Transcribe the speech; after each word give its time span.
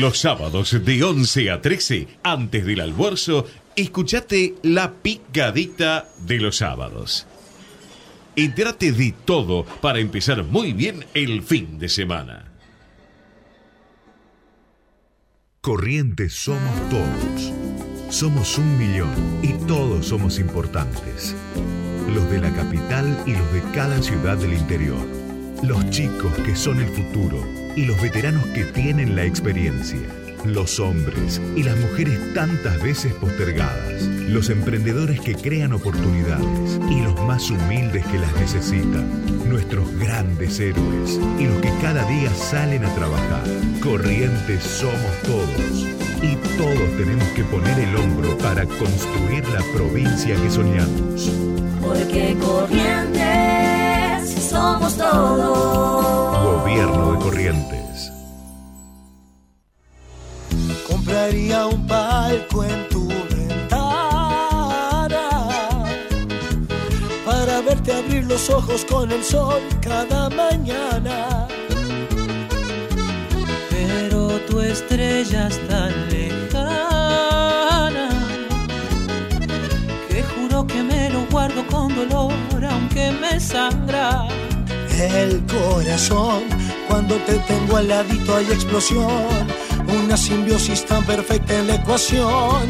Los 0.00 0.18
sábados 0.18 0.84
de 0.84 1.04
11 1.04 1.50
a 1.52 1.60
13, 1.60 2.08
antes 2.24 2.66
del 2.66 2.80
almuerzo, 2.80 3.46
escuchate 3.76 4.56
La 4.62 4.92
Picadita 4.92 6.08
de 6.18 6.40
los 6.40 6.56
Sábados. 6.56 7.28
Entérate 8.34 8.90
de 8.90 9.14
todo 9.24 9.64
para 9.64 10.00
empezar 10.00 10.42
muy 10.42 10.72
bien 10.72 11.04
el 11.14 11.42
fin 11.44 11.78
de 11.78 11.88
semana. 11.88 12.50
Corrientes 15.60 16.34
somos 16.34 16.90
todos. 16.90 17.52
Somos 18.10 18.58
un 18.58 18.76
millón 18.76 19.14
y 19.42 19.52
todos 19.66 20.06
somos 20.06 20.40
importantes. 20.40 21.36
Los 22.12 22.28
de 22.32 22.40
la 22.40 22.52
capital 22.52 23.22
y 23.26 23.32
los 23.32 23.52
de 23.52 23.62
cada 23.72 24.02
ciudad 24.02 24.38
del 24.38 24.54
interior. 24.54 25.06
Los 25.62 25.88
chicos 25.90 26.32
que 26.44 26.56
son 26.56 26.80
el 26.80 26.88
futuro 26.88 27.63
y 27.76 27.84
los 27.84 28.00
veteranos 28.00 28.46
que 28.48 28.64
tienen 28.64 29.16
la 29.16 29.24
experiencia. 29.24 30.00
Los 30.44 30.78
hombres 30.78 31.40
y 31.56 31.62
las 31.62 31.76
mujeres 31.78 32.18
tantas 32.34 32.80
veces 32.82 33.14
postergadas. 33.14 34.02
Los 34.28 34.50
emprendedores 34.50 35.20
que 35.20 35.34
crean 35.34 35.72
oportunidades 35.72 36.80
y 36.90 37.00
los 37.00 37.18
más 37.22 37.50
humildes 37.50 38.04
que 38.06 38.18
las 38.18 38.34
necesitan. 38.36 39.48
Nuestros 39.48 39.90
grandes 39.98 40.60
héroes 40.60 41.18
y 41.38 41.46
los 41.46 41.60
que 41.60 41.70
cada 41.80 42.04
día 42.04 42.30
salen 42.34 42.84
a 42.84 42.94
trabajar. 42.94 43.44
Corrientes 43.82 44.62
somos 44.62 45.22
todos. 45.22 45.86
Y 46.22 46.36
todos 46.56 46.96
tenemos 46.96 47.26
que 47.28 47.44
poner 47.44 47.78
el 47.78 47.96
hombro 47.96 48.36
para 48.38 48.66
construir 48.66 49.46
la 49.48 49.62
provincia 49.74 50.36
que 50.36 50.50
soñamos. 50.50 51.30
Porque 51.80 52.36
Corrientes 52.40 53.24
somos 54.50 54.96
todos. 54.96 56.62
Gobierno 56.62 57.03
Compraría 60.86 61.66
un 61.66 61.84
palco 61.84 62.62
en 62.62 62.88
tu 62.88 63.08
ventana 63.08 63.58
para 67.26 67.60
verte 67.62 67.92
abrir 67.92 68.24
los 68.26 68.48
ojos 68.50 68.84
con 68.84 69.10
el 69.10 69.24
sol 69.24 69.60
cada 69.80 70.30
mañana. 70.30 71.48
Pero 73.68 74.38
tu 74.48 74.60
estrella 74.60 75.48
es 75.48 75.58
tan 75.66 75.92
lejana 76.10 78.10
que 80.08 80.22
juro 80.22 80.64
que 80.68 80.84
me 80.84 81.10
lo 81.10 81.26
guardo 81.26 81.66
con 81.66 81.92
dolor 81.96 82.32
aunque 82.70 83.10
me 83.10 83.40
sangra. 83.40 84.28
El 84.96 85.44
corazón, 85.46 86.44
cuando 86.94 87.16
te 87.26 87.40
tengo 87.40 87.76
al 87.76 87.88
ladito 87.88 88.36
hay 88.36 88.46
explosión, 88.52 89.48
una 90.04 90.16
simbiosis 90.16 90.86
tan 90.86 91.04
perfecta 91.04 91.58
en 91.58 91.66
la 91.66 91.74
ecuación, 91.74 92.68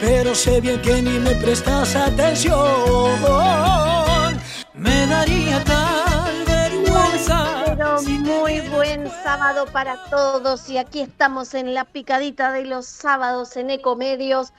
pero 0.00 0.34
sé 0.34 0.60
bien 0.60 0.82
que 0.82 1.00
ni 1.00 1.20
me 1.20 1.36
prestas 1.36 1.94
atención. 1.94 2.56
Me 4.74 5.06
daría 5.06 5.62
tal 5.62 6.44
vergüenza. 6.46 7.62
Pero 7.64 8.02
muy 8.02 8.58
buen 8.70 9.08
sábado 9.22 9.66
para 9.66 10.04
todos 10.06 10.68
y 10.68 10.76
aquí 10.76 11.02
estamos 11.02 11.54
en 11.54 11.72
la 11.72 11.84
picadita 11.84 12.50
de 12.50 12.64
los 12.64 12.86
sábados 12.86 13.56
en 13.56 13.70
Ecomedios. 13.70 14.52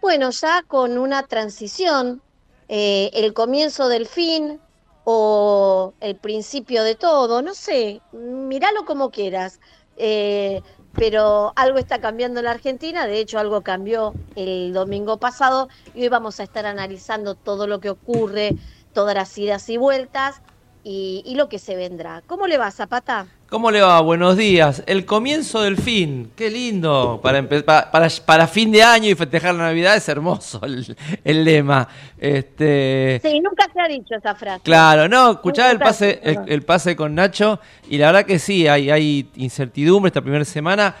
Bueno, 0.00 0.30
ya 0.30 0.62
con 0.62 0.96
una 0.96 1.24
transición, 1.24 2.22
eh, 2.68 3.10
el 3.14 3.34
comienzo 3.34 3.88
del 3.88 4.06
fin 4.06 4.60
o 5.04 5.94
el 6.00 6.18
principio 6.18 6.82
de 6.84 6.96
todo, 6.96 7.42
no 7.42 7.54
sé, 7.54 8.02
míralo 8.12 8.84
como 8.84 9.10
quieras. 9.10 9.60
Eh, 9.96 10.62
pero 10.96 11.52
algo 11.56 11.78
está 11.78 12.00
cambiando 12.00 12.40
en 12.40 12.44
la 12.46 12.52
Argentina, 12.52 13.06
de 13.06 13.18
hecho 13.18 13.38
algo 13.38 13.62
cambió 13.62 14.16
el 14.34 14.72
domingo 14.72 15.18
pasado 15.18 15.68
y 15.92 16.02
hoy 16.02 16.08
vamos 16.08 16.40
a 16.40 16.44
estar 16.44 16.66
analizando 16.66 17.34
todo 17.36 17.66
lo 17.66 17.80
que 17.80 17.90
ocurre, 17.90 18.56
todas 18.92 19.14
las 19.14 19.36
idas 19.38 19.68
y 19.68 19.76
vueltas 19.76 20.40
y, 20.84 21.22
y 21.24 21.34
lo 21.34 21.48
que 21.48 21.58
se 21.58 21.74
vendrá. 21.76 22.22
¿Cómo 22.26 22.46
le 22.46 22.58
va, 22.58 22.70
Zapata? 22.70 23.26
¿Cómo 23.48 23.70
le 23.70 23.80
va? 23.80 24.00
Buenos 24.00 24.36
días. 24.36 24.82
El 24.86 25.06
comienzo 25.06 25.62
del 25.62 25.76
fin. 25.76 26.30
Qué 26.36 26.50
lindo. 26.50 27.20
Para, 27.22 27.42
para, 27.90 28.08
para 28.26 28.46
fin 28.48 28.70
de 28.72 28.82
año 28.82 29.08
y 29.08 29.14
festejar 29.14 29.54
la 29.54 29.64
Navidad 29.64 29.96
es 29.96 30.08
hermoso 30.08 30.60
el, 30.64 30.96
el 31.22 31.44
lema. 31.44 31.88
Este, 32.18 33.20
Sí, 33.22 33.40
nunca 33.40 33.68
se 33.72 33.80
ha 33.80 33.86
dicho 33.88 34.14
esa 34.16 34.34
frase. 34.34 34.60
Claro, 34.64 35.08
no, 35.08 35.32
escuchaba 35.32 35.70
el 35.70 35.78
pase, 35.78 36.20
se- 36.22 36.30
el, 36.30 36.38
el 36.46 36.62
pase 36.62 36.96
con 36.96 37.14
Nacho 37.14 37.60
y 37.88 37.96
la 37.98 38.06
verdad 38.06 38.26
que 38.26 38.38
sí, 38.38 38.66
hay, 38.66 38.90
hay 38.90 39.28
incertidumbre 39.36 40.08
esta 40.08 40.20
primera 40.20 40.44
semana. 40.44 40.96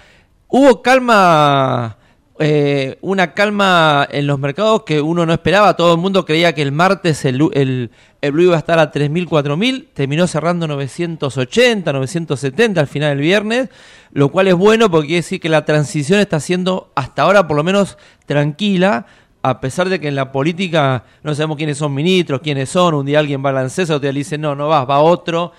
Hubo 0.48 0.80
calma, 0.80 1.96
eh, 2.38 2.98
una 3.00 3.32
calma 3.32 4.08
en 4.10 4.26
los 4.26 4.38
mercados 4.38 4.82
que 4.82 5.00
uno 5.00 5.24
no 5.24 5.32
esperaba. 5.32 5.76
Todo 5.76 5.94
el 5.94 6.00
mundo 6.00 6.24
creía 6.24 6.52
que 6.52 6.62
el 6.62 6.72
martes 6.72 7.24
el, 7.24 7.40
el, 7.52 7.90
el 8.20 8.32
blue 8.32 8.42
iba 8.44 8.56
a 8.56 8.58
estar 8.58 8.78
a 8.78 8.90
3.000, 8.90 9.28
4.000. 9.28 9.86
Terminó 9.94 10.26
cerrando 10.26 10.66
980, 10.66 11.92
970 11.92 12.80
al 12.80 12.86
final 12.86 13.10
del 13.10 13.20
viernes, 13.20 13.68
lo 14.12 14.30
cual 14.30 14.48
es 14.48 14.54
bueno 14.54 14.90
porque 14.90 15.08
quiere 15.08 15.22
decir 15.22 15.40
que 15.40 15.48
la 15.48 15.64
transición 15.64 16.18
está 16.18 16.40
siendo 16.40 16.90
hasta 16.94 17.22
ahora 17.22 17.46
por 17.46 17.56
lo 17.56 17.64
menos 17.64 17.98
tranquila 18.26 19.06
a 19.44 19.60
pesar 19.60 19.90
de 19.90 20.00
que 20.00 20.08
en 20.08 20.14
la 20.14 20.32
política 20.32 21.04
no 21.22 21.34
sabemos 21.34 21.58
quiénes 21.58 21.76
son 21.76 21.92
ministros, 21.92 22.40
quiénes 22.40 22.70
son, 22.70 22.94
un 22.94 23.04
día 23.04 23.18
alguien 23.18 23.44
va 23.44 23.50
al 23.50 23.58
ANSES, 23.58 23.90
otro 23.90 24.00
día 24.00 24.10
dice, 24.10 24.38
no, 24.38 24.54
no 24.54 24.68
vas, 24.68 24.88
va 24.88 25.00
otro, 25.00 25.52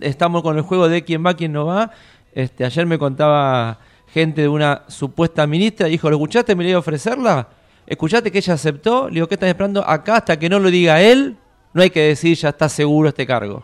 estamos 0.00 0.42
con 0.42 0.56
el 0.56 0.62
juego 0.62 0.88
de 0.88 1.04
quién 1.04 1.24
va, 1.24 1.34
quién 1.34 1.52
no 1.52 1.66
va. 1.66 1.90
Este, 2.34 2.64
ayer 2.64 2.86
me 2.86 2.98
contaba 2.98 3.78
gente 4.16 4.40
de 4.40 4.48
una 4.48 4.82
supuesta 4.88 5.46
ministra, 5.46 5.88
dijo, 5.88 6.08
¿lo 6.08 6.16
escuchaste? 6.16 6.54
¿Me 6.56 6.64
le 6.64 6.70
iba 6.70 6.76
a 6.78 6.80
ofrecerla? 6.80 7.48
¿Escuchaste 7.86 8.32
que 8.32 8.38
ella 8.38 8.54
aceptó? 8.54 9.08
Le 9.08 9.16
digo, 9.16 9.28
¿qué 9.28 9.34
están 9.34 9.50
esperando 9.50 9.86
acá 9.86 10.16
hasta 10.16 10.38
que 10.38 10.48
no 10.48 10.58
lo 10.58 10.70
diga 10.70 11.02
él? 11.02 11.36
No 11.74 11.82
hay 11.82 11.90
que 11.90 12.00
decir, 12.00 12.34
ya 12.34 12.48
está 12.48 12.66
seguro 12.70 13.10
este 13.10 13.26
cargo. 13.26 13.62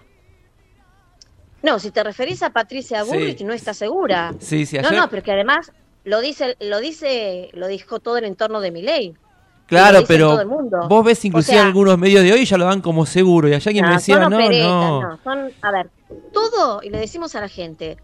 No, 1.62 1.78
si 1.78 1.90
te 1.90 2.02
referís 2.04 2.42
a 2.42 2.50
Patricia 2.50 3.02
Sí. 3.02 3.10
Bullrich, 3.10 3.40
no 3.42 3.54
está 3.54 3.72
segura. 3.72 4.34
Sí, 4.40 4.66
sí, 4.66 4.76
No, 4.76 4.88
ayer- 4.88 5.00
no, 5.00 5.08
porque 5.08 5.32
además 5.32 5.72
lo 6.04 6.20
dice, 6.20 6.56
lo 6.60 6.80
dice, 6.80 7.48
lo 7.54 7.66
dijo 7.66 7.98
todo 8.00 8.18
el 8.18 8.24
entorno 8.24 8.60
de 8.60 8.70
mi 8.72 8.82
ley. 8.82 9.14
Claro, 9.66 10.00
pero 10.06 10.36
vos 10.86 11.02
ves 11.02 11.24
O 11.24 11.26
inclusive 11.28 11.56
sea, 11.56 11.64
algunos 11.66 11.96
medios 11.96 12.22
de 12.22 12.32
hoy 12.34 12.44
ya 12.44 12.58
lo 12.58 12.66
dan 12.66 12.82
como 12.82 13.06
seguro 13.06 13.48
y 13.48 13.54
allá 13.54 13.72
quien 13.72 13.86
me 13.86 13.92
decía, 13.94 14.18
no, 14.28 14.36
operetas, 14.36 14.68
no. 14.68 15.18
son, 15.24 15.50
a 15.62 15.70
ver, 15.70 15.88
todo, 16.30 16.82
y 16.82 16.90
le 16.90 16.98
decimos 16.98 17.34
a 17.36 17.40
la 17.40 17.48
gente, 17.48 17.96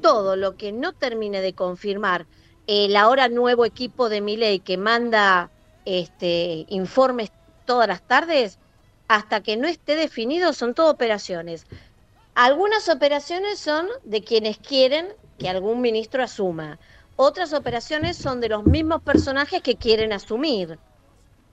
todo 0.00 0.36
lo 0.36 0.56
que 0.56 0.72
no 0.72 0.92
termine 0.92 1.40
de 1.40 1.54
confirmar 1.54 2.26
el 2.66 2.96
ahora 2.96 3.28
nuevo 3.28 3.64
equipo 3.64 4.08
de 4.08 4.20
Miley 4.20 4.60
que 4.60 4.76
manda 4.76 5.50
este 5.84 6.64
informes 6.68 7.30
todas 7.64 7.88
las 7.88 8.02
tardes, 8.06 8.58
hasta 9.08 9.42
que 9.42 9.56
no 9.56 9.68
esté 9.68 9.96
definido, 9.96 10.52
son 10.52 10.74
todo 10.74 10.90
operaciones. 10.90 11.66
Algunas 12.34 12.88
operaciones 12.88 13.58
son 13.60 13.88
de 14.04 14.22
quienes 14.24 14.58
quieren 14.58 15.08
que 15.38 15.48
algún 15.48 15.80
ministro 15.80 16.22
asuma. 16.22 16.78
Otras 17.16 17.52
operaciones 17.52 18.16
son 18.16 18.40
de 18.40 18.48
los 18.48 18.64
mismos 18.64 19.02
personajes 19.02 19.62
que 19.62 19.76
quieren 19.78 20.12
asumir. 20.12 20.80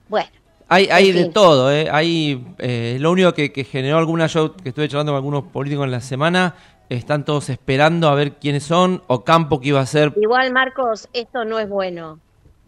Bueno, 0.08 0.30
Hay, 0.68 0.88
hay 0.90 1.12
de 1.12 1.24
fin. 1.24 1.32
todo, 1.32 1.72
¿eh? 1.72 1.88
Hay, 1.90 2.54
eh, 2.58 2.96
lo 3.00 3.10
único 3.10 3.34
que, 3.34 3.52
que 3.52 3.64
generó 3.64 3.98
alguna, 3.98 4.26
yo 4.28 4.54
que 4.56 4.68
estuve 4.70 4.88
charlando 4.88 5.12
con 5.12 5.16
algunos 5.16 5.44
políticos 5.52 5.84
en 5.84 5.90
la 5.90 6.00
semana, 6.00 6.54
están 6.90 7.24
todos 7.24 7.48
esperando 7.48 8.08
a 8.08 8.14
ver 8.14 8.34
quiénes 8.34 8.64
son, 8.64 9.02
o 9.06 9.24
Campo 9.24 9.60
que 9.60 9.68
iba 9.68 9.80
a 9.80 9.86
ser... 9.86 10.12
igual 10.20 10.52
Marcos, 10.52 11.08
esto 11.12 11.44
no 11.44 11.58
es 11.58 11.68
bueno. 11.68 12.18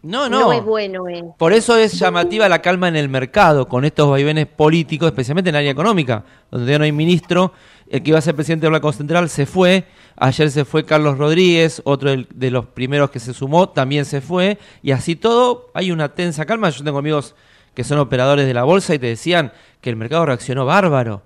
No, 0.01 0.27
No, 0.27 0.41
no. 0.41 0.53
es 0.53 0.63
bueno, 0.63 1.07
eh. 1.07 1.23
Por 1.37 1.53
eso 1.53 1.77
es 1.77 1.93
llamativa 1.97 2.49
la 2.49 2.61
calma 2.61 2.89
en 2.89 2.97
el 2.97 3.07
mercado, 3.07 3.67
con 3.69 3.85
estos 3.85 4.09
vaivenes 4.09 4.47
políticos, 4.47 5.07
especialmente 5.07 5.49
en 5.49 5.55
el 5.55 5.59
área 5.59 5.71
económica, 5.71 6.25
donde 6.51 6.71
ya 6.71 6.77
no 6.77 6.83
hay 6.83 6.91
ministro. 6.91 7.53
El 7.89 8.03
que 8.03 8.09
iba 8.09 8.19
a 8.19 8.21
ser 8.21 8.35
presidente 8.35 8.65
del 8.65 8.73
Banco 8.73 8.91
Central 8.91 9.29
se 9.29 9.45
fue. 9.45 9.85
Ayer 10.17 10.51
se 10.51 10.65
fue 10.65 10.85
Carlos 10.85 11.17
Rodríguez, 11.17 11.81
otro 11.85 12.11
de 12.11 12.51
los 12.51 12.65
primeros 12.65 13.11
que 13.11 13.19
se 13.19 13.33
sumó, 13.33 13.69
también 13.69 14.03
se 14.03 14.19
fue. 14.19 14.57
Y 14.81 14.91
así 14.91 15.15
todo, 15.15 15.69
hay 15.73 15.91
una 15.91 16.09
tensa 16.09 16.45
calma. 16.45 16.69
Yo 16.69 16.83
tengo 16.83 16.97
amigos 16.97 17.33
que 17.73 17.83
son 17.83 17.99
operadores 17.99 18.45
de 18.45 18.53
la 18.53 18.63
bolsa 18.63 18.93
y 18.93 18.99
te 18.99 19.07
decían 19.07 19.53
que 19.79 19.89
el 19.89 19.95
mercado 19.95 20.25
reaccionó 20.25 20.65
bárbaro. 20.65 21.21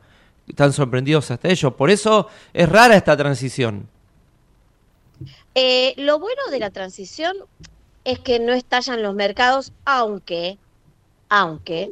Están 0.47 0.73
sorprendidos 0.73 1.29
hasta 1.29 1.49
ellos. 1.49 1.73
Por 1.73 1.89
eso 1.89 2.27
es 2.53 2.69
rara 2.69 2.95
esta 2.95 3.17
transición. 3.17 3.87
Eh, 5.55 5.93
lo 5.97 6.19
bueno 6.19 6.41
de 6.51 6.59
la 6.59 6.69
transición 6.69 7.35
es 8.03 8.19
que 8.19 8.39
no 8.39 8.53
estallan 8.53 9.01
los 9.01 9.15
mercados, 9.15 9.73
aunque, 9.85 10.57
aunque 11.29 11.91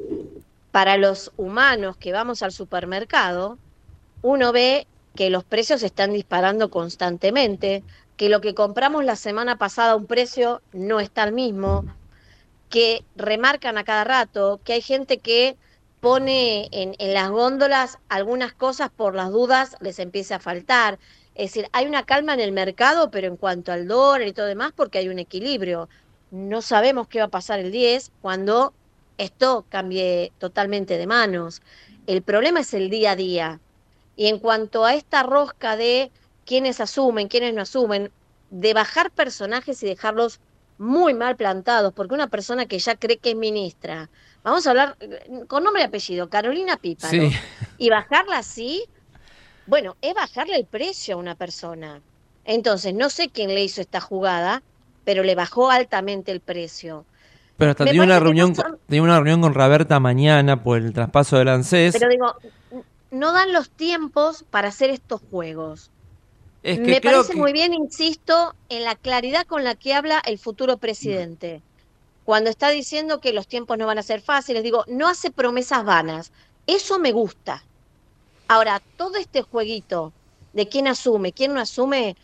para 0.72 0.98
los 0.98 1.32
humanos 1.36 1.98
que 1.98 2.12
vamos 2.12 2.44
al 2.44 2.52
supermercado, 2.52 3.58
uno 4.22 4.52
ve 4.52 4.88
que 5.16 5.30
los 5.30 5.44
precios 5.44 5.84
están 5.84 6.14
disparando 6.14 6.70
constantemente, 6.70 7.84
que 8.18 8.30
lo 8.30 8.42
que 8.42 8.54
compramos 8.54 9.04
la 9.04 9.16
semana 9.16 9.58
pasada 9.58 9.94
a 9.94 9.96
un 9.96 10.06
precio 10.06 10.62
no 10.74 11.00
está 11.00 11.24
el 11.24 11.34
mismo, 11.34 11.86
que 12.70 13.04
remarcan 13.16 13.78
a 13.78 13.84
cada 13.84 14.04
rato, 14.04 14.60
que 14.64 14.74
hay 14.74 14.82
gente 14.82 15.20
que 15.20 15.58
pone 16.06 16.70
en, 16.72 16.94
en 17.00 17.14
las 17.16 17.32
góndolas 17.32 17.98
algunas 18.10 18.54
cosas 18.54 18.92
por 18.96 19.16
las 19.16 19.32
dudas 19.32 19.76
les 19.82 19.98
empieza 19.98 20.36
a 20.36 20.40
faltar, 20.40 21.00
Es 21.34 21.50
decir, 21.50 21.68
hay 21.72 21.88
una 21.88 22.06
calma 22.06 22.36
en 22.36 22.42
el 22.42 22.52
mercado, 22.52 23.10
pero 23.10 23.26
en 23.26 23.38
cuanto 23.38 23.72
al 23.72 23.88
dólar 23.88 24.28
y 24.28 24.32
todo 24.32 24.46
demás, 24.46 24.72
porque 24.76 25.00
hay 25.00 25.10
un 25.10 25.18
equilibrio. 25.18 25.90
No 26.30 26.62
sabemos 26.62 27.08
qué 27.08 27.18
va 27.18 27.26
a 27.26 27.30
pasar 27.30 27.60
el 27.60 27.72
10 27.72 28.12
cuando 28.22 28.72
esto 29.18 29.66
cambie 29.68 30.32
totalmente 30.38 31.00
de 31.00 31.08
manos. 31.08 31.64
El 32.06 32.22
problema 32.22 32.60
es 32.60 32.76
el 32.76 32.92
día 32.92 33.14
a 33.14 33.16
día. 33.16 33.60
Y 34.16 34.28
en 34.28 34.38
cuanto 34.38 34.86
a 34.86 34.94
esta 34.94 35.24
rosca 35.24 35.76
de 35.76 36.12
quiénes 36.46 36.82
asumen, 36.82 37.30
quiénes 37.30 37.56
no 37.56 37.64
asumen, 37.64 38.12
de 38.52 38.76
bajar 38.76 39.10
personajes 39.10 39.82
y 39.82 39.88
dejarlos 39.88 40.40
muy 40.78 41.16
mal 41.16 41.36
plantados, 41.36 41.94
porque 41.94 42.14
una 42.14 42.28
persona 42.28 42.68
que 42.68 42.78
ya 42.78 42.96
cree 42.96 43.18
que 43.18 43.32
es 43.32 43.36
ministra, 43.36 44.12
vamos 44.46 44.66
a 44.66 44.70
hablar 44.70 44.96
eh, 45.02 45.44
con 45.48 45.64
nombre 45.64 45.82
y 45.82 45.86
apellido, 45.86 46.30
Carolina 46.30 46.78
Pipa, 46.78 47.10
Sí. 47.10 47.30
y 47.78 47.90
bajarla 47.90 48.38
así, 48.38 48.86
bueno, 49.68 49.98
es 50.02 50.14
bajarle 50.14 50.56
el 50.56 50.66
precio 50.66 51.16
a 51.16 51.18
una 51.18 51.36
persona. 51.36 52.02
Entonces, 52.46 52.94
no 52.94 53.10
sé 53.10 53.30
quién 53.30 53.54
le 53.54 53.64
hizo 53.64 53.82
esta 53.82 54.00
jugada, 54.00 54.62
pero 55.04 55.24
le 55.24 55.36
bajó 55.36 55.72
altamente 55.72 56.32
el 56.32 56.40
precio. 56.40 57.06
Pero 57.58 57.72
hasta 57.72 57.86
tenía 57.86 58.04
una 58.04 58.20
reunión, 58.20 58.50
no 58.50 58.56
son- 58.56 58.80
tenía 58.88 59.02
una 59.02 59.16
reunión 59.16 59.42
con 59.42 59.54
Raberta 59.54 60.00
mañana 60.00 60.62
por 60.64 60.78
el 60.78 60.94
traspaso 60.94 61.38
del 61.38 61.48
ANSES. 61.50 61.94
Pero 61.98 62.10
digo, 62.10 62.36
no 63.12 63.32
dan 63.32 63.52
los 63.54 63.70
tiempos 63.70 64.44
para 64.52 64.68
hacer 64.70 64.90
estos 64.92 65.22
juegos. 65.32 65.90
es 66.64 66.80
que 66.80 66.86
Me 66.86 67.00
parece 67.02 67.34
que- 67.34 67.38
muy 67.40 67.54
bien, 67.54 67.74
insisto, 67.76 68.56
en 68.70 68.84
la 68.84 68.96
claridad 68.96 69.46
con 69.46 69.64
la 69.64 69.76
que 69.76 69.94
habla 69.94 70.20
el 70.26 70.40
futuro 70.40 70.78
presidente. 70.78 71.62
Cuando 72.26 72.50
está 72.50 72.70
diciendo 72.70 73.22
que 73.22 73.34
los 73.34 73.48
tiempos 73.48 73.78
no 73.78 73.86
van 73.86 74.00
a 74.00 74.04
ser 74.04 74.20
fáciles, 74.20 74.64
digo, 74.64 74.84
no 74.88 75.08
hace 75.08 75.32
promesas 75.32 75.86
vanas. 75.86 76.32
Eso 76.66 76.98
me 77.00 77.12
gusta. 77.12 77.64
Ahora, 78.48 78.82
todo 78.98 79.16
este 79.18 79.44
jueguito 79.44 80.12
de 80.54 80.68
quién 80.68 80.88
asume, 80.88 81.34
quién 81.34 81.54
no 81.54 81.60
asume, 81.60 82.16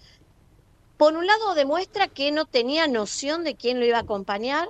por 0.97 1.15
un 1.15 1.25
lado 1.27 1.53
demuestra 1.55 2.07
que 2.07 2.31
no 2.31 2.45
tenía 2.45 2.87
noción 2.87 3.43
de 3.43 3.55
quién 3.55 3.79
lo 3.79 3.85
iba 3.85 3.97
a 3.97 4.01
acompañar, 4.01 4.69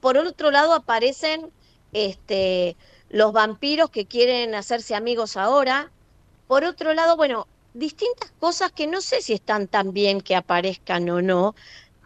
por 0.00 0.16
otro 0.16 0.50
lado 0.50 0.72
aparecen 0.72 1.50
este, 1.92 2.76
los 3.10 3.32
vampiros 3.32 3.90
que 3.90 4.06
quieren 4.06 4.54
hacerse 4.54 4.94
amigos 4.94 5.36
ahora, 5.36 5.90
por 6.46 6.64
otro 6.64 6.94
lado, 6.94 7.16
bueno, 7.16 7.46
distintas 7.74 8.32
cosas 8.38 8.72
que 8.72 8.86
no 8.86 9.00
sé 9.00 9.22
si 9.22 9.32
están 9.32 9.68
tan 9.68 9.92
bien 9.92 10.20
que 10.20 10.36
aparezcan 10.36 11.08
o 11.10 11.22
no, 11.22 11.54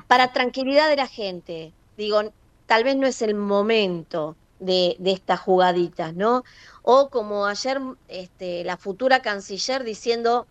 para 0.06 0.32
tranquilidad 0.32 0.88
de 0.88 0.96
la 0.96 1.06
gente. 1.06 1.72
Digo, 1.96 2.32
tal 2.72 2.84
vez 2.84 2.96
no 2.96 3.06
es 3.06 3.20
el 3.20 3.34
momento 3.34 4.34
de, 4.58 4.96
estas 5.04 5.40
jugaditas, 5.40 6.14
¿no? 6.14 6.42
O 6.80 7.10
como 7.10 7.44
ayer 7.44 7.78
este, 8.08 8.64
la 8.64 8.78
futura 8.78 9.20
canciller 9.20 9.84
diciendo, 9.84 10.46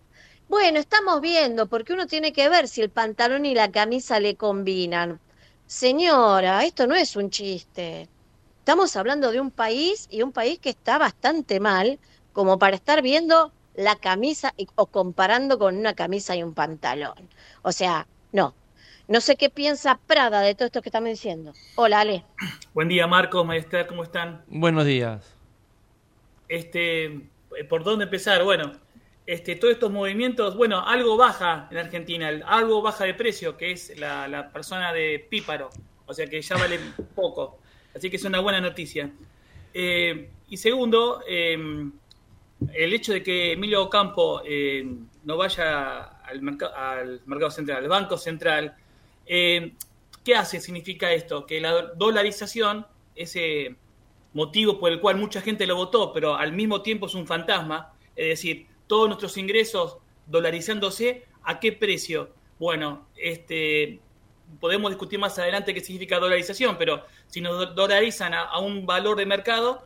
bueno, 0.48 0.78
estamos 0.78 1.20
viendo, 1.20 1.66
porque 1.66 1.94
uno 1.94 2.06
tiene 2.06 2.32
que 2.32 2.48
ver 2.48 2.68
si 2.68 2.84
el 2.84 2.92
pantalón 2.92 3.48
y 3.48 3.56
la 3.56 3.72
camisa 3.72 4.20
le 4.20 4.36
combinan. 4.36 5.20
Señora, 5.66 6.64
esto 6.64 6.86
no 6.86 6.94
es 6.94 7.16
un 7.16 7.32
chiste. 7.32 8.08
Estamos 8.60 8.96
hablando 8.98 9.32
de 9.32 9.42
un 9.42 9.50
país 9.50 10.06
y 10.12 10.22
un 10.22 10.32
país 10.32 10.60
que 10.60 10.70
está 10.70 11.00
bastante 11.00 11.60
mal 11.60 11.98
como 12.34 12.60
para 12.60 12.76
estar 12.76 13.02
viendo 13.02 13.52
la 13.74 13.96
camisa 13.96 14.54
o 14.76 14.86
comparando 14.86 15.58
con 15.58 15.76
una 15.76 15.96
camisa 15.96 16.36
y 16.36 16.44
un 16.44 16.54
pantalón. 16.54 17.30
O 17.64 17.72
sea, 17.72 18.06
no. 18.32 18.54
No 19.12 19.20
sé 19.20 19.36
qué 19.36 19.50
piensa 19.50 20.00
Prada 20.08 20.40
de 20.40 20.56
todo 20.56 20.68
esto 20.68 20.82
que 20.82 20.88
estamos 20.88 21.10
diciendo. 21.10 21.52
Hola, 21.76 22.00
Ale. 22.00 22.24
Buen 22.74 22.88
día, 22.88 23.08
Marcos, 23.08 23.46
Maestra, 23.46 23.86
¿cómo 23.86 24.04
están? 24.04 24.42
Buenos 24.48 24.86
días. 24.86 25.36
Este, 26.48 27.20
¿por 27.68 27.84
dónde 27.84 28.06
empezar? 28.06 28.42
Bueno, 28.46 28.72
este, 29.26 29.58
todos 29.58 29.74
estos 29.74 29.92
movimientos, 29.92 30.56
bueno, 30.56 30.88
algo 30.88 31.18
baja 31.18 31.68
en 31.72 31.80
Argentina, 31.80 32.30
algo 32.46 32.82
baja 32.82 33.04
de 33.04 33.14
precio, 33.14 33.58
que 33.58 33.74
es 33.74 34.00
la, 34.00 34.30
la 34.30 34.50
persona 34.50 34.94
de 34.94 35.20
Píparo, 35.30 35.70
o 36.06 36.14
sea 36.14 36.28
que 36.28 36.42
ya 36.42 36.56
vale 36.56 36.80
poco, 37.14 37.60
así 37.94 38.10
que 38.10 38.16
es 38.16 38.24
una 38.24 38.40
buena 38.40 38.62
noticia. 38.62 39.12
Eh, 39.74 40.30
y 40.48 40.56
segundo, 40.56 41.22
eh, 41.28 41.58
el 42.74 42.94
hecho 42.94 43.12
de 43.12 43.22
que 43.22 43.52
Emilio 43.52 43.84
Ocampo 43.84 44.42
eh, 44.46 44.86
no 45.26 45.36
vaya 45.36 46.00
al, 46.24 46.38
al 46.38 47.22
mercado 47.26 47.52
central, 47.52 47.84
al 47.84 47.90
Banco 47.90 48.16
Central, 48.16 48.78
eh, 49.26 49.74
¿qué 50.24 50.36
hace? 50.36 50.60
Significa 50.60 51.12
esto, 51.14 51.46
que 51.46 51.60
la 51.62 51.94
dolarización, 51.96 52.86
ese 53.16 53.76
motivo 54.34 54.80
por 54.80 54.92
el 54.92 55.00
cual 55.02 55.18
mucha 55.18 55.42
gente 55.42 55.68
lo 55.68 55.76
votó, 55.76 56.14
pero 56.14 56.36
al 56.36 56.54
mismo 56.54 56.82
tiempo 56.82 57.08
es 57.08 57.16
un 57.16 57.28
fantasma, 57.28 57.94
es 58.16 58.28
decir, 58.30 58.68
todos 58.88 59.08
nuestros 59.08 59.38
ingresos 59.38 59.98
dolarizándose, 60.26 61.26
¿a 61.44 61.60
qué 61.60 61.72
precio? 61.74 62.34
Bueno, 62.60 63.08
este, 63.16 64.00
podemos 64.60 64.92
discutir 64.92 65.20
más 65.20 65.38
adelante 65.40 65.74
qué 65.74 65.82
significa 65.82 66.20
dolarización, 66.20 66.78
pero 66.78 67.04
si 67.28 67.42
nos 67.42 67.58
do- 67.58 67.66
dolarizan 67.74 68.34
a, 68.34 68.58
un 68.60 68.86
valor 68.86 69.18
de 69.18 69.26
mercado, 69.26 69.84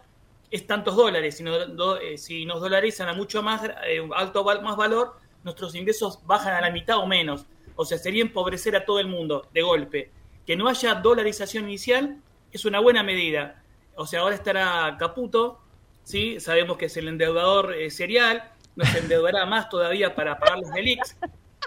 es 0.52 0.68
tantos 0.68 0.96
dólares. 0.96 1.38
Si 1.38 1.44
nos, 1.44 1.76
do- 1.76 1.98
eh, 2.00 2.18
si 2.18 2.46
nos 2.46 2.62
dolarizan 2.62 3.08
a 3.10 3.14
mucho 3.14 3.42
más 3.44 3.64
eh, 3.88 4.08
alto 4.16 4.44
más 4.62 4.76
valor, 4.76 5.16
nuestros 5.44 5.76
ingresos 5.76 6.20
bajan 6.26 6.54
a 6.54 6.62
la 6.62 6.72
mitad 6.72 6.98
o 6.98 7.08
menos. 7.08 7.46
O 7.76 7.86
sea, 7.86 7.98
sería 7.98 8.22
empobrecer 8.22 8.76
a 8.76 8.86
todo 8.86 9.00
el 9.00 9.08
mundo 9.08 9.48
de 9.54 9.62
golpe. 9.62 10.12
Que 10.46 10.56
no 10.56 10.68
haya 10.68 10.96
dolarización 10.96 11.66
inicial 11.66 12.18
es 12.52 12.66
una 12.66 12.80
buena 12.80 13.04
medida. 13.04 13.62
O 13.96 14.06
sea, 14.08 14.22
ahora 14.22 14.36
estará 14.36 14.96
Caputo, 15.00 15.60
¿sí? 16.04 16.40
sabemos 16.40 16.78
que 16.78 16.86
es 16.86 16.98
el 16.98 17.08
endeudador 17.08 17.74
eh, 17.74 17.90
serial, 17.90 18.44
nos 18.76 18.94
endeudará 18.96 19.46
más 19.46 19.70
todavía 19.70 20.16
para 20.16 20.38
pagar 20.38 20.60
los 20.60 20.72
delics. 20.72 21.18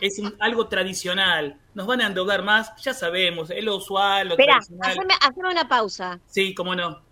Es 0.01 0.19
un- 0.19 0.35
algo 0.39 0.69
tradicional. 0.69 1.59
Nos 1.75 1.87
van 1.87 2.01
a 2.03 2.07
endeudar 2.07 2.43
más, 2.43 2.73
ya 2.83 2.95
sabemos, 2.95 3.51
es 3.51 3.65
lo 3.65 3.77
usual, 3.77 4.29
lo 4.29 4.35
Espera, 4.35 4.53
tradicional. 4.55 4.91
haceme, 4.93 5.15
haceme 5.21 5.49
una 5.51 5.69
pausa. 5.69 6.21
Sí, 6.27 6.55
cómo 6.55 6.75
no. 6.77 7.03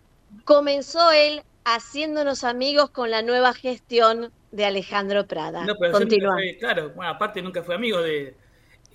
Comenzó 0.45 1.11
él 1.11 1.43
haciéndonos 1.65 2.45
amigos 2.45 2.91
con 2.91 3.11
la 3.11 3.23
nueva 3.23 3.53
gestión 3.55 4.31
de 4.53 4.65
Alejandro 4.65 5.27
Prada. 5.27 5.65
No, 5.65 5.75
pero 5.81 5.93
Continúa. 5.93 6.37
claro, 6.61 6.91
bueno, 6.95 7.11
aparte 7.11 7.43
nunca 7.43 7.63
fue 7.63 7.75
amigo 7.75 8.01
de. 8.01 8.37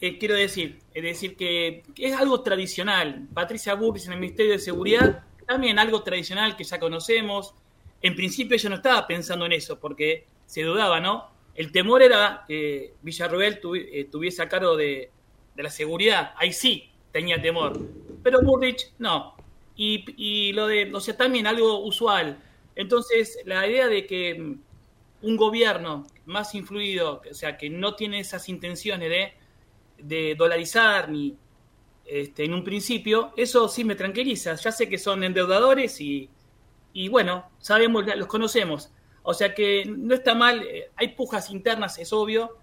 Eh, 0.01 0.17
quiero 0.17 0.35
decir, 0.35 0.79
es 0.93 1.03
decir 1.03 1.37
que, 1.37 1.83
es 1.97 2.13
algo 2.15 2.41
tradicional. 2.41 3.27
Patricia 3.33 3.75
Burris 3.75 4.07
en 4.07 4.13
el 4.13 4.19
Ministerio 4.19 4.53
de 4.53 4.59
Seguridad, 4.59 5.23
también 5.47 5.79
algo 5.79 6.01
tradicional 6.03 6.57
que 6.57 6.63
ya 6.63 6.79
conocemos. 6.79 7.53
En 8.01 8.15
principio 8.15 8.55
ella 8.55 8.69
no 8.69 8.75
estaba 8.77 9.05
pensando 9.07 9.45
en 9.45 9.51
eso, 9.53 9.79
porque 9.79 10.25
se 10.45 10.63
dudaba, 10.63 10.99
¿no? 10.99 11.29
El 11.53 11.71
temor 11.71 12.01
era 12.01 12.43
que 12.47 12.93
Villarroel 13.01 13.61
tuvi- 13.61 13.87
eh, 13.91 14.07
tuviese 14.11 14.41
a 14.41 14.49
cargo 14.49 14.75
de, 14.75 15.11
de 15.55 15.63
la 15.63 15.69
seguridad. 15.69 16.33
Ahí 16.37 16.51
sí 16.51 16.89
tenía 17.11 17.41
temor. 17.41 17.79
Pero 18.23 18.41
Burrich 18.41 18.91
no. 18.97 19.35
Y, 19.75 20.05
y 20.17 20.53
lo 20.53 20.67
de, 20.67 20.91
o 20.93 20.99
sea, 20.99 21.15
también 21.15 21.45
algo 21.45 21.79
usual. 21.85 22.39
Entonces, 22.75 23.37
la 23.45 23.67
idea 23.67 23.87
de 23.87 24.07
que 24.07 24.33
mm, 24.35 24.61
un 25.23 25.37
gobierno 25.37 26.07
más 26.25 26.55
influido, 26.55 27.21
o 27.29 27.33
sea, 27.33 27.57
que 27.57 27.69
no 27.69 27.95
tiene 27.95 28.19
esas 28.19 28.49
intenciones 28.49 29.09
de, 29.09 29.33
de 30.03 30.35
dolarizar 30.35 31.09
ni 31.09 31.35
este, 32.05 32.45
en 32.45 32.53
un 32.53 32.63
principio, 32.63 33.33
eso 33.37 33.67
sí 33.67 33.83
me 33.83 33.95
tranquiliza. 33.95 34.55
Ya 34.55 34.71
sé 34.71 34.89
que 34.89 34.97
son 34.97 35.23
endeudadores 35.23 35.99
y, 36.01 36.29
y 36.93 37.07
bueno, 37.09 37.49
sabemos, 37.59 38.05
los 38.15 38.27
conocemos. 38.27 38.91
O 39.23 39.33
sea 39.33 39.53
que 39.53 39.85
no 39.85 40.13
está 40.15 40.33
mal, 40.35 40.61
eh, 40.63 40.89
hay 40.95 41.09
pujas 41.09 41.49
internas, 41.51 41.97
es 41.99 42.11
obvio. 42.11 42.57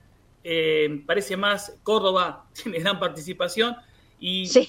eh, 0.45 1.03
parece 1.07 1.37
más 1.37 1.75
Córdoba 1.83 2.47
tiene 2.63 2.79
gran 2.81 2.99
participación 2.99 3.77
y, 4.21 4.47
Sí. 4.47 4.69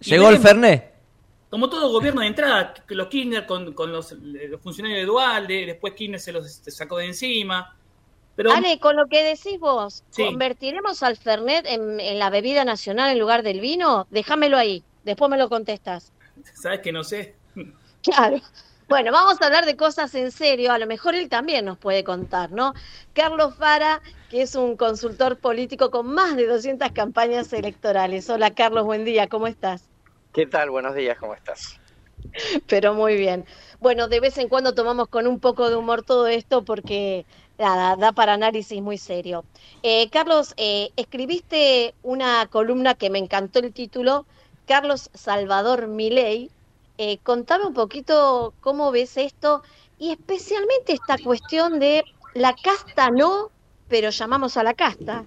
y 0.00 0.10
¿Llegó 0.10 0.28
el. 0.30 0.38
Fernet? 0.38 0.92
como 1.50 1.68
todo 1.70 1.88
gobierno 1.92 2.20
de 2.20 2.26
entrada, 2.26 2.74
los 2.88 3.06
Kirchner 3.06 3.46
con, 3.46 3.74
con 3.74 3.92
los, 3.92 4.10
los 4.12 4.60
funcionarios 4.60 5.00
de 5.02 5.06
Dualde, 5.06 5.66
después 5.66 5.94
Kirchner 5.94 6.18
se 6.18 6.32
los 6.32 6.50
se 6.52 6.70
sacó 6.72 6.96
de 6.98 7.06
encima. 7.06 7.76
Pero 8.36 8.50
Ale, 8.52 8.80
con 8.80 8.96
lo 8.96 9.06
que 9.06 9.22
decís 9.22 9.58
vos, 9.60 10.02
Sí. 10.10 10.24
¿convertiremos 10.24 11.02
al 11.02 11.16
Fernet 11.16 11.66
en, 11.66 12.00
en 12.00 12.18
la 12.18 12.30
bebida 12.30 12.64
nacional 12.64 13.10
en 13.12 13.18
lugar 13.18 13.42
del 13.42 13.60
vino? 13.60 14.06
Déjamelo 14.10 14.56
ahí, 14.58 14.82
después 15.04 15.30
me 15.30 15.38
lo 15.38 15.48
contestas. 15.48 16.12
sabes 16.54 16.80
que 16.80 16.92
no 16.92 17.04
sé. 17.04 17.34
Claro. 18.02 18.38
Bueno, 18.86 19.12
vamos 19.12 19.40
a 19.40 19.46
hablar 19.46 19.64
de 19.64 19.76
cosas 19.76 20.14
en 20.14 20.30
serio, 20.30 20.70
a 20.72 20.78
lo 20.78 20.86
mejor 20.86 21.14
él 21.14 21.30
también 21.30 21.64
nos 21.64 21.78
puede 21.78 22.04
contar, 22.04 22.52
¿no? 22.52 22.74
Carlos 23.14 23.54
Fara, 23.56 24.02
que 24.28 24.42
es 24.42 24.54
un 24.54 24.76
consultor 24.76 25.38
político 25.38 25.90
con 25.90 26.08
más 26.08 26.36
de 26.36 26.46
200 26.46 26.92
campañas 26.92 27.50
electorales. 27.54 28.28
Hola 28.28 28.50
Carlos, 28.54 28.84
buen 28.84 29.06
día, 29.06 29.26
¿cómo 29.26 29.46
estás? 29.46 29.88
¿Qué 30.34 30.44
tal? 30.44 30.68
Buenos 30.68 30.94
días, 30.94 31.16
¿cómo 31.18 31.32
estás? 31.34 31.80
Pero 32.66 32.92
muy 32.92 33.16
bien. 33.16 33.46
Bueno, 33.80 34.08
de 34.08 34.20
vez 34.20 34.36
en 34.36 34.48
cuando 34.50 34.74
tomamos 34.74 35.08
con 35.08 35.26
un 35.26 35.40
poco 35.40 35.70
de 35.70 35.76
humor 35.76 36.02
todo 36.02 36.26
esto 36.26 36.62
porque 36.64 37.24
nada, 37.58 37.96
da 37.96 38.12
para 38.12 38.34
análisis 38.34 38.80
muy 38.80 38.98
serio. 38.98 39.44
Eh, 39.82 40.08
Carlos, 40.10 40.54
eh, 40.56 40.90
escribiste 40.96 41.94
una 42.02 42.46
columna 42.50 42.94
que 42.94 43.10
me 43.10 43.18
encantó 43.18 43.60
el 43.60 43.72
título, 43.72 44.26
Carlos 44.66 45.10
Salvador 45.14 45.88
Milei. 45.88 46.50
Eh, 46.98 47.18
contame 47.22 47.66
un 47.66 47.74
poquito 47.74 48.54
cómo 48.60 48.90
ves 48.92 49.16
esto 49.16 49.62
y 49.98 50.12
especialmente 50.12 50.92
esta 50.92 51.18
cuestión 51.18 51.80
de 51.80 52.04
la 52.34 52.54
casta 52.54 53.10
no, 53.10 53.50
pero 53.88 54.10
llamamos 54.10 54.56
a 54.56 54.62
la 54.62 54.74
casta. 54.74 55.24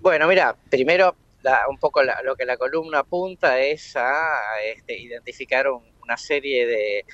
Bueno, 0.00 0.26
mira, 0.26 0.56
primero 0.68 1.14
un 1.68 1.78
poco 1.78 2.02
lo 2.02 2.36
que 2.36 2.44
la 2.44 2.56
columna 2.56 2.98
apunta 2.98 3.58
es 3.60 3.96
a, 3.96 4.60
este, 4.62 4.98
identificar 5.00 5.66
una 5.70 6.16
serie 6.16 6.66
de, 6.66 7.04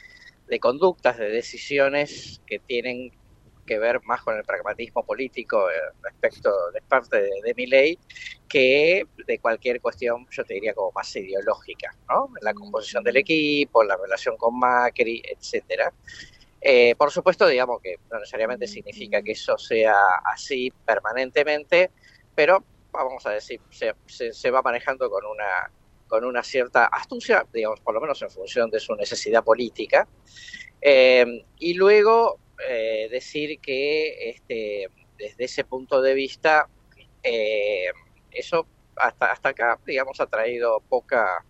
de 0.48 0.60
conductas, 0.60 1.18
de 1.18 1.28
decisiones 1.28 2.40
que 2.46 2.58
tienen 2.58 3.12
que 3.66 3.78
ver 3.78 4.00
más 4.04 4.22
con 4.22 4.36
el 4.36 4.44
pragmatismo 4.44 5.04
político 5.04 5.68
eh, 5.68 5.74
respecto 6.02 6.50
de 6.72 6.80
parte 6.82 7.20
de, 7.20 7.54
mi 7.54 7.66
ley 7.66 7.98
que 8.48 9.06
de 9.26 9.38
cualquier 9.38 9.80
cuestión, 9.80 10.26
yo 10.30 10.44
te 10.44 10.54
diría, 10.54 10.72
como 10.72 10.92
más 10.92 11.14
ideológica, 11.16 11.94
¿no? 12.08 12.30
La 12.40 12.54
composición 12.54 13.04
del 13.04 13.18
equipo, 13.18 13.84
la 13.84 13.96
relación 13.96 14.36
con 14.36 14.58
Macri, 14.58 15.22
etcétera. 15.24 15.92
Eh, 16.60 16.94
por 16.96 17.10
supuesto, 17.10 17.46
digamos 17.46 17.80
que 17.82 17.96
no 18.10 18.18
necesariamente 18.18 18.66
significa 18.66 19.22
que 19.22 19.32
eso 19.32 19.58
sea 19.58 19.96
así 20.24 20.72
permanentemente, 20.84 21.90
pero 22.34 22.64
vamos 22.90 23.26
a 23.26 23.30
decir, 23.30 23.60
se, 23.70 23.94
se, 24.32 24.50
va 24.50 24.62
manejando 24.62 25.10
con 25.10 25.24
una, 25.26 25.70
con 26.08 26.24
una 26.24 26.42
cierta 26.42 26.86
astucia, 26.86 27.46
digamos, 27.52 27.80
por 27.80 27.94
lo 27.94 28.00
menos 28.00 28.20
en 28.22 28.30
función 28.30 28.70
de 28.70 28.80
su 28.80 28.94
necesidad 28.94 29.44
política. 29.44 30.08
Eh, 30.80 31.44
y 31.58 31.74
luego 31.74 32.38
eh, 32.68 33.08
decir 33.10 33.58
que 33.60 34.30
este, 34.30 34.90
desde 35.18 35.44
ese 35.44 35.64
punto 35.64 36.00
de 36.00 36.14
vista, 36.14 36.68
eh, 37.22 37.88
eso 38.30 38.66
hasta, 38.96 39.32
hasta 39.32 39.50
acá, 39.50 39.78
digamos, 39.84 40.20
ha 40.20 40.26
traído 40.26 40.80
poca, 40.80 41.44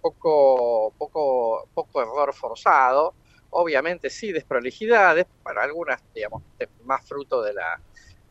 poco, 0.00 0.92
poco, 0.98 1.68
poco 1.74 2.02
error 2.02 2.34
forzado. 2.34 3.14
Obviamente 3.50 4.08
sí, 4.08 4.32
desprolijidades, 4.32 5.26
para 5.42 5.62
algunas, 5.62 6.02
digamos, 6.14 6.42
más 6.84 7.06
fruto 7.06 7.42
de 7.42 7.54
la 7.54 7.80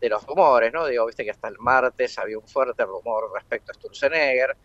de 0.01 0.09
los 0.09 0.25
rumores, 0.25 0.73
¿no? 0.73 0.87
Digo, 0.87 1.05
viste 1.05 1.23
que 1.23 1.29
hasta 1.29 1.47
el 1.47 1.59
martes 1.59 2.17
había 2.17 2.37
un 2.37 2.47
fuerte 2.47 2.83
rumor 2.83 3.31
respecto 3.33 3.71
a 3.71 3.75
Sturzenegger 3.75 4.57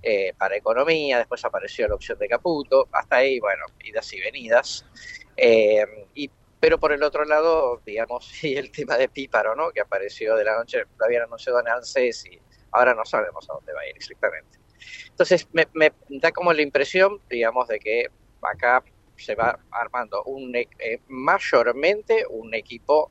eh, 0.00 0.32
para 0.38 0.56
economía, 0.56 1.18
después 1.18 1.44
apareció 1.44 1.88
la 1.88 1.96
opción 1.96 2.16
de 2.18 2.28
Caputo, 2.28 2.88
hasta 2.92 3.16
ahí, 3.16 3.40
bueno, 3.40 3.64
idas 3.82 4.12
y 4.12 4.20
venidas. 4.20 4.86
Eh, 5.36 6.06
y 6.14 6.30
pero 6.64 6.80
por 6.80 6.92
el 6.92 7.02
otro 7.02 7.26
lado, 7.26 7.82
digamos, 7.84 8.26
y 8.42 8.56
el 8.56 8.72
tema 8.72 8.96
de 8.96 9.10
Píparo, 9.10 9.54
¿no? 9.54 9.70
Que 9.70 9.82
apareció 9.82 10.34
de 10.34 10.44
la 10.44 10.56
noche, 10.56 10.84
lo 10.98 11.04
habían 11.04 11.24
anunciado 11.24 11.60
en 11.60 11.68
ANSES 11.68 12.24
y 12.24 12.40
ahora 12.72 12.94
no 12.94 13.04
sabemos 13.04 13.46
a 13.50 13.52
dónde 13.52 13.74
va 13.74 13.82
a 13.82 13.86
ir 13.86 13.94
exactamente. 13.94 14.58
Entonces, 15.10 15.46
me, 15.52 15.92
da 16.08 16.32
como 16.32 16.54
la 16.54 16.62
impresión, 16.62 17.20
digamos, 17.28 17.68
de 17.68 17.78
que 17.78 18.06
acá 18.40 18.82
se 19.14 19.34
va 19.34 19.58
armando 19.70 20.22
un, 20.24 20.56
e, 20.56 20.66
eh, 20.78 21.00
mayormente 21.08 22.24
un 22.30 22.54
equipo 22.54 23.10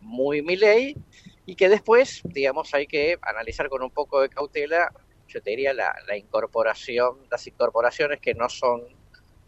muy 0.00 0.40
miley 0.40 0.96
y 1.44 1.56
que 1.56 1.68
después, 1.68 2.22
digamos, 2.24 2.72
hay 2.72 2.86
que 2.86 3.18
analizar 3.20 3.68
con 3.68 3.82
un 3.82 3.90
poco 3.90 4.22
de 4.22 4.30
cautela, 4.30 4.90
yo 5.28 5.42
te 5.42 5.50
diría, 5.50 5.74
la, 5.74 5.94
la 6.08 6.16
incorporación, 6.16 7.18
las 7.30 7.46
incorporaciones 7.46 8.18
que 8.18 8.32
no 8.32 8.48
son 8.48 8.80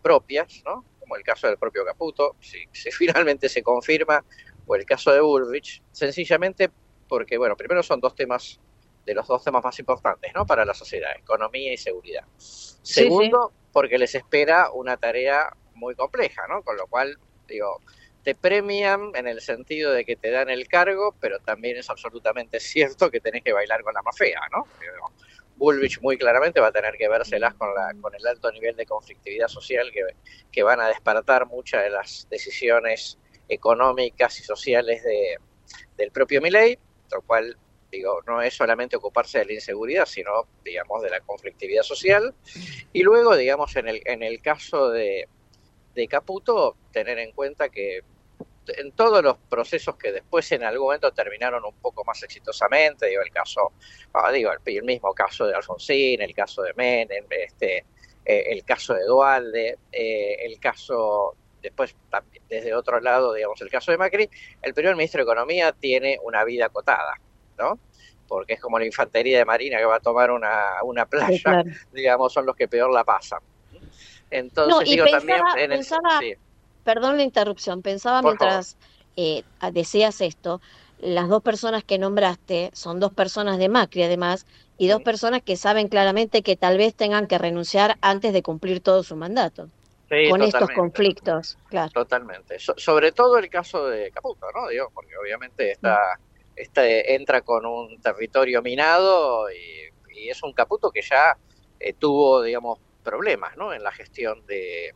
propias, 0.02 0.62
¿no? 0.66 0.84
Como 1.06 1.16
el 1.16 1.22
caso 1.22 1.46
del 1.46 1.56
propio 1.56 1.84
Caputo, 1.84 2.34
si, 2.40 2.66
finalmente 2.90 3.48
se 3.48 3.62
confirma, 3.62 4.24
o 4.66 4.74
el 4.74 4.84
caso 4.84 5.12
de 5.12 5.20
Bullrich, 5.20 5.82
sencillamente 5.92 6.68
porque, 7.08 7.38
bueno, 7.38 7.56
primero 7.56 7.84
son 7.84 8.00
dos 8.00 8.16
temas 8.16 8.58
de 9.04 9.14
los 9.14 9.28
dos 9.28 9.44
temas 9.44 9.62
más 9.62 9.78
importantes, 9.78 10.32
¿no? 10.34 10.44
Para 10.44 10.64
la 10.64 10.74
sociedad, 10.74 11.12
economía 11.16 11.72
y 11.72 11.76
seguridad. 11.76 12.24
Segundo, 12.36 13.52
porque 13.72 13.98
les 13.98 14.16
espera 14.16 14.72
una 14.72 14.96
tarea 14.96 15.56
muy 15.74 15.94
compleja, 15.94 16.48
¿no? 16.48 16.62
Con 16.62 16.76
lo 16.76 16.88
cual, 16.88 17.16
digo, 17.46 17.80
te 18.24 18.34
premian 18.34 19.12
en 19.14 19.28
el 19.28 19.40
sentido 19.40 19.92
de 19.92 20.04
que 20.04 20.16
te 20.16 20.32
dan 20.32 20.50
el 20.50 20.66
cargo, 20.66 21.14
pero 21.20 21.38
también 21.38 21.76
es 21.76 21.88
absolutamente 21.88 22.58
cierto 22.60 23.12
que 23.12 23.20
tenés 23.20 23.44
que 23.44 23.52
bailar 23.52 23.84
con 23.84 23.94
la 23.94 24.02
más 24.02 24.18
fea, 24.18 24.40
¿no? 24.50 24.66
Bullrich 25.56 26.00
muy 26.00 26.18
claramente 26.18 26.60
va 26.60 26.68
a 26.68 26.72
tener 26.72 26.96
que 26.96 27.08
vérselas 27.08 27.54
con, 27.54 27.74
la, 27.74 27.94
con 28.00 28.14
el 28.14 28.26
alto 28.26 28.50
nivel 28.52 28.76
de 28.76 28.86
conflictividad 28.86 29.48
social 29.48 29.90
que, 29.92 30.02
que 30.52 30.62
van 30.62 30.80
a 30.80 30.88
despertar 30.88 31.46
muchas 31.46 31.84
de 31.84 31.90
las 31.90 32.26
decisiones 32.30 33.18
económicas 33.48 34.38
y 34.40 34.42
sociales 34.42 35.02
de, 35.02 35.38
del 35.96 36.10
propio 36.10 36.40
Milley, 36.40 36.78
lo 37.12 37.22
cual 37.22 37.56
digo, 37.90 38.20
no 38.26 38.42
es 38.42 38.54
solamente 38.54 38.96
ocuparse 38.96 39.38
de 39.38 39.46
la 39.46 39.52
inseguridad, 39.54 40.06
sino, 40.06 40.46
digamos, 40.64 41.02
de 41.02 41.10
la 41.10 41.20
conflictividad 41.20 41.82
social. 41.82 42.34
Y 42.92 43.02
luego, 43.02 43.36
digamos, 43.36 43.74
en 43.76 43.88
el, 43.88 44.02
en 44.04 44.22
el 44.22 44.40
caso 44.42 44.90
de, 44.90 45.28
de 45.94 46.08
Caputo, 46.08 46.76
tener 46.92 47.18
en 47.18 47.32
cuenta 47.32 47.68
que 47.68 48.00
en 48.68 48.92
todos 48.92 49.22
los 49.22 49.36
procesos 49.48 49.96
que 49.96 50.12
después 50.12 50.50
en 50.52 50.64
algún 50.64 50.86
momento 50.86 51.12
terminaron 51.12 51.64
un 51.64 51.74
poco 51.74 52.04
más 52.04 52.22
exitosamente, 52.22 53.06
digo, 53.06 53.22
el 53.22 53.30
caso, 53.30 53.72
ah, 54.14 54.30
digo, 54.30 54.50
el, 54.52 54.82
mismo 54.82 55.12
caso 55.14 55.46
de 55.46 55.54
Alfonsín, 55.54 56.22
el 56.22 56.34
caso 56.34 56.62
de 56.62 56.72
Menem, 56.74 57.24
este, 57.30 57.84
eh, 58.24 58.44
el 58.48 58.64
caso 58.64 58.94
de 58.94 59.04
Dualde, 59.04 59.78
eh, 59.92 60.36
el 60.40 60.58
caso, 60.58 61.36
después 61.62 61.94
desde 62.48 62.74
otro 62.74 63.00
lado, 63.00 63.32
digamos, 63.32 63.60
el 63.60 63.70
caso 63.70 63.90
de 63.90 63.98
Macri, 63.98 64.28
el 64.62 64.74
primer 64.74 64.96
ministro 64.96 65.18
de 65.18 65.24
Economía 65.24 65.72
tiene 65.72 66.18
una 66.22 66.44
vida 66.44 66.66
acotada, 66.66 67.18
¿no? 67.58 67.78
Porque 68.28 68.54
es 68.54 68.60
como 68.60 68.78
la 68.78 68.86
infantería 68.86 69.38
de 69.38 69.44
Marina 69.44 69.78
que 69.78 69.84
va 69.84 69.96
a 69.96 70.00
tomar 70.00 70.30
una, 70.30 70.82
una 70.82 71.06
playa, 71.06 71.64
digamos, 71.92 72.32
son 72.32 72.46
los 72.46 72.56
que 72.56 72.68
peor 72.68 72.92
la 72.92 73.04
pasan. 73.04 73.40
Entonces, 74.30 74.90
digo, 74.90 75.06
también... 75.06 75.40
En 75.56 75.72
el, 75.72 75.86
perdón 76.86 77.16
la 77.16 77.24
interrupción, 77.24 77.82
pensaba 77.82 78.22
mientras 78.22 78.76
eh, 79.16 79.42
decías 79.72 80.20
esto, 80.20 80.60
las 81.00 81.28
dos 81.28 81.42
personas 81.42 81.82
que 81.82 81.98
nombraste 81.98 82.70
son 82.72 83.00
dos 83.00 83.12
personas 83.12 83.58
de 83.58 83.68
Macri 83.68 84.04
además 84.04 84.46
y 84.78 84.86
dos 84.86 85.02
personas 85.02 85.42
que 85.42 85.56
saben 85.56 85.88
claramente 85.88 86.42
que 86.42 86.56
tal 86.56 86.78
vez 86.78 86.94
tengan 86.94 87.26
que 87.26 87.38
renunciar 87.38 87.96
antes 88.00 88.32
de 88.32 88.42
cumplir 88.42 88.80
todo 88.80 89.02
su 89.02 89.16
mandato. 89.16 89.68
con 90.30 90.42
estos 90.42 90.70
conflictos, 90.70 91.58
claro. 91.68 91.90
Totalmente. 91.90 92.58
sobre 92.60 93.10
todo 93.10 93.36
el 93.38 93.50
caso 93.50 93.88
de 93.88 94.12
Caputo, 94.12 94.46
¿no? 94.54 94.68
Digo, 94.68 94.88
porque 94.94 95.16
obviamente 95.20 95.72
está, 95.72 95.98
entra 96.54 97.40
con 97.40 97.66
un 97.66 98.00
territorio 98.00 98.62
minado 98.62 99.50
y, 99.50 100.28
es 100.30 100.42
un 100.42 100.52
Caputo 100.52 100.90
que 100.90 101.02
ya 101.02 101.36
eh, 101.78 101.92
tuvo, 101.92 102.42
digamos, 102.42 102.78
problemas 103.06 103.56
¿no? 103.56 103.72
en 103.72 103.82
la 103.82 103.92
gestión 103.92 104.44
de, 104.46 104.92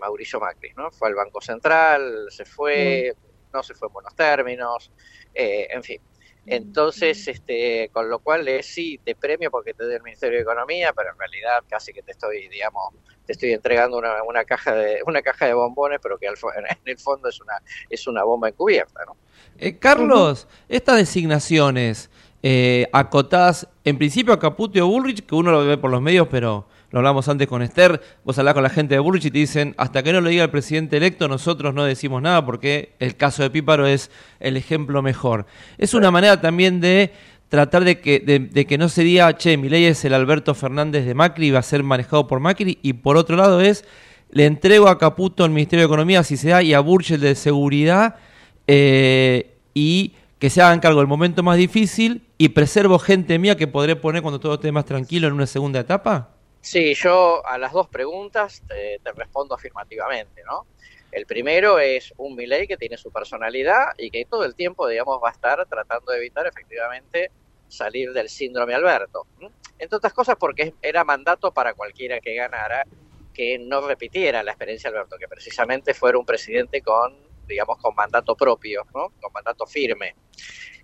Mauricio 0.00 0.40
Macri. 0.40 0.72
¿no? 0.76 0.90
Fue 0.90 1.08
al 1.08 1.14
Banco 1.14 1.40
Central, 1.42 2.26
se 2.30 2.46
fue, 2.46 3.14
mm. 3.14 3.52
no 3.52 3.62
se 3.62 3.74
fue 3.74 3.88
en 3.88 3.92
buenos 3.92 4.16
términos, 4.16 4.90
eh, 5.34 5.68
en 5.70 5.82
fin. 5.82 6.00
Entonces, 6.46 7.28
este, 7.28 7.90
con 7.92 8.08
lo 8.08 8.18
cual 8.18 8.48
es 8.48 8.66
sí, 8.66 8.98
te 9.04 9.14
premio 9.14 9.50
porque 9.50 9.74
te 9.74 9.84
doy 9.84 9.94
el 9.94 10.02
Ministerio 10.02 10.38
de 10.38 10.42
Economía, 10.42 10.92
pero 10.96 11.10
en 11.12 11.18
realidad 11.18 11.62
casi 11.68 11.92
que 11.92 12.02
te 12.02 12.12
estoy, 12.12 12.48
digamos, 12.48 12.94
te 13.26 13.32
estoy 13.32 13.52
entregando 13.52 13.98
una, 13.98 14.22
una 14.22 14.44
caja 14.44 14.74
de 14.74 15.02
una 15.06 15.20
caja 15.20 15.46
de 15.46 15.52
bombones, 15.52 16.00
pero 16.02 16.18
que 16.18 16.26
en 16.26 16.34
el 16.86 16.98
fondo 16.98 17.28
es 17.28 17.40
una 17.40 17.60
es 17.90 18.06
una 18.06 18.24
bomba 18.24 18.48
encubierta, 18.48 19.04
¿no? 19.04 19.16
Eh, 19.58 19.78
Carlos, 19.78 20.48
estas 20.68 20.96
designaciones 20.96 22.10
eh, 22.42 22.86
acotadas 22.92 23.68
en 23.84 23.98
principio 23.98 24.32
a 24.32 24.38
Caputo 24.38 24.78
y 24.78 24.80
Bullrich, 24.80 25.26
que 25.26 25.34
uno 25.34 25.52
lo 25.52 25.64
ve 25.64 25.76
por 25.76 25.90
los 25.90 26.00
medios, 26.00 26.26
pero 26.30 26.66
lo 26.90 26.98
hablamos 26.98 27.28
antes 27.28 27.46
con 27.46 27.62
Esther, 27.62 28.00
vos 28.24 28.38
hablás 28.38 28.54
con 28.54 28.64
la 28.64 28.68
gente 28.68 28.94
de 28.94 28.98
Burrich 28.98 29.26
y 29.26 29.30
te 29.30 29.38
dicen, 29.38 29.74
hasta 29.78 30.02
que 30.02 30.12
no 30.12 30.20
lo 30.20 30.28
diga 30.28 30.44
el 30.44 30.50
presidente 30.50 30.96
electo, 30.96 31.28
nosotros 31.28 31.72
no 31.72 31.84
decimos 31.84 32.20
nada 32.20 32.44
porque 32.44 32.94
el 32.98 33.16
caso 33.16 33.42
de 33.42 33.50
Píparo 33.50 33.86
es 33.86 34.10
el 34.40 34.56
ejemplo 34.56 35.00
mejor. 35.00 35.46
Es 35.78 35.94
una 35.94 36.10
manera 36.10 36.40
también 36.40 36.80
de 36.80 37.12
tratar 37.48 37.84
de 37.84 38.00
que, 38.00 38.76
no 38.78 38.88
se 38.88 39.02
diga, 39.02 39.36
che, 39.36 39.56
mi 39.56 39.68
ley 39.68 39.84
es 39.84 40.04
el 40.04 40.14
Alberto 40.14 40.54
Fernández 40.54 41.04
de 41.04 41.14
Macri 41.14 41.48
y 41.48 41.50
va 41.50 41.60
a 41.60 41.62
ser 41.62 41.82
manejado 41.82 42.26
por 42.26 42.40
Macri, 42.40 42.78
y 42.82 42.94
por 42.94 43.16
otro 43.16 43.36
lado 43.36 43.60
es, 43.60 43.84
le 44.30 44.46
entrego 44.46 44.88
a 44.88 44.98
Caputo 44.98 45.44
el 45.44 45.50
Ministerio 45.50 45.82
de 45.82 45.86
Economía, 45.86 46.24
si 46.24 46.36
se 46.36 46.50
da, 46.50 46.62
y 46.62 46.74
a 46.74 46.80
Burch 46.80 47.12
el 47.12 47.20
de 47.20 47.34
Seguridad, 47.36 48.16
eh, 48.66 49.56
y 49.74 50.14
que 50.40 50.50
se 50.50 50.62
hagan 50.62 50.80
cargo 50.80 51.00
del 51.00 51.08
momento 51.08 51.42
más 51.42 51.56
difícil, 51.56 52.22
y 52.38 52.48
preservo 52.50 52.98
gente 52.98 53.38
mía 53.38 53.56
que 53.56 53.68
podré 53.68 53.94
poner 53.94 54.22
cuando 54.22 54.40
todo 54.40 54.54
esté 54.54 54.72
más 54.72 54.86
tranquilo 54.86 55.28
en 55.28 55.34
una 55.34 55.46
segunda 55.46 55.80
etapa? 55.80 56.39
Sí, 56.60 56.94
yo 56.94 57.44
a 57.46 57.56
las 57.56 57.72
dos 57.72 57.88
preguntas 57.88 58.62
te, 58.68 59.00
respondo 59.12 59.54
afirmativamente, 59.54 60.42
¿no? 60.44 60.66
El 61.10 61.26
primero 61.26 61.78
es 61.78 62.12
un 62.18 62.36
Milei 62.36 62.68
que 62.68 62.76
tiene 62.76 62.96
su 62.96 63.10
personalidad 63.10 63.94
y 63.96 64.10
que 64.10 64.24
todo 64.26 64.44
el 64.44 64.54
tiempo, 64.54 64.86
digamos, 64.86 65.20
va 65.22 65.30
a 65.30 65.32
estar 65.32 65.66
tratando 65.66 66.12
de 66.12 66.18
evitar 66.18 66.46
efectivamente 66.46 67.30
salir 67.66 68.12
del 68.12 68.28
síndrome 68.28 68.74
Alberto. 68.74 69.26
Entre 69.78 69.96
otras 69.96 70.12
cosas 70.12 70.36
porque 70.38 70.74
era 70.82 71.02
mandato 71.02 71.52
para 71.52 71.74
cualquiera 71.74 72.20
que 72.20 72.34
ganara 72.34 72.84
que 73.32 73.58
no 73.58 73.80
repitiera 73.86 74.42
la 74.42 74.52
experiencia 74.52 74.90
de 74.90 74.98
Alberto, 74.98 75.16
que 75.18 75.28
precisamente 75.28 75.94
fuera 75.94 76.18
un 76.18 76.26
presidente 76.26 76.82
con, 76.82 77.16
digamos, 77.46 77.78
con 77.78 77.94
mandato 77.94 78.36
propio, 78.36 78.84
¿no? 78.94 79.12
Con 79.20 79.32
mandato 79.32 79.66
firme. 79.66 80.14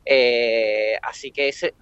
Eh, 0.04 0.96
así 1.02 1.32
que 1.32 1.48
ese, 1.48 1.74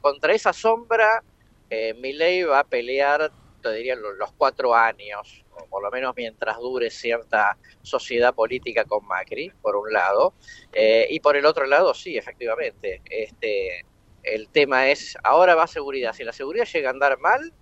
contra 0.00 0.32
esa 0.32 0.52
sombra 0.52 1.22
eh, 1.70 1.94
Milley 1.94 2.42
va 2.42 2.60
a 2.60 2.64
pelear 2.64 3.32
te 3.64 3.72
diría 3.72 3.96
los, 3.96 4.32
cuatro 4.36 4.74
años, 4.74 5.44
o 5.52 5.66
por 5.66 5.82
lo 5.82 5.90
menos 5.90 6.14
mientras 6.16 6.58
dure 6.58 6.90
cierta 6.90 7.56
sociedad 7.82 8.34
política 8.34 8.84
con 8.84 9.06
Macri, 9.06 9.50
por 9.62 9.76
un 9.76 9.92
lado, 9.92 10.34
eh, 10.72 11.06
y 11.10 11.20
por 11.20 11.36
el 11.36 11.46
otro 11.46 11.66
lado, 11.66 11.94
sí, 11.94 12.16
efectivamente, 12.16 13.00
este, 13.06 13.86
el 14.22 14.48
tema 14.48 14.90
es, 14.90 15.16
ahora 15.24 15.54
va 15.54 15.66
seguridad, 15.66 16.12
si 16.12 16.24
la 16.24 16.32
seguridad 16.32 16.66
llega 16.66 16.90
a 16.90 16.92
andar 16.92 17.18
mal, 17.18 17.52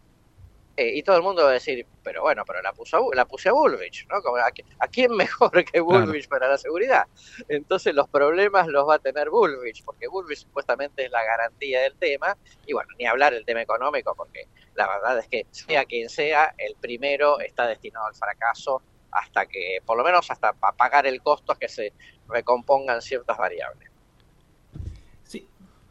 eh, 0.76 0.92
y 0.94 1.02
todo 1.02 1.16
el 1.16 1.22
mundo 1.22 1.42
va 1.42 1.50
a 1.50 1.54
decir, 1.54 1.86
pero 2.02 2.22
bueno, 2.22 2.44
pero 2.46 2.62
la, 2.62 2.72
puso 2.72 2.96
a, 2.96 3.14
la 3.14 3.26
puse 3.26 3.50
a 3.50 3.52
Bullrich, 3.52 4.06
¿no? 4.08 4.22
Como, 4.22 4.36
¿a, 4.36 4.50
¿a, 4.78 4.88
quién 4.88 5.12
mejor 5.16 5.64
que 5.64 5.80
Bullrich 5.80 6.28
para 6.28 6.48
la 6.48 6.56
seguridad? 6.56 7.06
Entonces 7.48 7.94
los 7.94 8.08
problemas 8.08 8.68
los 8.68 8.88
va 8.88 8.94
a 8.94 8.98
tener 8.98 9.28
Bullrich, 9.28 9.84
porque 9.84 10.08
Bullrich 10.08 10.38
supuestamente 10.38 11.04
es 11.04 11.10
la 11.10 11.22
garantía 11.24 11.82
del 11.82 11.94
tema, 11.96 12.36
y 12.66 12.72
bueno, 12.72 12.88
ni 12.98 13.06
hablar 13.06 13.34
del 13.34 13.44
tema 13.44 13.60
económico, 13.60 14.14
porque 14.14 14.48
la 14.74 14.88
verdad 14.88 15.18
es 15.18 15.28
que 15.28 15.46
sea 15.50 15.84
quien 15.84 16.08
sea, 16.08 16.54
el 16.56 16.74
primero 16.76 17.38
está 17.40 17.66
destinado 17.66 18.06
al 18.06 18.14
fracaso 18.14 18.80
hasta 19.10 19.44
que, 19.44 19.78
por 19.84 19.98
lo 19.98 20.04
menos 20.04 20.30
hasta 20.30 20.54
para 20.54 20.74
pagar 20.74 21.06
el 21.06 21.20
costo, 21.20 21.54
que 21.54 21.68
se 21.68 21.92
recompongan 22.28 23.02
ciertas 23.02 23.36
variables. 23.36 23.90
Sí. 25.24 25.46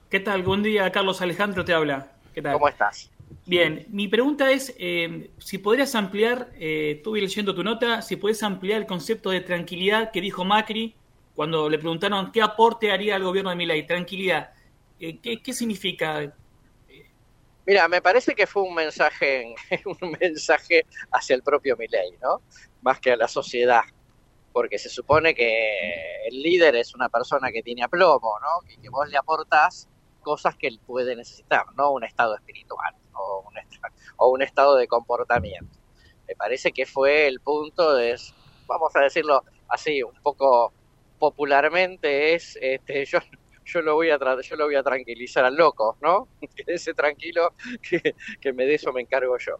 ¿Qué 0.09 0.19
tal? 0.19 0.41
Buen 0.41 0.63
día, 0.63 0.91
Carlos 0.91 1.21
Alejandro 1.21 1.63
te 1.63 1.73
habla. 1.73 2.13
¿Qué 2.33 2.41
tal? 2.41 2.53
¿Cómo 2.53 2.67
estás? 2.67 3.11
Bien, 3.45 3.87
mi 3.89 4.07
pregunta 4.07 4.51
es 4.51 4.73
eh, 4.77 5.31
si 5.39 5.57
podrías 5.57 5.95
ampliar, 5.95 6.51
eh, 6.59 6.95
estuve 6.97 7.21
leyendo 7.21 7.55
tu 7.55 7.63
nota, 7.63 8.01
si 8.03 8.15
puedes 8.15 8.43
ampliar 8.43 8.79
el 8.81 8.85
concepto 8.85 9.31
de 9.31 9.41
tranquilidad 9.41 10.11
que 10.11 10.21
dijo 10.21 10.45
Macri 10.45 10.95
cuando 11.35 11.67
le 11.67 11.79
preguntaron 11.79 12.31
qué 12.31 12.41
aporte 12.41 12.91
haría 12.91 13.15
al 13.15 13.23
gobierno 13.23 13.49
de 13.49 13.55
Milei. 13.55 13.87
Tranquilidad, 13.87 14.53
eh, 14.99 15.17
¿qué, 15.19 15.41
¿qué, 15.41 15.53
significa? 15.53 16.31
Mira, 17.65 17.87
me 17.87 17.99
parece 17.99 18.35
que 18.35 18.45
fue 18.45 18.61
un 18.61 18.75
mensaje, 18.75 19.55
un 20.01 20.11
mensaje 20.19 20.85
hacia 21.11 21.35
el 21.35 21.41
propio 21.41 21.75
Milei, 21.77 22.11
¿no? 22.21 22.41
Más 22.83 22.99
que 22.99 23.11
a 23.11 23.15
la 23.15 23.27
sociedad, 23.27 23.81
porque 24.53 24.77
se 24.77 24.89
supone 24.89 25.33
que 25.33 26.27
el 26.27 26.43
líder 26.43 26.75
es 26.75 26.93
una 26.93 27.09
persona 27.09 27.51
que 27.51 27.63
tiene 27.63 27.83
aplomo, 27.83 28.33
¿no? 28.39 28.71
Y 28.71 28.77
que 28.77 28.89
vos 28.89 29.09
le 29.09 29.17
aportás 29.17 29.89
cosas 30.21 30.55
que 30.55 30.67
él 30.67 30.79
puede 30.85 31.15
necesitar, 31.15 31.65
no 31.75 31.91
un 31.91 32.03
estado 32.03 32.35
espiritual 32.35 33.00
o 33.15 34.29
un, 34.29 34.41
estado 34.41 34.75
de 34.75 34.87
comportamiento. 34.87 35.77
Me 36.27 36.35
parece 36.35 36.71
que 36.71 36.85
fue 36.85 37.27
el 37.27 37.39
punto 37.39 37.95
de, 37.95 38.15
vamos 38.67 38.95
a 38.95 39.01
decirlo 39.01 39.43
así, 39.67 40.01
un 40.03 40.15
poco 40.21 40.73
popularmente, 41.19 42.33
es, 42.33 42.57
este, 42.61 43.05
yo, 43.05 43.19
yo 43.65 43.81
lo 43.81 43.95
voy 43.95 44.09
a 44.09 44.17
yo 44.41 44.55
lo 44.55 44.65
voy 44.65 44.75
a 44.75 44.83
tranquilizar 44.83 45.45
al 45.45 45.55
loco, 45.55 45.97
¿no? 46.01 46.27
Quédese 46.55 46.93
tranquilo 46.93 47.53
que, 47.81 48.15
que 48.39 48.53
me 48.53 48.65
de 48.65 48.75
eso 48.75 48.91
me 48.91 49.01
encargo 49.01 49.37
yo. 49.37 49.57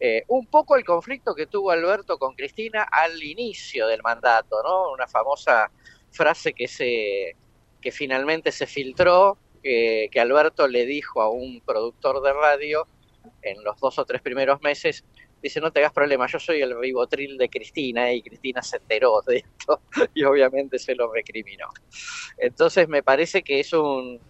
Eh, 0.00 0.22
un 0.28 0.46
poco 0.46 0.76
el 0.76 0.84
conflicto 0.84 1.34
que 1.34 1.46
tuvo 1.46 1.72
Alberto 1.72 2.18
con 2.18 2.34
Cristina 2.34 2.84
al 2.84 3.20
inicio 3.22 3.88
del 3.88 4.02
mandato, 4.02 4.62
¿no? 4.62 4.92
Una 4.92 5.08
famosa 5.08 5.70
frase 6.10 6.52
que 6.52 6.68
se 6.68 7.36
que 7.80 7.92
finalmente 7.92 8.50
se 8.50 8.66
filtró 8.66 9.38
que, 9.58 10.08
que, 10.10 10.20
Alberto 10.20 10.68
le 10.68 10.86
dijo 10.86 11.20
a 11.20 11.30
un 11.30 11.60
productor 11.60 12.22
de 12.22 12.32
radio 12.32 12.86
en 13.42 13.62
los 13.62 13.78
dos 13.80 13.98
o 13.98 14.04
tres 14.04 14.22
primeros 14.22 14.60
meses, 14.62 15.04
dice, 15.42 15.60
no 15.60 15.72
te 15.72 15.80
hagas 15.80 15.92
problema, 15.92 16.26
yo 16.26 16.38
soy 16.38 16.60
el 16.60 16.78
ribotril 16.78 17.36
de 17.38 17.48
Cristina 17.48 18.12
y 18.12 18.22
Cristina 18.22 18.62
se 18.62 18.76
enteró 18.78 19.20
de 19.26 19.38
esto 19.38 19.80
y 20.14 20.24
obviamente 20.24 20.78
se 20.78 20.94
lo 20.94 21.12
recriminó. 21.12 21.68
Entonces 22.36 22.88
me 22.88 23.02
parece 23.02 23.42
que 23.42 23.60
es 23.60 23.72
un, 23.72 24.20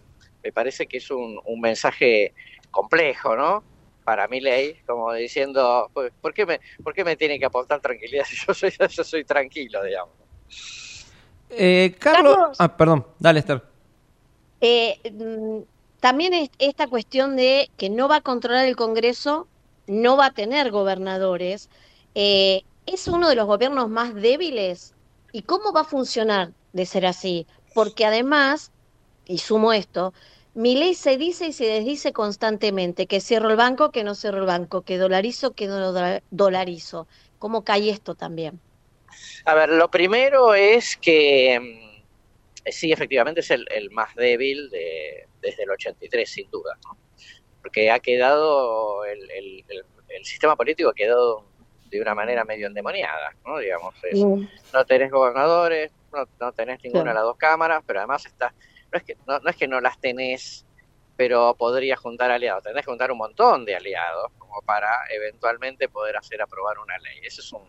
me 0.43 0.51
parece 0.51 0.87
que 0.87 0.97
es 0.97 1.09
un, 1.11 1.39
un 1.43 1.61
mensaje 1.61 2.33
complejo, 2.71 3.35
¿no? 3.35 3.63
Para 4.03 4.27
mi 4.27 4.41
ley, 4.41 4.77
como 4.87 5.13
diciendo, 5.13 5.89
pues, 5.93 6.11
¿por 6.21 6.33
qué, 6.33 6.45
me, 6.45 6.59
¿por 6.83 6.93
qué 6.93 7.03
me 7.03 7.15
tiene 7.15 7.37
que 7.37 7.45
aportar 7.45 7.79
tranquilidad 7.79 8.25
si 8.25 8.37
yo 8.45 8.53
soy, 8.53 8.71
yo 8.89 9.03
soy 9.03 9.23
tranquilo, 9.23 9.83
digamos? 9.83 10.15
Eh, 11.51 11.95
Carlos, 11.99 12.35
Carlos, 12.35 12.57
ah, 12.59 12.77
perdón, 12.77 13.05
dale, 13.19 13.39
Esther. 13.39 13.68
Eh, 14.61 14.99
también 15.99 16.33
es 16.33 16.49
esta 16.59 16.87
cuestión 16.87 17.35
de 17.35 17.69
que 17.77 17.89
no 17.89 18.07
va 18.07 18.17
a 18.17 18.21
controlar 18.21 18.65
el 18.65 18.75
Congreso, 18.75 19.47
no 19.87 20.17
va 20.17 20.27
a 20.27 20.33
tener 20.33 20.71
gobernadores, 20.71 21.69
eh, 22.15 22.63
es 22.85 23.07
uno 23.07 23.29
de 23.29 23.35
los 23.35 23.45
gobiernos 23.45 23.89
más 23.89 24.15
débiles. 24.15 24.93
¿Y 25.31 25.43
cómo 25.43 25.73
va 25.73 25.81
a 25.81 25.85
funcionar 25.85 26.51
de 26.73 26.85
ser 26.85 27.05
así? 27.05 27.45
Porque 27.73 28.05
además, 28.05 28.71
y 29.25 29.37
sumo 29.39 29.73
esto, 29.73 30.13
mi 30.55 30.75
ley 30.75 30.95
se 30.95 31.17
dice 31.17 31.47
y 31.47 31.53
se 31.53 31.65
desdice 31.65 32.13
constantemente 32.13 33.05
que 33.05 33.21
cierro 33.21 33.49
el 33.49 33.55
banco, 33.55 33.91
que 33.91 34.03
no 34.03 34.15
cierro 34.15 34.39
el 34.39 34.45
banco, 34.45 34.81
que 34.81 34.97
dolarizo, 34.97 35.53
que 35.53 35.67
no 35.67 35.93
dolarizo. 36.31 37.07
¿Cómo 37.37 37.63
cae 37.63 37.89
esto 37.89 38.15
también? 38.15 38.59
A 39.45 39.53
ver, 39.53 39.69
lo 39.69 39.89
primero 39.89 40.55
es 40.55 40.97
que 40.97 41.88
sí, 42.65 42.91
efectivamente 42.91 43.41
es 43.41 43.51
el, 43.51 43.65
el 43.71 43.89
más 43.91 44.15
débil 44.15 44.69
de, 44.69 45.27
desde 45.41 45.63
el 45.63 45.71
83, 45.71 46.29
sin 46.29 46.49
duda, 46.49 46.77
¿no? 46.85 46.97
porque 47.61 47.91
ha 47.91 47.99
quedado, 47.99 49.05
el, 49.05 49.29
el, 49.31 49.65
el, 50.07 50.25
sistema 50.25 50.55
político 50.55 50.89
ha 50.89 50.93
quedado 50.93 51.45
de 51.89 52.01
una 52.01 52.15
manera 52.15 52.45
medio 52.45 52.67
endemoniada, 52.67 53.35
¿no? 53.45 53.57
Digamos, 53.57 53.95
es, 54.03 54.19
no 54.19 54.85
tenés 54.85 55.11
gobernadores, 55.11 55.91
no, 56.13 56.27
no 56.39 56.51
tenés 56.53 56.81
ninguna 56.83 57.11
de 57.11 57.15
las 57.15 57.23
dos 57.23 57.37
cámaras, 57.37 57.83
pero 57.85 57.99
además 57.99 58.25
está, 58.25 58.53
no 58.91 58.97
es 58.97 59.03
que 59.03 59.17
no, 59.27 59.39
no 59.39 59.49
es 59.49 59.55
que 59.55 59.67
no 59.67 59.81
las 59.81 59.99
tenés, 59.99 60.65
pero 61.15 61.55
podrías 61.55 61.99
juntar 61.99 62.31
aliados, 62.31 62.63
tenés 62.63 62.85
que 62.85 62.91
juntar 62.91 63.11
un 63.11 63.17
montón 63.17 63.65
de 63.65 63.75
aliados 63.75 64.31
como 64.37 64.61
para 64.61 64.89
eventualmente 65.11 65.89
poder 65.89 66.17
hacer 66.17 66.41
aprobar 66.41 66.79
una 66.79 66.97
ley. 66.99 67.19
Ese 67.23 67.41
es 67.41 67.51
un, 67.51 67.67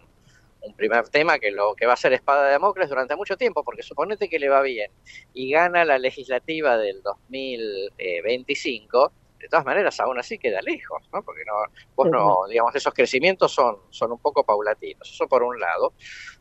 un 0.62 0.74
primer 0.74 1.08
tema 1.08 1.38
que 1.38 1.50
lo 1.50 1.74
que 1.74 1.86
va 1.86 1.94
a 1.94 1.96
ser 1.96 2.12
espada 2.12 2.44
de 2.44 2.52
Damocles 2.52 2.88
durante 2.88 3.16
mucho 3.16 3.36
tiempo, 3.36 3.64
porque 3.64 3.82
suponete 3.82 4.28
que 4.28 4.38
le 4.38 4.48
va 4.48 4.62
bien 4.62 4.90
y 5.32 5.50
gana 5.50 5.84
la 5.84 5.98
legislativa 5.98 6.76
del 6.76 7.02
2025, 7.02 9.12
de 9.38 9.48
todas 9.48 9.64
maneras 9.64 9.98
aún 10.00 10.18
así 10.18 10.38
queda 10.38 10.60
lejos, 10.60 11.02
¿no? 11.12 11.22
Porque 11.22 11.42
no, 11.46 11.54
vos 11.94 12.10
no, 12.10 12.46
digamos, 12.48 12.74
esos 12.74 12.92
crecimientos 12.92 13.52
son, 13.52 13.78
son 13.90 14.12
un 14.12 14.18
poco 14.18 14.44
paulatinos, 14.44 15.10
eso 15.10 15.26
por 15.26 15.42
un 15.42 15.58
lado. 15.58 15.94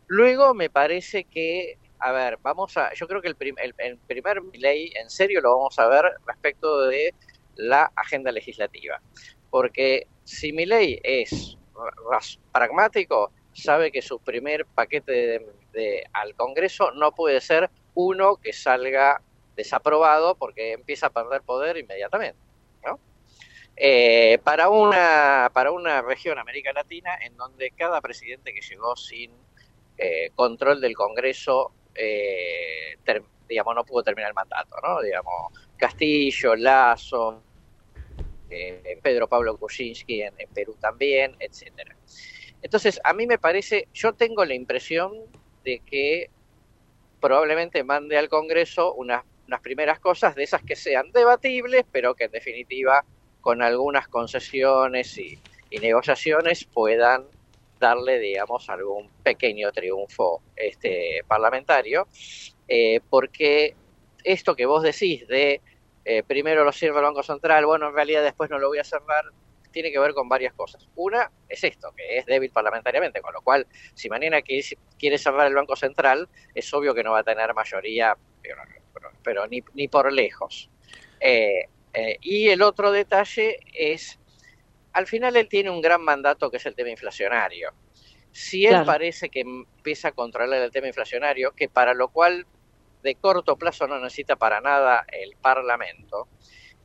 Luego 0.08 0.54
me 0.54 0.70
parece 0.70 1.24
que, 1.24 1.78
a 2.00 2.12
ver, 2.12 2.38
vamos 2.42 2.76
a, 2.78 2.94
yo 2.94 3.08
creo 3.08 3.22
que 3.22 3.30
el, 3.30 3.36
prim, 3.36 3.56
el, 3.58 3.74
el 3.78 3.98
primer 4.00 4.42
ley 4.54 4.92
en 5.02 5.10
serio 5.10 5.40
lo 5.42 5.56
vamos 5.56 5.80
a 5.80 5.88
ver 5.88 6.06
respecto 6.26 6.88
de 6.88 7.14
la 7.56 7.92
agenda 7.96 8.32
legislativa, 8.32 9.02
porque 9.50 10.08
si 10.26 10.52
mi 10.52 10.66
ley 10.66 11.00
es 11.04 11.58
pragmático, 12.52 13.32
sabe 13.60 13.92
que 13.92 14.02
su 14.02 14.20
primer 14.20 14.66
paquete 14.66 15.46
de, 15.74 16.04
al 16.14 16.36
Congreso 16.36 16.92
no 16.92 17.12
puede 17.12 17.42
ser 17.42 17.70
uno 17.94 18.38
que 18.38 18.54
salga 18.54 19.22
desaprobado 19.56 20.36
porque 20.36 20.74
empieza 20.74 21.08
a 21.08 21.10
perder 21.10 21.42
poder 21.42 21.78
inmediatamente. 21.78 22.40
¿no? 22.86 23.00
Eh, 23.76 24.40
para, 24.44 24.70
una, 24.70 25.52
para 25.54 25.72
una 25.72 26.02
región 26.02 26.40
América 26.40 26.74
Latina 26.74 27.18
en 27.22 27.36
donde 27.38 27.72
cada 27.72 28.02
presidente 28.02 28.54
que 28.54 28.62
llegó 28.62 28.96
sin 28.96 29.32
eh, 29.98 30.32
control 30.34 30.80
del 30.80 30.96
Congreso, 30.96 31.74
eh, 31.94 32.98
digamos, 33.48 33.76
no 33.76 33.84
pudo 33.84 34.04
terminar 34.04 34.30
el 34.30 34.36
mandato, 34.36 34.78
¿no? 34.82 35.02
Digamos, 35.02 35.52
Castillo, 35.76 36.56
Lazo, 36.56 37.44
eh, 38.50 38.98
Pedro 39.02 39.28
Pablo 39.28 39.58
Kuczynski 39.58 40.22
en, 40.22 40.34
en 40.38 40.50
Perú 40.50 40.78
también, 40.80 41.36
etcétera. 41.40 41.96
Entonces, 42.62 43.00
a 43.04 43.14
mí 43.14 43.26
me 43.28 43.38
parece, 43.38 43.88
yo 43.94 44.14
tengo 44.14 44.46
la 44.46 44.54
impresión 44.54 45.14
de 45.64 45.80
que 45.80 46.30
probablemente 47.20 47.84
mande 47.84 48.18
al 48.18 48.30
Congreso 48.30 48.94
unas, 48.94 49.24
unas 49.48 49.62
primeras 49.62 50.00
cosas 50.00 50.36
de 50.36 50.44
esas 50.44 50.64
que 50.64 50.76
sean 50.76 51.12
debatibles, 51.12 51.86
pero 51.92 52.16
que 52.16 52.26
en 52.26 52.32
definitiva, 52.32 53.06
con 53.42 53.62
algunas 53.62 54.08
concesiones 54.08 55.18
y, 55.18 55.40
negociaciones, 55.82 56.66
puedan 56.66 57.26
darle, 57.80 58.20
digamos, 58.20 58.70
algún 58.70 59.08
pequeño 59.24 59.72
triunfo 59.72 60.42
este, 60.56 61.22
parlamentario, 61.28 62.08
eh, 62.68 63.00
porque 63.10 63.76
esto 64.24 64.56
que 64.56 64.66
vos 64.66 64.84
decís 64.84 65.28
de 65.28 65.62
eh, 66.06 66.24
primero 66.24 66.64
lo 66.64 66.72
cierra 66.72 67.00
el 67.00 67.06
Banco 67.06 67.24
Central, 67.24 67.66
bueno, 67.68 67.90
en 67.90 67.94
realidad 67.94 68.24
después 68.24 68.50
no 68.50 68.58
lo 68.58 68.68
voy 68.68 68.80
a 68.80 68.84
cerrar, 68.84 69.26
tiene 69.72 69.92
que 69.92 70.00
ver 70.00 70.14
con 70.14 70.28
varias 70.28 70.54
cosas. 70.54 70.88
Una 70.96 71.32
es 71.48 71.64
esto, 71.64 71.94
que 71.96 72.18
es 72.18 72.26
débil 72.26 72.52
parlamentariamente, 72.52 73.22
con 73.22 73.34
lo 73.34 73.42
cual, 73.42 73.68
si 73.94 74.10
mañana 74.10 74.42
quiere 74.42 75.18
cerrar 75.18 75.48
el 75.48 75.56
Banco 75.56 75.76
Central, 75.76 76.30
es 76.54 76.74
obvio 76.74 76.94
que 76.94 77.04
no 77.04 77.12
va 77.12 77.20
a 77.20 77.24
tener 77.24 77.54
mayoría, 77.54 78.18
pero, 78.42 78.62
pero, 78.94 79.10
pero 79.24 79.48
ni, 79.48 79.64
ni, 79.74 79.88
por 79.88 80.12
lejos. 80.12 80.70
Eh, 81.20 81.68
eh, 81.94 82.18
y 82.22 82.50
el 82.50 82.62
otro 82.62 82.92
detalle 82.92 83.60
es, 83.74 84.20
al 84.94 85.08
final 85.08 85.36
él 85.36 85.48
tiene 85.48 85.70
un 85.70 85.82
gran 85.82 86.02
mandato 86.02 86.50
que 86.50 86.58
es 86.58 86.66
el 86.66 86.76
tema 86.76 86.90
inflacionario. 86.90 87.74
Si 88.32 88.66
él 88.66 88.72
claro. 88.72 88.86
parece 88.86 89.30
que 89.30 89.42
empieza 89.42 90.10
a 90.10 90.12
controlar 90.12 90.62
el 90.62 90.72
tema 90.72 90.88
inflacionario, 90.88 91.52
que 91.52 91.68
para 91.68 91.94
lo 91.94 92.10
cual 92.10 92.46
de 93.02 93.16
corto 93.16 93.58
plazo 93.58 93.88
no 93.88 94.00
necesita 94.00 94.36
para 94.36 94.62
nada 94.62 95.06
el 95.12 95.36
Parlamento, 95.38 96.28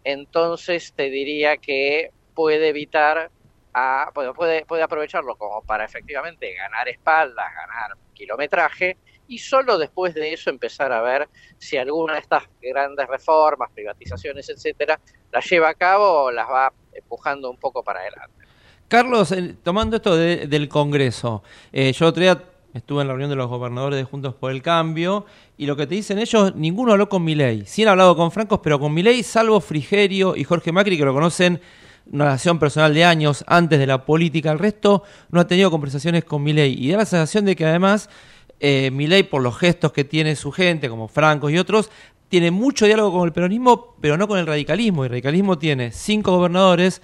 entonces 0.04 0.92
te 0.94 1.10
diría 1.10 1.56
que 1.56 2.10
puede 2.34 2.68
evitar 2.68 3.30
a, 3.72 4.10
puede, 4.14 4.64
puede 4.64 4.82
aprovecharlo 4.82 5.36
como 5.36 5.62
para 5.62 5.84
efectivamente 5.84 6.54
ganar 6.54 6.88
espaldas, 6.88 7.46
ganar 7.54 7.96
kilometraje 8.14 8.96
y 9.26 9.38
solo 9.38 9.78
después 9.78 10.14
de 10.14 10.32
eso 10.32 10.50
empezar 10.50 10.92
a 10.92 11.00
ver 11.02 11.28
si 11.58 11.76
alguna 11.76 12.14
de 12.14 12.20
estas 12.20 12.44
grandes 12.60 13.06
reformas, 13.08 13.70
privatizaciones, 13.72 14.48
etcétera, 14.48 15.00
las 15.32 15.48
lleva 15.48 15.70
a 15.70 15.74
cabo 15.74 16.24
o 16.24 16.30
las 16.30 16.48
va 16.48 16.72
empujando 16.92 17.50
un 17.50 17.56
poco 17.56 17.82
para 17.82 18.00
adelante. 18.00 18.44
Carlos, 18.86 19.34
tomando 19.62 19.96
esto 19.96 20.16
del 20.16 20.68
Congreso, 20.68 21.42
eh, 21.72 21.92
yo 21.92 22.06
otro 22.06 22.22
día 22.22 22.42
estuve 22.74 23.02
en 23.02 23.08
la 23.08 23.14
reunión 23.14 23.30
de 23.30 23.36
los 23.36 23.48
gobernadores 23.48 23.98
de 23.98 24.04
Juntos 24.04 24.34
por 24.34 24.52
el 24.52 24.60
Cambio 24.60 25.24
y 25.56 25.66
lo 25.66 25.74
que 25.74 25.86
te 25.86 25.94
dicen 25.94 26.18
ellos, 26.18 26.54
ninguno 26.54 26.92
habló 26.92 27.08
con 27.08 27.24
Milei. 27.24 27.64
Sí 27.66 27.82
han 27.82 27.88
hablado 27.88 28.14
con 28.14 28.30
Francos, 28.30 28.60
pero 28.62 28.78
con 28.78 28.92
Milei, 28.92 29.22
salvo 29.22 29.60
Frigerio 29.60 30.36
y 30.36 30.44
Jorge 30.44 30.70
Macri, 30.70 30.98
que 30.98 31.04
lo 31.04 31.14
conocen 31.14 31.60
una 32.12 32.24
relación 32.24 32.58
personal 32.58 32.94
de 32.94 33.04
años 33.04 33.44
antes 33.46 33.78
de 33.78 33.86
la 33.86 34.04
política, 34.04 34.52
el 34.52 34.58
resto 34.58 35.02
no 35.30 35.40
ha 35.40 35.46
tenido 35.46 35.70
conversaciones 35.70 36.24
con 36.24 36.42
Milei. 36.42 36.74
Y 36.78 36.90
da 36.90 36.98
la 36.98 37.06
sensación 37.06 37.44
de 37.44 37.56
que 37.56 37.64
además 37.64 38.08
eh, 38.60 38.90
Milei, 38.92 39.24
por 39.24 39.42
los 39.42 39.56
gestos 39.58 39.92
que 39.92 40.04
tiene 40.04 40.36
su 40.36 40.52
gente, 40.52 40.88
como 40.88 41.08
Francos 41.08 41.50
y 41.50 41.58
otros, 41.58 41.90
tiene 42.28 42.50
mucho 42.50 42.86
diálogo 42.86 43.18
con 43.18 43.26
el 43.26 43.32
peronismo, 43.32 43.94
pero 44.00 44.16
no 44.16 44.28
con 44.28 44.38
el 44.38 44.46
radicalismo. 44.46 45.04
Y 45.04 45.06
el 45.06 45.10
radicalismo 45.10 45.58
tiene 45.58 45.92
cinco 45.92 46.36
gobernadores, 46.36 47.02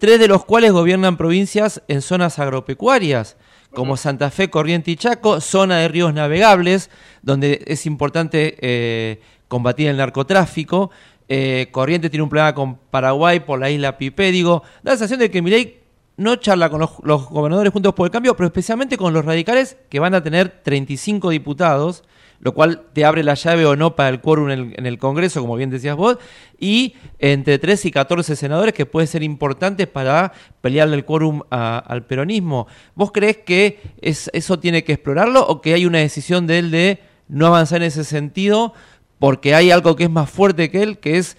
tres 0.00 0.18
de 0.20 0.28
los 0.28 0.44
cuales 0.44 0.72
gobiernan 0.72 1.16
provincias 1.16 1.82
en 1.88 2.02
zonas 2.02 2.38
agropecuarias, 2.38 3.36
como 3.72 3.96
Santa 3.96 4.30
Fe, 4.30 4.48
Corriente 4.48 4.90
y 4.90 4.96
Chaco, 4.96 5.40
zona 5.40 5.78
de 5.78 5.88
ríos 5.88 6.14
navegables, 6.14 6.90
donde 7.22 7.62
es 7.66 7.86
importante 7.86 8.56
eh, 8.60 9.20
combatir 9.48 9.88
el 9.88 9.96
narcotráfico. 9.96 10.90
Eh, 11.28 11.68
Corriente 11.72 12.10
tiene 12.10 12.22
un 12.22 12.28
problema 12.28 12.54
con 12.54 12.76
Paraguay 12.76 13.40
por 13.40 13.58
la 13.58 13.70
isla 13.70 13.98
Pipé. 13.98 14.30
Digo, 14.32 14.62
da 14.82 14.92
la 14.92 14.98
sensación 14.98 15.20
de 15.20 15.30
que 15.30 15.42
Milei 15.42 15.80
no 16.16 16.36
charla 16.36 16.70
con 16.70 16.80
los, 16.80 17.28
gobernadores 17.28 17.72
juntos 17.72 17.94
por 17.94 18.06
el 18.06 18.10
cambio, 18.10 18.36
pero 18.36 18.46
especialmente 18.46 18.96
con 18.96 19.12
los 19.12 19.24
radicales 19.24 19.76
que 19.88 20.00
van 20.00 20.14
a 20.14 20.22
tener 20.22 20.62
35 20.62 21.30
diputados, 21.30 22.04
lo 22.40 22.54
cual 22.54 22.86
te 22.92 23.04
abre 23.04 23.22
la 23.22 23.34
llave 23.34 23.66
o 23.66 23.76
no 23.76 23.96
para 23.96 24.08
el 24.08 24.20
quórum 24.20 24.50
en 24.50 24.86
el, 24.86 24.98
Congreso, 24.98 25.40
como 25.40 25.56
bien 25.56 25.70
decías 25.70 25.96
vos, 25.96 26.18
y 26.58 26.94
entre 27.18 27.58
3 27.58 27.84
y 27.86 27.90
14 27.90 28.36
senadores 28.36 28.72
que 28.72 28.86
pueden 28.86 29.08
ser 29.08 29.22
importantes 29.22 29.86
para 29.86 30.32
pelearle 30.60 30.96
el 30.96 31.04
quórum 31.04 31.42
al 31.50 32.06
peronismo. 32.06 32.66
¿Vos 32.94 33.10
crees 33.12 33.38
que 33.38 33.80
eso 34.00 34.58
tiene 34.58 34.84
que 34.84 34.94
explorarlo 34.94 35.46
o 35.46 35.60
que 35.60 35.74
hay 35.74 35.86
una 35.86 35.98
decisión 35.98 36.46
de 36.46 36.58
él 36.58 36.70
de 36.70 37.00
no 37.28 37.46
avanzar 37.46 37.82
en 37.82 37.88
ese 37.88 38.04
sentido 38.04 38.72
porque 39.18 39.54
hay 39.54 39.70
algo 39.70 39.96
que 39.96 40.04
es 40.04 40.10
más 40.10 40.30
fuerte 40.30 40.70
que 40.70 40.82
él, 40.82 40.98
que 40.98 41.18
es 41.18 41.36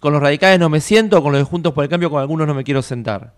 con 0.00 0.12
los 0.12 0.22
radicales 0.22 0.58
no 0.58 0.68
me 0.68 0.80
siento, 0.80 1.22
con 1.22 1.32
los 1.32 1.40
de 1.40 1.44
Juntos 1.44 1.72
por 1.72 1.84
el 1.84 1.90
Cambio, 1.90 2.10
con 2.10 2.20
algunos 2.20 2.46
no 2.46 2.54
me 2.54 2.64
quiero 2.64 2.82
sentar? 2.82 3.32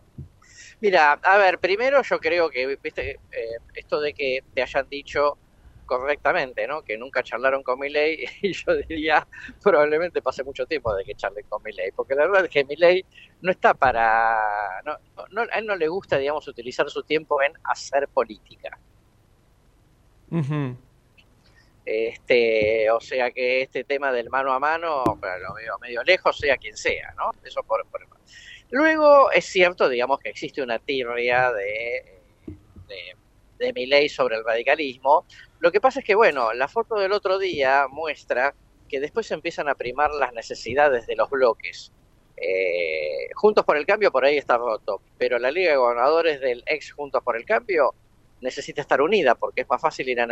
Mira, 0.81 1.13
a 1.13 1.39
ver, 1.39 1.59
primero 1.59 2.03
yo 2.03 2.19
creo 2.19 2.49
que, 2.51 2.79
viste, 2.83 3.11
eh, 3.11 3.57
esto 3.75 4.01
de 4.01 4.15
que 4.15 4.43
te 4.55 4.63
hayan 4.63 4.89
dicho 4.89 5.37
correctamente, 5.85 6.69
¿no? 6.69 6.83
Que 6.83 6.97
nunca 6.97 7.23
charlaron 7.23 7.63
con 7.63 7.79
Milei 7.79 8.25
y 8.43 8.53
yo 8.53 8.77
diría 8.89 9.27
probablemente 9.63 10.23
pase 10.23 10.45
mucho 10.45 10.65
tiempo 10.65 10.95
de 10.95 11.05
que 11.05 11.17
charlen 11.17 11.45
con 11.49 11.63
Milei, 11.63 11.91
porque 11.93 12.15
la 12.15 12.27
verdad 12.27 12.45
es 12.45 12.51
que 12.51 12.65
Milei 12.65 13.05
no 13.43 13.51
está 13.51 13.75
para, 13.75 14.81
no, 14.85 14.97
no, 15.31 15.43
a 15.43 15.59
él 15.59 15.67
no 15.67 15.77
le 15.77 15.89
gusta, 15.89 16.17
digamos, 16.17 16.47
utilizar 16.47 16.89
su 16.89 17.03
tiempo 17.03 17.43
en 17.43 17.53
hacer 17.65 18.09
política. 18.09 18.79
Este, 21.93 22.89
o 22.89 23.01
sea 23.01 23.33
que 23.33 23.63
este 23.63 23.83
tema 23.83 24.13
del 24.13 24.31
mano 24.31 24.53
a 24.53 24.61
mano, 24.61 25.03
lo 25.05 25.55
veo 25.55 25.77
medio 25.81 26.05
lejos, 26.05 26.39
sea 26.39 26.57
quien 26.57 26.77
sea, 26.77 27.13
¿no? 27.17 27.33
Eso 27.43 27.65
por, 27.65 27.85
Luego 28.71 29.33
es 29.33 29.47
cierto, 29.47 29.89
digamos, 29.89 30.21
que 30.21 30.29
existe 30.29 30.63
una 30.63 30.79
tirria 30.79 31.51
de, 31.51 32.21
de, 32.87 33.73
de 33.73 33.87
ley 33.89 34.09
sobre 34.09 34.37
el 34.37 34.45
radicalismo. 34.45 35.27
Lo 35.59 35.73
que 35.73 35.81
pasa 35.81 35.99
es 35.99 36.05
que, 36.05 36.15
bueno, 36.15 36.53
la 36.53 36.69
foto 36.69 36.95
del 36.95 37.11
otro 37.11 37.41
día 37.41 37.89
muestra 37.91 38.55
que 38.89 39.01
después 39.01 39.29
empiezan 39.33 39.69
a 39.69 39.75
primar 39.75 40.13
las 40.13 40.33
necesidades 40.33 41.09
de 41.09 41.17
los 41.17 41.29
bloques. 41.29 41.91
Eh, 42.37 43.31
Juntos 43.35 43.65
por 43.65 43.77
el 43.77 43.85
Cambio 43.85 44.13
por 44.13 44.25
ahí 44.25 44.37
está 44.37 44.57
roto, 44.57 45.03
pero 45.19 45.41
la 45.41 45.51
Liga 45.51 45.73
de 45.73 45.77
Gobernadores 45.77 46.41
del 46.41 46.63
ex 46.67 46.93
Juntos 46.93 47.21
por 47.25 47.37
el 47.37 47.45
Cambio 47.45 47.95
necesita 48.41 48.81
estar 48.81 49.01
unida 49.01 49.35
porque 49.35 49.63
es 49.63 49.69
más 49.69 49.81
fácil 49.81 50.09
ir 50.09 50.21
a 50.21 50.27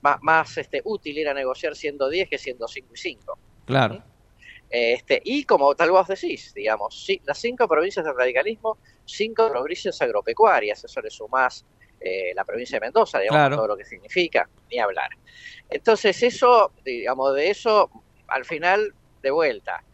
más, 0.00 0.22
más 0.22 0.58
este, 0.58 0.82
útil 0.84 1.18
ir 1.18 1.28
a 1.28 1.34
negociar 1.34 1.74
siendo 1.76 2.08
10 2.08 2.28
que 2.28 2.38
siendo 2.38 2.66
5 2.66 2.88
y 2.92 2.96
5. 2.96 3.38
Claro. 3.66 4.02
Este, 4.70 5.20
y 5.24 5.44
como 5.44 5.74
tal 5.74 5.92
vos 5.92 6.08
decís, 6.08 6.52
digamos, 6.52 7.06
las 7.24 7.38
cinco 7.38 7.68
provincias 7.68 8.04
del 8.04 8.16
radicalismo, 8.16 8.78
cinco 9.04 9.48
provincias 9.48 10.00
agropecuarias, 10.02 10.82
eso 10.82 11.00
le 11.00 11.10
sumás 11.10 11.64
eh, 12.00 12.32
la 12.34 12.44
provincia 12.44 12.80
de 12.80 12.86
Mendoza, 12.86 13.20
digamos, 13.20 13.56
todo 13.56 13.68
lo 13.68 13.76
que 13.76 13.84
significa, 13.84 14.48
ni 14.70 14.78
hablar. 14.78 15.10
Entonces, 15.70 16.20
eso, 16.22 16.72
digamos, 16.84 17.34
de 17.34 17.50
eso, 17.50 17.88
al 18.26 18.44
final, 18.44 18.92
de 19.22 19.30
vuelta, 19.30 19.84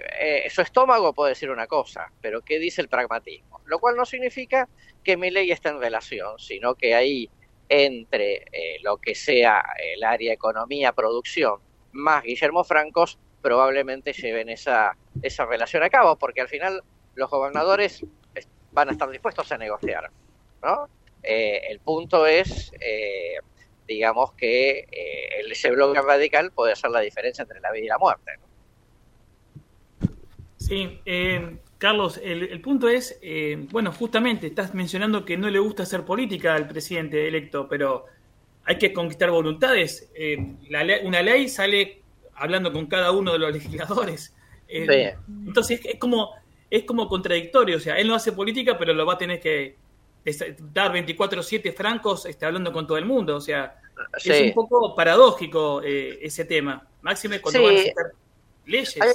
eh, 0.00 0.46
eh, 0.46 0.50
su 0.50 0.62
estómago 0.62 1.12
puede 1.12 1.30
decir 1.30 1.50
una 1.50 1.66
cosa, 1.66 2.12
pero 2.20 2.42
¿qué 2.42 2.58
dice 2.58 2.80
el 2.80 2.88
pragmatismo? 2.88 3.60
Lo 3.66 3.78
cual 3.78 3.96
no 3.96 4.04
significa 4.04 4.68
que 5.04 5.16
mi 5.16 5.30
ley 5.30 5.50
esté 5.50 5.68
en 5.68 5.80
relación, 5.80 6.38
sino 6.38 6.74
que 6.74 6.94
ahí 6.94 7.30
entre 7.68 8.44
lo 8.82 8.96
que 8.96 9.14
sea 9.14 9.64
el 9.94 10.02
área 10.02 10.32
economía, 10.32 10.92
producción, 10.92 11.60
más 11.92 12.24
Guillermo 12.24 12.64
Francos, 12.64 13.18
probablemente 13.40 14.12
lleven 14.12 14.48
esa, 14.48 14.96
esa 15.22 15.46
relación 15.46 15.82
a 15.84 15.90
cabo, 15.90 16.16
porque 16.16 16.40
al 16.40 16.48
final 16.48 16.82
los 17.14 17.30
gobernadores 17.30 18.04
van 18.72 18.88
a 18.88 18.92
estar 18.92 19.08
dispuestos 19.10 19.50
a 19.52 19.58
negociar, 19.58 20.10
¿no? 20.62 20.88
Eh, 21.22 21.60
el 21.68 21.80
punto 21.80 22.26
es, 22.26 22.72
eh, 22.80 23.36
digamos, 23.86 24.32
que 24.32 24.86
eh, 24.90 25.42
ese 25.50 25.70
bloque 25.70 26.00
radical 26.00 26.52
puede 26.52 26.72
hacer 26.72 26.90
la 26.90 27.00
diferencia 27.00 27.42
entre 27.42 27.60
la 27.60 27.70
vida 27.72 27.84
y 27.84 27.88
la 27.88 27.98
muerte. 27.98 28.32
Sí, 30.70 31.00
Carlos, 31.78 32.20
el, 32.22 32.44
el, 32.44 32.60
punto 32.60 32.88
es, 32.88 33.20
bueno, 33.70 33.92
justamente 33.92 34.46
estás 34.46 34.72
mencionando 34.72 35.24
que 35.24 35.36
no 35.36 35.50
le 35.50 35.58
gusta 35.58 35.82
hacer 35.82 36.04
política 36.04 36.54
al 36.54 36.68
presidente 36.68 37.26
electo, 37.26 37.66
pero 37.68 38.06
hay 38.64 38.78
que 38.78 38.92
conquistar 38.92 39.30
voluntades. 39.30 40.10
una 41.04 41.22
ley 41.22 41.48
sale 41.48 42.00
hablando 42.40 42.72
con 42.72 42.86
cada 42.86 43.12
uno 43.12 43.32
de 43.32 43.38
los 43.38 43.52
legisladores. 43.58 44.34
Eh, 44.66 45.14
entonces 45.46 45.80
es 45.84 45.98
como, 45.98 46.30
es 46.70 46.84
como 46.84 47.08
contradictorio, 47.08 47.76
o 47.76 47.80
sea, 47.80 47.98
él 47.98 48.08
no 48.08 48.14
hace 48.14 48.32
política, 48.32 48.78
pero 48.78 48.94
lo 48.94 49.04
va 49.04 49.14
a 49.14 49.18
tener 49.18 49.40
que 49.40 49.76
dar 50.72 50.92
24-7 50.92 51.72
francos 51.72 52.26
está 52.26 52.46
hablando 52.46 52.72
con 52.72 52.86
todo 52.86 52.98
el 52.98 53.04
mundo, 53.04 53.36
o 53.36 53.40
sea, 53.40 53.80
es 54.22 54.42
un 54.42 54.52
poco 54.52 54.94
paradójico 54.94 55.82
eh, 55.82 56.18
ese 56.22 56.44
tema, 56.44 56.86
máxime 57.02 57.40
cuando 57.40 57.62
van 57.62 57.76
a 57.76 57.80
hacer 57.80 57.94
leyes. 58.66 59.00
Hay, 59.00 59.08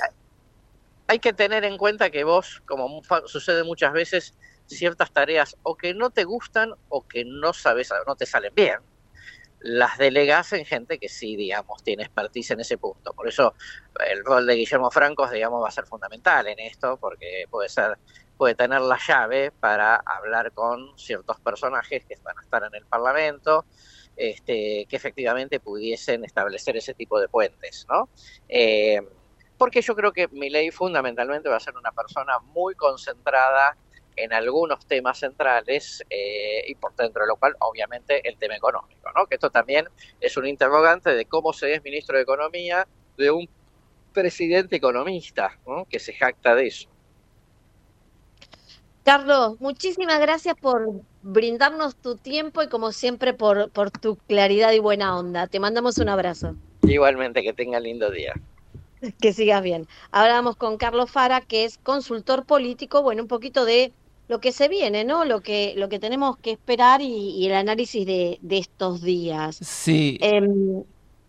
que 1.19 1.33
tener 1.33 1.63
en 1.65 1.77
cuenta 1.77 2.09
que 2.09 2.23
vos, 2.23 2.61
como 2.65 3.01
sucede 3.25 3.63
muchas 3.63 3.93
veces, 3.93 4.35
ciertas 4.65 5.11
tareas 5.11 5.57
o 5.63 5.77
que 5.77 5.93
no 5.93 6.09
te 6.09 6.23
gustan 6.23 6.73
o 6.89 7.07
que 7.07 7.23
no 7.25 7.53
sabes, 7.53 7.91
no 8.07 8.15
te 8.15 8.25
salen 8.25 8.53
bien 8.55 8.79
las 9.65 9.97
delegas 9.97 10.53
en 10.53 10.63
gente 10.63 10.99
que 10.99 11.09
sí, 11.09 11.35
digamos, 11.35 11.83
tiene 11.83 12.03
expertise 12.03 12.51
en 12.51 12.59
ese 12.59 12.77
punto. 12.77 13.13
Por 13.13 13.27
eso 13.27 13.55
el 14.07 14.23
rol 14.23 14.45
de 14.45 14.53
Guillermo 14.53 14.91
Francos, 14.91 15.31
digamos, 15.31 15.63
va 15.63 15.69
a 15.69 15.71
ser 15.71 15.87
fundamental 15.87 16.47
en 16.47 16.59
esto, 16.59 16.97
porque 16.97 17.45
puede 17.49 17.67
ser, 17.67 17.97
puede 18.37 18.53
tener 18.53 18.81
la 18.81 18.99
llave 18.99 19.51
para 19.51 19.95
hablar 19.95 20.51
con 20.51 20.95
ciertos 20.99 21.39
personajes 21.39 22.05
que 22.05 22.15
van 22.23 22.37
a 22.37 22.41
estar 22.41 22.63
en 22.63 22.75
el 22.75 22.85
Parlamento, 22.85 23.65
este, 24.15 24.85
que 24.87 24.95
efectivamente 24.95 25.59
pudiesen 25.59 26.23
establecer 26.25 26.77
ese 26.77 26.93
tipo 26.93 27.19
de 27.19 27.27
puentes, 27.27 27.87
¿no? 27.89 28.09
Eh, 28.47 29.01
porque 29.57 29.81
yo 29.81 29.95
creo 29.95 30.11
que 30.11 30.27
ley 30.31 30.71
fundamentalmente 30.71 31.49
va 31.49 31.57
a 31.57 31.59
ser 31.59 31.75
una 31.77 31.91
persona 31.91 32.39
muy 32.39 32.75
concentrada 32.75 33.77
en 34.15 34.33
algunos 34.33 34.85
temas 34.85 35.19
centrales 35.19 36.03
eh, 36.09 36.63
y 36.67 36.75
por 36.75 36.95
dentro 36.95 37.23
de 37.23 37.27
lo 37.27 37.35
cual 37.35 37.55
obviamente 37.59 38.27
el 38.27 38.37
tema 38.37 38.55
económico, 38.55 39.11
¿no? 39.15 39.25
que 39.25 39.35
esto 39.35 39.49
también 39.49 39.87
es 40.19 40.37
un 40.37 40.47
interrogante 40.47 41.13
de 41.13 41.25
cómo 41.25 41.53
se 41.53 41.73
es 41.73 41.83
ministro 41.83 42.15
de 42.15 42.23
Economía 42.23 42.87
de 43.17 43.31
un 43.31 43.49
presidente 44.13 44.77
economista 44.77 45.59
¿no? 45.67 45.85
que 45.85 45.99
se 45.99 46.13
jacta 46.13 46.55
de 46.55 46.67
eso. 46.67 46.89
Carlos, 49.03 49.59
muchísimas 49.59 50.19
gracias 50.19 50.55
por 50.55 51.01
brindarnos 51.21 51.95
tu 51.95 52.15
tiempo 52.15 52.63
y 52.63 52.69
como 52.69 52.91
siempre 52.91 53.35
por, 53.35 53.69
por 53.69 53.91
tu 53.91 54.15
claridad 54.15 54.71
y 54.71 54.79
buena 54.79 55.15
onda. 55.15 55.45
Te 55.45 55.59
mandamos 55.59 55.99
un 55.99 56.09
abrazo. 56.09 56.55
Igualmente, 56.81 57.43
que 57.43 57.53
tenga 57.53 57.79
lindo 57.79 58.09
día. 58.09 58.33
Que 59.21 59.33
sigas 59.33 59.61
bien. 59.61 59.87
Hablamos 60.11 60.55
con 60.55 60.77
Carlos 60.77 61.11
Fara, 61.11 61.41
que 61.41 61.65
es 61.65 61.77
consultor 61.77 62.45
político, 62.45 63.01
bueno, 63.01 63.21
un 63.21 63.27
poquito 63.27 63.65
de 63.65 63.93
lo 64.27 64.39
que 64.39 64.51
se 64.51 64.67
viene, 64.67 65.03
¿no? 65.05 65.25
Lo 65.25 65.41
que, 65.41 65.73
lo 65.77 65.89
que 65.89 65.99
tenemos 65.99 66.37
que 66.37 66.51
esperar 66.51 67.01
y, 67.01 67.45
el 67.45 67.53
análisis 67.53 68.05
de, 68.05 68.39
estos 68.49 69.01
días. 69.01 69.57
Sí. 69.61 70.17
Em, 70.21 70.83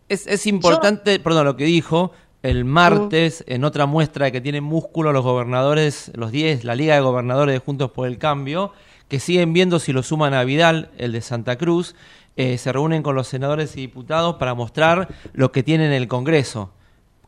es, 0.09 0.47
importante, 0.47 1.19
perdón, 1.19 1.45
lo 1.45 1.57
que 1.57 1.65
dijo, 1.65 2.13
el 2.43 2.65
martes, 2.65 3.45
en 3.49 3.65
otra 3.65 3.87
muestra 3.87 4.27
de 4.27 4.33
que 4.33 4.41
tienen 4.41 4.65
músculo 4.65 5.13
los 5.13 5.25
gobernadores, 5.25 6.13
los 6.15 6.31
10, 6.31 6.65
la 6.65 6.75
Liga 6.75 6.95
de 6.95 7.01
Gobernadores 7.01 7.55
de 7.55 7.59
Juntos 7.59 7.91
por 7.91 8.07
el 8.07 8.19
Cambio, 8.19 8.73
que 9.09 9.21
siguen 9.21 9.53
viendo 9.53 9.79
si 9.79 9.93
lo 9.93 10.03
suman 10.03 10.33
a 10.33 10.45
Vidal, 10.45 10.91
el 10.97 11.13
de 11.13 11.21
Santa 11.21 11.57
Cruz, 11.57 11.95
eh, 12.37 12.59
se 12.59 12.73
reúnen 12.73 13.03
con 13.03 13.15
los 13.15 13.27
senadores 13.29 13.77
y 13.77 13.81
diputados 13.81 14.37
para 14.37 14.55
mostrar 14.55 15.09
lo 15.33 15.53
que 15.53 15.63
tienen 15.63 15.89
en 15.89 15.95
el 15.95 16.09
Congreso. 16.09 16.71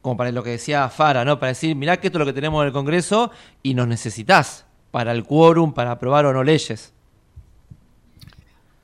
Como 0.02 0.16
para 0.16 0.30
lo 0.32 0.42
que 0.42 0.50
decía 0.50 0.88
Fara, 0.88 1.24
¿no? 1.24 1.38
Para 1.38 1.50
decir, 1.50 1.74
mirá 1.74 1.98
que 1.98 2.08
esto 2.08 2.18
es 2.18 2.20
lo 2.20 2.26
que 2.26 2.32
tenemos 2.32 2.62
en 2.62 2.68
el 2.68 2.72
Congreso 2.72 3.30
y 3.62 3.74
nos 3.74 3.88
necesitas 3.88 4.66
para 4.90 5.12
el 5.12 5.24
quórum, 5.24 5.74
para 5.74 5.92
aprobar 5.92 6.26
o 6.26 6.32
no 6.32 6.44
leyes. 6.44 6.94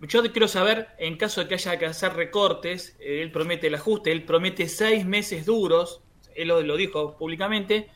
Yo 0.00 0.22
quiero 0.32 0.48
saber, 0.48 0.88
en 0.98 1.16
caso 1.16 1.40
de 1.40 1.48
que 1.48 1.54
haya 1.54 1.78
que 1.78 1.86
hacer 1.86 2.14
recortes, 2.14 2.96
eh, 3.00 3.22
él 3.22 3.30
promete 3.30 3.68
el 3.68 3.74
ajuste, 3.74 4.12
él 4.12 4.24
promete 4.24 4.68
seis 4.68 5.06
meses 5.06 5.46
duros, 5.46 6.02
él 6.34 6.48
lo, 6.48 6.60
lo 6.60 6.76
dijo 6.76 7.16
públicamente, 7.16 7.88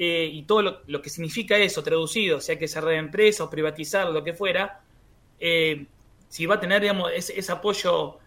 eh, 0.00 0.30
y 0.32 0.42
todo 0.42 0.82
lo, 0.86 1.02
que 1.02 1.10
significa 1.10 1.56
eso 1.58 1.82
traducido, 1.82 2.40
sea 2.40 2.56
que 2.56 2.68
cerrar 2.68 2.94
empresas 2.94 3.40
o 3.40 3.50
privatizar, 3.50 4.08
lo 4.10 4.22
que 4.22 4.32
fuera, 4.32 4.80
eh, 5.40 5.86
si 6.28 6.46
va 6.46 6.54
a 6.54 6.60
tener 6.60 6.80
digamos, 6.82 7.10
ese, 7.12 7.38
ese 7.38 7.50
apoyo 7.50 8.18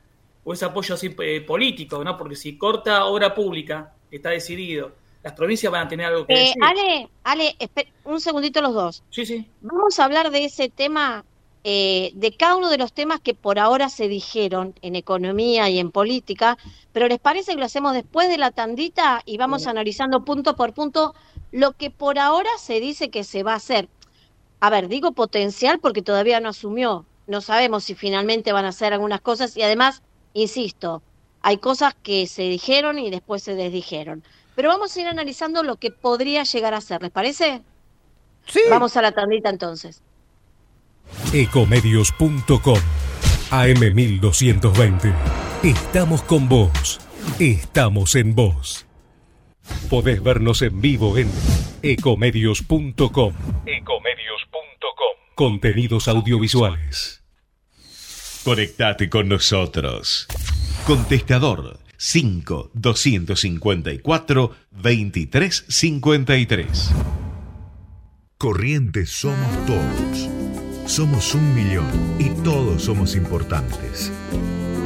o 0.44 0.54
ese 0.54 0.66
apoyo 0.66 0.96
así, 0.96 1.16
eh, 1.20 1.40
político, 1.40 2.04
¿no? 2.04 2.18
Porque 2.18 2.36
si 2.36 2.58
corta 2.58 3.06
obra 3.06 3.34
pública, 3.34 3.94
está 4.12 4.30
decidido, 4.30 4.92
las 5.24 5.34
provincias 5.34 5.72
van 5.72 5.86
a 5.86 5.90
tener 5.90 6.08
algo 6.08 6.26
que 6.26 6.34
Eh, 6.34 6.38
decir. 6.40 6.64
Ale, 6.64 7.10
Ale, 7.24 7.56
un 8.06 8.20
segundito 8.20 8.62
los 8.62 8.74
dos. 8.74 9.04
Sí, 9.10 9.26
sí. 9.26 9.48
Vamos 9.62 10.00
a 10.00 10.06
hablar 10.06 10.32
de 10.32 10.46
ese 10.46 10.70
tema, 10.70 11.24
eh, 11.64 12.12
de 12.16 12.36
cada 12.36 12.56
uno 12.56 12.70
de 12.70 12.78
los 12.78 12.92
temas 12.92 13.20
que 13.20 13.36
por 13.36 13.60
ahora 13.60 13.90
se 13.90 14.08
dijeron 14.08 14.74
en 14.82 14.96
economía 14.96 15.70
y 15.70 15.80
en 15.80 15.92
política, 15.92 16.58
pero 16.92 17.08
¿les 17.08 17.20
parece 17.20 17.54
que 17.54 17.60
lo 17.60 17.66
hacemos 17.66 17.94
después 17.94 18.30
de 18.30 18.38
la 18.38 18.52
tandita 18.52 19.22
y 19.26 19.38
vamos 19.38 19.68
analizando 19.68 20.26
punto 20.26 20.56
por 20.56 20.74
punto 20.74 21.14
lo 21.52 21.74
que 21.74 21.92
por 21.92 22.18
ahora 22.18 22.50
se 22.58 22.80
dice 22.80 23.10
que 23.10 23.24
se 23.24 23.44
va 23.44 23.54
a 23.54 23.58
hacer? 23.58 23.90
A 24.60 24.70
ver, 24.70 24.88
digo 24.88 25.12
potencial 25.12 25.80
porque 25.80 26.02
todavía 26.02 26.40
no 26.40 26.50
asumió, 26.50 27.06
no 27.28 27.42
sabemos 27.42 27.84
si 27.84 27.94
finalmente 27.94 28.52
van 28.54 28.66
a 28.66 28.70
hacer 28.70 28.94
algunas 28.94 29.22
cosas 29.22 29.56
y 29.56 29.62
además, 29.62 30.02
insisto, 30.34 31.04
hay 31.42 31.58
cosas 31.58 31.96
que 31.96 32.28
se 32.28 32.44
dijeron 32.44 33.00
y 33.00 33.10
después 33.10 33.44
se 33.44 33.56
desdijeron. 33.56 34.24
Pero 34.56 34.70
vamos 34.70 34.96
a 34.96 35.02
ir 35.02 35.08
analizando 35.08 35.64
lo 35.64 35.78
que 35.78 35.92
podría 35.92 36.44
llegar 36.44 36.74
a 36.74 36.82
ser, 36.82 37.02
¿les 37.02 37.12
parece? 37.12 37.62
Sí. 38.48 38.62
Vamos 38.70 38.98
a 38.98 39.02
la 39.02 39.12
tandita 39.12 39.50
entonces. 39.50 40.02
Ecomedios.com 41.34 42.80
AM1220. 43.52 45.14
Estamos 45.64 46.22
con 46.24 46.48
vos. 46.48 47.00
Estamos 47.40 48.16
en 48.16 48.34
vos. 48.36 48.86
Podés 49.90 50.24
vernos 50.24 50.62
en 50.62 50.82
vivo 50.82 51.18
en 51.18 51.30
ecomedios.com. 51.84 53.34
Ecomedios.com. 53.66 55.18
Contenidos 55.36 56.08
audiovisuales. 56.08 57.24
Conectate 58.44 59.10
con 59.10 59.30
nosotros. 59.30 60.28
Contestador 60.86 61.80
5 61.98 62.72
254 62.74 64.52
2353. 64.72 66.92
Corrientes 68.38 69.10
somos 69.12 69.66
todos. 69.68 70.30
Somos 70.88 71.36
un 71.36 71.54
millón 71.54 71.86
y 72.20 72.32
todos 72.44 72.82
somos 72.82 73.16
importantes. 73.16 74.12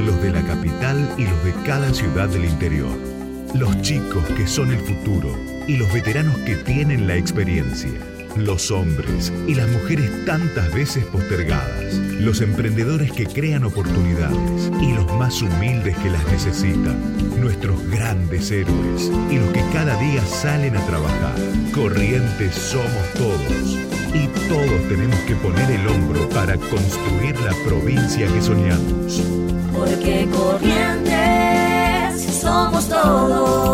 Los 0.04 0.20
de 0.20 0.30
la 0.30 0.42
capital 0.42 1.14
y 1.16 1.24
los 1.24 1.42
de 1.42 1.54
cada 1.64 1.94
ciudad 1.94 2.28
del 2.28 2.44
interior. 2.44 2.94
Los 3.54 3.80
chicos 3.80 4.26
que 4.36 4.46
son 4.46 4.72
el 4.72 4.80
futuro 4.80 5.34
y 5.66 5.78
los 5.78 5.90
veteranos 5.92 6.36
que 6.40 6.56
tienen 6.56 7.06
la 7.06 7.16
experiencia. 7.16 7.98
Los 8.36 8.70
hombres 8.70 9.32
y 9.46 9.54
las 9.54 9.68
mujeres 9.70 10.10
tantas 10.26 10.72
veces 10.74 11.04
postergadas. 11.06 11.94
Los 12.20 12.42
emprendedores 12.42 13.10
que 13.10 13.24
crean 13.26 13.64
oportunidades 13.64 14.70
y 14.80 14.92
los 14.92 15.10
más 15.14 15.40
humildes 15.40 15.96
que 15.98 16.10
las 16.10 16.24
necesitan. 16.30 17.40
Nuestros 17.40 17.82
grandes 17.88 18.50
héroes 18.50 19.10
y 19.30 19.38
los 19.38 19.48
que 19.52 19.62
cada 19.72 19.96
día 19.98 20.22
salen 20.26 20.76
a 20.76 20.84
trabajar. 20.86 21.34
Corrientes 21.74 22.54
somos 22.54 23.12
todos. 23.14 23.78
Y 24.12 24.28
todos 24.48 24.88
tenemos 24.88 25.18
que 25.20 25.34
poner 25.36 25.70
el 25.70 25.88
hombro 25.88 26.28
para 26.28 26.56
construir 26.56 27.40
la 27.40 27.54
provincia 27.64 28.26
que 28.26 28.42
soñamos. 28.42 29.22
Porque 29.72 30.28
corrientes 30.30 31.16
somos 32.40 32.86
todos. 32.88 33.65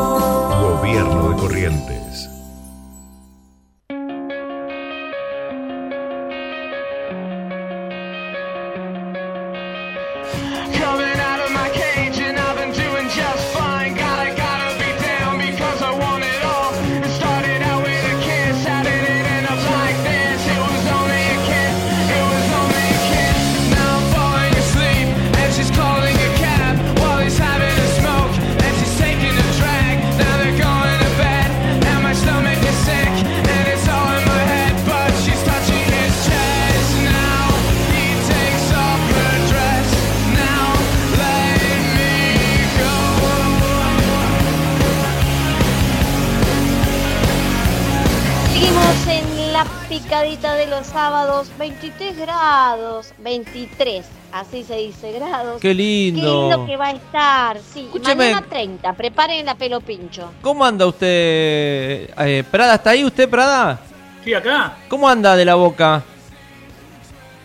Picadita 50.12 50.52
de 50.56 50.66
los 50.66 50.88
sábados, 50.88 51.50
23 51.58 52.18
grados, 52.18 53.14
23, 53.16 54.04
así 54.30 54.62
se 54.62 54.76
dice 54.76 55.10
grados. 55.10 55.58
Qué 55.58 55.72
lindo. 55.72 56.20
Qué 56.20 56.26
lindo 56.26 56.66
que 56.66 56.76
va 56.76 56.88
a 56.88 56.90
estar, 56.90 57.58
sí. 57.60 57.84
Escúcheme. 57.86 58.26
Mañana 58.26 58.46
30, 58.46 58.92
preparen 58.92 59.46
la 59.46 59.54
pelo 59.54 59.80
pincho. 59.80 60.30
¿Cómo 60.42 60.66
anda 60.66 60.84
usted? 60.84 62.10
Eh, 62.18 62.44
Prada, 62.50 62.74
¿está 62.74 62.90
ahí 62.90 63.06
usted, 63.06 63.26
Prada? 63.26 63.80
Sí, 64.22 64.34
acá. 64.34 64.76
¿Cómo 64.90 65.08
anda 65.08 65.34
de 65.34 65.46
la 65.46 65.54
boca? 65.54 66.02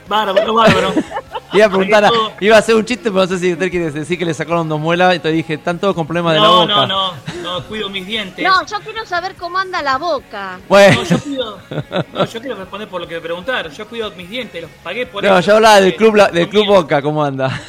Bárbaro, 0.10 0.54
bárbaro. 0.54 0.94
Iba 1.54 1.66
a 1.66 1.70
preguntar, 1.70 2.06
a- 2.06 2.12
iba 2.42 2.56
a 2.56 2.60
hacer 2.60 2.76
un 2.76 2.84
chiste, 2.86 3.10
pero 3.10 3.22
no 3.22 3.28
sé 3.28 3.40
si 3.40 3.54
usted 3.54 3.70
quiere 3.72 3.90
decir 3.92 4.18
que 4.20 4.26
le 4.26 4.34
sacaron 4.34 4.68
dos 4.68 4.80
muelas, 4.80 5.16
entonces 5.16 5.38
dije, 5.38 5.54
están 5.54 5.80
todos 5.80 5.96
con 5.96 6.06
problemas 6.06 6.34
de 6.34 6.40
la 6.42 6.46
No, 6.48 6.62
boca. 6.62 6.76
no, 6.76 6.86
no, 6.88 7.14
no, 7.42 7.64
cuido 7.68 7.90
mis 7.90 8.06
dientes. 8.06 8.44
No, 8.46 8.66
yo 8.66 8.78
quiero 8.82 9.06
saber 9.06 9.36
cómo 9.36 9.58
anda 9.58 9.82
la 9.82 9.98
boca. 9.98 10.60
Bueno, 10.68 11.02
No, 11.02 11.08
yo 11.08 11.20
cuido, 11.20 11.60
no, 12.14 12.26
yo 12.26 12.40
quiero 12.42 12.56
responder 12.56 12.88
por 12.90 13.02
lo 13.02 13.08
que 13.08 13.16
me 13.16 13.22
preguntaron. 13.22 13.72
Yo 13.72 13.88
cuido 13.88 14.12
mis 14.12 14.30
dientes, 14.30 14.62
los 14.62 14.72
pagué 14.84 15.06
por 15.06 15.24
no, 15.24 15.38
eso. 15.38 15.48
yo 15.48 15.56
hablaba 15.56 15.80
del 15.80 15.96
club, 15.96 16.16
la- 16.16 16.28
del 16.28 16.44
no 16.46 16.50
club. 16.50 16.66
Boca, 16.68 17.02
¿cómo 17.02 17.24
anda? 17.24 17.62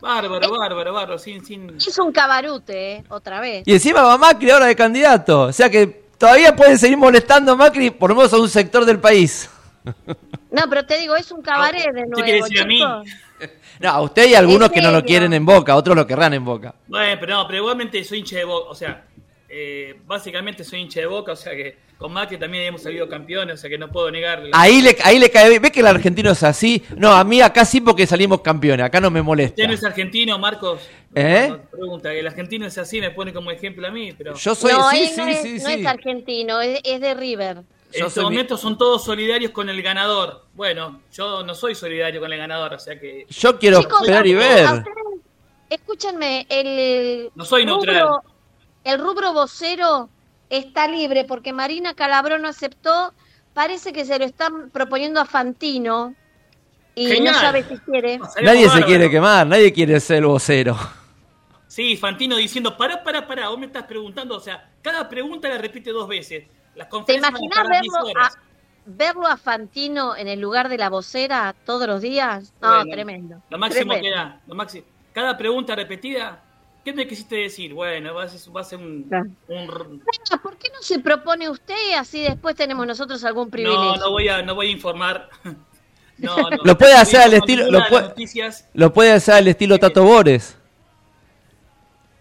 Bárbaro, 0.00 0.50
bárbaro, 0.50 0.92
bárbaro, 0.92 1.18
sin, 1.18 1.44
sin. 1.44 1.76
Es 1.78 1.98
un 1.98 2.12
cabarute, 2.12 2.92
¿eh? 2.96 3.04
Otra 3.08 3.40
vez. 3.40 3.62
Y 3.66 3.72
encima 3.72 4.02
va 4.02 4.18
Macri 4.18 4.50
ahora 4.50 4.66
de 4.66 4.76
candidato, 4.76 5.42
o 5.42 5.52
sea 5.52 5.70
que 5.70 5.86
todavía 6.18 6.54
pueden 6.54 6.78
seguir 6.78 6.98
molestando 6.98 7.52
a 7.52 7.56
Macri, 7.56 7.90
por 7.90 8.10
lo 8.10 8.16
menos 8.16 8.32
a 8.32 8.36
un 8.38 8.48
sector 8.48 8.84
del 8.84 8.98
país. 9.00 9.48
No, 10.50 10.62
pero 10.68 10.84
te 10.86 10.98
digo, 10.98 11.16
es 11.16 11.30
un 11.32 11.42
cabaret 11.42 11.84
de 11.92 12.02
nuevo. 12.06 12.14
quiere 12.22 12.34
decir 12.42 12.60
a 12.60 12.66
mí? 12.66 12.80
No, 13.80 13.90
a 13.90 14.00
usted 14.02 14.28
y 14.30 14.34
a 14.34 14.38
algunos 14.38 14.68
¿En 14.68 14.74
que 14.74 14.80
no 14.80 14.90
lo 14.90 15.04
quieren 15.04 15.32
en 15.32 15.44
Boca, 15.44 15.76
otros 15.76 15.94
lo 15.96 16.06
querrán 16.06 16.32
en 16.34 16.44
Boca. 16.44 16.74
Bueno, 16.86 17.16
pero 17.20 17.34
no, 17.34 17.46
pero 17.46 17.58
igualmente 17.58 18.02
soy 18.04 18.20
hincha 18.20 18.36
de 18.38 18.44
boca, 18.44 18.70
o 18.70 18.74
sea, 18.74 19.04
eh, 19.48 19.94
básicamente 20.06 20.64
soy 20.64 20.80
hincha 20.80 21.00
de 21.00 21.06
boca, 21.06 21.32
o 21.32 21.36
sea 21.36 21.52
que 21.54 21.76
con 21.98 22.12
Macri 22.12 22.38
también 22.38 22.64
hemos 22.64 22.82
salido 22.82 23.08
campeones, 23.08 23.54
o 23.54 23.56
sea 23.58 23.70
que 23.70 23.78
no 23.78 23.90
puedo 23.90 24.10
negar. 24.10 24.42
la- 24.42 24.50
Ahí 24.58 24.80
le, 24.82 24.96
ahí 25.04 25.18
le 25.18 25.30
cae 25.30 25.48
bien. 25.50 25.62
¿Ves 25.62 25.70
que 25.70 25.80
el 25.80 25.86
argentino 25.86 26.30
es 26.30 26.42
así? 26.42 26.82
No, 26.96 27.12
a 27.12 27.24
mí 27.24 27.40
acá 27.40 27.64
sí 27.64 27.80
porque 27.80 28.06
salimos 28.06 28.40
campeones, 28.40 28.84
acá 28.86 29.00
no 29.00 29.10
me 29.10 29.20
molesta. 29.22 29.52
¿Usted 29.54 29.68
no 29.68 29.74
es 29.74 29.84
argentino, 29.84 30.38
Marcos? 30.38 30.80
¿Eh? 31.14 31.46
No, 31.50 31.58
Pregunta, 31.70 32.12
el 32.12 32.26
argentino 32.26 32.66
es 32.66 32.76
así, 32.78 33.00
me 33.00 33.10
pone 33.12 33.32
como 33.32 33.50
ejemplo 33.50 33.86
a 33.86 33.90
mí, 33.90 34.12
pero 34.16 34.34
Yo 34.34 34.54
soy, 34.54 34.72
no, 34.72 34.90
sí, 34.90 34.98
él 34.98 35.08
sí, 35.08 35.16
no, 35.20 35.26
es, 35.28 35.42
sí, 35.42 35.58
no 35.62 35.68
sí. 35.68 35.80
es 35.80 35.86
argentino, 35.86 36.60
es, 36.60 36.80
es 36.84 37.00
de 37.00 37.14
River. 37.14 37.62
Yo 37.92 38.06
este 38.06 38.20
mi- 38.20 38.24
momento 38.24 38.56
son 38.56 38.76
todos 38.76 39.04
solidarios 39.04 39.52
con 39.52 39.68
el 39.68 39.80
ganador. 39.82 40.44
Bueno, 40.54 41.00
yo 41.12 41.42
no 41.42 41.54
soy 41.54 41.74
solidario 41.74 42.20
con 42.20 42.32
el 42.32 42.38
ganador, 42.38 42.74
o 42.74 42.78
sea 42.78 42.98
que 42.98 43.26
Yo 43.28 43.58
quiero 43.58 43.80
Chicos, 43.80 44.00
esperar 44.02 44.26
y 44.26 44.34
ver. 44.34 44.64
ustedes- 44.64 44.84
Escúchenme, 45.70 46.46
el 46.48 47.30
No 47.34 47.44
soy 47.44 47.64
rubro, 47.66 47.92
neutral. 47.92 48.08
el 48.84 49.00
rubro 49.00 49.32
vocero 49.32 50.08
está 50.48 50.86
libre 50.86 51.24
porque 51.24 51.52
Marina 51.52 51.94
Calabró 51.94 52.38
no 52.38 52.48
aceptó. 52.48 53.12
Parece 53.52 53.92
que 53.92 54.04
se 54.04 54.18
lo 54.18 54.24
están 54.24 54.70
proponiendo 54.70 55.20
a 55.20 55.24
Fantino 55.24 56.14
y 56.94 57.06
Genial. 57.08 57.34
no 57.34 57.40
sabe 57.40 57.62
si 57.64 57.78
quiere. 57.78 58.20
Seríamos 58.32 58.34
Nadie 58.42 58.68
se 58.68 58.84
quiere 58.84 59.10
quemar, 59.10 59.46
nadie 59.46 59.72
quiere 59.72 59.98
ser 59.98 60.18
el 60.18 60.26
vocero. 60.26 60.76
Sí, 61.66 61.96
Fantino 61.96 62.36
diciendo, 62.36 62.76
pará, 62.76 63.02
pará, 63.02 63.26
pará, 63.26 63.48
vos 63.48 63.58
me 63.58 63.66
estás 63.66 63.84
preguntando, 63.84 64.36
o 64.36 64.40
sea, 64.40 64.70
cada 64.82 65.08
pregunta 65.08 65.48
la 65.48 65.58
repite 65.58 65.90
dos 65.90 66.06
veces. 66.06 66.44
Las 66.76 66.88
¿Te 67.06 67.14
imaginas 67.14 67.56
tardar 67.56 67.80
10 67.82 67.92
verlo 67.92 68.20
a, 68.20 68.30
verlo 68.86 69.26
a 69.26 69.36
Fantino 69.36 70.14
en 70.16 70.28
el 70.28 70.40
lugar 70.40 70.68
de 70.68 70.78
la 70.78 70.88
vocera 70.90 71.54
todos 71.64 71.86
los 71.88 72.00
días? 72.02 72.52
No, 72.60 72.68
Bueno, 72.68 72.90
tremendo. 72.92 73.42
Lo 73.50 73.58
máximo 73.58 73.92
tremendo. 73.92 74.02
que 74.02 74.10
da, 74.14 74.40
lo 74.46 74.54
máximo. 74.54 74.86
Cada 75.12 75.36
pregunta 75.36 75.74
repetida, 75.74 76.42
¿qué 76.84 76.92
me 76.92 77.06
quisiste 77.08 77.36
decir? 77.36 77.72
Bueno, 77.72 78.14
va 78.14 78.24
a 78.24 78.28
ser, 78.28 78.54
va 78.54 78.60
a 78.60 78.64
ser 78.64 78.78
un, 78.78 79.04
Claro. 79.04 79.26
un- 79.48 80.02
¿Por 80.42 80.56
qué 80.58 80.68
no 80.68 80.82
se 80.82 80.98
propone 81.00 81.48
usted 81.48 81.74
y 81.90 81.94
así 81.94 82.20
después 82.20 82.54
tenemos 82.54 82.86
nosotros 82.86 83.24
algún 83.24 83.50
privilegio? 83.50 83.82
No, 83.82 83.96
no 83.96 84.10
voy 84.10 84.28
a, 84.28 84.42
no 84.42 84.54
voy 84.54 84.68
a 84.68 84.70
informar. 84.70 85.28
No, 86.18 86.34
no. 86.34 86.48
Lo 86.64 86.78
puede 86.78 86.94
No 86.94 87.00
hacer 87.00 87.20
al 87.20 87.34
estilo- 87.34 87.70
lo 87.70 87.80
Lo 88.72 88.90
puede 88.94 89.12
hacer 89.12 89.34
al 89.34 89.48
estilo 89.48 89.78
Tato 89.78 90.02
Bores. 90.02 90.56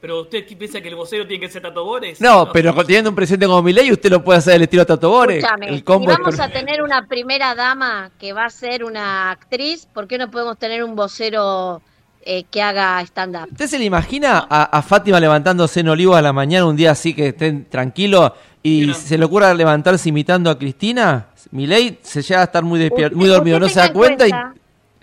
Pero 0.06 0.22
usted 0.22 0.46
piensa 0.56 0.80
que 0.82 0.88
el 0.88 0.94
vocero 0.94 1.26
tiene 1.26 1.48
que 1.48 1.52
ser 1.52 1.64
Tato 1.64 1.84
Bores? 1.84 2.22
No, 2.22 2.52
pero 2.52 2.76
teniendo 2.86 3.10
un 3.10 3.16
presidente 3.16 3.48
como 3.48 3.64
Milei, 3.64 3.92
usted 3.92 4.12
lo 4.12 4.24
puede 4.24 4.38
hacer 4.38 4.54
al 4.54 4.62
estilo 4.62 4.86
Tato 4.86 5.10
Bores. 5.10 5.44
El 5.62 5.78
si 5.78 5.82
combo 5.82 6.12
vamos 6.12 6.40
a 6.40 6.48
tener 6.48 6.84
una 6.84 7.08
primera 7.08 7.56
dama 7.56 8.12
que 8.20 8.32
va 8.32 8.46
a 8.46 8.52
ser 8.52 8.84
una 8.84 9.32
actriz, 9.32 9.88
¿por 9.92 10.08
qué 10.08 10.20
no 10.20 10.30
podemos 10.30 10.60
tener 10.60 10.84
un 10.84 10.96
vocero 10.96 11.82
eh, 12.22 12.44
que 12.52 12.62
haga 12.62 13.02
stand-up? 13.02 13.48
¿Usted 13.50 13.66
se 13.66 13.80
le 13.80 13.86
imagina 13.86 14.46
a, 14.48 14.78
a 14.78 14.84
Fátima 14.84 15.20
levantándose 15.20 15.80
en 15.80 15.90
Olivos 15.90 16.16
a 16.16 16.22
la 16.22 16.34
mañana 16.34 16.68
un 16.68 16.76
día 16.76 16.92
así 16.92 17.16
que 17.16 17.30
estén 17.30 17.66
tranquilo 17.68 18.36
y 18.62 18.94
se 18.94 19.18
le 19.18 19.26
ocurra 19.26 19.56
levantarse 19.56 20.10
imitando 20.10 20.52
a 20.52 20.60
Cristina? 20.60 21.30
Milei 21.50 21.98
se 22.04 22.22
llega 22.22 22.42
a 22.42 22.44
estar 22.44 22.64
muy 22.64 22.80
despierto, 22.80 23.18
muy 23.18 23.28
dormido, 23.28 23.60
no 23.60 23.68
se 23.68 23.80
da 23.80 23.88
en 23.88 23.94
cuenta 23.94 24.28
y... 24.28 24.32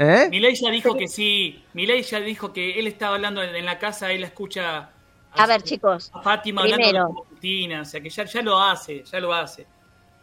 ¿Eh? 0.03 0.27
Milei 0.31 0.55
ya 0.55 0.71
dijo 0.71 0.97
que 0.97 1.09
sí. 1.09 1.69
Milei 1.75 2.03
ya 2.03 2.21
dijo 2.21 2.53
que 2.53 2.79
él 2.79 2.87
estaba 2.87 3.15
hablando 3.17 3.43
en, 3.43 3.55
en 3.55 3.65
la 3.65 3.79
casa, 3.79 4.11
él 4.13 4.25
escucha 4.25 4.95
A 5.35 5.47
ver, 5.47 5.63
chicos, 5.63 6.13
a 6.13 6.23
Fátima 6.23 6.63
hablando 6.63 6.91
primero. 6.91 7.05
con 7.07 7.17
Cristina, 7.17 7.83
o 7.83 7.85
sea 7.87 8.01
que 8.03 8.11
ya, 8.11 8.25
ya 8.25 8.43
lo 8.43 8.61
hace, 8.61 9.05
ya 9.05 9.21
lo 9.21 9.33
hace. 9.35 9.69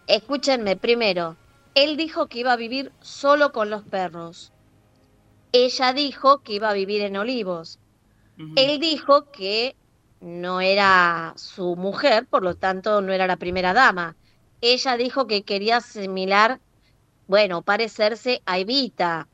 escúchenme, 0.07 0.75
primero, 0.77 1.37
él 1.73 1.95
dijo 1.97 2.27
que 2.27 2.39
iba 2.39 2.51
a 2.53 2.57
vivir 2.57 2.93
solo 2.99 3.51
con 3.53 3.69
los 3.69 3.83
perros. 3.85 4.53
Ella 5.51 5.93
dijo 5.93 6.41
que 6.43 6.53
iba 6.53 6.69
a 6.69 6.73
vivir 6.73 7.01
en 7.01 7.17
Olivos. 7.17 7.79
Él 8.55 8.79
dijo 8.79 9.31
que 9.31 9.77
no 10.21 10.61
era 10.61 11.33
su 11.37 11.75
mujer, 11.77 12.27
por 12.29 12.43
lo 12.43 12.55
tanto 12.57 13.01
no 13.01 13.13
era 13.13 13.27
la 13.27 13.37
primera 13.37 13.73
dama. 13.73 14.17
Ella 14.61 14.97
dijo 14.97 15.27
que 15.27 15.45
quería 15.45 15.77
asimilar, 15.77 16.61
bueno, 17.27 17.63
parecerse 17.63 18.43
a 18.45 18.59
Evita. 18.59 19.29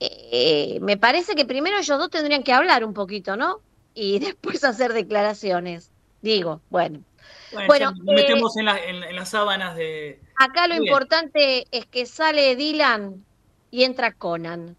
Eh, 0.00 0.78
me 0.80 0.96
parece 0.96 1.34
que 1.34 1.44
primero 1.44 1.78
ellos 1.78 1.98
dos 1.98 2.10
tendrían 2.10 2.42
que 2.42 2.52
hablar 2.52 2.84
un 2.84 2.94
poquito, 2.94 3.36
¿no? 3.36 3.60
Y 3.94 4.18
después 4.20 4.62
hacer 4.64 4.92
declaraciones. 4.92 5.90
Digo, 6.22 6.60
bueno. 6.70 7.00
Bueno, 7.66 7.90
eh, 7.90 8.14
metemos 8.14 8.56
en, 8.56 8.66
la- 8.66 8.78
en- 8.82 9.02
en 9.02 9.16
las 9.16 9.30
sábanas 9.30 9.74
de... 9.76 10.20
Acá 10.36 10.66
lo 10.66 10.74
bien. 10.74 10.86
importante 10.86 11.66
es 11.70 11.86
que 11.86 12.06
sale 12.06 12.54
Dylan 12.56 13.24
y 13.70 13.84
entra 13.84 14.12
Conan. 14.12 14.76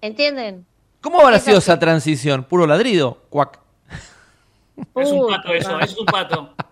¿Entienden? 0.00 0.66
¿Cómo 1.00 1.20
habrá 1.20 1.38
sido 1.38 1.58
esa 1.58 1.78
transición? 1.78 2.44
¿Puro 2.44 2.66
ladrido? 2.66 3.22
Cuac. 3.28 3.58
Es 4.96 5.10
un 5.10 5.28
pato 5.28 5.52
eso, 5.52 5.78
es 5.80 5.96
un 5.98 6.06
pato. 6.06 6.54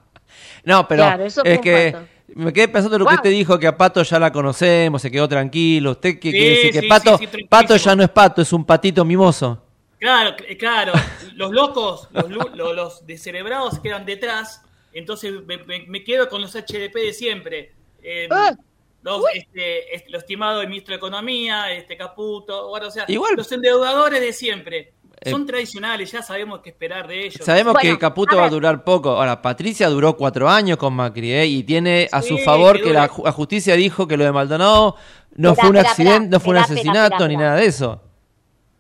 No, 0.63 0.87
pero 0.87 1.03
Claro, 1.05 1.25
eso 1.25 1.43
es 1.43 1.57
un 1.57 1.63
que 1.63 1.93
pato. 1.93 2.07
Me 2.35 2.53
quedé 2.53 2.69
pensando 2.69 2.97
en 2.97 3.03
lo 3.03 3.09
que 3.09 3.15
usted 3.15 3.31
dijo, 3.31 3.59
que 3.59 3.67
a 3.67 3.77
Pato 3.77 4.03
ya 4.03 4.19
la 4.19 4.31
conocemos, 4.33 5.01
se 5.03 5.11
quedó 5.11 5.29
tranquilo. 5.29 5.93
¿Usted 5.93 6.19
qué 6.19 6.31
Sí, 6.31 6.39
quiere 6.39 6.57
decir? 6.57 6.81
Que 6.81 6.89
Pato, 6.89 7.11
sí, 7.19 7.25
sí, 7.25 7.27
tranquilísimo. 7.27 7.49
Pato 7.51 7.77
ya 7.77 7.97
no 7.97 8.03
es 8.03 8.09
Pato, 8.11 8.43
es 8.43 8.53
un 8.53 8.65
patito 8.65 9.05
mimoso. 9.05 9.63
Claro, 9.99 10.37
cl- 10.37 10.57
claro. 10.59 10.93
Los 11.35 11.51
locos, 11.53 12.09
los, 12.13 12.55
los 12.75 13.07
descerebrados 13.07 13.75
se 13.75 13.83
quedan 13.83 14.05
detrás. 14.07 14.63
Entonces 14.93 15.33
me, 15.47 15.59
me- 15.65 15.85
me 15.87 16.03
quedo 16.05 16.29
con 16.29 16.41
los 16.41 16.55
HDP 16.55 16.95
de 16.97 17.13
siempre. 17.13 17.73
Eh, 18.03 18.27
Ah, 18.31 18.55
los, 19.03 19.23
este, 19.35 19.95
este, 19.95 20.11
lo 20.11 20.19
estimado 20.19 20.59
del 20.61 20.69
ministro 20.69 20.93
de 20.93 20.97
Economía, 20.99 21.73
este 21.73 21.97
Caputo, 21.97 22.69
bueno, 22.69 22.89
o 22.89 22.91
sea, 22.91 23.05
Igual- 23.09 23.35
los 23.37 23.51
endeudadores 23.53 24.21
de 24.21 24.33
siempre. 24.33 24.93
Eh, 25.23 25.31
Son 25.31 25.45
tradicionales, 25.45 26.11
ya 26.11 26.23
sabemos 26.23 26.61
qué 26.61 26.71
esperar 26.71 27.07
de 27.07 27.27
ellos. 27.27 27.45
Sabemos 27.45 27.75
Bueno, 27.75 27.91
que 27.91 27.99
Caputo 27.99 28.37
a 28.37 28.41
va 28.41 28.47
a 28.47 28.51
durar 28.51 28.85
poco. 28.85 29.11
Ahora, 29.11 29.43
Patricia 29.43 29.89
duró 29.91 30.17
cuatro 30.17 30.49
años 30.49 30.79
con 30.79 30.95
Macri 30.95 31.31
¿eh? 31.33 31.47
y 31.47 31.63
tiene 31.63 32.09
a 32.11 32.23
su 32.23 32.39
Sí, 32.39 32.43
favor 32.45 32.81
que 32.83 32.91
la, 32.93 33.03
dure. 33.09 33.13
ju- 33.13 33.25
la 33.27 33.33
justicia 33.33 33.75
dijo 33.77 34.07
que 34.09 34.17
lo 34.17 34.25
de 34.25 34.33
Maldonado 34.33 34.97
no 35.37 35.51
Espera, 35.51 35.55
fue 35.63 35.71
un 35.71 35.77
espera, 35.77 35.91
accidente, 35.91 36.15
espera, 36.15 36.31
no 36.31 36.41
fue 36.41 36.51
un 36.53 36.57
espera, 36.57 36.63
espera, 36.81 36.81
asesinato 36.81 37.15
espera, 37.15 37.29
ni 37.29 37.35
espera. 37.35 37.49
nada 37.51 37.61
de 37.61 37.67
eso. 37.67 38.01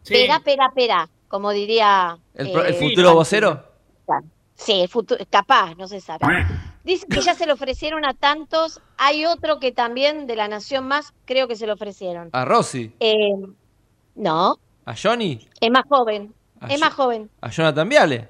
Sí. 0.03 0.14
Pera, 0.14 0.40
pera, 0.40 0.72
pera, 0.74 1.09
como 1.29 1.50
diría... 1.50 2.16
El, 2.35 2.46
eh, 2.48 2.72
futuro 2.72 3.12
vocero. 3.14 3.62
Sí, 4.55 4.81
el 4.81 4.88
futuro, 4.88 5.22
capaz, 5.31 5.74
no 5.76 5.88
se 5.88 6.00
sabe. 6.00 6.24
Dice 6.85 7.07
que 7.07 7.20
ya 7.20 7.35
se 7.35 7.46
lo 7.46 7.53
ofrecieron 7.55 8.05
a 8.07 8.14
tantos. 8.14 8.81
Hay 8.96 9.26
otro 9.26 9.59
que 9.61 9.72
también 9.72 10.26
de 10.26 10.37
la 10.37 10.48
Nación 10.48 10.87
Más, 10.88 11.12
creo 11.26 11.48
que 11.48 11.57
se 11.57 11.66
lo 11.66 11.74
ofrecieron. 11.74 12.31
A 12.33 12.44
Rossi, 12.46 12.92
Eh, 13.00 13.14
no, 14.16 14.59
a 14.84 14.94
Johnny, 14.96 15.48
es 15.60 15.70
más 15.70 15.84
joven. 15.88 16.34
Es 16.68 16.78
más 16.80 16.92
joven. 16.92 17.30
a 17.40 17.50
Jonathan 17.50 17.88
Viale. 17.88 18.28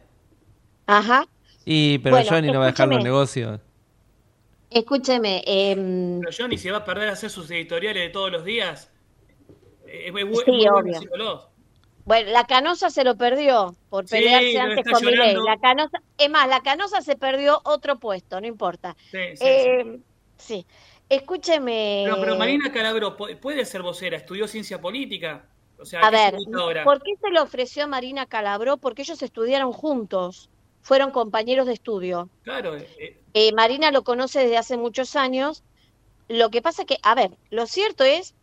Ajá. 0.86 1.26
Y 1.64 1.98
pero 1.98 2.16
Bueno, 2.16 2.30
Johnny 2.30 2.50
no 2.52 2.58
va 2.60 2.66
a 2.66 2.70
dejar 2.70 2.88
los 2.88 3.02
negocios. 3.02 3.60
Escúcheme, 4.70 5.42
em, 5.46 6.20
Pero 6.20 6.32
Johnny 6.36 6.56
se 6.56 6.70
va 6.70 6.78
a 6.78 6.84
perder 6.84 7.08
a 7.08 7.12
hacer 7.12 7.28
sus 7.30 7.50
editoriales 7.50 8.02
de 8.04 8.08
todos 8.10 8.30
los 8.30 8.44
días. 8.44 8.90
Eh, 9.86 10.04
Es 10.06 10.12
muy, 10.12 10.22
Sí, 10.22 10.28
muy 10.28 10.56
bueno 10.58 10.74
obvio. 10.76 10.96
haciéndolos. 10.96 11.48
bueno, 12.04 12.30
la 12.30 12.46
Canosa 12.46 12.88
se 12.90 13.02
lo 13.04 13.16
perdió 13.16 13.74
por 13.88 14.06
pelearse 14.06 14.58
antes 14.60 14.84
con 14.92 15.04
Milei. 15.04 15.34
La 15.44 15.58
Canosa, 15.58 16.00
es 16.18 16.30
más, 16.30 16.48
la 16.48 16.60
Canosa 16.60 17.00
se 17.02 17.16
perdió 17.16 17.60
otro 17.64 17.98
puesto, 17.98 18.40
no 18.40 18.46
importa. 18.46 18.96
Sí, 19.10 19.18
sí, 19.32 19.36
sí. 19.36 19.44
Eh, 19.44 19.98
sí. 20.36 20.66
Escúcheme. 21.08 22.02
Pero, 22.04 22.20
pero 22.20 22.36
Marina 22.36 22.70
Calabro 22.72 23.16
pu- 23.16 23.36
puede 23.40 23.64
ser 23.64 23.82
vocera, 23.82 24.16
estudió 24.16 24.46
ciencia 24.46 24.80
política. 24.80 25.44
O 25.81 25.85
sea, 25.87 26.01
A 26.07 26.11
¿qué 26.11 26.16
se 26.16 26.23
ver, 26.33 26.35
ahora? 26.55 26.85
¿por 26.85 27.03
qué 27.03 27.12
se 27.21 27.31
lo 27.31 27.43
ofreció 27.43 27.85
a 27.85 27.87
Marina 27.87 28.27
Calabró? 28.27 28.77
Porque 28.77 29.03
ellos 29.03 29.23
estudiaron 29.23 29.73
juntos, 29.73 30.51
fueron 30.83 31.11
compañeros 31.11 31.66
de 31.66 31.73
estudio. 31.75 32.29
Claro, 32.43 32.77
eh, 32.77 32.88
eh, 32.99 33.16
Eh, 33.35 33.53
Marina 33.53 33.90
lo 33.90 34.03
conoce 34.05 34.40
desde 34.40 34.57
hace 34.59 34.77
muchos 34.77 35.16
años. 35.16 35.62
Lo 36.29 36.51
que 36.51 36.62
pasa 36.62 36.85
que, 36.85 36.99
a 37.03 37.14
ver, 37.14 37.31
lo 37.51 37.66
cierto 37.66 38.05
es, 38.05 38.35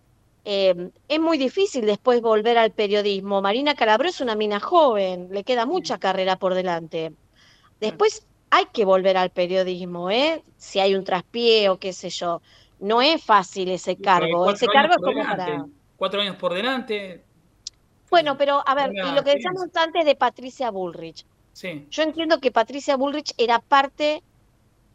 eh, 0.46 0.90
es 1.08 1.20
muy 1.20 1.38
difícil 1.38 1.86
después 1.86 2.22
volver 2.22 2.58
al 2.58 2.72
periodismo. 2.72 3.42
Marina 3.42 3.76
Calabró 3.76 4.08
es 4.10 4.22
una 4.22 4.36
mina 4.36 4.60
joven, 4.60 5.30
le 5.32 5.44
queda 5.44 5.66
mucha 5.66 5.98
carrera 6.00 6.38
por 6.38 6.54
delante. 6.54 7.14
Después 7.80 8.26
hay 8.50 8.66
que 8.74 8.86
volver 8.86 9.18
al 9.18 9.30
periodismo, 9.30 10.10
¿eh? 10.10 10.44
Si 10.58 10.80
hay 10.80 10.96
un 10.96 11.04
traspié 11.04 11.70
o 11.70 11.78
qué 11.80 11.94
sé 11.94 12.10
yo. 12.10 12.42
No 12.80 13.02
es 13.02 13.24
fácil 13.24 13.70
ese 13.70 13.98
cargo. 13.98 14.50
Ese 14.50 14.68
cargo 14.68 14.94
es 14.94 14.98
como 15.00 15.10
delante. 15.10 15.44
para... 15.44 15.66
Cuatro 15.98 16.22
años 16.22 16.36
por 16.38 16.54
delante, 16.54 17.24
Bueno, 18.10 18.38
pero 18.38 18.64
a 18.66 18.76
ver, 18.76 18.92
y 18.94 19.12
lo 19.12 19.24
que 19.24 19.36
decíamos 19.36 19.68
antes 19.76 20.06
de 20.06 20.16
Patricia 20.16 20.72
Bullrich. 20.72 21.26
sí. 21.54 21.88
Yo 21.90 22.04
entiendo 22.04 22.40
que 22.40 22.52
Patricia 22.52 22.96
Bullrich 22.98 23.34
era 23.38 23.60
parte 23.60 24.24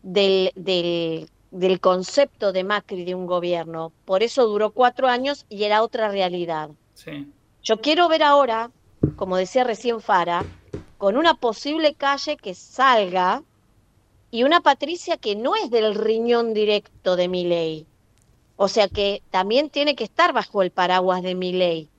del, 0.03 0.53
del, 0.55 1.29
del 1.51 1.81
concepto 1.81 2.53
de 2.53 2.65
Macri 2.65 3.05
de 3.05 3.15
un 3.15 3.27
gobierno. 3.27 3.93
Por 4.05 4.23
eso 4.23 4.47
duró 4.47 4.73
cuatro 4.73 5.09
años 5.09 5.47
y 5.49 5.65
era 5.65 5.83
otra 5.83 6.09
realidad. 6.09 6.71
Sí. 6.95 7.33
Yo 7.63 7.81
quiero 7.81 8.09
ver 8.09 8.23
ahora, 8.23 8.73
como 9.17 9.37
decía 9.37 9.65
recién 9.65 10.01
Fara, 10.01 10.51
con 10.99 11.17
una 11.17 11.35
posible 11.35 11.95
calle 11.95 12.37
que 12.39 12.55
salga 12.55 13.45
y 14.31 14.45
una 14.45 14.61
Patricia 14.63 15.17
que 15.19 15.37
no 15.37 15.55
es 15.57 15.71
del 15.71 15.95
riñón 15.95 16.55
directo 16.55 17.17
de 17.17 17.29
mi 17.29 17.45
ley. 17.45 17.87
O 18.57 18.69
sea 18.69 18.89
que 18.89 19.23
también 19.31 19.71
tiene 19.71 19.95
que 19.97 20.05
estar 20.05 20.33
bajo 20.33 20.63
el 20.63 20.71
paraguas 20.73 21.23
de 21.23 21.35
mi 21.35 21.53
ley. 21.53 21.92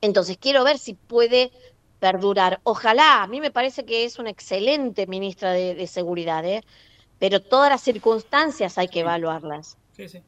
Entonces 0.00 0.36
quiero 0.40 0.64
ver 0.64 0.78
si 0.78 0.94
puede 0.94 1.50
perdurar. 2.00 2.60
Ojalá, 2.64 3.22
a 3.22 3.26
mí 3.26 3.40
me 3.40 3.50
parece 3.50 3.84
que 3.84 4.04
es 4.04 4.18
una 4.18 4.30
excelente 4.30 5.06
ministra 5.06 5.52
de, 5.52 5.74
de 5.74 5.86
Seguridad, 5.86 6.44
¿eh? 6.44 6.62
pero 7.18 7.40
todas 7.40 7.70
las 7.70 7.80
circunstancias 7.80 8.76
hay 8.78 8.88
que 8.88 9.00
evaluarlas. 9.00 9.78
Sí, 9.96 10.08
sí. 10.08 10.20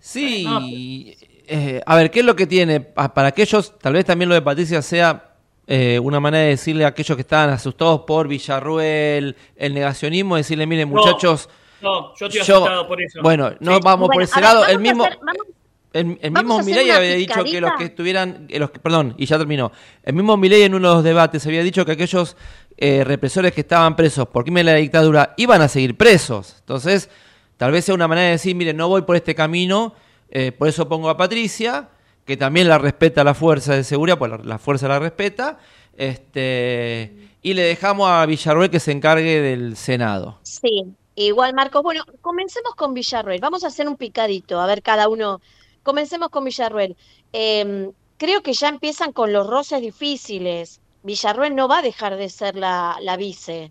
Sí, 0.00 1.16
eh, 1.46 1.80
a 1.84 1.96
ver, 1.96 2.10
¿qué 2.10 2.20
es 2.20 2.24
lo 2.26 2.34
que 2.36 2.46
tiene? 2.46 2.80
Pa- 2.80 3.12
Para 3.14 3.28
aquellos, 3.28 3.78
tal 3.78 3.92
vez 3.94 4.04
también 4.04 4.28
lo 4.28 4.34
de 4.34 4.42
Patricia 4.42 4.82
sea 4.82 5.34
eh, 5.66 5.98
una 5.98 6.20
manera 6.20 6.44
de 6.44 6.50
decirle 6.50 6.84
a 6.84 6.88
aquellos 6.88 7.16
que 7.16 7.22
estaban 7.22 7.50
asustados 7.50 8.00
por 8.02 8.28
Villarruel, 8.28 9.36
el 9.56 9.74
negacionismo, 9.74 10.36
decirle, 10.36 10.66
miren 10.66 10.88
muchachos, 10.88 11.48
No, 11.80 12.14
yo 12.16 12.26
estoy 12.26 12.42
yo- 12.44 12.56
asustado 12.56 12.86
por 12.88 13.00
eso. 13.00 13.20
bueno, 13.22 13.52
no 13.60 13.76
Sí. 13.76 13.80
vamos 13.84 14.08
por 14.12 14.22
ese 14.22 14.34
ver, 14.36 14.44
lado, 14.44 14.66
el 14.66 14.78
mismo... 14.78 15.04
hacer- 15.04 15.18
vamos- 15.22 15.46
El, 15.94 16.32
mismo 16.32 16.60
Milei 16.62 16.90
había 16.90 17.14
dicho 17.14 17.42
que 17.44 17.60
los 17.60 17.70
que 17.78 17.84
estuvieran, 17.84 18.48
los 18.50 18.70
que- 18.70 18.80
perdón, 18.80 19.14
y 19.16 19.26
ya 19.26 19.38
terminó. 19.38 19.70
El 20.02 20.14
mismo 20.14 20.36
Milei 20.36 20.62
en 20.64 20.74
uno 20.74 20.88
de 20.88 20.94
los 20.96 21.04
debates 21.04 21.46
había 21.46 21.62
dicho 21.62 21.86
que 21.86 21.92
aquellos 21.92 22.36
eh, 22.76 23.04
represores 23.04 23.52
que 23.52 23.60
estaban 23.60 23.94
presos 23.94 24.26
por 24.28 24.42
crimen 24.42 24.66
de 24.66 24.72
la 24.72 24.78
dictadura 24.78 25.34
iban 25.36 25.62
a 25.62 25.68
seguir 25.68 25.96
presos. 25.96 26.56
Entonces, 26.58 27.08
tal 27.56 27.70
vez 27.70 27.84
sea 27.84 27.94
una 27.94 28.08
manera 28.08 28.26
de 28.26 28.32
decir, 28.32 28.56
miren, 28.56 28.76
no 28.76 28.88
voy 28.88 29.02
por 29.02 29.14
este 29.14 29.34
camino, 29.36 29.94
eh, 30.30 30.50
por 30.50 30.66
eso 30.68 30.88
pongo 30.88 31.08
a 31.08 31.16
Patricia, 31.16 31.88
que 32.26 32.36
también 32.36 32.68
la 32.68 32.78
respeta 32.78 33.22
la 33.22 33.34
fuerza 33.34 33.74
de 33.76 33.84
seguridad, 33.84 34.18
pues 34.18 34.32
la, 34.32 34.38
la 34.38 34.58
fuerza 34.58 34.88
la 34.88 34.98
respeta, 34.98 35.58
Este, 35.96 37.14
y 37.42 37.54
le 37.54 37.62
dejamos 37.62 38.08
a 38.08 38.26
Villarruel 38.26 38.70
que 38.70 38.80
se 38.80 38.92
encargue 38.92 39.40
del 39.40 39.76
Senado. 39.76 40.38
Sí, 40.42 40.84
igual 41.14 41.54
Marcos. 41.54 41.82
Bueno, 41.82 42.02
comencemos 42.20 42.74
con 42.74 42.94
Villarruel. 42.94 43.40
Vamos 43.40 43.62
a 43.64 43.68
hacer 43.68 43.88
un 43.88 43.96
picadito, 43.96 44.60
a 44.60 44.66
ver 44.66 44.82
cada 44.82 45.08
uno. 45.08 45.40
Comencemos 45.84 46.30
con 46.30 46.44
Villarruel. 46.44 46.96
Eh, 47.32 47.92
creo 48.16 48.42
que 48.42 48.52
ya 48.54 48.68
empiezan 48.68 49.12
con 49.12 49.32
los 49.32 49.46
roces 49.46 49.80
difíciles. 49.80 50.80
Villarruel 51.04 51.54
no 51.54 51.68
va 51.68 51.78
a 51.78 51.82
dejar 51.82 52.16
de 52.16 52.28
ser 52.28 52.56
la, 52.56 52.96
la 53.00 53.16
vice. 53.16 53.70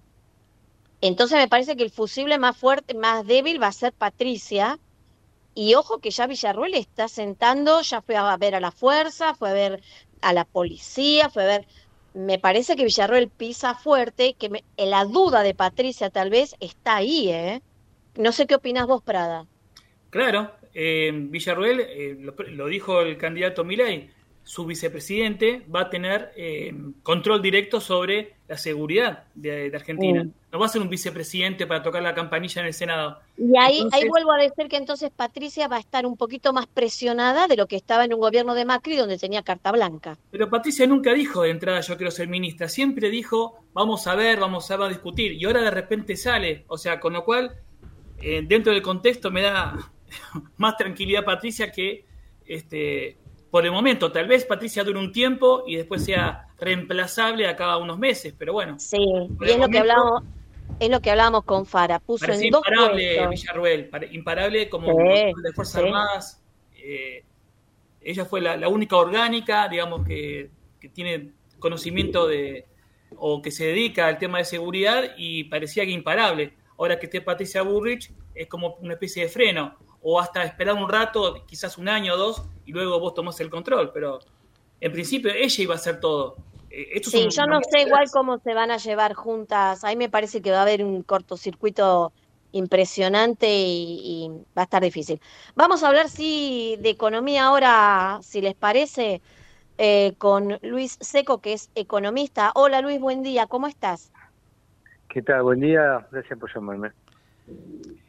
Entonces 1.01 1.38
me 1.38 1.49
parece 1.49 1.76
que 1.76 1.84
el 1.84 1.91
fusible 1.91 2.38
más 2.38 2.55
fuerte, 2.55 2.93
más 2.93 3.26
débil 3.28 3.61
va 3.61 3.68
a 3.68 3.74
ser 3.74 3.91
Patricia. 3.91 4.80
Y 5.55 5.76
ojo 5.76 5.99
que 5.99 6.11
ya 6.11 6.26
Villarruel 6.28 6.74
está 6.76 7.07
sentando, 7.07 7.82
ya 7.82 8.01
fue 8.01 8.16
a 8.16 8.38
ver 8.38 8.55
a 8.55 8.59
la 8.59 8.72
fuerza, 8.72 9.36
fue 9.36 9.49
a 9.49 9.53
ver 9.53 9.84
a 10.22 10.34
la 10.34 10.45
policía, 10.45 11.30
fue 11.30 11.43
a 11.43 11.47
ver... 11.47 11.68
Me 12.16 12.38
parece 12.38 12.76
que 12.76 12.84
Villarruel 12.84 13.30
pisa 13.32 13.74
fuerte, 13.74 14.36
que 14.36 14.49
me- 14.49 14.64
la 14.78 15.03
duda 15.03 15.41
de 15.41 15.55
Patricia 15.55 16.11
tal 16.11 16.30
vez 16.30 16.55
está 16.59 16.97
ahí, 16.97 17.30
¿eh? 17.30 17.64
No 18.16 18.32
sé 18.32 18.45
qué 18.45 18.53
opinás 18.53 18.86
vos, 18.86 19.01
Prada. 19.01 19.47
Claro, 20.11 20.51
eh, 20.74 21.12
Villarruel, 21.14 21.80
eh, 21.82 22.18
lo, 22.20 22.34
lo 22.52 22.68
dijo 22.68 23.02
el 23.02 23.18
candidato 23.18 23.64
Milei, 23.64 24.10
su 24.46 24.66
vicepresidente 24.66 25.66
va 25.74 25.82
a 25.82 25.90
tener 25.90 26.34
eh, 26.36 26.74
control 27.02 27.42
directo 27.42 27.80
sobre 27.80 28.36
la 28.48 28.58
seguridad 28.58 29.24
de, 29.34 29.70
de 29.70 29.76
Argentina. 29.76 30.28
No 30.52 30.60
va 30.60 30.66
a 30.66 30.70
ser 30.70 30.82
un 30.82 30.90
vicepresidente 30.90 31.66
para 31.66 31.82
tocar 31.82 32.04
la 32.04 32.14
campanilla 32.14 32.62
en 32.62 32.68
el 32.68 32.74
Senado. 32.74 33.20
Y 33.38 33.58
ahí, 33.58 33.78
Entonces- 33.78 34.04
ahí 34.04 34.10
vuelvo 34.10 34.34
a 34.34 34.38
decir 34.38 34.68
que 34.68 34.76
entonces 34.76 35.12
Patricia 35.16 35.70
va 35.70 35.78
a 35.78 35.80
estar 35.80 36.06
un 36.06 36.18
poquito 36.18 36.52
más 36.52 36.68
presionada 36.68 37.48
de 37.48 37.56
lo 37.56 37.68
que 37.68 37.78
estaba 37.78 38.04
en 38.04 38.14
un 38.14 38.20
gobierno 38.20 38.54
de 38.54 38.66
Macri 38.66 38.98
donde 38.98 39.18
tenía 39.18 39.44
carta 39.44 39.72
blanca. 39.72 40.18
Pero 40.30 40.50
Patricia 40.50 40.86
nunca 40.86 41.14
dijo 41.14 41.44
de 41.44 41.52
entrada 41.52 41.80
yo 41.80 41.96
quiero 41.96 42.12
ser 42.12 42.28
ministra, 42.28 42.68
siempre 42.68 43.10
dijo 43.10 43.64
vamos 43.72 44.06
a 44.08 44.16
ver, 44.16 44.40
vamos 44.40 44.70
a, 44.70 44.78
ver, 44.78 44.88
a 44.88 44.90
discutir, 44.90 45.32
y 45.32 45.46
ahora 45.46 45.62
de 45.62 45.72
repente 45.72 46.16
sale, 46.18 46.66
o 46.68 46.78
sea, 46.78 47.00
con 47.00 47.14
lo 47.14 47.24
cual, 47.24 47.56
eh, 48.22 48.44
dentro 48.46 48.74
del 48.74 48.82
contexto 48.82 49.32
me 49.32 49.42
da 49.42 49.92
más 50.57 50.78
tranquilidad 50.78 51.24
Patricia 51.26 51.72
que 51.72 52.05
este, 52.45 53.18
por 53.51 53.66
el 53.66 53.72
momento, 53.72 54.11
tal 54.11 54.28
vez 54.28 54.45
Patricia 54.45 54.84
dure 54.84 54.99
un 54.99 55.11
tiempo 55.11 55.64
y 55.68 55.76
después 55.76 56.03
sea 56.03 56.47
reemplazable 56.59 57.47
a 57.47 57.55
cada 57.55 57.78
unos 57.78 57.99
meses, 57.99 58.34
pero 58.38 58.53
bueno. 58.53 58.80
Sí, 58.80 58.97
y 58.97 59.49
es 59.49 59.57
lo 59.57 59.68
que 59.70 59.80
hablábamos, 59.80 60.24
es 60.80 60.89
lo 60.89 60.99
que 61.01 61.11
hablábamos 61.11 61.43
con 61.43 61.66
Fara, 61.66 61.99
puso 61.99 62.26
en 62.26 62.49
dos 62.49 62.64
imparable 62.68 63.16
puestos. 63.16 63.30
Villarruel, 63.30 63.89
imparable 64.11 64.70
como 64.70 64.88
Sí, 64.88 65.34
de 65.43 65.53
Fuerzas 65.53 65.82
sí. 65.82 65.88
Armadas. 65.88 66.43
eh, 66.76 67.24
ella 68.01 68.26
fue 68.26 68.41
la, 68.41 68.57
la 68.57 68.68
única 68.68 68.97
orgánica, 68.97 69.68
digamos, 69.70 70.05
que, 70.05 70.49
que 70.80 70.89
tiene 70.89 71.32
conocimiento 71.59 72.28
de 72.28 72.66
o 73.16 73.41
que 73.41 73.51
se 73.51 73.68
dedica 73.68 74.07
al 74.07 74.18
tema 74.18 74.39
de 74.39 74.45
seguridad 74.45 75.14
y 75.18 75.45
parecía 75.45 75.86
que 75.86 75.91
imparable. 75.91 76.53
Ahora 76.78 76.99
que 76.99 77.05
esté 77.05 77.22
Patricia 77.22 77.61
Burrich 77.61 78.11
es 78.34 78.47
como 78.47 78.76
una 78.82 78.93
especie 78.93 79.24
de 79.24 79.30
freno, 79.30 79.78
o 80.04 80.20
hasta 80.20 80.43
esperar 80.43 80.76
un 80.76 80.89
rato, 80.89 81.45
quizás 81.47 81.78
un 81.78 81.88
año 81.88 82.14
o 82.14 82.18
dos, 82.18 82.43
y 82.66 82.74
luego 82.74 82.99
vos 82.99 83.14
tomás 83.14 83.39
el 83.39 83.49
control, 83.49 83.91
pero 83.93 84.20
en 84.82 84.91
principio 84.91 85.32
ella 85.34 85.64
iba 85.64 85.74
a 85.74 85.78
hacer 85.78 85.99
todo. 85.99 86.36
Eh, 86.70 87.01
Sí, 87.04 87.30
yo 87.30 87.45
no 87.45 87.60
sé 87.70 87.82
igual 87.82 88.06
cómo 88.12 88.38
se 88.39 88.54
van 88.54 88.70
a 88.72 88.78
llevar 88.78 89.14
juntas. 89.14 89.84
Ahí 89.84 89.95
me 89.95 90.10
parece 90.10 90.41
que 90.41 90.51
va 90.51 90.60
a 90.60 90.62
haber 90.64 90.84
un 90.84 91.04
cortocircuito 91.04 92.12
impresionante 92.51 93.47
y, 93.47 93.99
y 94.04 94.30
va 94.58 94.62
a 94.62 94.64
estar 94.64 94.84
difícil. 94.84 95.22
Vamos 95.56 95.84
a 95.84 95.88
hablar, 95.88 96.10
sí, 96.10 96.76
de 96.80 96.89
economía 96.89 97.45
ahora, 97.45 98.20
si 98.22 98.41
les 98.41 98.56
parece, 98.56 99.22
eh, 99.78 100.14
con 100.18 100.60
Luis 100.62 100.97
Seco, 100.99 101.39
que 101.39 101.54
es 101.54 101.70
economista. 101.76 102.51
Hola 102.56 102.82
Luis, 102.82 102.99
buen 102.99 103.24
día, 103.24 103.47
¿cómo 103.47 103.68
estás? 103.68 104.12
¿Qué 105.10 105.22
tal? 105.22 105.43
Buen 105.43 105.62
día, 105.62 106.08
gracias 106.12 106.38
por 106.38 106.54
llamarme. 106.54 106.91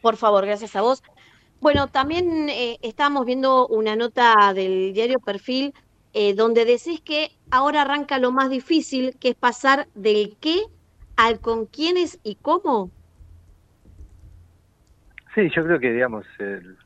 Por 0.03 0.16
favor, 0.16 0.45
gracias 0.45 0.74
a 0.76 0.82
vos. 0.82 1.03
Bueno, 1.65 1.89
también 1.89 2.51
eh, 2.51 2.77
estábamos 2.83 3.25
viendo 3.25 3.67
una 3.69 3.97
nota 3.97 4.53
del 4.53 4.93
diario 4.93 5.19
Perfil 5.19 5.73
eh, 6.12 6.35
donde 6.35 6.67
decís 6.67 7.01
que 7.03 7.31
ahora 7.51 7.81
arranca 7.81 8.19
lo 8.19 8.33
más 8.33 8.51
difícil, 8.51 9.17
que 9.19 9.31
es 9.31 9.35
pasar 9.35 9.89
del 9.95 10.37
qué 10.43 10.61
al 11.17 11.41
con 11.41 11.65
quiénes 11.65 12.21
y 12.23 12.37
cómo. 12.37 12.93
Sí, 15.35 15.49
yo 15.57 15.65
creo 15.65 15.81
que, 15.81 15.91
digamos, 15.91 16.27
el- 16.39 16.77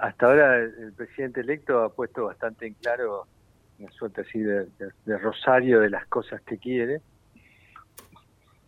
hasta 0.00 0.26
ahora 0.26 0.58
el, 0.58 0.92
presidente 0.94 1.40
electo 1.42 1.80
ha 1.84 1.94
puesto 1.94 2.24
bastante 2.24 2.66
en 2.66 2.74
claro 2.74 3.28
una 3.78 3.88
suerte 3.92 4.22
así 4.22 4.40
de, 4.40 4.64
de- 4.80 4.90
de 5.04 5.18
rosario 5.18 5.78
de 5.78 5.90
las 5.90 6.08
cosas 6.08 6.42
que 6.42 6.58
quiere. 6.58 7.02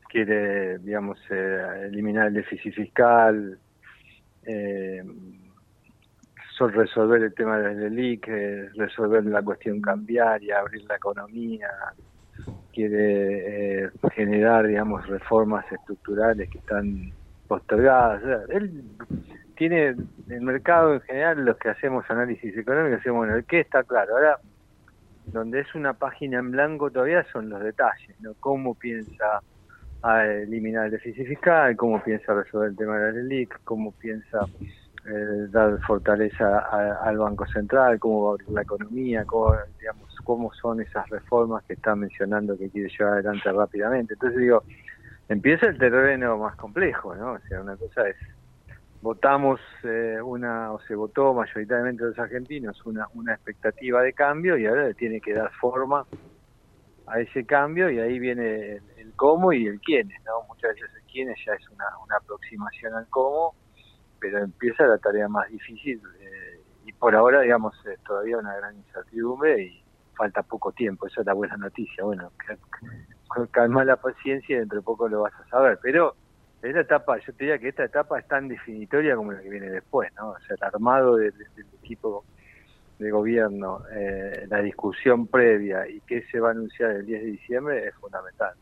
Quiere, 0.08 0.78
digamos, 0.78 1.18
eh, 1.30 1.86
eliminar 1.88 2.28
el 2.28 2.34
déficit 2.34 2.72
fiscal, 2.72 3.60
eh, 4.46 5.02
sol- 6.56 6.72
resolver 6.72 7.22
el 7.22 7.34
tema 7.34 7.58
del 7.58 7.80
LELIC, 7.80 8.28
eh, 8.28 8.68
resolver 8.74 9.24
la 9.24 9.42
cuestión 9.42 9.80
cambiaria, 9.80 10.60
abrir 10.60 10.84
la 10.84 10.96
economía, 10.96 11.68
quiere 12.72 13.84
eh, 13.84 13.90
generar, 14.14 14.66
digamos, 14.66 15.06
reformas 15.06 15.64
estructurales 15.70 16.48
que 16.50 16.58
están 16.58 17.12
postergadas. 17.46 18.22
Él 18.48 18.82
tiene 19.56 19.94
el 20.28 20.40
mercado 20.40 20.94
en 20.94 21.00
general, 21.02 21.44
los 21.44 21.56
que 21.58 21.68
hacemos 21.68 22.04
análisis 22.08 22.56
económico, 22.56 22.96
decimos, 22.96 23.18
bueno, 23.18 23.36
el 23.36 23.44
qué 23.46 23.60
está 23.60 23.84
claro. 23.84 24.16
Ahora, 24.16 24.38
donde 25.26 25.60
es 25.60 25.74
una 25.74 25.94
página 25.94 26.38
en 26.38 26.50
blanco 26.50 26.90
todavía 26.90 27.24
son 27.32 27.48
los 27.48 27.62
detalles, 27.62 28.18
¿no? 28.20 28.34
Cómo 28.40 28.74
piensa 28.74 29.40
a 30.04 30.26
eliminar 30.26 30.84
el 30.84 30.90
déficit 30.92 31.26
fiscal, 31.26 31.74
cómo 31.76 32.02
piensa 32.02 32.34
resolver 32.34 32.68
el 32.68 32.76
tema 32.76 32.98
de 32.98 33.06
la 33.06 33.22
LELIC, 33.22 33.60
cómo 33.64 33.92
piensa 33.92 34.46
eh, 35.06 35.46
dar 35.48 35.80
fortaleza 35.80 36.58
al 37.02 37.16
Banco 37.16 37.46
Central, 37.46 37.98
cómo 37.98 38.24
va 38.24 38.28
a 38.28 38.32
abrir 38.34 38.50
la 38.50 38.62
economía, 38.62 39.24
cómo, 39.24 39.56
digamos, 39.80 40.14
cómo 40.22 40.52
son 40.52 40.82
esas 40.82 41.08
reformas 41.08 41.64
que 41.64 41.72
está 41.72 41.96
mencionando 41.96 42.58
que 42.58 42.68
quiere 42.68 42.90
llevar 42.90 43.14
adelante 43.14 43.50
rápidamente. 43.50 44.12
Entonces 44.12 44.40
digo, 44.40 44.62
empieza 45.30 45.68
el 45.68 45.78
terreno 45.78 46.36
más 46.36 46.54
complejo, 46.56 47.14
¿no? 47.14 47.32
O 47.32 47.38
sea, 47.48 47.62
una 47.62 47.76
cosa 47.76 48.06
es 48.06 48.16
votamos 49.00 49.60
eh, 49.84 50.18
una 50.22 50.72
o 50.72 50.80
se 50.80 50.94
votó 50.94 51.34
mayoritariamente 51.34 52.04
los 52.04 52.18
argentinos 52.18 52.86
una 52.86 53.06
una 53.12 53.34
expectativa 53.34 54.00
de 54.00 54.14
cambio 54.14 54.56
y 54.56 54.64
ahora 54.64 54.86
le 54.86 54.94
tiene 54.94 55.20
que 55.20 55.34
dar 55.34 55.52
forma 55.60 56.06
a 57.06 57.20
ese 57.20 57.44
cambio 57.44 57.90
y 57.90 57.98
ahí 57.98 58.18
viene 58.18 58.76
el 58.76 58.82
cómo 59.16 59.52
y 59.52 59.66
el 59.66 59.80
quiénes, 59.80 60.16
¿no? 60.26 60.42
Muchas 60.48 60.72
veces 60.74 60.90
el 60.96 61.02
quiénes 61.10 61.38
ya 61.46 61.54
es 61.54 61.70
una, 61.70 61.84
una 62.04 62.16
aproximación 62.16 62.94
al 62.94 63.08
cómo, 63.10 63.56
pero 64.18 64.38
empieza 64.38 64.86
la 64.86 64.98
tarea 64.98 65.28
más 65.28 65.48
difícil 65.50 66.00
eh, 66.20 66.64
y 66.84 66.92
por 66.94 67.14
ahora, 67.16 67.40
digamos, 67.42 67.74
es 67.86 68.00
todavía 68.02 68.38
una 68.38 68.56
gran 68.56 68.76
incertidumbre 68.76 69.62
y 69.62 69.84
falta 70.16 70.42
poco 70.42 70.72
tiempo, 70.72 71.06
esa 71.06 71.20
es 71.22 71.26
la 71.26 71.34
buena 71.34 71.56
noticia. 71.56 72.04
Bueno, 72.04 72.32
ca- 72.38 72.58
ca- 73.34 73.46
calma 73.48 73.84
la 73.84 73.96
paciencia 73.96 74.56
y 74.56 74.58
dentro 74.60 74.78
de 74.78 74.82
poco 74.84 75.08
lo 75.08 75.22
vas 75.22 75.32
a 75.38 75.44
saber, 75.46 75.78
pero 75.82 76.16
esta 76.62 76.80
etapa, 76.80 77.18
yo 77.18 77.34
te 77.34 77.44
diría 77.44 77.58
que 77.58 77.68
esta 77.68 77.84
etapa 77.84 78.18
es 78.18 78.26
tan 78.26 78.48
definitoria 78.48 79.16
como 79.16 79.32
la 79.32 79.42
que 79.42 79.50
viene 79.50 79.70
después, 79.70 80.10
¿no? 80.18 80.30
O 80.30 80.36
sea, 80.46 80.56
el 80.60 80.64
armado 80.66 81.16
del, 81.16 81.32
del 81.54 81.68
equipo 81.74 82.26
de 82.98 83.10
gobierno, 83.10 83.82
eh, 83.92 84.46
la 84.48 84.60
discusión 84.62 85.28
previa 85.28 85.88
y 85.88 86.02
qué 86.02 86.22
se 86.30 86.40
va 86.40 86.48
a 86.48 86.52
anunciar 86.52 86.92
el 86.92 87.06
10 87.06 87.22
de 87.22 87.28
diciembre 87.32 87.86
es 87.88 87.94
fundamental. 87.96 88.54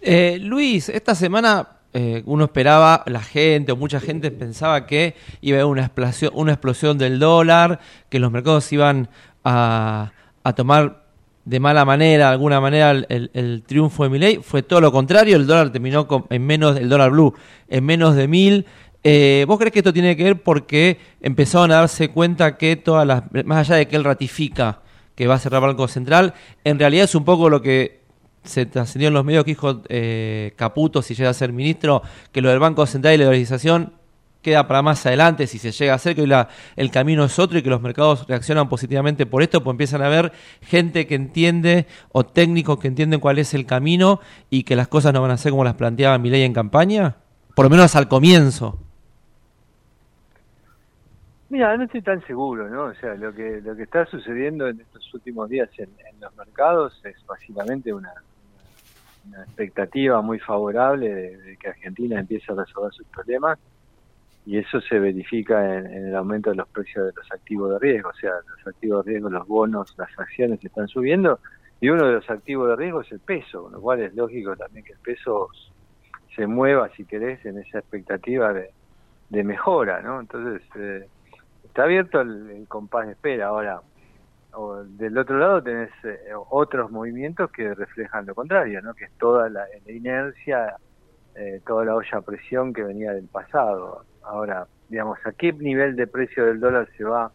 Eh, 0.00 0.38
Luis, 0.40 0.88
esta 0.88 1.14
semana 1.14 1.68
eh, 1.92 2.22
uno 2.26 2.44
esperaba, 2.44 3.02
la 3.06 3.20
gente 3.20 3.72
o 3.72 3.76
mucha 3.76 3.98
gente 3.98 4.30
pensaba 4.30 4.86
que 4.86 5.14
iba 5.40 5.58
a 5.58 5.62
haber 5.62 5.72
una 5.72 5.82
explosión, 5.82 6.32
una 6.34 6.52
explosión 6.52 6.98
del 6.98 7.18
dólar, 7.18 7.80
que 8.08 8.18
los 8.18 8.30
mercados 8.30 8.70
iban 8.72 9.08
a, 9.44 10.12
tomar 10.54 11.04
de 11.44 11.60
mala 11.60 11.84
manera, 11.84 12.26
de 12.26 12.32
alguna 12.32 12.60
manera, 12.60 12.90
el, 12.90 13.62
triunfo 13.66 14.04
de 14.04 14.10
Milei. 14.10 14.36
Fue 14.42 14.62
todo 14.62 14.80
lo 14.80 14.92
contrario, 14.92 15.36
el 15.36 15.46
dólar 15.46 15.72
terminó 15.72 16.06
con, 16.06 16.26
en 16.30 16.46
menos, 16.46 16.76
el 16.76 16.88
dólar 16.88 17.10
blue, 17.10 17.34
en 17.68 17.84
menos 17.84 18.14
de 18.14 18.28
mil. 18.28 18.66
Eh, 19.02 19.44
¿Vos 19.48 19.58
crees 19.58 19.72
que 19.72 19.78
esto 19.78 19.92
tiene 19.92 20.16
que 20.16 20.24
ver 20.24 20.42
porque 20.42 20.98
empezaron 21.20 21.72
a 21.72 21.76
darse 21.76 22.10
cuenta 22.10 22.56
que 22.56 22.76
todas 22.76 23.06
las, 23.06 23.22
más 23.44 23.58
allá 23.58 23.76
de 23.76 23.88
que 23.88 23.96
él 23.96 24.04
ratifica 24.04 24.82
que 25.14 25.26
va 25.26 25.34
a 25.34 25.38
cerrar 25.38 25.62
Banco 25.62 25.88
Central, 25.88 26.34
en 26.64 26.78
realidad 26.78 27.04
es 27.04 27.14
un 27.14 27.24
poco 27.24 27.50
lo 27.50 27.60
que 27.60 27.97
se 28.48 28.66
trascendió 28.66 29.08
en 29.08 29.14
los 29.14 29.24
medios 29.24 29.44
que 29.44 29.52
dijo 29.52 29.82
eh, 29.88 30.52
Caputo 30.56 31.02
si 31.02 31.14
llega 31.14 31.30
a 31.30 31.34
ser 31.34 31.52
ministro, 31.52 32.02
que 32.32 32.40
lo 32.42 32.48
del 32.50 32.58
Banco 32.58 32.84
Central 32.86 33.14
y 33.14 33.18
la 33.18 33.24
dolarización 33.26 33.92
queda 34.42 34.68
para 34.68 34.82
más 34.82 35.04
adelante 35.04 35.46
si 35.46 35.58
se 35.58 35.72
llega 35.72 35.92
a 35.92 35.96
hacer, 35.96 36.14
que 36.14 36.22
hoy 36.22 36.26
la- 36.28 36.48
el 36.76 36.90
camino 36.90 37.24
es 37.24 37.38
otro 37.38 37.58
y 37.58 37.62
que 37.62 37.70
los 37.70 37.82
mercados 37.82 38.26
reaccionan 38.28 38.68
positivamente 38.68 39.26
por 39.26 39.42
esto, 39.42 39.62
pues 39.64 39.74
empiezan 39.74 40.00
a 40.02 40.08
ver 40.08 40.32
gente 40.62 41.06
que 41.06 41.16
entiende 41.16 41.86
o 42.12 42.24
técnicos 42.24 42.78
que 42.78 42.88
entienden 42.88 43.20
cuál 43.20 43.38
es 43.38 43.52
el 43.54 43.66
camino 43.66 44.20
y 44.48 44.62
que 44.62 44.76
las 44.76 44.88
cosas 44.88 45.12
no 45.12 45.20
van 45.22 45.32
a 45.32 45.36
ser 45.36 45.50
como 45.50 45.64
las 45.64 45.74
planteaba 45.74 46.18
Milei 46.18 46.44
en 46.44 46.52
campaña, 46.54 47.16
por 47.54 47.64
lo 47.66 47.70
menos 47.70 47.94
al 47.96 48.08
comienzo. 48.08 48.78
Mira, 51.50 51.74
no 51.76 51.84
estoy 51.84 52.02
tan 52.02 52.24
seguro, 52.26 52.68
¿no? 52.68 52.84
O 52.84 52.94
sea, 52.94 53.14
lo 53.14 53.32
que 53.34 53.60
lo 53.62 53.74
que 53.74 53.84
está 53.84 54.04
sucediendo 54.06 54.68
en 54.68 54.80
estos 54.80 55.12
últimos 55.14 55.48
días 55.48 55.68
en 55.78 55.88
los 56.20 56.34
mercados 56.36 57.00
es 57.04 57.16
básicamente 57.26 57.92
una, 57.92 58.12
una 59.28 59.42
expectativa 59.44 60.20
muy 60.22 60.38
favorable 60.38 61.08
de, 61.08 61.56
que 61.56 61.68
Argentina 61.68 62.18
empiece 62.18 62.52
a 62.52 62.56
resolver 62.56 62.92
sus 62.92 63.06
problemas 63.08 63.58
y 64.46 64.58
eso 64.58 64.80
se 64.80 64.98
verifica 64.98 65.78
en, 65.78 65.86
el 65.86 66.16
aumento 66.16 66.50
de 66.50 66.56
los 66.56 66.68
precios 66.68 67.06
de 67.06 67.12
los 67.14 67.30
activos 67.30 67.70
de 67.70 67.78
riesgo, 67.78 68.10
o 68.10 68.14
sea, 68.14 68.32
los 68.32 68.66
activos 68.66 69.04
de 69.04 69.12
riesgo, 69.12 69.30
los 69.30 69.46
bonos, 69.46 69.94
las 69.98 70.10
acciones 70.18 70.64
están 70.64 70.88
subiendo 70.88 71.40
y 71.80 71.90
uno 71.90 72.06
de 72.06 72.14
los 72.14 72.30
activos 72.30 72.68
de 72.70 72.76
riesgo 72.76 73.02
es 73.02 73.12
el 73.12 73.20
peso, 73.20 73.64
con 73.64 73.72
lo 73.72 73.80
cual 73.80 74.00
es 74.00 74.14
lógico 74.14 74.56
también 74.56 74.84
que 74.84 74.92
el 74.92 74.98
peso 74.98 75.48
se 76.34 76.46
mueva, 76.46 76.88
si 76.96 77.04
querés, 77.04 77.44
en 77.44 77.58
esa 77.58 77.78
expectativa 77.78 78.52
de, 78.52 78.70
de 79.28 79.44
mejora, 79.44 80.00
¿no? 80.00 80.20
Entonces, 80.20 80.62
eh, 80.76 81.06
está 81.64 81.84
abierto 81.84 82.20
el, 82.20 82.50
el 82.50 82.68
compás 82.68 83.06
de 83.06 83.12
espera. 83.12 83.48
Ahora, 83.48 83.80
o 84.58 84.82
del 84.82 85.16
otro 85.16 85.38
lado 85.38 85.62
tenés 85.62 85.90
eh, 86.02 86.18
otros 86.50 86.90
movimientos 86.90 87.48
que 87.52 87.74
reflejan 87.74 88.26
lo 88.26 88.34
contrario, 88.34 88.82
¿no? 88.82 88.92
Que 88.92 89.04
es 89.04 89.12
toda 89.12 89.48
la, 89.48 89.64
inercia, 89.86 90.74
eh, 91.36 91.60
toda 91.64 91.84
la 91.84 91.94
olla 91.94 92.18
a 92.18 92.22
presión 92.22 92.72
que 92.72 92.82
venía 92.82 93.12
del 93.12 93.28
pasado. 93.28 94.04
Ahora, 94.20 94.66
digamos, 94.88 95.18
¿a 95.24 95.30
qué 95.30 95.52
nivel 95.52 95.94
de 95.94 96.08
precio 96.08 96.44
del 96.44 96.58
dólar 96.58 96.88
se 96.96 97.04
va 97.04 97.30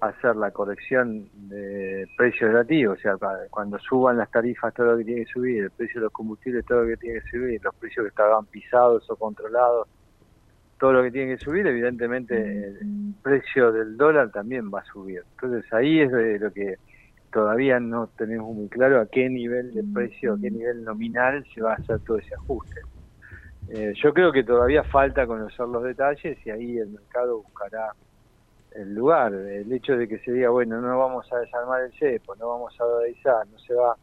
a 0.00 0.06
hacer 0.06 0.34
la 0.34 0.50
corrección 0.50 1.28
de 1.48 2.08
precio 2.16 2.48
relativo? 2.48 2.94
O 2.94 2.96
sea, 2.96 3.14
cuando 3.50 3.78
suban 3.78 4.16
las 4.16 4.30
tarifas, 4.32 4.74
todo 4.74 4.92
lo 4.92 4.98
que 4.98 5.04
tiene 5.04 5.24
que 5.26 5.32
subir, 5.32 5.62
el 5.62 5.70
precio 5.70 6.00
de 6.00 6.06
los 6.06 6.12
combustibles, 6.12 6.66
todo 6.66 6.82
lo 6.82 6.88
que 6.88 6.96
tiene 6.96 7.20
que 7.20 7.30
subir, 7.30 7.62
los 7.62 7.74
precios 7.76 8.02
que 8.02 8.08
estaban 8.08 8.46
pisados 8.46 9.08
o 9.08 9.14
controlados, 9.14 9.86
todo 10.84 10.92
lo 10.92 11.02
que 11.02 11.12
tiene 11.12 11.34
que 11.34 11.42
subir, 11.42 11.66
evidentemente 11.66 12.36
el 12.36 13.14
precio 13.22 13.72
del 13.72 13.96
dólar 13.96 14.30
también 14.30 14.70
va 14.70 14.80
a 14.80 14.84
subir. 14.84 15.22
Entonces 15.30 15.72
ahí 15.72 16.00
es 16.00 16.12
de 16.12 16.38
lo 16.38 16.52
que 16.52 16.76
todavía 17.32 17.80
no 17.80 18.08
tenemos 18.18 18.54
muy 18.54 18.68
claro 18.68 19.00
a 19.00 19.06
qué 19.06 19.30
nivel 19.30 19.72
de 19.72 19.82
precio, 19.82 20.34
a 20.34 20.38
qué 20.38 20.50
nivel 20.50 20.84
nominal 20.84 21.42
se 21.54 21.62
va 21.62 21.72
a 21.72 21.76
hacer 21.76 22.00
todo 22.00 22.18
ese 22.18 22.34
ajuste. 22.34 22.82
Eh, 23.70 23.94
yo 23.96 24.12
creo 24.12 24.30
que 24.30 24.44
todavía 24.44 24.84
falta 24.84 25.26
conocer 25.26 25.66
los 25.68 25.82
detalles 25.84 26.36
y 26.44 26.50
ahí 26.50 26.76
el 26.76 26.90
mercado 26.90 27.38
buscará 27.38 27.94
el 28.72 28.94
lugar. 28.94 29.32
El 29.32 29.72
hecho 29.72 29.96
de 29.96 30.06
que 30.06 30.18
se 30.18 30.32
diga, 30.32 30.50
bueno, 30.50 30.82
no 30.82 30.98
vamos 30.98 31.32
a 31.32 31.38
desarmar 31.38 31.80
el 31.80 31.94
cepo, 31.94 32.36
no 32.36 32.50
vamos 32.50 32.78
a 32.78 32.84
dolarizar, 32.84 33.46
no 33.46 33.58
se 33.60 33.72
va 33.72 33.96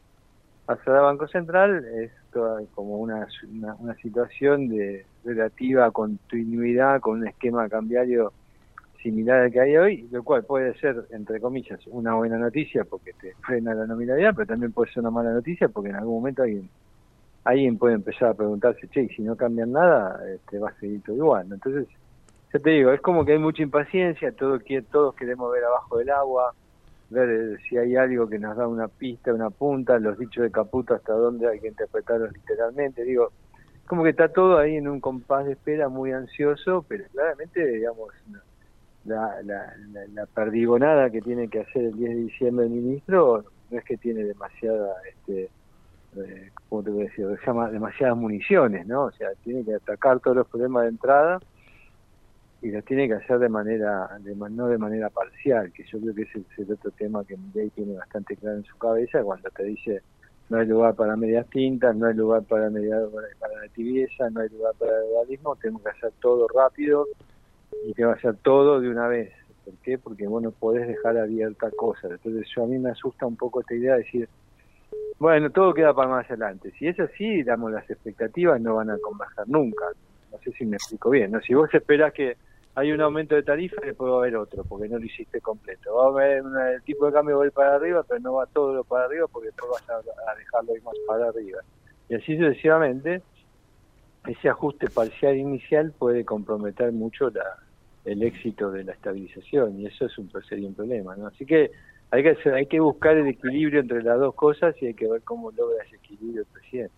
a 0.66 0.76
cerrar 0.78 1.04
Banco 1.04 1.28
Central, 1.28 1.86
es 1.86 2.12
toda 2.34 2.60
como 2.74 2.98
una, 2.98 3.28
una, 3.52 3.76
una 3.76 3.94
situación 3.98 4.68
de 4.68 5.06
relativa 5.24 5.92
continuidad 5.92 7.00
con 7.02 7.20
un 7.20 7.28
esquema 7.28 7.68
cambiario 7.70 8.34
similar 9.02 9.42
al 9.42 9.52
que 9.52 9.60
hay 9.60 9.78
hoy, 9.78 10.08
lo 10.12 10.24
cual 10.24 10.44
puede 10.44 10.74
ser, 10.80 11.06
entre 11.12 11.40
comillas, 11.40 11.80
una 11.88 12.14
buena 12.14 12.38
noticia 12.38 12.84
porque 12.84 13.14
te 13.14 13.34
frena 13.42 13.74
la 13.74 13.88
nominalidad, 13.88 14.34
pero 14.36 14.48
también 14.48 14.72
puede 14.72 14.92
ser 14.92 15.02
una 15.02 15.12
mala 15.12 15.32
noticia 15.32 15.70
porque 15.70 15.90
en 15.90 15.96
algún 15.96 16.16
momento 16.16 16.44
alguien 16.44 16.70
alguien 17.44 17.78
puede 17.78 17.96
empezar 17.96 18.30
a 18.30 18.34
preguntarse, 18.34 18.88
che, 18.90 19.08
si 19.08 19.22
no 19.24 19.36
cambian 19.36 19.72
nada, 19.72 20.20
este, 20.32 20.60
va 20.60 20.70
a 20.70 20.80
seguir 20.80 21.02
todo 21.02 21.16
igual. 21.16 21.48
Entonces, 21.52 21.88
ya 22.54 22.60
te 22.60 22.70
digo, 22.70 22.92
es 22.92 23.02
como 23.02 23.26
que 23.26 23.34
hay 23.34 23.40
mucha 23.40 23.64
impaciencia, 23.64 24.32
todo, 24.34 24.60
todos 24.92 25.16
queremos 25.16 25.52
ver 25.52 25.64
abajo 25.64 25.98
del 25.98 26.10
agua, 26.12 26.54
ver 27.10 27.30
eh, 27.30 27.58
si 27.68 27.78
hay 27.78 27.96
algo 27.96 28.30
que 28.30 28.40
nos 28.40 28.56
da 28.56 28.68
una 28.68 28.88
pista, 28.88 29.34
una 29.34 29.50
punta, 29.50 29.98
los 30.00 30.18
dichos 30.18 30.44
de 30.44 30.52
Caputo 30.52 30.94
hasta 30.94 31.14
dónde 31.14 31.48
hay 31.48 31.60
que 31.60 31.68
interpretarlos 31.68 32.32
literalmente. 32.34 33.04
Digo, 33.04 33.32
como 33.92 34.04
que 34.04 34.12
está 34.12 34.30
todo 34.30 34.58
ahí 34.58 34.78
en 34.78 34.88
un 34.88 35.02
compás 35.02 35.46
de 35.46 35.52
espera 35.52 35.90
muy 35.90 36.14
ansioso, 36.14 36.86
pero 36.88 37.04
claramente, 37.12 37.68
digamos, 37.68 38.08
la, 39.04 39.42
la, 39.44 39.76
la, 39.92 40.08
la 40.14 40.26
perdigonada 40.28 41.10
que 41.10 41.20
tiene 41.20 41.50
que 41.50 41.60
hacer 41.60 41.84
el 41.84 41.98
10 41.98 42.10
de 42.10 42.16
diciembre 42.16 42.66
el 42.68 42.72
ministro 42.72 43.44
no 43.70 43.78
es 43.78 43.84
que 43.84 43.98
tiene 43.98 44.24
demasiada, 44.24 44.94
este, 45.10 45.50
eh, 46.16 46.52
¿cómo 46.70 46.84
te 46.84 46.90
voy 46.90 47.02
a 47.02 47.10
decir? 47.10 47.28
Demasiadas 47.28 48.16
municiones, 48.16 48.88
¿no? 48.88 49.08
O 49.08 49.12
sea, 49.12 49.28
tiene 49.44 49.66
que 49.66 49.76
atacar 49.76 50.22
todos 50.22 50.38
los 50.38 50.48
problemas 50.48 50.84
de 50.84 50.90
entrada 50.92 51.40
y 52.62 52.72
los 52.72 52.86
tiene 52.86 53.10
que 53.10 53.16
hacer 53.16 53.40
de 53.40 53.50
manera, 53.50 54.08
de, 54.22 54.34
no 54.34 54.68
de 54.68 54.78
manera 54.78 55.10
parcial, 55.10 55.70
que 55.74 55.84
yo 55.84 56.00
creo 56.00 56.16
que 56.16 56.22
ese 56.22 56.40
es 56.40 56.60
el 56.60 56.72
otro 56.72 56.92
tema 56.92 57.26
que 57.26 57.36
Milei 57.36 57.70
tiene 57.72 57.98
bastante 57.98 58.38
claro 58.38 58.56
en 58.56 58.64
su 58.64 58.78
cabeza 58.78 59.22
cuando 59.22 59.50
te 59.50 59.66
dice 59.66 60.02
no 60.52 60.58
hay 60.58 60.68
lugar 60.68 60.96
para 60.96 61.16
medias 61.16 61.50
tintas, 61.50 61.96
no 61.96 62.08
hay 62.08 62.14
lugar 62.14 62.44
para 62.44 62.70
media, 62.70 62.98
para 63.40 63.56
la 63.56 63.70
tibieza, 63.74 64.30
no 64.32 64.42
hay 64.42 64.50
lugar 64.50 64.76
para 64.78 64.92
el 64.98 65.10
dualismo, 65.10 65.56
tenemos 65.56 65.82
que 65.82 65.90
hacer 65.92 66.12
todo 66.20 66.46
rápido 66.54 67.08
y 67.88 67.94
tengo 67.94 68.12
que 68.12 68.20
hacer 68.20 68.36
todo 68.44 68.82
de 68.82 68.90
una 68.90 69.08
vez. 69.08 69.32
¿Por 69.64 69.76
qué? 69.76 69.98
Porque 69.98 70.28
vos 70.28 70.44
no 70.44 70.52
podés 70.52 70.90
dejar 70.90 71.18
abierta 71.18 71.72
cosas. 71.72 72.12
Entonces 72.12 72.46
yo 72.54 72.66
a 72.66 72.68
mí 72.68 72.78
me 72.80 72.90
asusta 72.90 73.26
un 73.26 73.38
poco 73.38 73.62
esta 73.62 73.76
idea 73.76 73.94
de 73.94 74.00
decir, 74.00 74.28
bueno, 75.20 75.50
todo 75.52 75.74
queda 75.74 75.94
para 75.94 76.10
más 76.10 76.26
adelante. 76.26 76.74
Si 76.78 76.86
es 76.86 77.00
así, 77.00 77.30
digamos, 77.30 77.72
las 77.72 77.90
expectativas 77.90 78.60
no 78.60 78.76
van 78.76 78.90
a 78.90 78.98
converger 78.98 79.48
nunca. 79.48 79.86
No 80.34 80.38
sé 80.40 80.52
si 80.52 80.66
me 80.66 80.76
explico 80.76 81.12
bien. 81.12 81.32
¿no? 81.32 81.40
Si 81.40 81.54
vos 81.54 81.74
esperás 81.74 82.12
que 82.12 82.36
hay 82.76 82.92
un 82.92 83.02
aumento 83.02 83.36
de 83.36 83.44
tarifa, 83.44 83.82
después 83.84 84.12
va 84.12 84.16
a 84.16 84.20
haber 84.20 84.36
otro, 84.38 84.64
porque 84.66 84.88
no 84.88 84.98
lo 84.98 85.06
hiciste 85.06 85.42
completo. 85.42 85.96
Va 85.96 86.06
a 86.06 86.10
haber 86.10 86.44
una- 86.44 86.72
el 86.72 86.84
tipo 86.84 87.06
de 87.06 87.14
cambio 87.14 87.38
va 87.38 87.44
a 87.44 87.48
ir 87.48 87.52
para 87.54 87.76
arriba, 87.76 88.04
pero 88.08 88.20
no 88.22 88.34
va 88.34 88.46
todo 88.48 88.74
lo 88.74 88.84
para 88.86 89.06
arriba, 89.06 89.28
porque 89.28 89.48
después 89.48 89.72
vas 89.72 89.90
a, 89.90 90.32
a 90.32 90.36
dejarlo 90.36 90.76
ir 90.76 90.84
más 90.84 90.96
para 91.08 91.28
arriba. 91.30 91.60
Y 92.08 92.16
así 92.16 92.38
sucesivamente, 92.38 93.24
ese 94.26 94.50
ajuste 94.50 94.90
parcial 94.90 95.36
inicial 95.38 95.94
puede 95.98 96.24
comprometer 96.26 96.92
mucho 96.92 97.30
la, 97.30 97.44
el 98.06 98.24
éxito 98.24 98.72
de 98.72 98.84
la 98.84 98.94
estabilización, 98.94 99.80
y 99.80 99.88
eso 99.88 100.06
es 100.06 100.18
un, 100.18 100.32
sería 100.48 100.68
un 100.68 100.76
problema. 100.76 101.16
¿no? 101.16 101.28
Así 101.28 101.46
que 101.46 101.72
hay 102.12 102.24
que, 102.24 102.50
hay 102.52 102.68
que 102.68 102.80
buscar 102.80 103.18
el 103.18 103.28
equilibrio 103.28 103.80
entre 103.80 104.04
las 104.04 104.20
dos 104.20 104.36
cosas 104.36 104.76
y 104.82 104.88
hay 104.88 104.94
que 104.94 105.08
ver 105.08 105.24
cómo 105.24 105.52
logra 105.52 105.84
ese 105.84 105.96
equilibrio 105.98 106.42
el 106.42 106.48
presidente. 106.48 106.96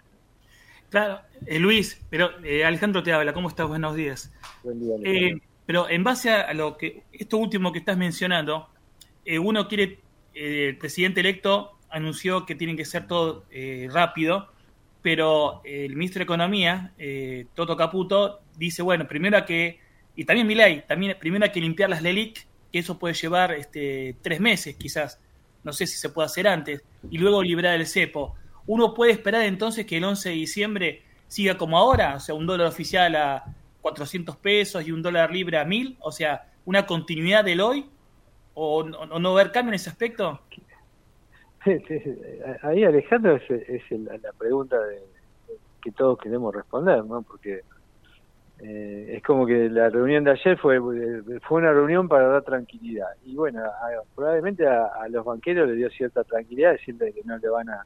Claro, 0.89 1.21
eh, 1.47 1.59
Luis, 1.59 2.05
pero 2.09 2.29
eh, 2.43 2.63
Alejandro 2.65 3.01
te 3.01 3.13
habla, 3.13 3.33
¿cómo 3.33 3.47
estás? 3.47 3.67
Buenos 3.67 3.95
días. 3.95 4.31
Buen 4.63 4.79
día, 4.79 4.95
Eh, 4.95 4.97
Alejandro. 4.97 5.52
Pero 5.65 5.89
en 5.89 6.03
base 6.03 6.31
a 6.31 6.53
lo 6.53 6.77
que 6.77 7.03
esto 7.11 7.37
último 7.37 7.71
que 7.71 7.79
estás 7.79 7.97
mencionando, 7.97 8.69
eh, 9.25 9.39
uno 9.39 9.67
quiere, 9.67 9.99
eh, 10.33 10.69
el 10.69 10.77
presidente 10.77 11.21
electo 11.21 11.77
anunció 11.93 12.45
que 12.45 12.55
tiene 12.55 12.75
que 12.75 12.85
ser 12.85 13.07
todo 13.07 13.45
eh, 13.51 13.87
rápido, 13.91 14.49
pero 15.01 15.61
el 15.63 15.95
ministro 15.95 16.19
de 16.19 16.23
Economía, 16.23 16.91
eh, 16.97 17.45
Toto 17.53 17.77
Caputo, 17.77 18.41
dice, 18.57 18.81
bueno, 18.81 19.07
primero 19.07 19.37
hay 19.37 19.45
que, 19.45 19.79
y 20.15 20.25
también 20.25 20.47
Milei, 20.47 20.87
también 20.87 21.15
primero 21.19 21.45
hay 21.45 21.51
que 21.51 21.61
limpiar 21.61 21.89
las 21.89 22.01
LELIC, 22.01 22.47
que 22.71 22.79
eso 22.79 22.97
puede 22.97 23.13
llevar 23.13 23.51
este, 23.53 24.15
tres 24.21 24.39
meses 24.39 24.75
quizás, 24.75 25.19
no 25.63 25.71
sé 25.71 25.85
si 25.85 25.97
se 25.97 26.09
puede 26.09 26.25
hacer 26.25 26.47
antes, 26.47 26.81
y 27.11 27.17
luego 27.19 27.43
liberar 27.43 27.79
el 27.79 27.85
cepo. 27.85 28.35
Uno 28.65 28.93
puede 28.93 29.11
esperar 29.11 29.43
entonces 29.43 29.85
que 29.85 29.97
el 29.97 30.03
11 30.03 30.29
de 30.29 30.35
diciembre 30.35 31.01
siga 31.27 31.57
como 31.57 31.77
ahora, 31.77 32.15
o 32.15 32.19
sea, 32.19 32.33
un 32.33 32.47
dólar 32.47 32.67
oficial 32.67 33.15
a 33.15 33.43
400 33.83 34.37
pesos 34.37 34.87
y 34.87 34.91
un 34.91 35.03
dólar 35.03 35.31
libre 35.31 35.59
a 35.59 35.65
1000, 35.65 35.97
o 35.99 36.11
sea, 36.11 36.47
una 36.65 36.85
continuidad 36.87 37.43
del 37.43 37.61
hoy, 37.61 37.85
o, 38.55 38.79
o 38.79 39.19
no 39.19 39.33
ver 39.35 39.51
cambio 39.51 39.71
en 39.71 39.75
ese 39.75 39.89
aspecto. 39.91 40.39
Ahí 42.61 42.83
Alejandro 42.83 43.35
es, 43.37 43.49
es 43.49 43.83
la 43.91 44.31
pregunta 44.37 44.77
de, 44.81 45.01
que 45.81 45.91
todos 45.91 46.17
queremos 46.17 46.53
responder, 46.53 47.03
¿no? 47.05 47.21
Porque 47.21 47.61
eh, 48.59 49.13
es 49.17 49.23
como 49.23 49.45
que 49.45 49.69
la 49.69 49.89
reunión 49.89 50.23
de 50.23 50.31
ayer 50.31 50.57
fue 50.57 50.79
fue 51.41 51.57
una 51.59 51.71
reunión 51.71 52.07
para 52.07 52.27
dar 52.27 52.43
tranquilidad 52.43 53.07
y 53.25 53.35
bueno, 53.35 53.63
a- 53.63 54.03
probablemente 54.15 54.65
a, 54.67 54.85
a 54.87 55.07
los 55.09 55.25
banqueros 55.25 55.67
les 55.67 55.77
dio 55.77 55.89
cierta 55.89 56.23
tranquilidad 56.23 56.73
decirle 56.73 57.11
que 57.13 57.21
no 57.25 57.37
le 57.37 57.49
van 57.49 57.69
a, 57.69 57.85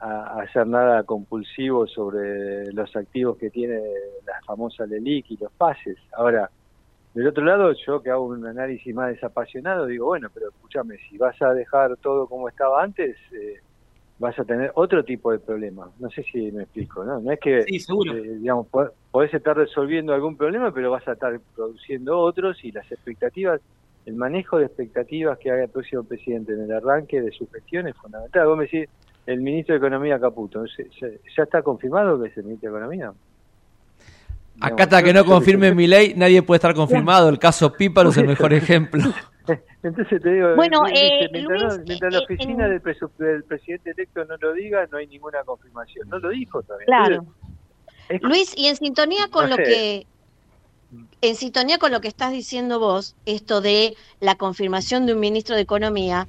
a 0.00 0.40
hacer 0.42 0.66
nada 0.66 1.02
compulsivo 1.04 1.86
sobre 1.86 2.72
los 2.72 2.94
activos 2.94 3.36
que 3.38 3.50
tiene 3.50 3.80
la 4.26 4.40
famosa 4.46 4.86
LELIC 4.86 5.30
y 5.32 5.36
los 5.38 5.52
pases. 5.52 5.96
Ahora, 6.16 6.50
del 7.14 7.26
otro 7.26 7.44
lado, 7.44 7.72
yo 7.86 8.00
que 8.02 8.10
hago 8.10 8.26
un 8.26 8.46
análisis 8.46 8.94
más 8.94 9.10
desapasionado, 9.10 9.86
digo, 9.86 10.06
bueno, 10.06 10.28
pero 10.32 10.48
escúchame, 10.50 10.96
si 11.08 11.18
vas 11.18 11.40
a 11.42 11.52
dejar 11.52 11.96
todo 11.96 12.26
como 12.26 12.48
estaba 12.48 12.82
antes, 12.82 13.16
eh, 13.32 13.56
vas 14.18 14.38
a 14.38 14.44
tener 14.44 14.70
otro 14.74 15.04
tipo 15.04 15.32
de 15.32 15.38
problema. 15.38 15.90
No 15.98 16.10
sé 16.10 16.22
si 16.24 16.52
me 16.52 16.64
explico, 16.64 17.04
¿no? 17.04 17.20
No 17.20 17.32
es 17.32 17.40
que, 17.40 17.62
Sí, 17.62 17.80
seguro. 17.80 18.14
eh, 18.14 18.22
digamos, 18.38 18.66
podés 19.10 19.32
estar 19.34 19.56
resolviendo 19.56 20.12
algún 20.14 20.36
problema, 20.36 20.72
pero 20.72 20.90
vas 20.90 21.06
a 21.08 21.12
estar 21.12 21.38
produciendo 21.54 22.18
otros 22.18 22.62
y 22.64 22.72
las 22.72 22.90
expectativas, 22.92 23.60
el 24.06 24.14
manejo 24.14 24.58
de 24.58 24.66
expectativas 24.66 25.38
que 25.38 25.50
haga 25.50 25.64
el 25.64 25.70
próximo 25.70 26.04
presidente 26.04 26.52
en 26.52 26.62
el 26.62 26.72
arranque 26.72 27.20
de 27.20 27.30
su 27.32 27.48
gestión 27.50 27.88
es 27.88 27.96
fundamental. 27.96 28.46
Vos 28.46 28.56
me 28.56 28.64
decís, 28.64 28.88
el 29.32 29.40
ministro 29.40 29.74
de 29.74 29.78
Economía 29.78 30.18
Caputo, 30.18 30.66
¿se- 30.66 30.88
se- 30.98 31.20
¿ya 31.36 31.42
está 31.42 31.62
confirmado 31.62 32.20
que 32.20 32.28
es 32.28 32.36
el 32.38 32.44
ministro 32.44 32.70
de 32.72 32.76
Economía? 32.78 33.12
Acá 34.60 34.84
hasta 34.84 35.02
que 35.02 35.12
no 35.12 35.24
confirme 35.24 35.72
mi 35.74 35.86
ley, 35.86 36.14
nadie 36.16 36.42
puede 36.42 36.56
estar 36.56 36.74
confirmado. 36.74 37.28
El 37.28 37.38
caso 37.38 37.72
Píparo 37.72 38.08
es 38.10 38.16
el 38.16 38.26
mejor 38.26 38.52
ejemplo. 38.52 39.02
Entonces 39.82 40.20
te 40.20 40.32
digo, 40.32 40.56
Bueno, 40.56 40.82
eh, 40.92 41.28
mientras, 41.32 41.62
no- 41.62 41.68
Luis, 41.68 41.80
mientras 41.86 42.12
la 42.12 42.18
eh, 42.20 42.24
oficina 42.24 42.64
en- 42.66 42.70
del, 42.72 42.82
presu- 42.82 43.10
del 43.18 43.44
presidente 43.44 43.90
electo 43.92 44.24
no 44.24 44.36
lo 44.36 44.52
diga, 44.54 44.86
no 44.90 44.98
hay 44.98 45.06
ninguna 45.06 45.44
confirmación. 45.44 46.08
No 46.08 46.18
lo 46.18 46.30
dijo 46.30 46.62
todavía. 46.62 46.86
Claro. 46.86 47.24
Es- 48.08 48.22
Luis, 48.22 48.52
y 48.56 48.66
en 48.66 48.76
sintonía 48.76 49.28
con 49.30 49.44
No 49.44 49.50
lo 49.50 49.56
sé. 49.56 49.62
que 49.62 50.06
en 51.20 51.34
sintonía 51.36 51.78
con 51.78 51.92
lo 51.92 52.00
que 52.00 52.08
estás 52.08 52.32
diciendo 52.32 52.78
vos, 52.80 53.14
esto 53.26 53.60
de 53.60 53.94
la 54.20 54.34
confirmación 54.36 55.04
de 55.06 55.12
un 55.14 55.20
ministro 55.20 55.54
de 55.54 55.62
Economía, 55.62 56.26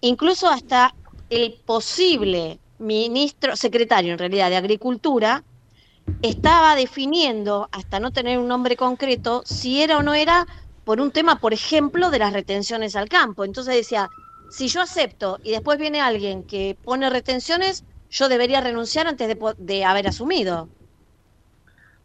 incluso 0.00 0.48
hasta 0.48 0.94
el 1.28 1.60
posible 1.64 2.60
ministro, 2.78 3.56
secretario 3.56 4.12
en 4.12 4.18
realidad 4.18 4.50
de 4.50 4.56
Agricultura, 4.56 5.44
estaba 6.22 6.74
definiendo, 6.74 7.68
hasta 7.72 8.00
no 8.00 8.10
tener 8.12 8.38
un 8.38 8.48
nombre 8.48 8.76
concreto, 8.76 9.42
si 9.44 9.82
era 9.82 9.98
o 9.98 10.02
no 10.02 10.14
era 10.14 10.46
por 10.84 11.00
un 11.00 11.10
tema, 11.12 11.36
por 11.36 11.52
ejemplo, 11.52 12.10
de 12.10 12.18
las 12.18 12.32
retenciones 12.32 12.96
al 12.96 13.08
campo. 13.08 13.44
Entonces 13.44 13.74
decía, 13.74 14.08
si 14.48 14.68
yo 14.68 14.80
acepto 14.82 15.38
y 15.42 15.52
después 15.52 15.78
viene 15.78 16.00
alguien 16.00 16.44
que 16.44 16.78
pone 16.82 17.10
retenciones, 17.10 17.84
yo 18.08 18.28
debería 18.28 18.60
renunciar 18.60 19.06
antes 19.06 19.28
de, 19.28 19.36
de 19.58 19.84
haber 19.84 20.06
asumido. 20.08 20.70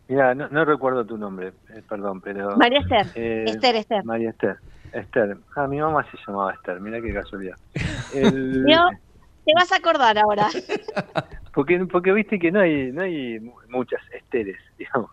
Mira, 0.08 0.36
no, 0.36 0.50
no 0.50 0.66
recuerdo 0.66 1.06
tu 1.06 1.18
nombre, 1.18 1.54
eh, 1.70 1.84
perdón, 1.88 2.22
pero... 2.22 2.58
María 2.58 2.80
Esther, 2.80 3.08
eh, 3.16 3.46
Esther, 3.46 3.76
Esther. 3.78 4.04
María 4.04 4.32
Esther. 4.32 4.58
Esther. 4.92 5.38
Ah, 5.56 5.68
mi 5.68 5.80
mamá 5.80 6.06
se 6.12 6.18
llamaba 6.28 6.54
Esther, 6.54 6.82
mira 6.82 7.02
qué 7.02 7.14
casualidad. 7.14 7.56
El- 8.14 8.68
Yo- 8.68 8.90
te 9.46 9.54
vas 9.56 9.72
a 9.72 9.78
acordar 9.78 10.18
ahora. 10.18 10.48
porque, 11.54 11.86
porque 11.92 12.12
viste 12.12 12.40
que 12.40 12.52
no 12.52 12.60
hay, 12.62 12.92
no 12.92 13.04
hay 13.04 13.40
mu- 13.40 13.56
muchas 13.70 14.02
Esteres, 14.12 14.58
digamos. 14.78 15.10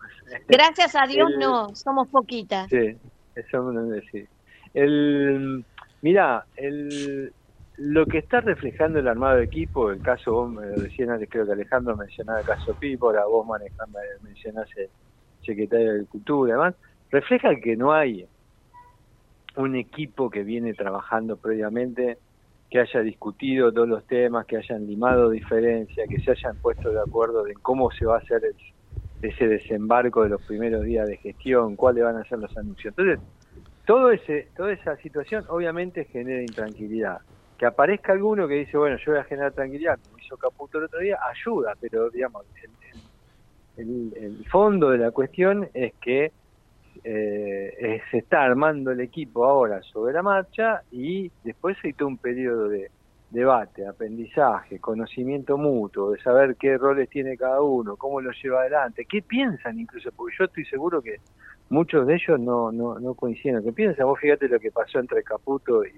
Gracias 0.47 0.95
a 0.95 1.07
Dios 1.07 1.29
El- 1.31 1.39
no, 1.39 1.75
somos 1.75 2.07
poquitas. 2.09 2.69
Sí, 2.69 2.97
eso 3.35 3.71
debe 3.71 4.01
decir. 4.01 4.29
El, 4.73 5.65
mira, 6.01 6.47
el, 6.55 7.33
lo 7.77 8.07
que 8.07 8.19
está 8.19 8.41
reflejando 8.41 8.99
el 8.99 9.07
armado 9.07 9.37
de 9.37 9.45
equipo, 9.45 9.89
el 9.91 10.01
caso, 10.01 10.31
vos 10.33 10.55
recién 10.77 11.09
creo 11.27 11.45
que 11.45 11.53
Alejandro 11.53 11.95
mencionaba 11.97 12.39
el 12.39 12.45
caso 12.45 12.75
Pípora, 12.75 13.25
vos 13.25 13.45
el 14.81 14.91
secretario 15.41 15.85
de 15.87 15.91
Agricultura 15.93 16.49
y 16.49 16.53
demás, 16.53 16.75
refleja 17.09 17.55
que 17.59 17.75
no 17.75 17.93
hay 17.93 18.29
un 19.55 19.75
equipo 19.75 20.29
que 20.29 20.43
viene 20.43 20.73
trabajando 20.73 21.37
previamente, 21.37 22.19
que 22.69 22.79
haya 22.79 23.01
discutido 23.01 23.73
todos 23.73 23.87
los 23.89 24.05
temas, 24.07 24.45
que 24.45 24.57
hayan 24.57 24.85
limado 24.87 25.29
diferencias, 25.29 26.07
que 26.09 26.19
se 26.19 26.31
hayan 26.31 26.57
puesto 26.59 26.91
de 26.91 27.01
acuerdo 27.01 27.47
en 27.47 27.55
cómo 27.61 27.91
se 27.91 28.05
va 28.05 28.15
a 28.15 28.19
hacer 28.19 28.43
el- 28.45 28.55
ese 29.21 29.47
desembarco 29.47 30.23
de 30.23 30.29
los 30.29 30.41
primeros 30.43 30.83
días 30.83 31.07
de 31.07 31.17
gestión, 31.17 31.75
cuáles 31.75 32.03
van 32.03 32.17
a 32.17 32.23
ser 32.25 32.39
los 32.39 32.55
anuncios. 32.57 32.93
Entonces, 32.97 33.19
todo 33.85 34.11
ese, 34.11 34.51
toda 34.55 34.73
esa 34.73 34.97
situación 34.97 35.45
obviamente 35.49 36.05
genera 36.05 36.43
intranquilidad. 36.43 37.19
Que 37.57 37.65
aparezca 37.67 38.13
alguno 38.13 38.47
que 38.47 38.55
dice, 38.55 38.77
bueno, 38.77 38.97
yo 39.05 39.11
voy 39.13 39.21
a 39.21 39.25
generar 39.25 39.53
tranquilidad, 39.53 39.99
como 40.01 40.17
hizo 40.19 40.37
Caputo 40.37 40.77
el 40.79 40.85
otro 40.85 40.99
día, 40.99 41.17
ayuda, 41.31 41.75
pero 41.79 42.09
digamos, 42.11 42.45
el, 42.63 42.77
el- 43.75 44.13
el 44.15 44.47
fondo 44.49 44.89
de 44.91 44.97
la 44.99 45.11
cuestión 45.11 45.69
es 45.73 45.93
que 46.01 46.33
eh, 47.03 47.73
eh, 47.79 48.01
se 48.11 48.17
está 48.19 48.43
armando 48.43 48.91
el 48.91 48.99
equipo 48.99 49.45
ahora 49.45 49.81
sobre 49.81 50.13
la 50.13 50.21
marcha 50.21 50.83
y 50.91 51.31
después 51.43 51.77
hay 51.83 51.93
todo 51.93 52.07
un 52.07 52.17
periodo 52.17 52.69
de 52.69 52.91
debate, 53.29 53.85
aprendizaje, 53.85 54.79
conocimiento 54.79 55.57
mutuo, 55.57 56.11
de 56.11 56.21
saber 56.21 56.55
qué 56.55 56.77
roles 56.77 57.09
tiene 57.09 57.37
cada 57.37 57.61
uno, 57.61 57.95
cómo 57.95 58.21
lo 58.21 58.31
lleva 58.31 58.61
adelante, 58.61 59.05
qué 59.05 59.21
piensan 59.21 59.79
incluso, 59.79 60.11
porque 60.11 60.35
yo 60.37 60.45
estoy 60.45 60.65
seguro 60.65 61.01
que 61.01 61.17
muchos 61.69 62.07
de 62.07 62.15
ellos 62.15 62.39
no, 62.39 62.71
no, 62.71 62.99
no 62.99 63.13
coinciden. 63.13 63.63
¿Qué 63.63 63.71
piensan? 63.71 64.07
Vos 64.07 64.19
fíjate 64.19 64.47
lo 64.47 64.59
que 64.59 64.71
pasó 64.71 64.99
entre 64.99 65.23
Caputo 65.23 65.85
y, 65.85 65.93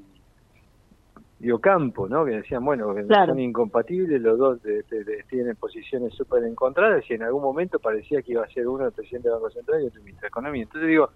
y 1.44 1.50
Ocampo, 1.52 2.08
¿no? 2.08 2.24
Que 2.24 2.32
decían, 2.38 2.64
bueno, 2.64 2.94
Claro. 3.08 3.32
son 3.34 3.40
incompatibles, 3.40 4.22
los 4.22 4.38
dos 4.38 4.62
de- 4.62 4.84
de- 4.84 5.04
de- 5.04 5.24
tienen 5.30 5.56
posiciones 5.56 6.14
súper 6.14 6.44
encontradas 6.44 7.04
y 7.10 7.14
en 7.16 7.24
algún 7.24 7.42
momento 7.42 7.80
parecía 7.80 8.22
que 8.22 8.34
iba 8.34 8.44
a 8.44 8.50
ser 8.50 8.68
uno 8.68 8.86
el 8.86 8.92
presidente 8.92 9.28
del 9.30 9.38
Banco 9.40 9.50
Central 9.50 9.82
y 9.82 9.88
otro 9.88 9.98
el 10.00 10.04
ministro 10.06 10.26
de 10.26 10.28
Economía. 10.28 10.64
Entonces 10.64 10.88
digo, 10.88 11.10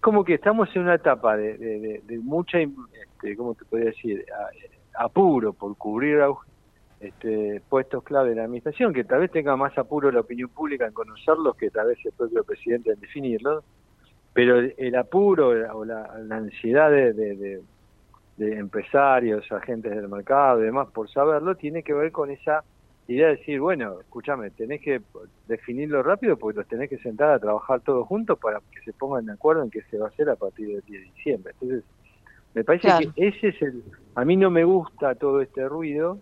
como 0.00 0.24
que 0.24 0.34
estamos 0.34 0.68
en 0.74 0.82
una 0.82 0.94
etapa 0.94 1.36
de, 1.36 1.58
de- 1.58 2.18
mucha, 2.20 2.58
este, 2.60 3.36
¿cómo 3.36 3.54
te 3.54 3.64
podría 3.66 3.90
decir? 3.90 4.24
A- 4.96 5.04
apuro 5.04 5.52
por 5.52 5.76
cubrir 5.76 6.20
este, 7.00 7.62
puestos 7.68 8.02
clave 8.02 8.30
de 8.30 8.36
la 8.36 8.44
administración, 8.44 8.92
que 8.92 9.04
tal 9.04 9.20
vez 9.20 9.30
tenga 9.30 9.54
más 9.56 9.76
apuro 9.78 10.10
la 10.10 10.20
opinión 10.20 10.48
pública 10.48 10.86
en 10.86 10.92
conocerlos 10.92 11.56
que 11.56 11.70
tal 11.70 11.88
vez 11.88 11.98
el 12.04 12.12
propio 12.12 12.42
presidente 12.42 12.90
en 12.92 12.98
definirlos, 13.00 13.64
pero 14.32 14.58
el, 14.58 14.74
el 14.78 14.94
apuro 14.96 15.48
o 15.76 15.84
la, 15.84 16.18
la 16.18 16.36
ansiedad 16.36 16.90
de, 16.90 17.12
de- 18.38 18.56
empresarios, 18.58 19.50
agentes 19.52 19.94
del 19.94 20.08
mercado 20.08 20.60
y 20.60 20.64
demás 20.64 20.88
por 20.92 21.10
saberlo, 21.10 21.56
tiene 21.56 21.82
que 21.82 21.92
ver 21.92 22.10
con 22.12 22.30
esa 22.30 22.64
idea 23.06 23.28
de 23.28 23.36
decir, 23.36 23.60
bueno, 23.60 24.00
escúchame, 24.00 24.50
tenés 24.50 24.80
que 24.82 25.00
definirlo 25.46 26.02
rápido 26.02 26.36
porque 26.36 26.58
los 26.58 26.68
tenés 26.68 26.88
que 26.90 26.98
sentar 26.98 27.30
a 27.30 27.38
trabajar 27.38 27.80
todos 27.80 28.06
juntos 28.06 28.38
para 28.38 28.60
que 28.70 28.80
se 28.84 28.92
pongan 28.92 29.26
de 29.26 29.32
acuerdo 29.32 29.62
en 29.62 29.70
qué 29.70 29.82
se 29.90 29.98
va 29.98 30.06
a 30.06 30.08
hacer 30.10 30.28
a 30.30 30.36
partir 30.36 30.68
del 30.68 30.82
10 30.82 31.00
de 31.00 31.10
diciembre. 31.14 31.52
Entonces, 31.60 31.84
me 32.54 32.64
parece 32.64 32.88
Claro. 32.88 33.12
que 33.14 33.28
ese 33.28 33.48
es 33.48 33.62
el... 33.62 33.82
A 34.14 34.24
mí 34.24 34.36
no 34.36 34.50
me 34.50 34.64
gusta 34.64 35.14
todo 35.14 35.40
este 35.42 35.66
ruido 35.68 36.18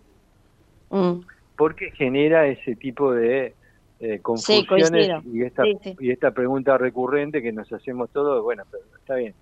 Mm. 0.89 1.19
porque 1.57 1.91
genera 1.91 2.47
ese 2.47 2.75
tipo 2.77 3.13
de 3.13 3.53
eh, 3.99 4.19
confusiones 4.21 5.09
y 5.25 5.41
esta 5.43 5.63
Sí, 5.63 5.77
sí. 5.83 5.95
y 5.99 6.11
esta 6.11 6.31
pregunta 6.31 6.77
recurrente 6.77 7.41
que 7.41 7.51
nos 7.51 7.69
hacemos 7.73 8.09
todos, 8.11 8.41
bueno, 8.43 8.63
pero 8.71 8.83
está 8.97 9.15
bien. 9.15 9.33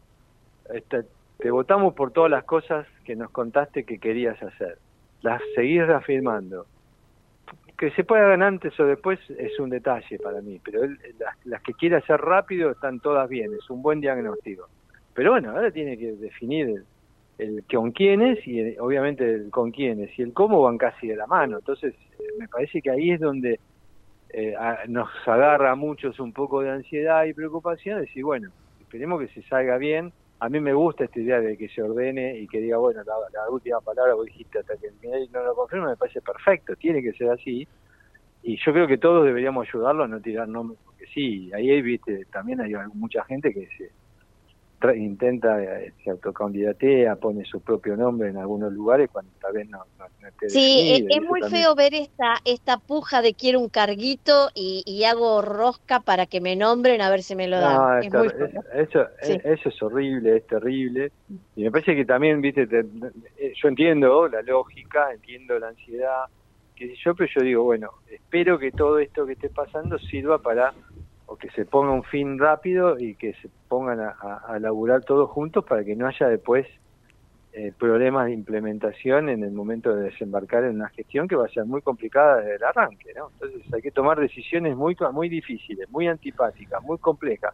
Esta- 0.73 1.03
te 1.39 1.51
votamos 1.51 1.93
por 1.93 2.11
todas 2.13 2.31
las 2.31 2.45
cosas 2.45 2.87
que 3.05 3.15
nos 3.15 3.31
contaste 3.31 3.85
que 3.85 3.99
querías 3.99 4.41
hacer. 4.43 4.79
Las 5.21 5.41
seguís 5.55 5.85
reafirmando. 5.87 6.67
Que 7.77 7.91
se 7.91 8.03
pueda 8.05 8.27
ganar 8.29 8.47
antes 8.49 8.79
o 8.79 8.85
después 8.85 9.19
es 9.29 9.59
un 9.59 9.69
detalle 9.69 10.17
para 10.19 10.41
mí, 10.41 10.59
pero 10.63 10.83
él- 10.83 10.97
las, 11.19 11.33
las 11.43 11.61
que 11.61 11.73
quiere 11.73 11.97
hacer 11.97 12.19
rápido 12.21 12.71
están 12.71 12.99
todas 13.01 13.27
bien, 13.29 13.53
es 13.53 13.69
un 13.69 13.81
buen 13.81 13.99
diagnóstico. 14.01 14.69
Pero 15.13 15.31
bueno, 15.31 15.51
ahora 15.51 15.71
tiene 15.71 15.97
que 15.97 16.13
definir 16.13 16.67
el, 16.69 16.87
el 17.37 17.65
con 17.67 17.91
quiénes 17.91 18.45
y 18.47 18.59
el- 18.59 18.79
obviamente 18.79 19.29
el 19.29 19.51
con 19.51 19.71
quiénes 19.71 20.17
y 20.17 20.21
el 20.23 20.33
cómo 20.33 20.61
van 20.61 20.77
casi 20.77 21.07
de 21.07 21.17
la 21.17 21.27
mano. 21.27 21.57
Entonces, 21.57 21.93
eh, 22.19 22.23
me 22.39 22.47
parece 22.47 22.81
que 22.81 22.91
ahí 22.91 23.11
es 23.11 23.19
donde 23.19 23.59
eh, 24.29 24.55
nos 24.89 25.09
agarra 25.27 25.71
a 25.71 25.75
muchos 25.75 26.19
un 26.19 26.33
poco 26.33 26.61
de 26.61 26.71
ansiedad 26.71 27.25
y 27.25 27.33
preocupación, 27.33 28.01
decir, 28.01 28.23
bueno, 28.23 28.49
esperemos 28.79 29.19
que 29.21 29.29
se 29.29 29.43
salga 29.43 29.77
bien. 29.77 30.13
A 30.39 30.49
mí 30.49 30.59
me 30.59 30.73
gusta 30.73 31.05
esta 31.05 31.19
idea 31.19 31.39
de 31.39 31.57
que 31.57 31.69
se 31.69 31.81
ordene 31.81 32.37
y 32.37 32.47
que 32.47 32.59
diga, 32.59 32.77
bueno, 32.77 33.01
la, 33.03 33.49
última 33.49 33.79
palabra 33.81 34.15
vos 34.15 34.25
dijiste 34.25 34.59
hasta 34.59 34.75
que 34.77 34.87
el 34.87 35.31
no 35.31 35.43
lo 35.43 35.55
confirme, 35.55 35.87
me 35.87 35.97
parece 35.97 36.21
perfecto, 36.21 36.75
tiene 36.75 37.01
que 37.01 37.13
ser 37.13 37.29
así. 37.29 37.67
Y 38.43 38.57
yo 38.57 38.73
creo 38.73 38.87
que 38.87 38.97
todos 38.97 39.25
deberíamos 39.25 39.67
ayudarlo 39.67 40.03
a 40.03 40.07
no 40.07 40.19
tirar 40.19 40.47
nombres, 40.47 40.79
porque 40.85 41.05
sí, 41.07 41.51
ahí 41.53 41.81
viste, 41.81 42.25
también 42.25 42.61
hay 42.61 42.73
mucha 42.93 43.23
gente 43.23 43.53
que 43.53 43.67
se 43.77 43.91
tra- 44.85 44.97
intenta, 44.97 45.61
eh, 45.63 45.93
se 46.03 46.09
autocandidatea, 46.11 47.15
pone 47.15 47.43
su 47.45 47.61
propio 47.61 47.95
nombre 47.97 48.29
en 48.29 48.37
algunos 48.37 48.71
lugares 48.71 49.09
cuando 49.11 49.31
tal 49.41 49.53
vez 49.53 49.67
no, 49.69 49.79
no, 49.97 50.05
no 50.19 50.27
esté 50.27 50.49
Sí, 50.49 50.77
definido, 50.77 51.09
es, 51.09 51.17
es 51.23 51.27
muy 51.29 51.39
también- 51.41 51.63
feo 51.63 51.75
ver 51.75 51.93
esta, 51.93 52.35
esta 52.45 52.77
puja 52.77 53.21
de 53.21 53.33
quiero 53.35 53.59
un 53.59 53.69
carguito 53.69 54.49
y, 54.53 54.83
y 54.85 55.03
hago 55.05 55.41
rosca 55.41 55.99
para 56.01 56.25
que 56.25 56.41
me 56.41 56.55
nombren 56.55 57.01
a 57.01 57.09
ver 57.09 57.23
si 57.23 57.35
me 57.35 57.47
lo 57.47 57.59
dan. 57.59 57.75
No, 57.75 57.99
es 57.99 58.13
muy 58.13 58.27
es- 58.27 58.89
eso, 58.89 59.07
Sí. 59.21 59.33
eh, 59.33 59.41
eso 59.45 59.69
es 59.69 59.81
horrible, 59.81 60.37
es 60.37 60.47
terrible. 60.47 61.11
Y 61.55 61.63
me 61.63 61.71
parece 61.71 61.95
que 61.95 62.05
también, 62.05 62.41
viste, 62.41 62.67
te- 62.67 62.85
eh, 63.37 63.53
yo 63.61 63.67
entiendo 63.67 64.27
la 64.27 64.41
lógica, 64.41 65.11
entiendo 65.13 65.57
la 65.59 65.69
ansiedad, 65.69 66.25
sé 66.77 66.93
yo, 67.03 67.15
pero 67.15 67.29
yo 67.35 67.41
digo, 67.41 67.63
bueno, 67.63 67.89
espero 68.07 68.59
que 68.59 68.71
todo 68.73 68.99
esto 68.99 69.25
que 69.25 69.33
esté 69.33 69.49
pasando 69.49 69.97
sirva 69.97 70.39
para, 70.41 70.73
que 71.37 71.49
se 71.51 71.65
ponga 71.65 71.91
un 71.91 72.03
fin 72.03 72.39
rápido 72.39 72.99
y 72.99 73.15
que 73.15 73.33
se 73.33 73.49
pongan 73.67 73.99
a, 73.99 74.09
a, 74.47 74.59
laburar 74.59 75.03
todos 75.03 75.29
juntos 75.29 75.65
para 75.65 75.83
que 75.83 75.95
no 75.95 76.07
haya 76.07 76.27
después 76.27 76.67
eh, 77.53 77.71
problemas 77.79 78.25
de 78.25 78.33
implementación 78.33 79.29
en 79.29 79.41
el 79.41 79.51
momento 79.51 79.95
de 79.95 80.03
desembarcar 80.09 80.65
en 80.65 80.75
una 80.75 80.89
gestión 80.89 81.27
que 81.27 81.37
va 81.37 81.45
a 81.45 81.49
ser 81.49 81.65
muy 81.65 81.81
complicada 81.81 82.41
desde 82.41 82.55
el 82.55 82.63
arranque, 82.65 83.13
¿no? 83.15 83.29
Entonces 83.31 83.73
hay 83.73 83.81
que 83.81 83.91
tomar 83.91 84.19
decisiones 84.19 84.75
muy 84.75 84.97
muy 85.13 85.29
difíciles, 85.29 85.89
muy 85.89 86.07
antipáticas, 86.07 86.83
muy 86.83 86.97
complejas, 86.97 87.53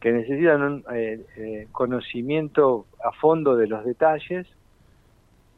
que 0.00 0.12
necesitan 0.12 0.62
un 0.62 0.84
eh, 0.92 1.24
eh, 1.36 1.68
conocimiento 1.72 2.84
a 3.02 3.10
fondo 3.12 3.56
de 3.56 3.68
los 3.68 3.86
detalles. 3.86 4.46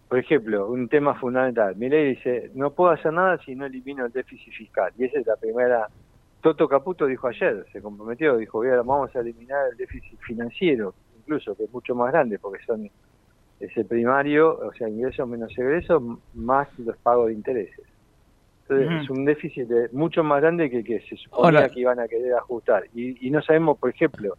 Por 0.08 0.18
ejemplo, 0.18 0.68
un 0.68 0.88
tema 0.88 1.14
fundamental. 1.14 1.74
Milei 1.74 2.14
dice, 2.14 2.50
no 2.54 2.70
puedo 2.70 2.92
hacer 2.92 3.12
nada 3.12 3.38
si 3.44 3.56
no 3.56 3.66
elimino 3.66 4.06
el 4.06 4.12
déficit 4.12 4.52
fiscal. 4.52 4.92
Y 4.98 5.04
esa 5.04 5.18
es 5.18 5.26
la 5.26 5.36
primera... 5.36 5.88
Toto 6.40 6.68
Caputo 6.68 7.06
dijo 7.06 7.28
ayer, 7.28 7.66
se 7.72 7.82
comprometió, 7.82 8.36
dijo, 8.36 8.58
"Voy 8.58 8.68
a- 8.68 8.76
vamos 8.82 9.14
a 9.14 9.20
eliminar 9.20 9.68
el 9.70 9.76
déficit 9.76 10.18
financiero, 10.26 10.94
incluso, 11.16 11.54
que 11.54 11.64
es 11.64 11.70
mucho 11.70 11.94
más 11.94 12.10
grande, 12.12 12.38
porque 12.38 12.62
son 12.64 12.88
ese 13.58 13.84
primario, 13.84 14.56
o 14.58 14.72
sea, 14.72 14.88
ingresos 14.88 15.28
menos 15.28 15.52
egresos, 15.58 16.02
más 16.32 16.68
los 16.78 16.96
pagos 16.98 17.26
de 17.28 17.34
intereses. 17.34 17.86
Entonces, 18.68 18.88
es 19.04 19.10
un 19.10 19.24
déficit 19.24 19.66
de- 19.68 19.88
mucho 19.92 20.22
más 20.24 20.40
grande 20.40 20.70
que 20.70 20.82
que 20.84 21.00
se 21.00 21.16
suponía 21.16 21.60
que 21.74 21.80
iban 21.80 21.98
a 22.00 22.08
querer 22.08 22.34
ajustar. 22.34 22.84
Y, 22.92 23.26
y 23.26 23.30
no 23.30 23.42
sabemos, 23.42 23.78
por 23.78 23.90
ejemplo, 23.90 24.38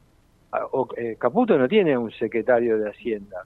a- 0.52 0.66
o- 0.66 0.88
eh, 0.97 1.18
Caputo 1.20 1.58
no 1.58 1.68
tiene 1.68 1.97
un 1.97 2.12
secretario 2.12 2.80
de 2.80 2.89
Hacienda. 2.89 3.43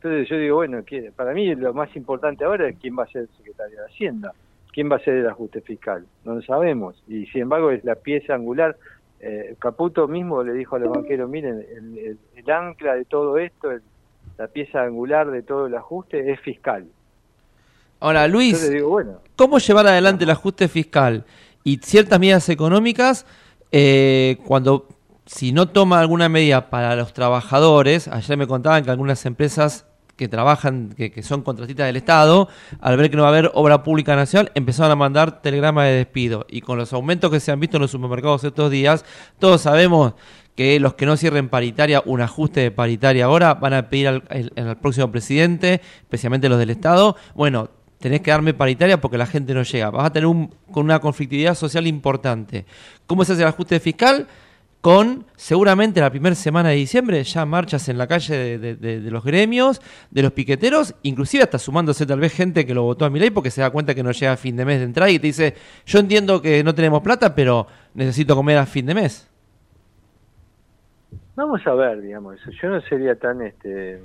Entonces 0.00 0.28
yo 0.28 0.36
digo, 0.38 0.56
bueno, 0.56 0.84
que 0.84 1.10
para 1.12 1.32
mí 1.32 1.54
lo 1.54 1.74
más 1.74 1.94
importante 1.96 2.44
ahora 2.44 2.68
es 2.68 2.78
quién 2.78 2.96
va 2.98 3.04
a 3.04 3.08
ser 3.08 3.22
el 3.22 3.28
secretario 3.30 3.80
de 3.80 3.86
Hacienda, 3.86 4.32
quién 4.76 4.92
va 4.92 4.96
a 4.96 5.00
ser 5.00 5.14
el 5.14 5.26
ajuste 5.26 5.62
fiscal, 5.62 6.04
no 6.26 6.34
lo 6.34 6.42
sabemos. 6.42 7.02
Y 7.08 7.24
sin 7.28 7.40
embargo 7.42 7.70
es 7.70 7.82
la 7.82 7.94
pieza 7.94 8.34
angular. 8.34 8.76
Eh, 9.20 9.56
Caputo 9.58 10.06
mismo 10.06 10.42
le 10.42 10.52
dijo 10.52 10.76
a 10.76 10.78
los 10.78 10.90
banqueros, 10.90 11.30
miren, 11.30 11.64
el, 11.74 11.98
el- 11.98 12.18
el 12.36 12.50
ancla 12.50 12.94
de 12.94 13.06
todo 13.06 13.38
esto, 13.38 13.70
el- 13.70 13.80
la 14.36 14.48
pieza 14.48 14.82
angular 14.82 15.30
de 15.30 15.42
todo 15.42 15.66
el 15.66 15.74
ajuste 15.74 16.30
es 16.30 16.38
fiscal. 16.40 16.84
Ahora, 18.00 18.28
Luis, 18.28 18.52
Entonces 18.52 18.70
digo, 18.74 18.90
bueno, 18.90 19.20
¿cómo 19.34 19.56
llevar 19.58 19.86
adelante 19.86 20.24
el 20.24 20.30
ajuste 20.30 20.68
fiscal 20.68 21.24
y 21.64 21.78
ciertas 21.78 22.20
medidas 22.20 22.46
económicas 22.50 23.24
eh, 23.72 24.36
cuando, 24.46 24.86
si 25.24 25.52
no 25.52 25.70
toma 25.70 26.00
alguna 26.00 26.28
medida 26.28 26.68
para 26.68 26.94
los 26.96 27.14
trabajadores, 27.14 28.08
ayer 28.08 28.36
me 28.36 28.46
contaban 28.46 28.84
que 28.84 28.90
algunas 28.90 29.24
empresas 29.24 29.86
que 30.16 30.28
trabajan, 30.28 30.94
que, 30.96 31.10
que 31.10 31.22
son 31.22 31.42
contratistas 31.42 31.86
del 31.86 31.96
Estado, 31.96 32.48
al 32.80 32.96
ver 32.96 33.10
que 33.10 33.16
no 33.16 33.22
va 33.22 33.28
a 33.28 33.32
haber 33.32 33.50
obra 33.54 33.82
pública 33.82 34.16
nacional, 34.16 34.50
empezaron 34.54 34.90
a 34.92 34.96
mandar 34.96 35.42
telegramas 35.42 35.84
de 35.86 35.92
despido. 35.92 36.46
Y 36.48 36.62
con 36.62 36.78
los 36.78 36.92
aumentos 36.92 37.30
que 37.30 37.38
se 37.40 37.52
han 37.52 37.60
visto 37.60 37.76
en 37.76 37.82
los 37.82 37.90
supermercados 37.90 38.42
estos 38.44 38.70
días, 38.70 39.04
todos 39.38 39.60
sabemos 39.60 40.14
que 40.54 40.80
los 40.80 40.94
que 40.94 41.04
no 41.04 41.18
cierren 41.18 41.50
paritaria, 41.50 42.02
un 42.06 42.22
ajuste 42.22 42.60
de 42.60 42.70
paritaria 42.70 43.26
ahora, 43.26 43.54
van 43.54 43.74
a 43.74 43.90
pedir 43.90 44.08
al, 44.08 44.24
el- 44.30 44.52
al 44.56 44.78
próximo 44.78 45.12
presidente, 45.12 45.82
especialmente 46.00 46.48
los 46.48 46.58
del 46.58 46.70
Estado, 46.70 47.14
bueno, 47.34 47.68
tenés 47.98 48.22
que 48.22 48.30
darme 48.30 48.54
paritaria 48.54 48.98
porque 49.00 49.18
la 49.18 49.26
gente 49.26 49.52
no 49.52 49.62
llega. 49.64 49.90
Vas 49.90 50.06
a 50.06 50.10
tener 50.14 50.26
un, 50.26 50.54
con 50.70 50.84
una 50.84 50.98
conflictividad 50.98 51.54
social 51.54 51.86
importante. 51.86 52.64
¿Cómo 53.06 53.22
se 53.24 53.34
hace 53.34 53.42
el 53.42 53.48
ajuste 53.48 53.80
fiscal? 53.80 54.26
Con 54.86 55.24
seguramente 55.34 56.00
la 56.00 56.10
primera 56.10 56.36
semana 56.36 56.68
de 56.68 56.76
diciembre 56.76 57.24
ya 57.24 57.44
marchas 57.44 57.88
en 57.88 57.98
la 57.98 58.06
calle 58.06 58.56
de, 58.56 58.76
de- 58.76 59.10
los 59.10 59.24
gremios, 59.24 59.82
de 60.12 60.22
los 60.22 60.30
piqueteros, 60.30 60.94
inclusive 61.02 61.42
hasta 61.42 61.58
sumándose 61.58 62.06
tal 62.06 62.20
vez 62.20 62.32
gente 62.32 62.64
que 62.64 62.72
lo 62.72 62.84
votó 62.84 63.04
a 63.04 63.10
mi 63.10 63.18
ley 63.18 63.30
porque 63.30 63.50
se 63.50 63.62
da 63.62 63.70
cuenta 63.70 63.96
que 63.96 64.04
no 64.04 64.12
llega 64.12 64.30
a 64.30 64.36
fin 64.36 64.54
de 64.54 64.64
mes 64.64 64.78
de 64.78 64.84
entrada 64.84 65.10
y 65.10 65.18
te 65.18 65.26
dice, 65.26 65.54
yo 65.86 65.98
entiendo 65.98 66.40
que 66.40 66.62
no 66.62 66.72
tenemos 66.72 67.02
plata, 67.02 67.34
pero 67.34 67.66
necesito 67.94 68.36
comer 68.36 68.58
a 68.58 68.64
fin 68.64 68.86
de 68.86 68.94
mes. 68.94 69.28
vamos 71.34 71.66
a 71.66 71.74
ver, 71.74 72.00
digamos, 72.00 72.40
eso. 72.40 72.52
yo 72.62 72.68
no 72.68 72.80
sería 72.82 73.16
tan 73.16 73.42
este 73.42 74.00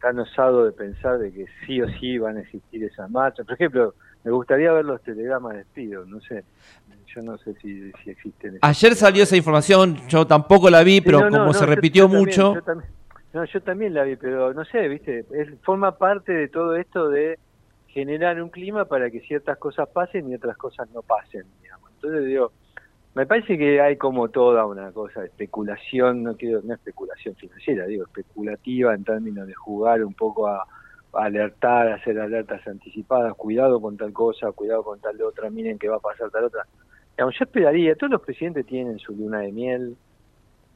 tan 0.00 0.18
osado 0.18 0.64
de 0.64 0.72
pensar 0.72 1.18
de 1.18 1.30
que 1.30 1.44
sí 1.66 1.82
o 1.82 1.88
sí 2.00 2.16
van 2.16 2.38
a 2.38 2.40
existir 2.40 2.82
esas 2.82 3.10
marchas. 3.10 3.44
Por 3.44 3.54
ejemplo, 3.54 3.94
me 4.24 4.30
gustaría 4.30 4.72
ver 4.72 4.84
los 4.84 5.02
telegramas 5.02 5.52
de 5.52 5.58
despido, 5.58 6.04
no 6.06 6.20
sé, 6.20 6.44
yo 7.14 7.22
no 7.22 7.36
sé 7.38 7.54
si, 7.60 7.92
si 8.02 8.10
existen. 8.10 8.58
Ayer 8.62 8.94
salió 8.94 9.22
esa 9.22 9.36
información, 9.36 9.96
yo 10.08 10.26
tampoco 10.26 10.70
la 10.70 10.82
vi, 10.82 10.94
Sí, 10.96 11.00
pero 11.02 11.20
no, 11.20 11.30
como 11.30 11.44
no, 11.46 11.52
se 11.52 11.60
yo- 11.60 11.66
repitió 11.66 12.04
yo 12.04 12.08
también, 12.08 12.24
mucho, 12.26 12.54
yo 12.54 12.62
también- 12.62 12.90
no, 13.34 13.44
yo 13.44 13.62
también 13.62 13.94
la 13.94 14.02
vi, 14.04 14.16
pero 14.16 14.54
no 14.54 14.64
sé, 14.64 14.88
viste, 14.88 15.26
es, 15.32 15.48
forma 15.62 15.96
parte 15.98 16.32
de 16.32 16.48
todo 16.48 16.74
esto 16.76 17.08
de 17.10 17.38
generar 17.88 18.42
un 18.42 18.48
clima 18.48 18.86
para 18.86 19.10
que 19.10 19.20
ciertas 19.20 19.58
cosas 19.58 19.88
pasen 19.88 20.28
y 20.30 20.34
otras 20.34 20.56
cosas 20.56 20.88
no 20.90 21.02
pasen, 21.02 21.44
digamos. 21.62 21.90
Entonces 21.94 22.24
digo, 22.24 22.50
me 23.14 23.26
parece 23.26 23.56
que 23.58 23.80
hay 23.80 23.96
como 23.96 24.28
toda 24.30 24.66
una 24.66 24.90
cosa 24.90 25.20
de 25.20 25.26
especulación, 25.26 26.22
no 26.24 26.36
quiero, 26.36 26.60
no 26.64 26.74
especulación 26.74 27.36
financiera, 27.36 27.86
digo, 27.86 28.04
especulativa 28.04 28.94
en 28.94 29.04
términos 29.04 29.46
de 29.46 29.54
jugar 29.54 30.02
un 30.04 30.14
poco 30.14 30.48
a 30.48 30.66
alertar, 31.16 31.92
hacer 31.92 32.18
alertas 32.18 32.66
anticipadas, 32.66 33.34
cuidado 33.34 33.80
con 33.80 33.96
tal 33.96 34.12
cosa, 34.12 34.52
cuidado 34.52 34.82
con 34.82 35.00
tal 35.00 35.20
otra, 35.22 35.50
miren 35.50 35.78
que 35.78 35.88
va 35.88 35.96
a 35.96 36.00
pasar 36.00 36.30
tal 36.30 36.44
otra. 36.44 36.66
Digamos, 37.16 37.34
yo 37.38 37.44
esperaría, 37.44 37.94
todos 37.94 38.12
los 38.12 38.22
presidentes 38.22 38.66
tienen 38.66 38.98
su 38.98 39.14
luna 39.14 39.40
de 39.40 39.52
miel, 39.52 39.96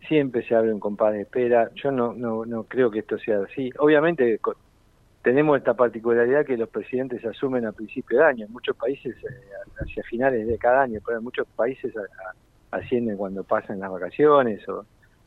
siempre 0.07 0.47
se 0.47 0.55
abre 0.55 0.73
un 0.73 0.81
compás 0.81 1.13
de 1.13 1.23
espera. 1.23 1.71
Yo 1.75 1.91
no, 1.91 2.13
no, 2.15 2.45
no 2.45 2.65
creo 2.65 2.91
que 2.91 3.01
esto 3.01 3.19
sea 3.19 3.41
así. 3.43 3.71
Obviamente 3.79 4.41
tenemos 5.23 5.59
esta 5.59 5.75
particularidad 5.75 6.47
que 6.47 6.57
los 6.57 6.69
presidentes 6.69 7.25
asumen 7.25 7.67
a 7.67 7.73
principio 7.73 8.19
de 8.19 8.25
año. 8.25 8.47
En 8.47 8.53
muchos 8.53 8.77
países 8.77 9.17
eh, 9.17 9.29
hacia 9.81 10.03
finales 10.05 10.47
de 10.47 10.59
cada 10.59 10.83
año, 10.83 11.01
pero 11.05 11.19
en 11.19 11.25
muchos 11.25 11.47
países 11.57 11.93
ascienden 12.71 13.17
cuando 13.17 13.45
pasan 13.45 13.81
las 13.81 13.91
vacaciones 13.91 14.67
o 14.69 14.85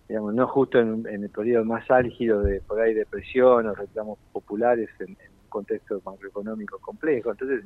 digamos 0.07 0.33
no 0.33 0.47
justo 0.47 0.79
en, 0.79 1.05
en 1.07 1.23
el 1.23 1.29
periodo 1.29 1.63
más 1.65 1.89
álgido 1.89 2.41
de 2.41 2.61
por 2.61 2.79
ahí 2.81 2.93
depresión 2.93 3.67
o 3.67 3.73
reclamos 3.75 4.19
populares 4.33 4.89
en, 4.99 5.09
en 5.09 5.31
un 5.43 5.49
contexto 5.49 6.01
macroeconómico 6.05 6.79
complejo. 6.79 7.31
Entonces 7.31 7.63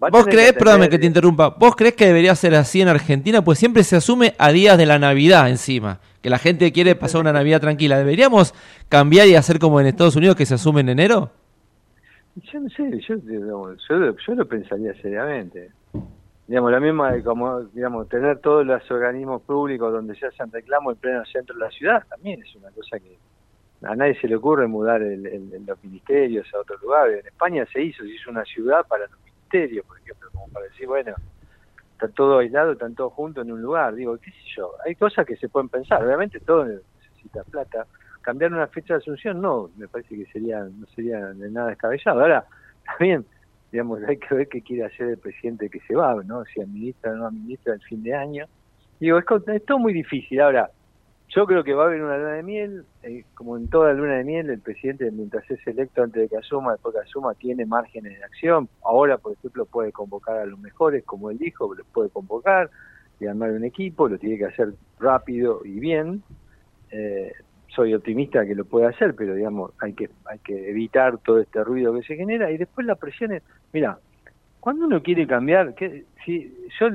¿Vos 0.00 0.26
creés, 0.26 0.52
que 0.52 0.58
perdóname 0.60 0.88
que 0.88 0.98
te 0.98 1.06
interrumpa, 1.06 1.48
vos 1.50 1.74
creés 1.74 1.94
que 1.94 2.06
debería 2.06 2.32
ser 2.36 2.54
así 2.54 2.80
en 2.80 2.86
Argentina? 2.88 3.42
Pues 3.42 3.58
siempre 3.58 3.82
se 3.82 3.96
asume 3.96 4.34
a 4.38 4.52
días 4.52 4.78
de 4.78 4.86
la 4.86 4.98
Navidad 5.00 5.50
encima, 5.50 5.98
que 6.22 6.30
la 6.30 6.38
gente 6.38 6.70
quiere 6.72 6.94
pasar 6.94 7.20
una 7.20 7.32
Navidad 7.32 7.60
tranquila. 7.60 7.98
¿Deberíamos 7.98 8.54
cambiar 8.88 9.26
y 9.26 9.34
hacer 9.34 9.58
como 9.58 9.80
en 9.80 9.86
Estados 9.88 10.14
Unidos 10.14 10.36
que 10.36 10.46
se 10.46 10.54
asume 10.54 10.82
en 10.82 10.90
enero? 10.90 11.32
Yo 12.36 12.60
no 12.60 12.68
sé, 12.70 12.88
yo, 13.08 13.16
yo, 13.16 13.40
lo- 13.98 14.16
yo 14.16 14.34
lo 14.36 14.46
pensaría 14.46 14.94
seriamente. 15.02 15.72
Digamos, 16.48 16.72
la 16.72 16.80
misma 16.80 17.12
de 17.12 17.22
como, 17.22 17.60
digamos, 17.64 18.08
tener 18.08 18.40
todos 18.40 18.66
los 18.66 18.90
organismos 18.90 19.42
públicos 19.42 19.92
donde 19.92 20.16
se 20.16 20.26
hacen 20.26 20.50
reclamos 20.50 20.94
en 20.94 21.00
pleno 21.00 21.24
centro 21.26 21.54
de 21.54 21.60
la 21.60 21.70
ciudad, 21.70 22.02
también 22.08 22.42
es 22.42 22.54
una 22.56 22.72
cosa 22.72 22.98
que 22.98 23.20
a 23.82 23.96
nadie 23.96 24.14
se 24.20 24.28
le 24.28 24.36
ocurre 24.36 24.68
mudar 24.68 25.02
el- 25.02 25.26
el- 25.26 25.66
los 25.66 25.82
ministerios 25.84 26.48
a 26.54 26.60
otro 26.60 26.76
lugar. 26.82 27.10
En 27.10 27.26
España 27.26 27.66
se 27.72 27.82
hizo, 27.82 28.04
se 28.04 28.10
hizo 28.10 28.30
una 28.30 28.44
ciudad 28.44 28.86
para 28.88 29.06
los 29.08 29.20
ministerios, 29.24 29.86
por 29.86 29.98
ejemplo, 30.00 30.30
como 30.32 30.48
para 30.48 30.66
decir, 30.66 30.86
bueno, 30.88 31.14
está 31.92 32.08
todo 32.08 32.38
aislado, 32.38 32.72
están 32.72 32.94
todos 32.94 33.12
juntos 33.14 33.44
en 33.46 33.52
un 33.52 33.62
lugar. 33.62 33.94
Digo, 33.94 34.18
qué 34.18 34.30
sé 34.30 34.38
yo, 34.56 34.72
hay 34.84 34.96
cosas 34.96 35.26
que 35.26 35.36
se 35.36 35.48
pueden 35.48 35.68
pensar, 35.68 36.04
obviamente 36.04 36.40
todo 36.40 36.64
necesita 36.66 37.44
plata. 37.44 37.86
Cambiar 38.22 38.52
una 38.52 38.68
fecha 38.68 38.94
de 38.94 38.98
asunción, 38.98 39.40
no, 39.40 39.70
me 39.76 39.88
parece 39.88 40.16
que 40.16 40.26
sería 40.26 40.60
no 40.64 40.86
sería 40.88 41.18
de 41.34 41.50
nada 41.50 41.68
descabellado. 41.70 42.20
Ahora, 42.20 42.46
también, 42.98 43.26
digamos, 43.72 44.02
hay 44.04 44.16
que 44.16 44.34
ver 44.34 44.48
qué 44.48 44.62
quiere 44.62 44.84
hacer 44.84 45.08
el 45.08 45.18
presidente 45.18 45.68
que 45.68 45.80
se 45.80 45.94
va, 45.94 46.14
¿no? 46.24 46.44
Si 46.46 46.60
administra 46.60 47.12
o 47.12 47.16
no 47.16 47.26
administra 47.26 47.74
el 47.74 47.82
fin 47.82 48.02
de 48.02 48.14
año. 48.14 48.46
Digo, 49.00 49.18
es, 49.18 49.24
es 49.48 49.64
todo 49.64 49.78
muy 49.78 49.92
difícil. 49.92 50.40
Ahora, 50.40 50.70
yo 51.28 51.46
creo 51.46 51.62
que 51.62 51.74
va 51.74 51.84
a 51.84 51.86
haber 51.86 52.02
una 52.02 52.16
luna 52.16 52.32
de 52.32 52.42
miel, 52.42 52.84
eh, 53.02 53.24
como 53.34 53.58
en 53.58 53.68
toda 53.68 53.92
luna 53.92 54.14
de 54.14 54.24
miel, 54.24 54.48
el 54.48 54.60
presidente 54.60 55.10
mientras 55.10 55.48
es 55.50 55.64
electo 55.66 56.02
antes 56.02 56.22
de 56.22 56.28
que 56.28 56.38
asuma, 56.38 56.72
después 56.72 56.94
que 56.94 57.02
asuma, 57.02 57.34
tiene 57.34 57.66
márgenes 57.66 58.18
de 58.18 58.24
acción. 58.24 58.68
Ahora, 58.82 59.18
por 59.18 59.34
ejemplo, 59.34 59.66
puede 59.66 59.92
convocar 59.92 60.38
a 60.38 60.46
los 60.46 60.58
mejores, 60.58 61.04
como 61.04 61.30
él 61.30 61.36
dijo, 61.38 61.74
los 61.74 61.86
puede 61.88 62.08
convocar 62.08 62.70
y 63.20 63.26
armar 63.26 63.50
un 63.50 63.64
equipo, 63.64 64.08
lo 64.08 64.18
tiene 64.18 64.38
que 64.38 64.46
hacer 64.46 64.72
rápido 64.98 65.60
y 65.64 65.78
bien. 65.78 66.22
Eh, 66.90 67.32
soy 67.68 67.94
optimista 67.94 68.44
que 68.46 68.54
lo 68.54 68.64
pueda 68.64 68.88
hacer, 68.88 69.14
pero 69.14 69.34
digamos, 69.34 69.72
hay 69.80 69.92
que, 69.92 70.10
hay 70.24 70.38
que 70.40 70.70
evitar 70.70 71.18
todo 71.18 71.38
este 71.38 71.62
ruido 71.62 71.94
que 71.94 72.02
se 72.02 72.16
genera 72.16 72.50
y 72.50 72.56
después 72.56 72.86
la 72.86 72.94
presión 72.94 73.32
es, 73.32 73.42
mira, 73.72 73.98
cuando 74.60 74.86
uno 74.86 75.02
quiere 75.02 75.26
cambiar, 75.26 75.74
que, 75.74 76.04
si 76.24 76.52
yo 76.78 76.86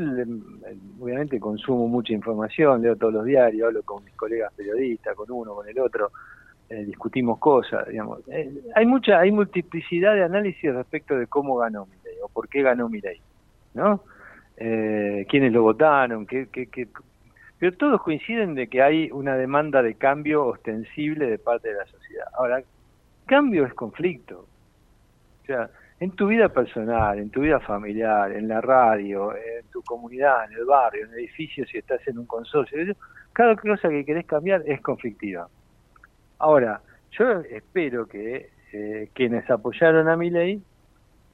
obviamente 0.99 1.39
consumo 1.39 1.87
mucha 1.87 2.13
información, 2.13 2.81
leo 2.81 2.95
todos 2.95 3.13
los 3.13 3.25
diarios, 3.25 3.67
hablo 3.67 3.81
con 3.83 4.03
mis 4.03 4.13
colegas 4.15 4.53
periodistas, 4.53 5.15
con 5.15 5.31
uno, 5.31 5.55
con 5.55 5.67
el 5.67 5.79
otro, 5.79 6.11
eh, 6.69 6.83
discutimos 6.85 7.39
cosas, 7.39 7.87
digamos. 7.87 8.19
Eh, 8.27 8.51
hay 8.75 8.85
mucha, 8.85 9.19
hay 9.19 9.31
multiplicidad 9.31 10.13
de 10.15 10.23
análisis 10.23 10.73
respecto 10.73 11.17
de 11.17 11.27
cómo 11.27 11.57
ganó 11.57 11.85
Milei 11.85 12.17
o 12.21 12.27
por 12.29 12.49
qué 12.49 12.61
ganó 12.61 12.89
Milei, 12.89 13.21
¿no? 13.73 14.03
Eh, 14.57 15.25
quiénes 15.29 15.51
lo 15.51 15.63
votaron, 15.63 16.25
qué, 16.25 16.47
qué, 16.51 16.67
qué, 16.67 16.87
pero 17.63 17.77
todos 17.77 18.01
coinciden 18.01 18.55
de 18.55 18.67
que 18.67 18.81
hay 18.81 19.09
una 19.13 19.37
demanda 19.37 19.81
de 19.81 19.95
cambio 19.95 20.47
ostensible 20.47 21.27
de 21.27 21.39
parte 21.39 21.69
de 21.69 21.75
la 21.75 21.85
sociedad. 21.85 22.25
Ahora, 22.33 22.61
cambio 23.25 23.65
es 23.65 23.73
conflicto. 23.73 24.49
O 25.41 25.45
sea, 25.45 25.69
en 26.01 26.11
tu 26.11 26.27
vida 26.27 26.49
personal, 26.49 27.19
en 27.19 27.29
tu 27.29 27.39
vida 27.39 27.61
familiar, 27.61 28.33
en 28.33 28.49
la 28.49 28.59
radio, 28.59 29.33
en 29.33 29.65
tu 29.71 29.81
comunidad, 29.81 30.43
en 30.51 30.57
el 30.57 30.65
barrio, 30.65 31.05
en 31.05 31.13
el 31.13 31.19
edificio, 31.19 31.65
si 31.65 31.77
estás 31.77 32.05
en 32.05 32.19
un 32.19 32.25
consorcio, 32.25 32.97
cada 33.31 33.55
cosa 33.55 33.87
que 33.87 34.03
querés 34.03 34.25
cambiar 34.25 34.61
es 34.65 34.81
conflictiva. 34.81 35.47
Ahora, 36.39 36.81
yo 37.11 37.39
espero 37.49 38.07
que 38.07 38.49
eh, 38.73 39.09
quienes 39.13 39.49
apoyaron 39.49 40.09
a 40.09 40.17
mi 40.17 40.29
ley 40.29 40.61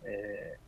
eh, 0.06 0.59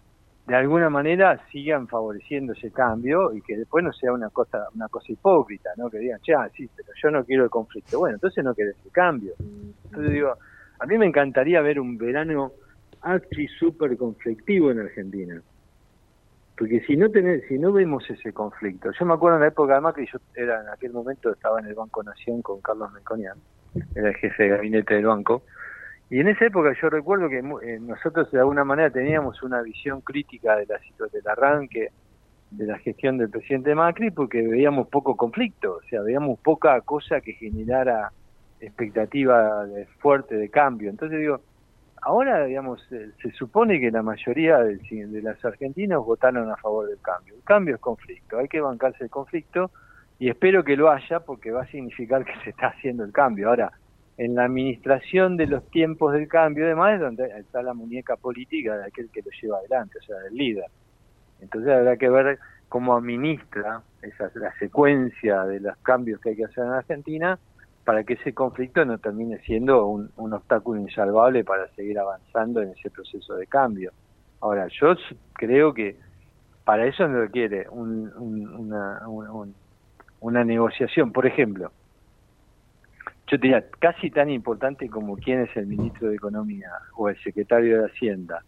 de 0.51 0.57
alguna 0.57 0.89
manera 0.89 1.39
sigan 1.49 1.87
favoreciendo 1.87 2.51
ese 2.51 2.71
cambio 2.71 3.33
y 3.33 3.41
que 3.41 3.55
después 3.55 3.85
no 3.85 3.93
sea 3.93 4.11
una 4.11 4.29
cosa 4.29 4.67
una 4.75 4.89
cosa 4.89 5.09
hipócrita, 5.09 5.69
¿no? 5.77 5.89
Que 5.89 5.99
digan, 5.99 6.19
ya, 6.27 6.49
sí, 6.49 6.69
pero 6.75 6.89
yo 7.01 7.09
no 7.09 7.23
quiero 7.23 7.45
el 7.45 7.49
conflicto. 7.49 7.99
Bueno, 7.99 8.15
entonces 8.15 8.43
no 8.43 8.53
querés 8.53 8.75
el 8.83 8.91
cambio. 8.91 9.33
Entonces 9.85 10.11
digo, 10.11 10.33
a 10.77 10.85
mí 10.85 10.97
me 10.97 11.05
encantaría 11.05 11.61
ver 11.61 11.79
un 11.79 11.97
verano 11.97 12.51
archi 13.01 13.47
súper 13.47 13.95
conflictivo 13.95 14.71
en 14.71 14.81
Argentina. 14.81 15.41
Porque 16.57 16.81
si 16.81 16.97
no 16.97 17.09
tenés, 17.09 17.47
si 17.47 17.57
no 17.57 17.71
vemos 17.71 18.03
ese 18.09 18.33
conflicto, 18.33 18.91
yo 18.91 19.05
me 19.05 19.13
acuerdo 19.13 19.37
en 19.37 19.43
la 19.43 19.47
época 19.47 19.75
de 19.75 19.79
Macri, 19.79 20.05
yo 20.11 20.19
era 20.35 20.61
en 20.63 20.67
aquel 20.67 20.91
momento 20.91 21.31
estaba 21.31 21.61
en 21.61 21.67
el 21.67 21.75
Banco 21.75 22.03
Nación 22.03 22.41
con 22.41 22.59
Carlos 22.59 22.91
Melconian, 22.91 23.37
era 23.95 24.09
el 24.09 24.15
jefe 24.15 24.43
de 24.43 24.49
gabinete 24.49 24.95
del 24.95 25.05
banco, 25.05 25.43
y 26.12 26.20
en 26.22 26.28
esa 26.30 26.45
época 26.45 26.74
yo 26.82 26.89
recuerdo 26.91 27.30
que 27.30 27.39
eh, 27.39 27.80
nosotros 27.82 28.32
de 28.32 28.39
alguna 28.39 28.66
manera 28.66 28.91
teníamos 28.91 29.41
una 29.43 29.62
visión 29.64 30.01
crítica 30.01 30.57
de 30.57 30.68
la 30.68 30.80
situ- 30.82 31.09
del 31.12 31.28
arranque 31.28 31.89
de 32.51 32.66
la 32.68 32.78
gestión 32.80 33.18
del 33.18 33.30
presidente 33.32 33.76
Macri 33.76 34.12
porque 34.12 34.41
veíamos 34.47 34.89
poco 34.89 35.16
conflicto, 35.18 35.76
o 35.78 35.82
sea, 35.89 36.01
veíamos 36.03 36.39
poca 36.41 36.82
cosa 36.82 37.22
que 37.22 37.34
generara 37.34 38.12
expectativa 38.59 39.66
de- 39.68 39.88
fuerte 39.99 40.36
de 40.36 40.49
cambio. 40.49 40.89
Entonces 40.91 41.20
digo, 41.20 41.43
ahora, 42.01 42.45
digamos, 42.45 42.86
se 42.89 43.32
supone 43.34 43.80
que 43.80 43.91
la 43.91 44.03
mayoría 44.03 44.59
del- 44.59 44.80
de 45.12 45.22
las 45.22 45.43
argentinas 45.45 45.99
votaron 45.99 46.51
a 46.51 46.57
favor 46.57 46.88
del 46.89 46.99
cambio. 47.01 47.36
El 47.36 47.43
cambio 47.43 47.76
es 47.76 47.82
conflicto, 47.82 48.38
hay 48.39 48.47
que 48.49 48.62
bancarse 48.62 49.03
el 49.05 49.09
conflicto 49.09 49.72
y 50.20 50.30
espero 50.30 50.64
que 50.64 50.76
lo 50.78 50.91
haya 50.91 51.22
porque 51.22 51.51
va 51.51 51.64
a 51.64 51.68
significar 51.68 52.26
que 52.26 52.34
se 52.43 52.51
está 52.51 52.68
haciendo 52.70 53.03
el 53.05 53.12
cambio. 53.14 53.49
Ahora, 53.49 53.72
en 54.24 54.36
la 54.36 54.45
administración 54.45 55.36
de 55.36 55.47
los 55.47 55.67
tiempos 55.72 56.13
del 56.13 56.28
cambio, 56.28 56.65
además 56.65 56.99
donde 56.99 57.26
está 57.39 57.63
la 57.63 57.74
muñeca 57.74 58.17
política 58.17 58.78
de 58.78 58.86
aquel 58.86 59.09
que 59.11 59.22
lo 59.24 59.32
lleva 59.41 59.57
adelante, 59.57 59.97
o 59.99 60.03
sea, 60.03 60.17
del 60.19 60.36
líder. 60.36 60.65
Entonces 61.39 61.72
habrá 61.74 61.97
que 61.97 62.07
ver 62.09 62.38
cómo 62.69 62.95
administra 62.95 63.82
esa, 64.03 64.32
la 64.36 64.53
secuencia 64.59 65.43
de 65.45 65.59
los 65.61 65.76
cambios 65.80 66.22
que 66.22 66.30
hay 66.30 66.36
que 66.36 66.45
hacer 66.45 66.65
en 66.65 66.72
Argentina 66.72 67.39
para 67.84 68.03
que 68.03 68.13
ese 68.13 68.32
conflicto 68.36 68.86
no 68.86 68.99
termine 68.99 69.39
siendo 69.39 69.88
un, 69.88 70.11
obstáculo 70.15 70.80
insalvable 70.82 71.43
para 71.43 71.67
seguir 71.69 71.97
avanzando 71.97 72.61
en 72.61 72.69
ese 72.69 72.91
proceso 72.91 73.34
de 73.36 73.47
cambio. 73.47 73.91
Ahora, 74.39 74.67
yo 74.80 74.93
creo 75.34 75.74
que 75.74 75.97
para 76.63 76.86
eso 76.86 77.07
no 77.07 77.22
requiere 77.22 77.67
un- 77.69 78.11
un- 78.17 78.55
una, 78.55 79.07
un- 79.09 79.30
un- 79.30 79.55
una 80.19 80.43
negociación. 80.43 81.11
Por 81.11 81.26
ejemplo, 81.26 81.72
yo 83.32 83.39
te 83.39 83.47
diría, 83.47 83.63
casi 83.79 84.11
tan 84.11 84.29
importante 84.29 84.89
como 84.89 85.15
quién 85.15 85.39
es 85.39 85.55
el 85.55 85.65
ministro 85.65 86.09
de 86.09 86.15
Economía 86.15 86.69
o 86.97 87.07
el 87.07 87.17
secretario 87.23 87.79
de 87.79 87.88
Hacienda 87.88 88.43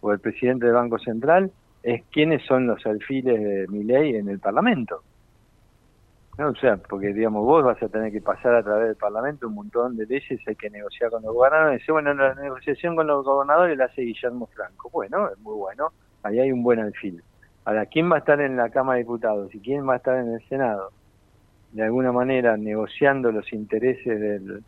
o 0.00 0.12
el 0.12 0.20
presidente 0.20 0.66
del 0.66 0.76
Banco 0.76 0.96
Central 1.00 1.50
es 1.82 2.04
quiénes 2.12 2.44
son 2.46 2.68
los 2.68 2.86
alfiles 2.86 3.42
de 3.42 3.66
mi 3.66 3.82
ley 3.82 4.14
en 4.14 4.28
el 4.28 4.38
Parlamento. 4.38 5.02
¿No? 6.38 6.50
O 6.50 6.54
sea, 6.54 6.76
porque 6.76 7.12
digamos, 7.12 7.44
vos 7.44 7.64
vas 7.64 7.82
a 7.82 7.88
tener 7.88 8.12
que 8.12 8.20
pasar 8.20 8.54
a 8.54 8.62
través 8.62 8.86
del 8.86 8.96
Parlamento 8.96 9.48
un 9.48 9.56
montón 9.56 9.96
de 9.96 10.06
leyes, 10.06 10.40
hay 10.46 10.54
que 10.54 10.70
negociar 10.70 11.10
con 11.10 11.20
los 11.24 11.34
gobernadores. 11.34 11.80
Dice, 11.80 11.90
bueno, 11.90 12.14
la 12.14 12.34
negociación 12.36 12.94
con 12.94 13.08
los 13.08 13.24
gobernadores 13.24 13.76
la 13.76 13.86
hace 13.86 14.02
Guillermo 14.02 14.46
Franco. 14.54 14.88
Bueno, 14.90 15.30
es 15.30 15.38
muy 15.40 15.56
bueno, 15.56 15.88
ahí 16.22 16.38
hay 16.38 16.52
un 16.52 16.62
buen 16.62 16.78
alfil. 16.78 17.24
Ahora, 17.64 17.86
¿quién 17.86 18.08
va 18.08 18.16
a 18.16 18.18
estar 18.20 18.40
en 18.40 18.56
la 18.56 18.70
Cámara 18.70 18.98
de 18.98 19.02
Diputados 19.02 19.52
y 19.52 19.58
quién 19.58 19.86
va 19.88 19.94
a 19.94 19.96
estar 19.96 20.16
en 20.16 20.34
el 20.34 20.48
Senado? 20.48 20.92
De 21.70 21.82
alguna 21.82 22.12
manera 22.12 22.56
negociando 22.56 23.30
los 23.30 23.52
intereses 23.52 24.18
del, 24.20 24.62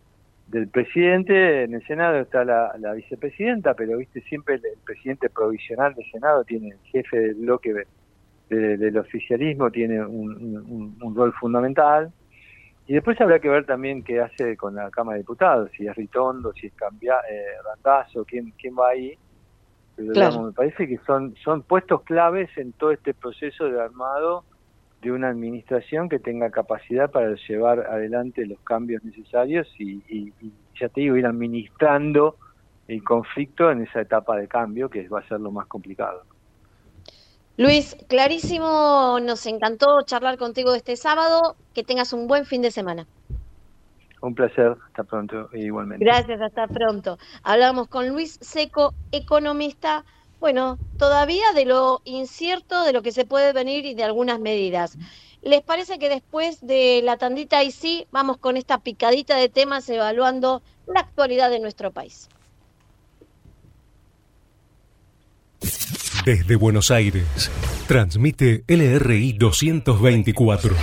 del 0.47 0.69
presidente. 0.69 1.63
En 1.65 1.75
el 1.75 1.87
Senado 1.87 2.19
está 2.21 2.45
la, 2.45 2.75
la 2.79 2.93
vicepresidenta, 2.93 3.75
pero 3.75 3.97
viste 3.97 4.21
siempre 4.23 4.57
el, 4.57 4.63
presidente 4.85 5.31
provisional 5.31 5.95
del 5.95 6.05
Senado 6.11 6.45
tiene 6.45 6.69
el 6.69 6.81
jefe 6.93 7.19
del 7.19 7.35
bloque 7.37 7.73
de- 7.73 7.87
de- 8.51 8.77
del 8.77 8.99
oficialismo, 8.99 9.71
tiene 9.71 10.05
un, 10.05 10.31
un- 10.69 10.99
un 11.01 11.15
rol 11.17 11.33
fundamental. 11.35 12.13
Y 12.87 12.95
después 12.95 13.21
habrá 13.21 13.39
que 13.39 13.49
ver 13.49 13.65
también 13.65 14.03
qué 14.03 14.21
hace 14.21 14.57
con 14.57 14.75
la 14.75 14.91
Cámara 14.91 15.15
de 15.15 15.23
Diputados, 15.23 15.71
si 15.77 15.87
es 15.87 15.95
Ritondo, 15.95 16.53
si 16.53 16.67
es 16.67 16.75
Cambia, 16.75 17.15
eh, 17.31 17.45
Randazzo, 17.65 18.25
quién, 18.25 18.53
quién 18.59 18.75
va 18.77 18.89
ahí. 18.91 19.15
Pero, 19.95 20.13
Claro. 20.13 20.31
digamos, 20.31 20.47
me 20.49 20.53
parece 20.55 20.89
que 20.89 20.99
son, 21.07 21.35
son 21.37 21.63
puestos 21.63 22.03
claves 22.03 22.51
en 22.57 22.73
todo 22.73 22.91
este 22.91 23.15
proceso 23.15 23.67
de 23.71 23.81
armado 23.81 24.45
de 25.01 25.13
una 25.13 25.29
administración 25.29 26.09
que 26.09 26.19
tenga 26.19 26.51
capacidad 26.51 27.11
para 27.11 27.35
llevar 27.49 27.81
adelante 27.81 28.47
los 28.47 28.61
cambios 28.61 29.03
necesarios 29.03 29.67
y, 29.79 30.03
y- 30.09 30.33
y 30.41 30.53
ya 30.79 30.89
te 30.89 31.01
digo, 31.03 31.17
ir 31.17 31.27
administrando 31.27 32.37
el 32.87 33.03
conflicto 33.03 33.71
en 33.71 33.83
esa 33.83 34.01
etapa 34.01 34.37
de 34.37 34.49
cambio 34.49 34.91
que 34.91 35.09
va 35.09 35.21
a 35.21 35.29
ser 35.29 35.41
lo 35.41 35.53
más 35.53 35.67
complicado. 35.69 36.23
Luis, 37.57 37.97
clarísimo, 38.09 39.19
nos 39.23 39.45
encantó 39.47 40.03
charlar 40.03 40.39
contigo 40.39 40.75
este 40.75 40.97
sábado. 40.97 41.57
Que 41.75 41.85
tengas 41.85 42.13
un 42.13 42.27
buen 42.27 42.45
fin 42.47 42.63
de 42.63 42.71
semana. 42.71 43.07
Un 44.23 44.35
placer, 44.35 44.77
hasta 44.87 45.05
pronto 45.05 45.49
e 45.53 45.61
igualmente. 45.61 46.05
Gracias, 46.05 46.41
hasta 46.41 46.67
pronto. 46.67 47.17
Hablamos 47.43 47.89
con 47.89 48.09
Luis 48.09 48.39
Seco, 48.41 48.95
economista, 49.13 50.05
bueno, 50.41 50.78
todavía 50.99 51.53
de 51.55 51.66
lo 51.66 52.01
incierto 52.05 52.82
de 52.82 52.93
lo 52.93 53.03
que 53.03 53.12
se 53.12 53.26
puede 53.26 53.53
venir 53.53 53.84
y 53.84 53.95
de 53.95 54.05
algunas 54.05 54.41
medidas. 54.41 54.97
¿Les 55.43 55.62
parece 55.62 55.99
que 55.99 56.09
después 56.09 56.61
de 56.66 57.01
la 57.05 57.16
tandita 57.16 57.62
y 57.62 57.70
sí, 57.70 58.07
vamos 58.11 58.38
con 58.38 58.57
esta 58.57 58.78
picadita 58.78 59.36
de 59.36 59.49
temas 59.49 59.88
evaluando 59.88 60.62
la 60.86 61.01
actualidad 61.01 61.51
de 61.51 61.61
nuestro 61.61 61.93
país? 61.93 62.28
Desde 66.24 66.57
Buenos 66.57 66.91
Aires, 66.91 67.51
transmite 67.86 68.64
LRI 68.66 69.32
224, 69.34 70.74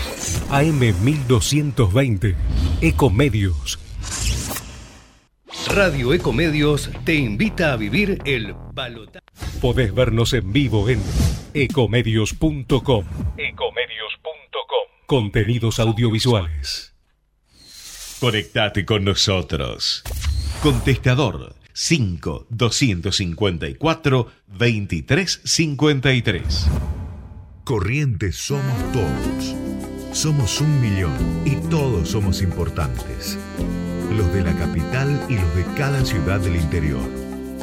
AM 0.50 0.80
1220, 0.80 2.36
Ecomedios. 2.82 3.87
Radio 5.66 6.14
Ecomedios 6.14 6.92
te 7.04 7.16
invita 7.16 7.74
a 7.74 7.78
vivir 7.78 8.22
el 8.26 8.54
balotaje. 8.74 9.26
Podés 9.60 9.92
vernos 9.94 10.32
en 10.34 10.54
vivo 10.54 10.88
en 10.88 11.02
ecomedios.com. 11.54 13.06
Ecomedios.com. 13.38 14.88
Contenidos 15.08 15.80
audiovisuales. 15.80 16.94
Conectate 18.20 18.86
con 18.86 19.04
nosotros. 19.04 20.04
Contestador 20.62 21.56
5 21.74 22.46
254 22.50 24.32
2353. 24.48 26.68
Corrientes 27.64 28.36
somos 28.38 28.92
todos. 28.94 29.56
Somos 30.14 30.62
un 30.62 30.80
millón 30.82 31.44
y 31.46 31.56
todos 31.70 32.10
somos 32.10 32.42
importantes. 32.42 33.38
Los 34.12 34.34
de 34.34 34.42
la 34.42 34.54
capital 34.54 35.20
y 35.28 35.36
los 35.36 35.56
de 35.56 35.66
cada 35.76 36.04
ciudad 36.06 36.40
del 36.40 36.56
interior. 36.56 37.08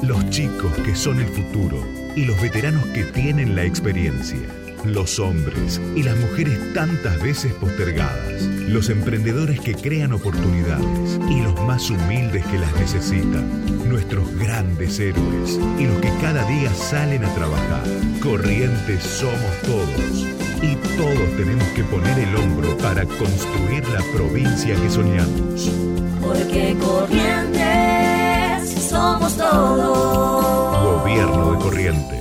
Los 0.02 0.28
chicos 0.30 0.72
que 0.84 0.94
son 0.94 1.18
el 1.18 1.28
futuro 1.28 1.78
y 2.14 2.26
los 2.26 2.40
veteranos 2.40 2.84
que 2.88 3.04
tienen 3.04 3.56
la 3.56 3.64
experiencia. 3.64 4.63
Los 4.84 5.18
hombres 5.18 5.80
y 5.96 6.02
las 6.02 6.16
mujeres 6.18 6.58
tantas 6.74 7.20
veces 7.22 7.54
postergadas. 7.54 8.42
Los 8.68 8.90
emprendedores 8.90 9.58
que 9.60 9.74
crean 9.74 10.12
oportunidades 10.12 11.18
y 11.30 11.40
los 11.40 11.58
más 11.62 11.88
humildes 11.88 12.44
que 12.46 12.58
las 12.58 12.74
necesitan. 12.76 13.88
Nuestros 13.88 14.30
grandes 14.36 15.00
héroes 15.00 15.58
y 15.78 15.86
los 15.86 15.96
que 16.00 16.10
cada 16.20 16.44
día 16.44 16.72
salen 16.74 17.24
a 17.24 17.34
trabajar. 17.34 17.82
Corrientes 18.22 19.02
somos 19.02 19.62
todos. 19.62 20.26
Y 20.60 20.76
todos 20.96 21.36
tenemos 21.36 21.66
que 21.68 21.84
poner 21.84 22.18
el 22.18 22.36
hombro 22.36 22.76
para 22.78 23.06
construir 23.06 23.88
la 23.88 24.02
provincia 24.14 24.74
que 24.74 24.90
soñamos. 24.90 25.70
Porque 26.20 26.76
corrientes 26.78 27.64
somos 28.88 29.34
todos. 29.36 31.02
Gobierno 31.02 31.52
de 31.52 31.58
Corrientes. 31.58 32.13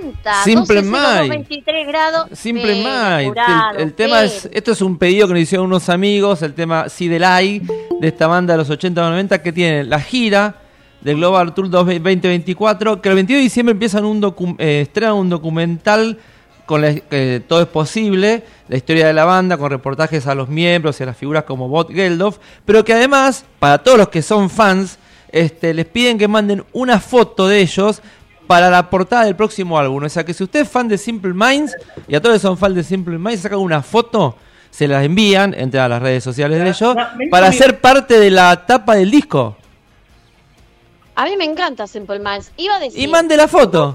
Encanta. 0.00 0.44
Simple 0.44 0.82
12, 0.82 0.90
Minds. 0.90 1.28
23 1.28 1.86
grados. 1.86 2.26
Simple 2.32 2.74
Minds. 2.74 3.28
jurado, 3.28 3.76
El, 3.78 3.82
el 3.82 3.94
tema 3.94 4.22
es, 4.22 4.48
esto 4.52 4.72
es 4.72 4.80
un 4.82 4.98
pedido 4.98 5.26
que 5.28 5.34
nos 5.34 5.42
hicieron 5.42 5.66
unos 5.66 5.88
amigos, 5.88 6.42
el 6.42 6.54
tema 6.54 6.88
Si 6.88 7.08
del 7.08 7.24
Ay, 7.24 7.62
de 8.00 8.08
esta 8.08 8.26
banda 8.26 8.54
de 8.54 8.58
los 8.58 8.70
80 8.70 9.04
o 9.06 9.10
90 9.10 9.42
que 9.42 9.52
tiene 9.52 9.84
la 9.84 10.00
gira 10.00 10.56
del 11.00 11.16
Global 11.16 11.52
Tour 11.54 11.68
2024, 11.70 13.00
que 13.02 13.08
el 13.08 13.14
22 13.16 13.38
de 13.38 13.42
diciembre 13.42 13.72
empiezan 13.72 14.04
un 14.04 14.22
docu- 14.22 14.56
eh, 14.58 14.82
estrenan 14.82 15.14
un 15.14 15.28
documental 15.28 16.18
con 16.64 16.80
la, 16.80 16.94
que 16.94 17.42
todo 17.46 17.60
es 17.62 17.66
posible, 17.68 18.44
la 18.68 18.76
historia 18.76 19.08
de 19.08 19.12
la 19.12 19.24
banda, 19.24 19.56
con 19.58 19.68
reportajes 19.68 20.26
a 20.28 20.34
los 20.36 20.48
miembros 20.48 20.98
y 21.00 21.02
a 21.02 21.06
las 21.06 21.16
figuras 21.16 21.42
como 21.42 21.68
Bob 21.68 21.92
Geldof, 21.92 22.38
pero 22.64 22.84
que 22.84 22.92
además, 22.94 23.44
para 23.58 23.78
todos 23.78 23.98
los 23.98 24.08
que 24.10 24.22
son 24.22 24.48
fans, 24.48 24.98
este, 25.32 25.74
les 25.74 25.86
piden 25.86 26.18
que 26.18 26.28
manden 26.28 26.64
una 26.72 27.00
foto 27.00 27.48
de 27.48 27.60
ellos 27.60 28.00
para 28.46 28.70
la 28.70 28.90
portada 28.90 29.24
del 29.24 29.36
próximo 29.36 29.78
álbum. 29.78 30.04
O 30.04 30.08
sea 30.08 30.24
que 30.24 30.34
si 30.34 30.44
usted 30.44 30.60
es 30.60 30.68
fan 30.68 30.88
de 30.88 30.98
Simple 30.98 31.32
Minds 31.34 31.76
y 32.08 32.14
a 32.14 32.20
todos 32.20 32.36
que 32.36 32.40
son 32.40 32.58
fans 32.58 32.74
de 32.74 32.84
Simple 32.84 33.18
Minds, 33.18 33.40
sacan 33.40 33.58
una 33.58 33.82
foto, 33.82 34.36
se 34.70 34.88
la 34.88 35.02
envían, 35.04 35.54
entre 35.54 35.80
a 35.80 35.88
las 35.88 36.00
redes 36.02 36.24
sociales 36.24 36.58
de 36.58 36.68
ellos, 36.68 36.96
para 37.30 37.52
ser 37.52 37.80
parte 37.80 38.18
de 38.18 38.30
la 38.30 38.66
tapa 38.66 38.94
del 38.94 39.10
disco. 39.10 39.56
A 41.14 41.24
mí 41.24 41.36
me 41.36 41.44
encanta 41.44 41.86
Simple 41.86 42.18
Minds. 42.18 42.52
Iba 42.56 42.76
a 42.76 42.78
decir. 42.80 42.98
Y 42.98 43.06
mande 43.06 43.36
la 43.36 43.48
foto. 43.48 43.94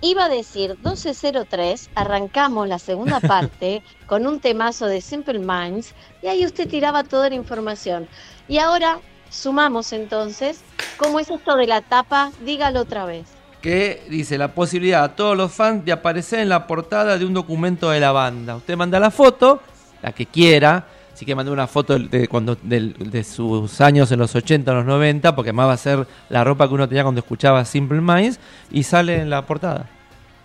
Iba 0.00 0.26
a 0.26 0.28
decir 0.28 0.76
1203, 0.84 1.90
arrancamos 1.94 2.68
la 2.68 2.78
segunda 2.78 3.18
parte 3.20 3.82
con 4.06 4.26
un 4.26 4.40
temazo 4.40 4.86
de 4.86 5.00
Simple 5.00 5.38
Minds 5.38 5.94
y 6.22 6.26
ahí 6.26 6.44
usted 6.44 6.68
tiraba 6.68 7.02
toda 7.02 7.30
la 7.30 7.34
información. 7.34 8.06
Y 8.46 8.58
ahora 8.58 9.00
sumamos 9.30 9.92
entonces, 9.92 10.60
¿cómo 10.98 11.18
es 11.18 11.30
esto 11.30 11.56
de 11.56 11.66
la 11.66 11.80
tapa? 11.80 12.30
Dígalo 12.44 12.82
otra 12.82 13.06
vez. 13.06 13.35
Que 13.66 14.04
dice 14.08 14.38
la 14.38 14.54
posibilidad 14.54 15.02
a 15.02 15.16
todos 15.16 15.36
los 15.36 15.50
fans 15.50 15.84
de 15.84 15.90
aparecer 15.90 16.38
en 16.38 16.48
la 16.48 16.68
portada 16.68 17.18
de 17.18 17.24
un 17.24 17.34
documento 17.34 17.90
de 17.90 17.98
la 17.98 18.12
banda. 18.12 18.54
Usted 18.54 18.76
manda 18.76 19.00
la 19.00 19.10
foto, 19.10 19.60
la 20.02 20.12
que 20.12 20.26
quiera, 20.26 20.84
si 21.14 21.26
que 21.26 21.34
mande 21.34 21.50
una 21.50 21.66
foto 21.66 21.98
de, 21.98 22.28
cuando, 22.28 22.56
de 22.62 23.24
sus 23.24 23.80
años 23.80 24.12
en 24.12 24.20
los 24.20 24.32
80 24.36 24.70
o 24.70 24.74
los 24.76 24.84
90, 24.84 25.34
porque 25.34 25.52
más 25.52 25.66
va 25.66 25.72
a 25.72 25.76
ser 25.78 26.06
la 26.28 26.44
ropa 26.44 26.68
que 26.68 26.74
uno 26.74 26.88
tenía 26.88 27.02
cuando 27.02 27.18
escuchaba 27.18 27.64
Simple 27.64 28.00
Minds, 28.00 28.38
y 28.70 28.84
sale 28.84 29.16
en 29.22 29.30
la 29.30 29.44
portada. 29.44 29.86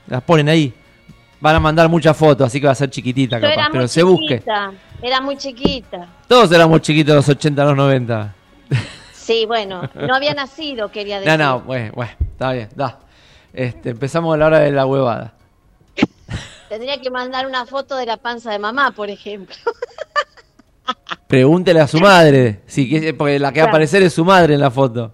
Las 0.08 0.24
ponen 0.24 0.50
ahí. 0.50 0.74
Van 1.40 1.56
a 1.56 1.60
mandar 1.60 1.90
muchas 1.90 2.18
fotos, 2.18 2.48
así 2.48 2.60
que 2.60 2.66
va 2.66 2.72
a 2.72 2.76
ser 2.76 2.90
chiquitita 2.90 3.38
Yo 3.38 3.48
capaz, 3.50 3.70
pero 3.72 3.88
se 3.88 4.02
busque. 4.02 4.42
era 5.00 5.22
muy 5.22 5.38
chiquita. 5.38 6.08
Todos 6.28 6.52
éramos 6.52 6.82
chiquitos 6.82 7.12
en 7.12 7.18
los 7.18 7.30
80 7.30 7.62
o 7.62 7.66
los 7.68 7.78
90. 7.78 8.34
Sí, 9.14 9.46
bueno, 9.46 9.88
no 9.94 10.16
había 10.16 10.34
nacido, 10.34 10.90
quería 10.90 11.20
decir. 11.20 11.32
No, 11.38 11.60
no, 11.60 11.62
bueno, 11.62 11.92
bueno, 11.94 12.14
está 12.20 12.54
bien, 12.54 12.70
da. 12.76 12.98
Este, 13.54 13.90
empezamos 13.90 14.34
a 14.34 14.38
la 14.38 14.46
hora 14.48 14.60
de 14.60 14.72
la 14.72 14.86
huevada. 14.86 15.34
Tendría 16.70 17.02
que 17.02 17.10
mandar 17.12 17.46
una 17.48 17.66
foto 17.66 17.96
de 17.98 18.06
la 18.06 18.18
panza 18.18 18.52
de 18.52 18.60
mamá, 18.60 18.92
por 18.92 19.10
ejemplo. 19.10 19.56
Pregúntele 21.28 21.80
a 21.80 21.88
su 21.88 22.00
madre, 22.00 22.62
sí, 22.66 22.90
que- 22.90 23.14
porque 23.14 23.40
la 23.40 23.52
que 23.52 23.60
va 23.62 23.68
a 23.68 23.70
aparecer 23.70 24.04
es 24.04 24.14
su 24.14 24.26
madre 24.26 24.54
en 24.56 24.60
la 24.62 24.72
foto. 24.72 25.14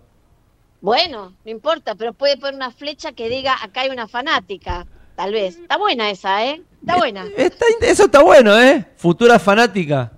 Bueno, 0.81 1.33
no 1.43 1.51
importa, 1.51 1.95
pero 1.95 2.13
puede 2.13 2.37
poner 2.37 2.55
una 2.55 2.71
flecha 2.71 3.11
que 3.11 3.29
diga 3.29 3.55
acá 3.63 3.81
hay 3.81 3.89
una 3.89 4.07
fanática, 4.07 4.85
tal 5.15 5.31
vez. 5.33 5.57
Está 5.57 5.77
buena 5.77 6.09
esa, 6.09 6.45
¿eh? 6.45 6.61
Está 6.81 6.97
buena. 6.97 7.25
Está 7.35 7.65
in- 7.69 7.87
eso 7.87 8.05
está 8.05 8.21
bueno, 8.23 8.57
¿eh? 8.59 8.85
Futura 8.95 9.37
fanática. 9.39 10.11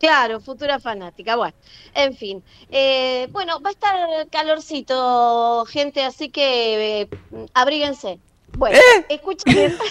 Claro, 0.00 0.40
futura 0.40 0.80
fanática. 0.80 1.36
Bueno, 1.36 1.54
en 1.94 2.16
fin. 2.16 2.42
Eh, 2.70 3.28
bueno, 3.30 3.60
va 3.60 3.68
a 3.68 3.72
estar 3.72 4.28
calorcito, 4.30 5.66
gente, 5.66 6.02
así 6.02 6.30
que 6.30 7.02
eh, 7.02 7.08
abríguense. 7.52 8.18
Bueno, 8.56 8.78
¿Eh? 8.78 9.06
escúchame. 9.10 9.74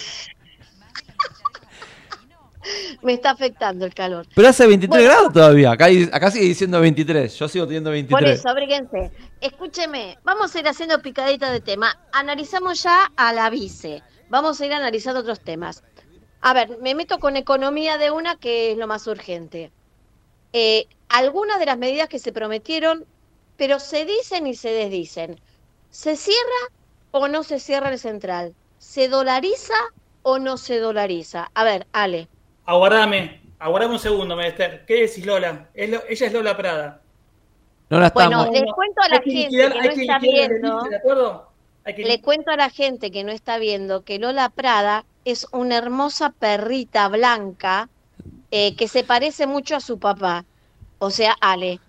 Me 3.02 3.14
está 3.14 3.30
afectando 3.30 3.86
el 3.86 3.94
calor. 3.94 4.26
Pero 4.34 4.48
hace 4.48 4.66
23 4.66 4.88
Bueno. 4.90 5.04
grados 5.04 5.32
todavía. 5.32 5.70
Acá, 5.70 5.86
acá 6.12 6.30
sigue 6.30 6.46
diciendo 6.46 6.78
23. 6.80 7.38
Yo 7.38 7.48
sigo 7.48 7.66
teniendo 7.66 7.88
Por 7.88 7.94
23. 7.94 8.38
eso, 8.38 8.48
abríguense. 8.48 9.12
Escúcheme, 9.40 10.18
vamos 10.24 10.54
a 10.54 10.58
ir 10.58 10.68
haciendo 10.68 11.00
picadita 11.00 11.50
de 11.52 11.60
tema. 11.60 11.98
Analizamos 12.12 12.82
ya 12.82 13.10
a 13.16 13.32
la 13.32 13.48
vice. 13.48 14.02
Vamos 14.28 14.60
a 14.60 14.66
ir 14.66 14.72
analizando 14.74 15.20
otros 15.20 15.40
temas. 15.40 15.82
A 16.42 16.52
ver, 16.52 16.78
me 16.82 16.94
meto 16.94 17.18
con 17.18 17.36
economía 17.36 17.96
de 17.96 18.10
una 18.10 18.36
que 18.36 18.72
es 18.72 18.78
lo 18.78 18.86
más 18.86 19.06
urgente. 19.06 19.70
Eh, 20.52 20.86
algunas 21.08 21.58
de 21.58 21.66
las 21.66 21.78
medidas 21.78 22.08
que 22.08 22.18
se 22.18 22.32
prometieron, 22.32 23.04
pero 23.56 23.78
se 23.78 24.04
dicen 24.04 24.46
y 24.46 24.54
se 24.54 24.70
desdicen. 24.70 25.40
¿Se 25.90 26.16
cierra 26.16 26.68
o 27.10 27.28
no 27.28 27.42
se 27.42 27.58
cierra 27.60 27.90
el 27.90 27.98
central? 27.98 28.54
¿Se 28.78 29.08
dolariza 29.08 29.74
o 30.22 30.38
no 30.38 30.56
se 30.56 30.78
dolariza? 30.78 31.50
A 31.54 31.64
ver, 31.64 31.86
Ale. 31.92 32.28
Aguardame, 32.64 33.40
aguardame 33.58 33.94
un 33.94 33.98
segundo, 34.00 34.36
Menester. 34.36 34.84
¿Qué 34.86 35.02
decís, 35.02 35.26
Lola? 35.26 35.68
Es 35.74 35.90
Lo- 35.90 36.02
ella 36.08 36.26
es 36.26 36.32
Lola 36.32 36.56
Prada. 36.56 37.02
No 37.90 37.98
la 37.98 38.10
Bueno, 38.10 38.42
estamos. 38.44 38.60
les 38.60 38.72
cuento 38.72 39.00
a 39.02 39.08
la 39.08 39.16
Hay 39.16 39.22
que 39.22 39.30
gente 39.32 39.56
liquidar- 39.56 39.72
que 39.72 39.78
hay 39.80 39.88
no 39.88 39.94
que 39.94 40.00
está 40.02 40.18
viendo. 40.20 40.68
derecha, 40.76 40.88
¿De 40.90 40.96
acuerdo? 40.96 41.50
Hay 41.84 41.94
que 41.94 42.02
Le 42.04 42.22
cuento 42.22 42.50
a 42.52 42.56
la 42.56 42.70
gente 42.70 43.10
que 43.10 43.24
no 43.24 43.32
está 43.32 43.58
viendo 43.58 44.04
que 44.04 44.18
Lola 44.20 44.48
Prada 44.50 45.04
es 45.24 45.46
una 45.50 45.76
hermosa 45.76 46.30
perrita 46.38 47.08
blanca 47.08 47.88
eh, 48.50 48.74
que 48.76 48.88
se 48.88 49.04
parece 49.04 49.46
mucho 49.46 49.76
a 49.76 49.80
su 49.80 49.98
papá, 49.98 50.44
o 50.98 51.10
sea, 51.10 51.36
Ale. 51.40 51.80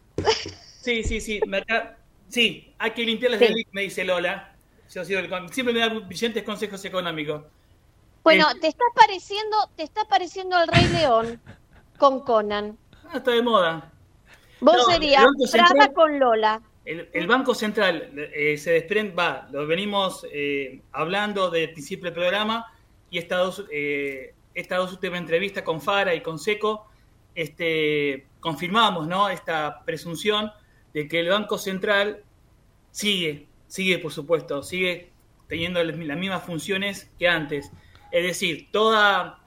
Sí, 0.82 1.04
sí, 1.04 1.20
sí. 1.22 1.40
me 1.48 1.58
acá- 1.58 1.98
Sí, 2.30 2.74
hay 2.78 2.92
que 2.92 3.04
limpiar 3.04 3.32
las 3.32 3.40
Sí. 3.42 3.48
del 3.48 3.68
me 3.72 3.82
dice 3.82 4.04
Lola. 4.06 4.56
Yo 4.94 5.04
Siempre 5.06 5.74
me 5.74 5.80
da 5.80 5.90
brillantes 5.90 6.44
consejos 6.44 6.84
económicos. 6.86 7.44
Bueno, 8.24 8.48
Eh. 8.52 8.60
te 8.62 8.68
está 8.68 8.84
pareciendo, 8.96 9.58
te 9.76 9.84
está 9.84 10.06
pareciendo 10.06 10.62
el 10.62 10.68
Rey 10.68 10.88
León 10.94 11.42
con 11.98 12.22
Conan. 12.22 12.78
Ah, 13.10 13.18
está 13.18 13.32
de 13.32 13.42
moda. 13.42 13.92
Vos 14.60 14.76
No, 14.78 14.84
serías 14.94 15.26
Prada 15.52 15.92
con 15.94 16.20
Lola. 16.20 16.62
El, 16.86 17.10
el 17.14 17.28
Banco 17.28 17.54
Central 17.54 18.12
eh, 18.34 18.58
se 18.58 18.72
desprende, 18.72 19.14
va, 19.14 19.48
lo 19.52 19.68
venimos 19.68 20.26
eh, 20.32 20.82
hablando 20.94 21.50
el 21.64 21.74
principio 21.74 22.06
del 22.06 22.14
programa 22.14 22.72
y 23.10 23.18
estas 23.18 23.40
dos, 23.40 23.66
eh, 23.72 24.34
estas 24.54 24.80
dos 24.80 24.94
últimas 24.94 25.20
entrevistas 25.20 25.64
con 25.64 25.82
Fara 25.82 26.14
y 26.14 26.22
con 26.22 26.40
Seco, 26.40 26.88
este, 27.36 28.28
confirmamos 28.40 29.08
¿no? 29.08 29.30
esta 29.30 29.84
presunción 29.86 30.52
de 30.94 31.08
que 31.08 31.20
el 31.20 31.30
Banco 31.30 31.58
Central 31.58 32.24
sigue, 32.92 33.48
sigue 33.68 34.00
por 34.00 34.12
supuesto, 34.12 34.64
sigue 34.64 35.12
teniendo 35.48 35.84
las 35.84 35.98
las 35.98 36.18
mismas 36.18 36.44
funciones 36.44 37.12
que 37.18 37.28
antes. 37.28 37.72
Es 38.12 38.24
decir, 38.24 38.70
toda, 38.72 39.40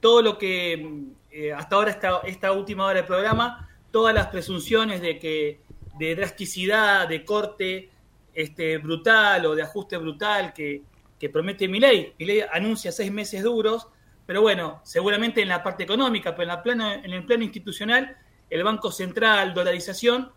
todo 0.00 0.22
lo 0.22 0.38
que 0.38 1.06
eh, 1.30 1.52
hasta 1.52 1.76
ahora, 1.76 1.90
esta, 1.90 2.20
esta 2.24 2.52
última 2.52 2.84
hora 2.84 2.96
del 2.96 3.06
programa, 3.06 3.68
todas 3.90 4.14
las 4.14 4.28
presunciones 4.28 5.00
de 5.00 5.18
que 5.18 5.60
de 5.98 6.14
drasticidad, 6.14 7.08
de 7.08 7.24
corte 7.24 7.90
este, 8.34 8.78
brutal 8.78 9.46
o 9.46 9.54
de 9.54 9.62
ajuste 9.62 9.96
brutal 9.98 10.52
que, 10.52 10.82
que 11.18 11.28
promete 11.28 11.68
Milei. 11.68 12.14
Milei 12.18 12.44
anuncia 12.52 12.90
seis 12.92 13.12
meses 13.12 13.42
duros, 13.42 13.88
pero 14.32 14.40
bueno, 14.40 14.80
seguramente 14.82 15.42
en 15.42 15.48
la 15.48 15.62
parte 15.62 15.82
económica, 15.82 16.30
pero 16.34 16.44
en, 16.44 16.48
la 16.48 16.62
plano, 16.62 16.90
en 16.90 17.12
el 17.12 17.26
plano 17.26 17.44
institucional, 17.44 18.16
el 18.48 18.64
Banco 18.64 18.90
Central, 18.90 19.52
dolarización, 19.52 20.32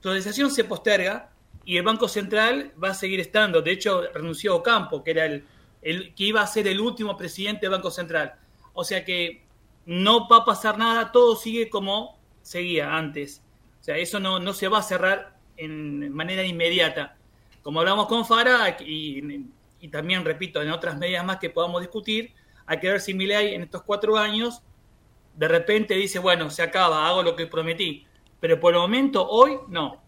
dolarización 0.00 0.50
se 0.50 0.64
posterga 0.64 1.30
y 1.62 1.76
el 1.76 1.82
Banco 1.82 2.08
Central 2.08 2.72
va 2.82 2.92
a 2.92 2.94
seguir 2.94 3.20
estando. 3.20 3.60
De 3.60 3.72
hecho, 3.72 4.00
renunció 4.14 4.56
Ocampo, 4.56 5.04
que 5.04 5.10
era 5.10 5.26
el, 5.26 5.44
el 5.82 6.14
que 6.14 6.24
iba 6.24 6.40
a 6.40 6.46
ser 6.46 6.66
el 6.68 6.80
último 6.80 7.18
presidente 7.18 7.66
del 7.66 7.72
Banco 7.72 7.90
Central. 7.90 8.32
O 8.72 8.82
sea 8.82 9.04
que 9.04 9.44
no 9.84 10.26
va 10.26 10.38
a 10.38 10.44
pasar 10.46 10.78
nada, 10.78 11.12
todo 11.12 11.36
sigue 11.36 11.68
como 11.68 12.18
seguía 12.40 12.96
antes. 12.96 13.42
O 13.82 13.84
sea, 13.84 13.98
eso 13.98 14.20
no, 14.20 14.38
no 14.38 14.54
se 14.54 14.68
va 14.68 14.78
a 14.78 14.82
cerrar 14.82 15.36
en 15.58 16.10
manera 16.14 16.44
inmediata. 16.44 17.18
Como 17.62 17.80
hablamos 17.80 18.06
con 18.06 18.24
Fara, 18.24 18.74
y, 18.80 19.44
y 19.80 19.88
también, 19.88 20.24
repito, 20.24 20.62
en 20.62 20.70
otras 20.70 20.96
medidas 20.96 21.26
más 21.26 21.36
que 21.36 21.50
podamos 21.50 21.82
discutir, 21.82 22.32
hay 22.66 22.80
que 22.80 22.88
ver 22.88 23.00
si 23.00 23.14
Milei 23.14 23.54
en 23.54 23.62
estos 23.62 23.82
cuatro 23.82 24.16
años 24.16 24.62
de 25.36 25.48
repente 25.48 25.94
dice, 25.94 26.18
bueno, 26.18 26.50
se 26.50 26.62
acaba, 26.62 27.08
hago 27.08 27.22
lo 27.22 27.34
que 27.34 27.46
prometí. 27.46 28.06
Pero 28.40 28.60
por 28.60 28.74
el 28.74 28.80
momento, 28.80 29.26
hoy, 29.28 29.52
no. 29.68 30.02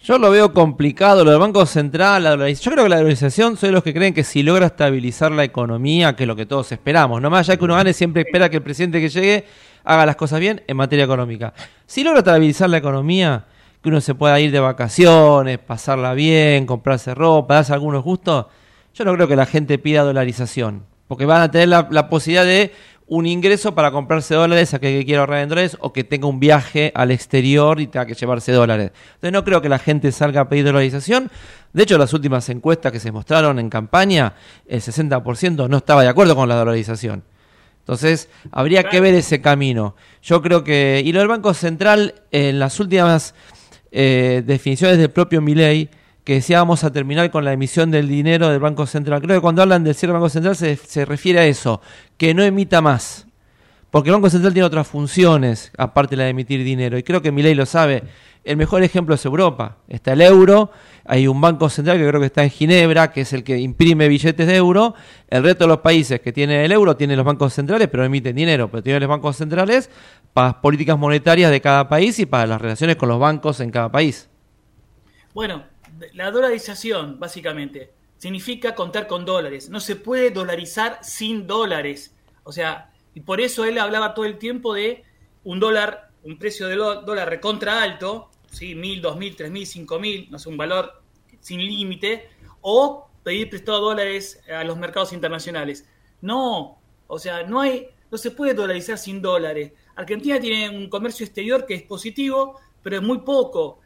Yo 0.00 0.16
lo 0.16 0.30
veo 0.30 0.52
complicado, 0.52 1.24
lo 1.24 1.32
del 1.32 1.40
Banco 1.40 1.66
Central, 1.66 2.22
la 2.22 2.30
dolarización. 2.30 2.64
Yo 2.64 2.74
creo 2.74 2.84
que 2.84 2.90
la 2.90 2.96
dolarización 2.98 3.56
de 3.56 3.72
los 3.72 3.82
que 3.82 3.92
creen 3.92 4.14
que 4.14 4.22
si 4.22 4.44
logra 4.44 4.66
estabilizar 4.66 5.32
la 5.32 5.42
economía, 5.42 6.14
que 6.14 6.22
es 6.22 6.28
lo 6.28 6.36
que 6.36 6.46
todos 6.46 6.70
esperamos, 6.70 7.20
no 7.20 7.30
más 7.30 7.48
que 7.48 7.64
uno 7.64 7.74
gane, 7.74 7.92
siempre 7.92 8.22
espera 8.22 8.48
que 8.48 8.58
el 8.58 8.62
presidente 8.62 9.00
que 9.00 9.08
llegue 9.08 9.44
haga 9.82 10.06
las 10.06 10.14
cosas 10.14 10.38
bien 10.38 10.62
en 10.68 10.76
materia 10.76 11.04
económica. 11.04 11.52
Si 11.86 12.04
logra 12.04 12.20
estabilizar 12.20 12.70
la 12.70 12.76
economía, 12.76 13.46
que 13.82 13.88
uno 13.88 14.00
se 14.00 14.14
pueda 14.14 14.38
ir 14.38 14.52
de 14.52 14.60
vacaciones, 14.60 15.58
pasarla 15.58 16.14
bien, 16.14 16.64
comprarse 16.64 17.14
ropa, 17.14 17.54
darse 17.54 17.72
algunos 17.72 18.04
gustos, 18.04 18.46
yo 18.94 19.04
no 19.04 19.14
creo 19.14 19.28
que 19.28 19.36
la 19.36 19.46
gente 19.46 19.78
pida 19.78 20.02
dolarización, 20.02 20.84
porque 21.06 21.24
van 21.24 21.42
a 21.42 21.50
tener 21.50 21.68
la, 21.68 22.08
posibilidad 22.08 22.44
de 22.44 22.72
un 23.06 23.26
ingreso 23.26 23.74
para 23.74 23.90
comprarse 23.90 24.34
dólares 24.34 24.74
a 24.74 24.78
que 24.78 25.04
quiera 25.04 25.20
ahorrar 25.20 25.50
en 25.50 25.70
o 25.80 25.92
que 25.92 26.04
tenga 26.04 26.26
un 26.26 26.40
viaje 26.40 26.92
al 26.94 27.10
exterior 27.10 27.80
y 27.80 27.86
tenga 27.86 28.06
que 28.06 28.14
llevarse 28.14 28.52
dólares. 28.52 28.92
Entonces 29.14 29.32
no 29.32 29.44
creo 29.44 29.62
que 29.62 29.68
la 29.68 29.78
gente 29.78 30.12
salga 30.12 30.42
a 30.42 30.48
pedir 30.48 30.64
dolarización. 30.64 31.30
De 31.72 31.82
hecho, 31.84 31.96
las 31.96 32.12
últimas 32.12 32.48
encuestas 32.48 32.92
que 32.92 33.00
se 33.00 33.12
mostraron 33.12 33.58
en 33.58 33.70
campaña, 33.70 34.34
el 34.66 34.80
60% 34.80 35.68
no 35.68 35.76
estaba 35.78 36.02
de 36.02 36.08
acuerdo 36.08 36.36
con 36.36 36.48
la 36.48 36.56
dolarización. 36.56 37.24
Entonces, 37.80 38.28
habría 38.52 38.84
que 38.84 39.00
ver 39.00 39.14
ese 39.14 39.40
camino. 39.40 39.96
Yo 40.22 40.42
creo 40.42 40.62
que... 40.62 41.00
Y 41.02 41.12
lo 41.12 41.20
del 41.20 41.28
Banco 41.28 41.54
Central, 41.54 42.16
en 42.30 42.58
las 42.58 42.78
últimas 42.80 43.34
eh, 43.90 44.42
definiciones 44.44 44.98
del 44.98 45.10
propio 45.10 45.40
Milei, 45.40 45.88
que 46.28 46.34
decía 46.34 46.58
vamos 46.58 46.84
a 46.84 46.92
terminar 46.92 47.30
con 47.30 47.42
la 47.42 47.54
emisión 47.54 47.90
del 47.90 48.06
dinero 48.06 48.50
del 48.50 48.60
Banco 48.60 48.84
Central. 48.84 49.22
Creo 49.22 49.38
que 49.38 49.40
cuando 49.40 49.62
hablan 49.62 49.82
del 49.82 49.94
cierre 49.94 50.12
del 50.12 50.20
Banco 50.20 50.28
Central 50.28 50.56
se, 50.56 50.76
se 50.76 51.06
refiere 51.06 51.38
a 51.38 51.46
eso, 51.46 51.80
que 52.18 52.34
no 52.34 52.42
emita 52.42 52.82
más. 52.82 53.26
Porque 53.90 54.10
el 54.10 54.16
Banco 54.16 54.28
Central 54.28 54.52
tiene 54.52 54.66
otras 54.66 54.86
funciones, 54.86 55.72
aparte 55.78 56.10
de 56.10 56.16
la 56.18 56.24
de 56.24 56.30
emitir 56.30 56.62
dinero. 56.64 56.98
Y 56.98 57.02
creo 57.02 57.22
que 57.22 57.32
Milei 57.32 57.54
lo 57.54 57.64
sabe. 57.64 58.02
El 58.44 58.58
mejor 58.58 58.82
ejemplo 58.82 59.14
es 59.14 59.24
Europa. 59.24 59.78
Está 59.88 60.12
el 60.12 60.20
euro, 60.20 60.70
hay 61.06 61.26
un 61.26 61.40
banco 61.40 61.70
central 61.70 61.96
que 61.96 62.06
creo 62.06 62.20
que 62.20 62.26
está 62.26 62.44
en 62.44 62.50
Ginebra, 62.50 63.10
que 63.10 63.22
es 63.22 63.32
el 63.32 63.42
que 63.42 63.56
imprime 63.56 64.06
billetes 64.06 64.46
de 64.46 64.54
euro. 64.54 64.94
El 65.30 65.42
resto 65.42 65.64
de 65.64 65.68
los 65.68 65.78
países 65.78 66.20
que 66.20 66.34
tienen 66.34 66.60
el 66.60 66.72
euro 66.72 66.94
tienen 66.94 67.16
los 67.16 67.24
bancos 67.24 67.54
centrales, 67.54 67.88
pero 67.88 68.04
emiten 68.04 68.36
dinero. 68.36 68.70
Pero 68.70 68.82
tienen 68.82 69.00
los 69.00 69.08
bancos 69.08 69.34
centrales 69.34 69.88
para 70.34 70.48
las 70.48 70.56
políticas 70.56 70.98
monetarias 70.98 71.50
de 71.50 71.62
cada 71.62 71.88
país 71.88 72.18
y 72.18 72.26
para 72.26 72.46
las 72.46 72.60
relaciones 72.60 72.96
con 72.96 73.08
los 73.08 73.18
bancos 73.18 73.60
en 73.60 73.70
cada 73.70 73.90
país. 73.90 74.28
Bueno, 75.32 75.62
la 76.14 76.30
dolarización, 76.30 77.18
básicamente, 77.18 77.92
significa 78.16 78.74
contar 78.74 79.06
con 79.06 79.24
dólares. 79.24 79.70
No 79.70 79.80
se 79.80 79.96
puede 79.96 80.30
dolarizar 80.30 80.98
sin 81.02 81.46
dólares. 81.46 82.14
O 82.44 82.52
sea, 82.52 82.92
y 83.14 83.20
por 83.20 83.40
eso 83.40 83.64
él 83.64 83.78
hablaba 83.78 84.14
todo 84.14 84.24
el 84.24 84.38
tiempo 84.38 84.74
de 84.74 85.04
un 85.44 85.60
dólar, 85.60 86.10
un 86.24 86.38
precio 86.38 86.66
de 86.66 86.76
dólar 86.76 87.28
recontra 87.28 87.82
alto, 87.82 88.30
¿sí? 88.50 88.74
mil, 88.74 89.00
dos 89.00 89.16
mil, 89.16 89.36
tres 89.36 89.50
mil, 89.50 89.66
cinco 89.66 89.98
mil, 89.98 90.28
no 90.30 90.38
sé, 90.38 90.48
un 90.48 90.56
valor 90.56 91.02
sin 91.40 91.60
límite, 91.60 92.28
o 92.60 93.08
pedir 93.22 93.48
prestado 93.50 93.80
dólares 93.80 94.42
a 94.50 94.64
los 94.64 94.76
mercados 94.76 95.12
internacionales. 95.12 95.88
No, 96.20 96.78
o 97.06 97.18
sea, 97.18 97.44
no 97.44 97.60
hay, 97.60 97.88
no 98.10 98.18
se 98.18 98.30
puede 98.30 98.54
dolarizar 98.54 98.98
sin 98.98 99.22
dólares. 99.22 99.72
Argentina 99.94 100.40
tiene 100.40 100.68
un 100.70 100.88
comercio 100.88 101.24
exterior 101.24 101.66
que 101.66 101.74
es 101.74 101.82
positivo, 101.82 102.60
pero 102.82 102.96
es 102.96 103.02
muy 103.02 103.18
poco. 103.18 103.80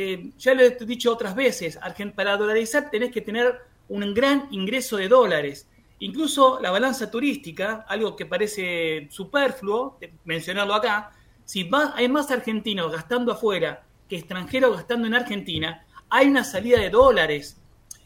Eh, 0.00 0.30
ya 0.38 0.54
lo 0.54 0.62
he 0.62 0.70
dicho 0.86 1.12
otras 1.12 1.34
veces, 1.34 1.76
para 2.14 2.36
dolarizar 2.36 2.88
tenés 2.88 3.10
que 3.10 3.20
tener 3.20 3.62
un 3.88 4.14
gran 4.14 4.46
ingreso 4.52 4.96
de 4.96 5.08
dólares. 5.08 5.66
Incluso 5.98 6.60
la 6.60 6.70
balanza 6.70 7.10
turística, 7.10 7.84
algo 7.88 8.14
que 8.14 8.24
parece 8.24 9.08
superfluo 9.10 9.98
de 10.00 10.12
mencionarlo 10.24 10.74
acá, 10.74 11.10
si 11.44 11.68
hay 11.96 12.08
más 12.08 12.30
argentinos 12.30 12.92
gastando 12.92 13.32
afuera 13.32 13.82
que 14.08 14.14
extranjeros 14.14 14.76
gastando 14.76 15.08
en 15.08 15.14
Argentina, 15.14 15.84
hay 16.08 16.28
una 16.28 16.44
salida 16.44 16.78
de 16.78 16.90
dólares. 16.90 17.56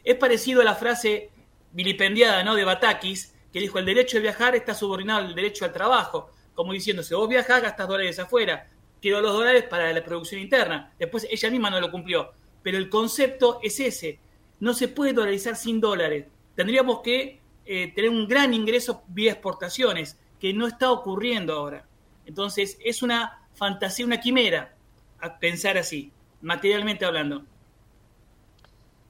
Es 0.03 0.15
parecido 0.15 0.61
a 0.61 0.65
la 0.65 0.73
frase 0.73 1.29
vilipendiada 1.73 2.43
¿no? 2.43 2.55
de 2.55 2.65
Batakis, 2.65 3.35
que 3.51 3.59
dijo 3.59 3.77
el 3.77 3.85
derecho 3.85 4.17
de 4.17 4.23
viajar 4.23 4.55
está 4.55 4.73
subordinado 4.73 5.27
al 5.27 5.35
derecho 5.35 5.63
al 5.63 5.73
trabajo, 5.73 6.31
como 6.55 6.73
diciendo, 6.73 7.03
si 7.03 7.13
vos 7.13 7.29
viajás, 7.29 7.61
gastas 7.61 7.87
dólares 7.87 8.17
afuera, 8.17 8.67
quiero 9.03 9.19
los 9.19 9.33
dólares 9.33 9.65
para 9.69 9.91
la 9.91 10.01
producción 10.01 10.39
interna. 10.39 10.93
Después 10.97 11.27
ella 11.29 11.51
misma 11.51 11.69
no 11.69 11.81
lo 11.81 11.91
cumplió. 11.91 12.31
Pero 12.63 12.77
el 12.77 12.89
concepto 12.89 13.59
es 13.61 13.81
ese, 13.81 14.17
no 14.61 14.73
se 14.73 14.87
puede 14.87 15.11
dolarizar 15.11 15.57
sin 15.57 15.81
dólares. 15.81 16.25
Tendríamos 16.55 17.01
que 17.01 17.41
eh, 17.65 17.91
tener 17.93 18.09
un 18.09 18.25
gran 18.29 18.53
ingreso 18.53 19.03
vía 19.09 19.33
exportaciones, 19.33 20.17
que 20.39 20.53
no 20.53 20.67
está 20.67 20.89
ocurriendo 20.89 21.53
ahora. 21.53 21.85
Entonces 22.25 22.77
es 22.81 23.03
una 23.03 23.41
fantasía, 23.55 24.05
una 24.05 24.21
quimera 24.21 24.73
a 25.19 25.37
pensar 25.37 25.77
así, 25.77 26.09
materialmente 26.41 27.03
hablando. 27.03 27.43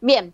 Bien, 0.02 0.34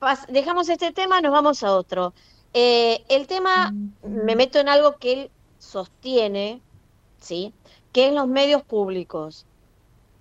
pas- 0.00 0.26
dejamos 0.26 0.68
este 0.68 0.92
tema, 0.92 1.20
nos 1.20 1.30
vamos 1.30 1.62
a 1.62 1.72
otro. 1.76 2.12
Eh, 2.52 3.04
el 3.08 3.28
tema, 3.28 3.72
me 4.02 4.34
meto 4.34 4.58
en 4.58 4.68
algo 4.68 4.96
que 4.96 5.12
él 5.12 5.30
sostiene, 5.58 6.60
¿sí? 7.20 7.52
Que 7.96 8.08
es 8.08 8.12
los 8.12 8.28
medios 8.28 8.62
públicos. 8.62 9.46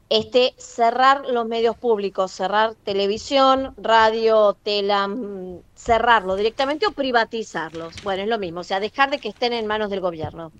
Este, 0.09 0.53
cerrar 0.57 1.25
los 1.27 1.45
medios 1.45 1.75
públicos, 1.75 2.31
cerrar 2.31 2.73
televisión, 2.73 3.73
radio, 3.75 4.55
telam, 4.63 5.59
cerrarlo 5.75 6.37
directamente 6.37 6.87
o 6.87 6.93
privatizarlos. 6.93 8.01
Bueno, 8.01 8.23
es 8.23 8.29
lo 8.29 8.39
mismo, 8.39 8.61
o 8.61 8.63
sea, 8.63 8.79
dejar 8.79 9.09
de 9.09 9.19
que 9.19 9.27
estén 9.27 9.51
en 9.51 9.67
manos 9.67 9.89
del 9.89 9.99
gobierno. 9.99 10.53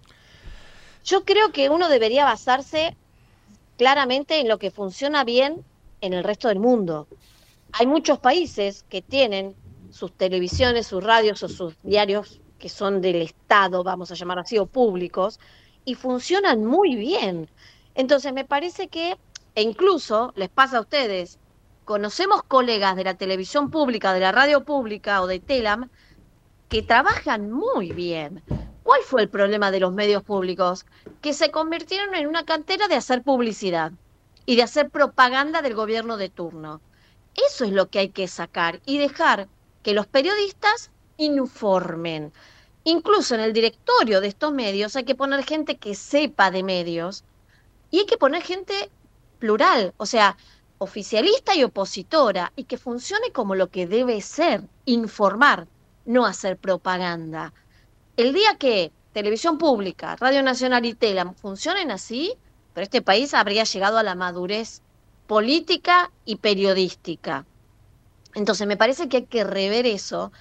Yo 1.06 1.24
creo 1.24 1.54
que 1.54 1.70
uno 1.70 1.88
debería 1.88 2.26
basarse 2.26 2.98
claramente 3.78 4.42
en 4.42 4.50
lo 4.50 4.60
que 4.60 4.70
funciona 4.70 5.24
bien 5.24 5.64
en 6.02 6.12
el 6.12 6.26
resto 6.26 6.50
del 6.50 6.60
mundo. 6.60 7.08
Hay 7.72 7.88
muchos 7.88 8.20
países 8.20 8.84
que 8.90 9.02
tienen 9.02 9.56
sus 9.90 10.12
televisiones, 10.12 10.88
sus 10.88 11.02
radios 11.02 11.42
o 11.44 11.48
sus 11.48 11.76
diarios 11.82 12.42
que 12.60 12.68
son 12.68 13.00
del 13.00 13.22
Estado, 13.22 13.86
vamos 13.86 14.12
a 14.12 14.16
llamar 14.16 14.40
así, 14.40 14.58
o 14.58 14.66
públicos, 14.66 15.40
y 15.86 15.96
funcionan 15.96 16.66
muy 16.66 16.96
bien. 16.96 17.52
Entonces, 17.94 18.34
me 18.34 18.46
parece 18.46 18.90
que, 18.90 19.18
e 19.56 19.62
incluso 19.62 20.34
les 20.36 20.50
pasa 20.50 20.78
a 20.78 20.82
ustedes, 20.82 21.40
conocemos 21.86 22.42
colegas 22.48 22.96
de 22.96 23.04
la 23.06 23.16
televisión 23.18 23.70
pública, 23.72 24.14
de 24.14 24.20
la 24.22 24.32
radio 24.34 24.66
pública 24.66 25.22
o 25.22 25.28
de 25.28 25.40
Telam, 25.40 25.90
que 26.70 26.84
trabajan 26.84 27.52
muy 27.52 27.94
bien. 27.94 28.44
¿Cuál 28.84 29.02
fue 29.04 29.22
el 29.24 29.30
problema 29.30 29.72
de 29.72 29.80
los 29.80 29.94
medios 29.94 30.24
públicos? 30.24 30.86
Que 31.22 31.34
se 31.34 31.52
convirtieron 31.52 32.16
en 32.16 32.28
una 32.28 32.46
cantera 32.46 32.88
de 32.88 32.96
hacer 32.96 33.24
publicidad 33.24 33.94
y 34.46 34.56
de 34.56 34.64
hacer 34.64 34.90
propaganda 34.92 35.62
del 35.62 35.76
gobierno 35.76 36.18
de 36.18 36.30
turno. 36.30 36.84
Eso 37.36 37.66
es 37.66 37.72
lo 37.72 37.90
que 37.90 38.00
hay 38.00 38.12
que 38.12 38.28
sacar 38.28 38.82
y 38.86 38.98
dejar 38.98 39.50
que 39.84 39.94
los 39.94 40.08
periodistas 40.08 40.92
informen. 41.18 42.34
Incluso 42.86 43.36
en 43.36 43.42
el 43.42 43.52
directorio 43.52 44.22
de 44.22 44.28
estos 44.28 44.54
medios 44.54 44.96
hay 44.96 45.04
que 45.04 45.16
poner 45.16 45.44
gente 45.44 45.78
que 45.78 45.96
sepa 45.96 46.52
de 46.52 46.64
medios 46.64 47.24
y 47.92 48.00
hay 48.00 48.06
que 48.06 48.18
poner 48.18 48.44
gente 48.44 48.90
plural, 49.40 49.94
o 49.98 50.06
sea, 50.06 50.38
oficialista 50.78 51.56
y 51.56 51.64
opositora, 51.64 52.54
y 52.56 52.66
que 52.66 52.78
funcione 52.78 53.32
como 53.32 53.56
lo 53.56 53.70
que 53.70 53.88
debe 53.88 54.22
ser, 54.22 54.62
informar, 54.86 55.68
no 56.06 56.26
hacer 56.26 56.58
propaganda. 56.58 57.54
El 58.18 58.34
día 58.34 58.56
que 58.58 58.92
televisión 59.14 59.58
pública, 59.58 60.16
Radio 60.18 60.44
Nacional 60.44 60.86
y 60.86 60.94
Telam 60.94 61.34
funcionen 61.36 61.90
así, 61.90 62.36
pero 62.74 62.84
este 62.84 63.02
país 63.02 63.34
habría 63.34 63.64
llegado 63.64 63.98
a 63.98 64.04
la 64.04 64.14
madurez 64.14 64.82
política 65.26 66.12
y 66.26 66.36
periodística. 66.36 67.46
Entonces 68.36 68.68
me 68.68 68.78
parece 68.78 69.10
que 69.10 69.18
hay 69.18 69.26
que 69.26 69.44
rever 69.44 69.86
eso. 69.86 70.32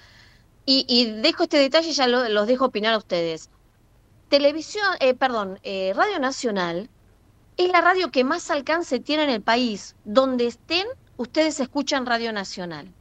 Y, 0.65 0.85
y 0.87 1.11
dejo 1.21 1.43
este 1.43 1.57
detalle 1.57 1.91
ya 1.91 2.07
lo- 2.07 2.27
los 2.29 2.47
dejo 2.47 2.65
opinar 2.65 2.93
a 2.93 2.97
ustedes. 2.97 3.49
Televisión, 4.29 4.85
eh, 4.99 5.13
perdón, 5.13 5.59
eh, 5.63 5.93
Radio 5.95 6.19
Nacional 6.19 6.89
es 7.57 7.71
la 7.71 7.81
radio 7.81 8.11
que 8.11 8.23
más 8.23 8.49
alcance 8.51 8.99
tiene 8.99 9.23
en 9.23 9.29
el 9.29 9.41
país. 9.41 9.95
Donde 10.03 10.47
estén, 10.47 10.87
ustedes 11.17 11.59
escuchan 11.59 12.05
Radio 12.05 12.33
Nacional. 12.33 12.91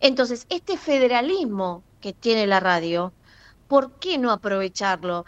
Entonces, 0.00 0.46
este 0.48 0.76
federalismo 0.76 1.82
que 2.00 2.12
tiene 2.12 2.46
la 2.46 2.58
radio, 2.60 3.12
¿por 3.68 3.98
qué 4.00 4.18
no 4.18 4.30
aprovecharlo? 4.32 5.24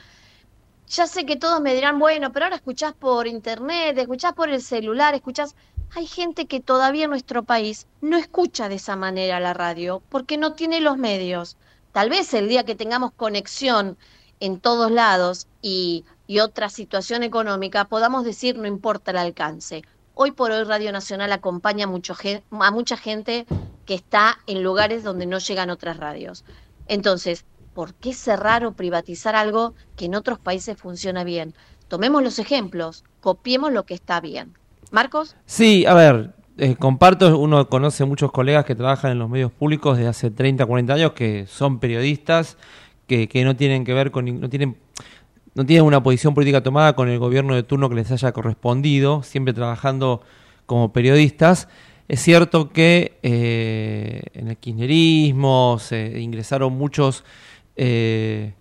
Ya 0.89 1.07
sé 1.07 1.25
que 1.27 1.37
todos 1.37 1.61
me 1.61 1.75
dirán, 1.75 1.99
bueno, 1.99 2.33
pero 2.33 2.47
ahora 2.47 2.57
escuchás 2.57 2.95
por 2.95 3.27
internet, 3.27 3.97
escuchás 3.99 4.33
por 4.35 4.49
el 4.51 4.63
celular, 4.63 5.15
escuchás... 5.15 5.55
Hay 5.97 6.07
gente 6.07 6.47
que 6.47 6.59
todavía 6.59 7.05
en 7.05 7.11
nuestro 7.11 7.45
país 7.45 7.87
no 8.01 8.17
escucha 8.17 8.69
de 8.69 8.75
esa 8.75 8.97
manera 8.97 9.39
la 9.39 9.55
radio 9.55 10.03
porque 10.09 10.37
no 10.37 10.55
tiene 10.55 10.81
los 10.81 10.99
medios. 10.99 11.57
Tal 11.93 12.11
vez 12.11 12.35
el 12.35 12.49
día 12.49 12.65
que 12.65 12.75
tengamos 12.75 13.13
conexión 13.13 13.97
en 14.41 14.59
todos 14.59 14.91
lados 14.91 15.47
y, 15.63 16.05
otra 16.43 16.69
situación 16.69 17.23
económica 17.23 17.85
podamos 17.85 18.25
decir 18.25 18.59
no 18.59 18.67
importa 18.67 19.13
el 19.13 19.19
alcance. 19.19 19.83
Hoy 20.15 20.33
por 20.33 20.51
hoy 20.51 20.65
Radio 20.65 20.91
Nacional 20.91 21.31
acompaña 21.31 21.85
a 21.85 22.71
mucha 22.73 22.97
gente 22.97 23.47
que 23.87 23.95
está 23.95 24.41
en 24.49 24.65
lugares 24.65 25.05
donde 25.05 25.27
no 25.27 25.39
llegan 25.39 25.71
otras 25.71 25.97
radios. 25.99 26.45
Entonces, 26.89 27.45
¿por 27.73 27.95
qué 27.95 28.15
cerrar 28.15 28.67
o 28.67 28.73
privatizar 28.73 29.37
algo 29.37 29.75
que 29.95 30.07
en 30.07 30.17
otros 30.17 30.41
países 30.41 30.77
funciona 30.77 31.23
bien? 31.23 31.55
Tomemos 31.87 32.21
los 32.25 32.41
ejemplos, 32.41 33.05
copiemos 33.21 33.73
lo 33.73 33.85
que 33.85 33.95
está 33.95 34.21
bien. 34.21 34.57
Marcos, 34.95 35.35
Sí, 35.45 35.85
a 35.87 35.95
ver, 35.95 36.35
eh, 36.57 36.77
comparto, 36.77 37.37
uno 37.37 37.69
conoce 37.69 38.05
muchos 38.05 38.31
colegas 38.31 38.65
que 38.65 38.77
trabajan 38.77 39.11
en 39.11 39.19
los 39.19 39.29
medios 39.29 39.51
públicos 39.51 39.97
desde 39.97 40.09
hace 40.09 40.31
30, 40.31 40.65
40 40.65 40.95
años, 40.95 41.13
que 41.15 41.47
son 41.49 41.81
periodistas, 41.81 42.57
que, 43.09 43.29
no 43.45 43.57
tienen 43.57 43.85
que 43.85 43.93
ver 43.93 44.13
con, 44.13 44.41
no 44.41 44.49
tienen, 44.49 44.77
no 45.57 45.67
tienen 45.67 45.85
una 45.85 46.01
posición 46.01 46.33
política 46.33 46.63
tomada 46.63 46.95
con 46.95 47.09
el 47.09 47.19
gobierno 47.19 47.57
de 47.57 47.65
turno 47.65 47.89
que 47.89 47.97
les 47.97 48.13
haya 48.13 48.31
correspondido, 48.31 49.25
siempre 49.25 49.53
trabajando 49.53 50.21
como 50.65 50.93
periodistas. 50.93 51.67
Es 52.07 52.21
cierto 52.21 52.71
que 52.71 53.19
eh, 53.25 54.23
en 54.33 54.47
el 54.47 54.57
kirchnerismo 54.59 55.79
se 55.81 56.21
ingresaron 56.21 56.73
muchos, 56.73 57.25
eh, 57.75 58.55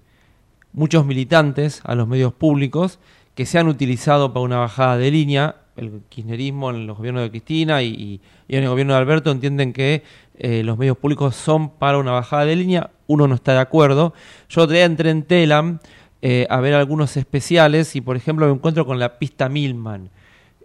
muchos 0.71 1.05
militantes 1.05 1.81
a 1.83 1.93
los 1.93 2.07
medios 2.07 2.33
públicos 2.33 2.97
que 3.35 3.45
se 3.45 3.59
han 3.59 3.67
utilizado 3.67 4.33
para 4.33 4.45
una 4.45 4.57
bajada 4.57 4.97
de 4.97 5.11
línea. 5.11 5.57
El 5.75 6.01
kirchnerismo 6.09 6.69
en 6.69 6.85
los 6.85 6.97
gobiernos 6.97 7.23
de 7.23 7.31
Cristina 7.31 7.81
y, 7.81 8.21
en 8.47 8.63
el 8.63 8.69
gobierno 8.69 8.93
de 8.93 8.99
Alberto 8.99 9.31
entienden 9.31 9.73
que 9.73 10.03
eh, 10.37 10.63
los 10.63 10.77
medios 10.77 10.97
públicos 10.97 11.35
son 11.35 11.69
para 11.69 11.97
una 11.97 12.11
bajada 12.11 12.45
de 12.45 12.55
línea, 12.55 12.91
uno 13.07 13.27
no 13.27 13.35
está 13.35 13.53
de 13.53 13.59
acuerdo. 13.59 14.13
Yo 14.49 14.61
otro 14.61 14.73
día 14.73 14.85
entré 14.85 15.09
en 15.09 15.23
Telam 15.23 15.79
eh, 16.21 16.47
a 16.49 16.59
ver 16.61 16.73
algunos 16.73 17.17
especiales 17.17 17.95
y, 17.95 18.01
por 18.01 18.15
ejemplo, 18.15 18.45
me 18.45 18.53
encuentro 18.53 18.85
con 18.85 18.99
la 18.99 19.17
pista 19.19 19.49
Milman. 19.49 20.09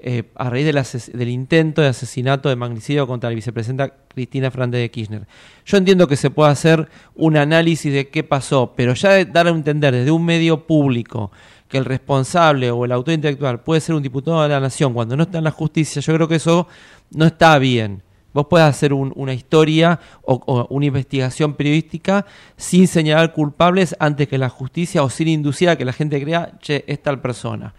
eh, 0.01 0.25
a 0.37 0.49
raíz 0.49 0.65
del, 0.65 0.81
del 1.19 1.29
intento 1.29 1.83
de 1.83 1.89
asesinato 1.89 2.49
de 2.49 2.55
magnicidio 2.55 3.07
contra 3.09 3.31
la 3.31 3.35
vicepresidenta 3.35 3.93
Cristina 4.07 4.51
Fernández 4.51 4.81
de 4.81 4.91
Kirchner. 4.91 5.27
Yo 5.65 5.77
entiendo 5.77 6.07
que 6.07 6.17
se 6.17 6.31
puede 6.31 6.53
hacer 6.53 6.89
un 7.17 7.37
análisis 7.37 7.93
de 7.93 8.09
qué 8.09 8.23
pasó, 8.23 8.75
pero 8.77 8.95
ya 8.95 9.25
dar 9.25 9.49
a 9.49 9.51
entender 9.51 9.95
desde 9.95 10.11
un 10.13 10.25
medio 10.25 10.67
público 10.67 11.33
que 11.69 11.79
el 11.79 11.85
responsable 11.85 12.71
o 12.71 12.85
el 12.85 12.93
autor 12.93 13.15
intelectual 13.15 13.61
puede 13.61 13.81
ser 13.81 13.95
un 13.95 14.03
diputado 14.03 14.43
de 14.43 14.49
la 14.49 14.61
nación 14.61 14.95
cuando 14.95 15.17
no 15.17 15.25
está 15.25 15.39
en 15.39 15.45
la 15.45 15.51
justicia, 15.51 16.01
yo 16.01 16.15
creo 16.15 16.27
que 16.29 16.37
eso 16.37 16.67
no 17.11 17.27
está 17.27 17.59
bien. 17.59 18.03
Vos 18.35 18.47
podés 18.47 18.67
hacer 18.67 18.93
un- 18.93 19.13
una 19.17 19.33
historia 19.33 19.99
o, 20.23 20.35
o 20.47 20.67
una 20.71 20.87
investigación 20.87 21.55
periodística 21.55 22.27
sin 22.57 22.87
señalar 22.87 23.33
culpables 23.33 23.97
antes 23.99 24.29
que 24.29 24.39
la 24.39 24.49
justicia 24.49 25.03
o 25.03 25.11
sin 25.11 25.29
inducir 25.29 25.69
a 25.71 25.77
que 25.77 25.85
la 25.85 25.93
gente 25.93 26.21
crea, 26.23 26.53
che, 26.61 26.85
es 26.87 27.03
tal 27.03 27.21
persona. 27.21 27.75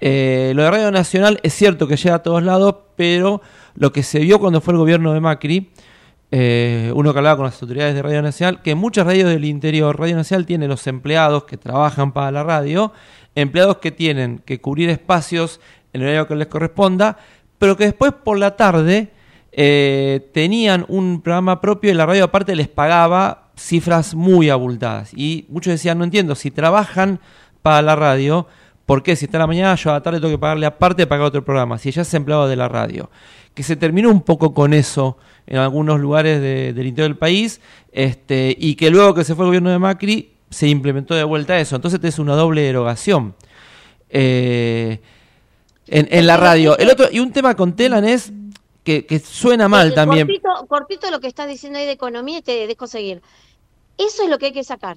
Eh, 0.00 0.52
lo 0.54 0.62
de 0.64 0.70
Radio 0.70 0.90
Nacional 0.90 1.40
es 1.42 1.54
cierto 1.54 1.86
que 1.88 1.96
llega 1.96 2.16
a 2.16 2.22
todos 2.22 2.42
lados, 2.42 2.74
pero 2.96 3.40
lo 3.76 3.92
que 3.92 4.02
se 4.02 4.18
vio 4.18 4.38
cuando 4.38 4.60
fue 4.60 4.72
el 4.74 4.78
gobierno 4.78 5.12
de 5.14 5.20
Macri, 5.20 5.70
eh, 6.30 6.92
uno 6.94 7.12
que 7.12 7.18
hablaba 7.18 7.36
con 7.36 7.46
las 7.46 7.60
autoridades 7.62 7.94
de 7.94 8.02
Radio 8.02 8.22
Nacional, 8.22 8.62
que 8.62 8.74
muchas 8.74 9.06
radios 9.06 9.30
del 9.30 9.44
interior, 9.44 9.98
Radio 9.98 10.16
Nacional 10.16 10.46
tiene 10.46 10.66
los 10.66 10.86
empleados 10.86 11.44
que 11.44 11.56
trabajan 11.56 12.12
para 12.12 12.30
la 12.30 12.42
radio, 12.42 12.92
empleados 13.34 13.76
que 13.78 13.92
tienen 13.92 14.38
que 14.44 14.60
cubrir 14.60 14.90
espacios 14.90 15.60
en 15.92 16.02
el 16.02 16.08
horario 16.08 16.26
que 16.26 16.36
les 16.36 16.48
corresponda, 16.48 17.16
pero 17.58 17.76
que 17.76 17.84
después 17.84 18.12
por 18.12 18.38
la 18.38 18.56
tarde 18.56 19.12
eh, 19.52 20.28
tenían 20.34 20.84
un 20.88 21.22
programa 21.22 21.60
propio 21.60 21.90
y 21.90 21.94
la 21.94 22.06
radio 22.06 22.24
aparte 22.24 22.56
les 22.56 22.68
pagaba 22.68 23.50
cifras 23.56 24.14
muy 24.14 24.50
abultadas. 24.50 25.12
Y 25.14 25.46
muchos 25.48 25.72
decían, 25.72 25.98
no 25.98 26.04
entiendo, 26.04 26.34
si 26.34 26.50
trabajan 26.50 27.20
para 27.62 27.82
la 27.82 27.96
radio, 27.96 28.46
¿por 28.84 29.02
qué? 29.02 29.16
Si 29.16 29.26
está 29.26 29.38
a 29.38 29.40
la 29.40 29.46
mañana, 29.46 29.74
yo 29.76 29.90
a 29.90 29.94
la 29.94 30.02
tarde 30.02 30.20
tengo 30.20 30.34
que 30.34 30.38
pagarle 30.38 30.66
aparte 30.66 31.06
para 31.06 31.20
pagar 31.20 31.28
otro 31.28 31.44
programa, 31.44 31.78
si 31.78 31.88
ella 31.88 32.02
es 32.02 32.14
empleado 32.14 32.48
de 32.48 32.56
la 32.56 32.68
radio. 32.68 33.10
Que 33.54 33.62
se 33.62 33.76
terminó 33.76 34.10
un 34.10 34.20
poco 34.20 34.52
con 34.52 34.74
eso 34.74 35.16
en 35.46 35.58
algunos 35.58 36.00
lugares 36.00 36.40
de- 36.40 36.72
del 36.72 36.86
interior 36.86 37.10
del 37.10 37.18
país, 37.18 37.60
este, 37.92 38.54
y 38.58 38.74
que 38.74 38.90
luego 38.90 39.14
que 39.14 39.24
se 39.24 39.34
fue 39.34 39.44
el 39.44 39.48
gobierno 39.48 39.70
de 39.70 39.78
Macri, 39.78 40.32
se 40.50 40.68
implementó 40.68 41.14
de 41.14 41.24
vuelta 41.24 41.58
eso. 41.58 41.76
Entonces 41.76 42.00
es 42.02 42.18
una 42.18 42.34
doble 42.34 42.62
derogación. 42.62 43.34
Eh, 44.08 45.00
en, 45.88 46.08
en 46.10 46.26
la 46.26 46.36
radio. 46.36 46.76
El 46.78 46.90
otro, 46.90 47.06
y 47.10 47.20
un 47.20 47.32
tema 47.32 47.54
con 47.54 47.74
Telan 47.76 48.04
es 48.04 48.32
que, 48.82 49.06
que 49.06 49.18
suena 49.18 49.68
mal 49.68 49.94
también. 49.94 50.26
Cortito, 50.26 50.66
cortito 50.68 51.10
lo 51.10 51.20
que 51.20 51.26
estás 51.28 51.48
diciendo 51.48 51.78
ahí 51.78 51.86
de 51.86 51.92
economía 51.92 52.38
y 52.38 52.42
te 52.42 52.66
dejo 52.66 52.86
seguir. 52.86 53.22
Eso 53.98 54.22
es 54.24 54.30
lo 54.30 54.38
que 54.38 54.46
hay 54.46 54.52
que 54.52 54.64
sacar. 54.64 54.96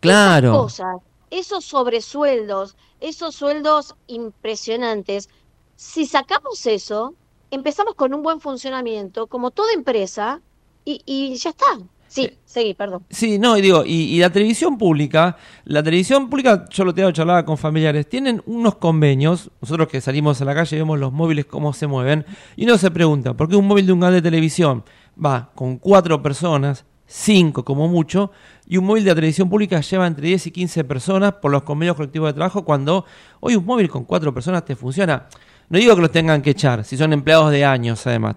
Claro. 0.00 0.52
Cosas, 0.52 0.96
esos 1.30 1.64
sobresueldos, 1.64 2.76
esos 3.00 3.34
sueldos 3.34 3.94
impresionantes. 4.06 5.28
Si 5.76 6.06
sacamos 6.06 6.64
eso, 6.66 7.14
empezamos 7.50 7.94
con 7.94 8.14
un 8.14 8.22
buen 8.22 8.40
funcionamiento, 8.40 9.26
como 9.26 9.50
toda 9.50 9.72
empresa, 9.72 10.40
y, 10.84 11.02
y 11.06 11.36
ya 11.36 11.50
está. 11.50 11.66
Sí, 12.08 12.30
seguí, 12.46 12.72
perdón. 12.72 13.04
Sí, 13.10 13.38
no, 13.38 13.58
y 13.58 13.60
digo, 13.60 13.84
y, 13.84 14.14
y 14.14 14.18
la 14.18 14.30
televisión 14.30 14.78
pública, 14.78 15.36
la 15.64 15.82
televisión 15.82 16.30
pública, 16.30 16.64
yo 16.70 16.84
lo 16.84 16.94
tengo 16.94 17.10
charlaba 17.12 17.44
con 17.44 17.58
familiares, 17.58 18.08
tienen 18.08 18.42
unos 18.46 18.76
convenios, 18.76 19.50
nosotros 19.60 19.88
que 19.88 20.00
salimos 20.00 20.40
a 20.40 20.46
la 20.46 20.54
calle 20.54 20.76
y 20.76 20.78
vemos 20.78 20.98
los 20.98 21.12
móviles 21.12 21.44
cómo 21.44 21.74
se 21.74 21.86
mueven, 21.86 22.24
y 22.56 22.64
uno 22.64 22.78
se 22.78 22.90
pregunta, 22.90 23.34
¿por 23.34 23.48
qué 23.48 23.56
un 23.56 23.66
móvil 23.66 23.86
de 23.86 23.92
un 23.92 24.00
canal 24.00 24.14
de 24.14 24.22
televisión 24.22 24.84
va 25.22 25.50
con 25.54 25.76
cuatro 25.76 26.22
personas, 26.22 26.86
cinco 27.06 27.62
como 27.62 27.88
mucho, 27.88 28.30
y 28.66 28.78
un 28.78 28.86
móvil 28.86 29.04
de 29.04 29.10
la 29.10 29.14
televisión 29.14 29.50
pública 29.50 29.80
lleva 29.82 30.06
entre 30.06 30.28
10 30.28 30.46
y 30.46 30.50
15 30.50 30.84
personas 30.84 31.34
por 31.34 31.50
los 31.50 31.62
convenios 31.62 31.96
colectivos 31.96 32.30
de 32.30 32.34
trabajo, 32.34 32.64
cuando 32.64 33.04
hoy 33.40 33.54
un 33.54 33.66
móvil 33.66 33.90
con 33.90 34.04
cuatro 34.04 34.32
personas 34.32 34.64
te 34.64 34.76
funciona? 34.76 35.26
No 35.70 35.78
digo 35.78 35.94
que 35.94 36.02
los 36.02 36.10
tengan 36.12 36.42
que 36.42 36.50
echar, 36.50 36.84
si 36.84 36.96
son 36.96 37.12
empleados 37.12 37.50
de 37.50 37.64
años 37.64 38.06
además, 38.06 38.36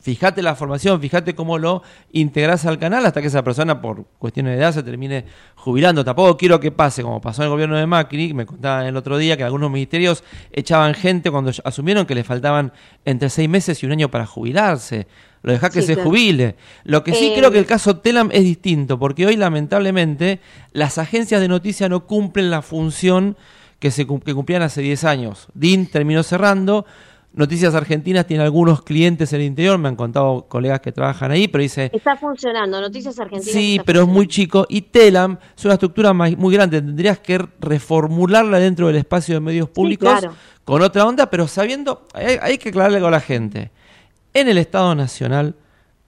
fíjate 0.00 0.42
la 0.42 0.56
formación, 0.56 1.00
fíjate 1.00 1.32
cómo 1.36 1.58
lo 1.58 1.82
integrás 2.10 2.66
al 2.66 2.76
canal 2.80 3.06
hasta 3.06 3.20
que 3.20 3.28
esa 3.28 3.44
persona 3.44 3.80
por 3.80 4.04
cuestiones 4.18 4.54
de 4.54 4.58
edad 4.58 4.72
se 4.72 4.82
termine 4.82 5.24
jubilando. 5.54 6.04
Tampoco 6.04 6.36
quiero 6.36 6.58
que 6.58 6.72
pase 6.72 7.04
como 7.04 7.20
pasó 7.20 7.42
en 7.42 7.46
el 7.46 7.50
gobierno 7.50 7.76
de 7.76 7.86
Macri, 7.86 8.34
me 8.34 8.44
contaban 8.44 8.86
el 8.86 8.96
otro 8.96 9.16
día 9.16 9.36
que 9.36 9.44
algunos 9.44 9.70
ministerios 9.70 10.24
echaban 10.50 10.94
gente 10.94 11.30
cuando 11.30 11.52
asumieron 11.64 12.04
que 12.04 12.16
le 12.16 12.24
faltaban 12.24 12.72
entre 13.04 13.30
seis 13.30 13.48
meses 13.48 13.80
y 13.80 13.86
un 13.86 13.92
año 13.92 14.10
para 14.10 14.26
jubilarse. 14.26 15.06
Lo 15.42 15.52
dejás 15.52 15.70
que 15.70 15.80
Sí, 15.82 15.88
se 15.88 15.94
claro. 15.94 16.08
jubile. 16.10 16.56
Lo 16.84 17.04
que 17.04 17.14
sí 17.14 17.26
Eh, 17.28 17.34
creo 17.36 17.50
que 17.52 17.58
el 17.58 17.66
caso 17.66 17.98
Telam 17.98 18.30
es 18.32 18.42
distinto, 18.42 18.98
porque 18.98 19.26
hoy 19.26 19.36
lamentablemente 19.36 20.40
las 20.72 20.98
agencias 20.98 21.40
de 21.40 21.46
noticias 21.48 21.88
no 21.90 22.06
cumplen 22.06 22.50
la 22.50 22.62
función 22.62 23.36
que, 23.82 23.90
se, 23.90 24.06
que 24.06 24.32
cumplían 24.32 24.62
hace 24.62 24.80
10 24.80 25.02
años. 25.02 25.48
DIN 25.54 25.88
terminó 25.88 26.22
cerrando, 26.22 26.86
Noticias 27.32 27.74
Argentinas 27.74 28.28
tiene 28.28 28.44
algunos 28.44 28.82
clientes 28.82 29.32
en 29.32 29.40
el 29.40 29.46
interior, 29.48 29.76
me 29.76 29.88
han 29.88 29.96
contado 29.96 30.46
colegas 30.46 30.78
que 30.78 30.92
trabajan 30.92 31.32
ahí, 31.32 31.48
pero 31.48 31.62
dice, 31.62 31.90
Está 31.92 32.16
funcionando, 32.16 32.80
Noticias 32.80 33.18
Argentinas. 33.18 33.52
sí, 33.52 33.80
pero 33.84 34.02
es 34.02 34.06
muy 34.06 34.28
chico. 34.28 34.66
Y 34.68 34.82
Telam 34.82 35.36
es 35.56 35.64
una 35.64 35.74
estructura 35.74 36.12
muy 36.12 36.54
grande, 36.54 36.80
tendrías 36.80 37.18
que 37.18 37.44
reformularla 37.58 38.60
dentro 38.60 38.86
del 38.86 38.94
espacio 38.94 39.34
de 39.34 39.40
medios 39.40 39.68
públicos 39.68 40.08
claro. 40.08 40.36
con 40.64 40.80
otra 40.80 41.04
onda, 41.04 41.28
pero 41.28 41.48
sabiendo, 41.48 42.06
hay, 42.14 42.36
hay 42.40 42.58
que 42.58 42.68
aclararle 42.68 42.98
algo 42.98 43.08
a 43.08 43.12
la 43.12 43.20
gente. 43.20 43.72
En 44.32 44.48
el 44.48 44.58
Estado 44.58 44.94
Nacional, 44.94 45.56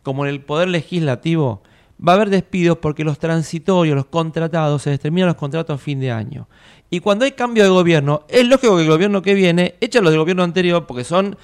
como 0.05 0.25
en 0.25 0.31
el 0.31 0.43
Poder 0.43 0.69
Legislativo, 0.69 1.65
va 2.07 2.13
a 2.13 2.15
haber 2.15 2.31
despidos 2.31 2.79
porque 2.79 3.03
los 3.03 3.19
transitorios, 3.19 3.97
los 3.97 4.07
contratados, 4.07 4.83
se 4.83 4.91
les 4.91 5.01
terminan 5.01 5.27
los 5.27 5.37
contratos 5.37 5.75
a 5.75 5.83
fin 5.83 5.99
de 5.99 6.13
año. 6.13 6.47
Y 6.95 7.01
cuando 7.01 7.25
hay 7.25 7.33
cambio 7.33 7.65
de 7.65 7.71
gobierno, 7.71 8.23
es 8.29 8.47
lógico 8.47 8.77
que 8.77 8.83
el 8.83 8.89
gobierno 8.89 9.21
que 9.21 9.35
viene 9.35 9.75
echa 9.81 10.01
los 10.01 10.11
del 10.12 10.21
gobierno 10.21 10.45
anterior 10.45 10.87
porque 10.87 11.03
son 11.03 11.37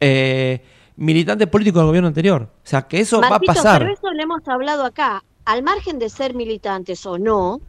eh, 0.00 0.62
militantes 0.96 1.46
políticos 1.48 1.80
del 1.80 1.88
gobierno 1.88 2.08
anterior. 2.08 2.42
O 2.42 2.66
sea, 2.66 2.88
que 2.88 3.00
eso 3.00 3.20
Marquito, 3.20 3.52
va 3.52 3.52
a 3.52 3.54
pasar. 3.54 3.80
Pero 3.82 3.92
eso 3.92 4.10
lo 4.10 4.22
hemos 4.22 4.48
hablado 4.48 4.82
acá. 4.86 5.22
Al 5.44 5.62
margen 5.62 5.98
de 5.98 6.08
ser 6.08 6.32
militantes 6.32 7.04
o 7.04 7.18
no, 7.18 7.60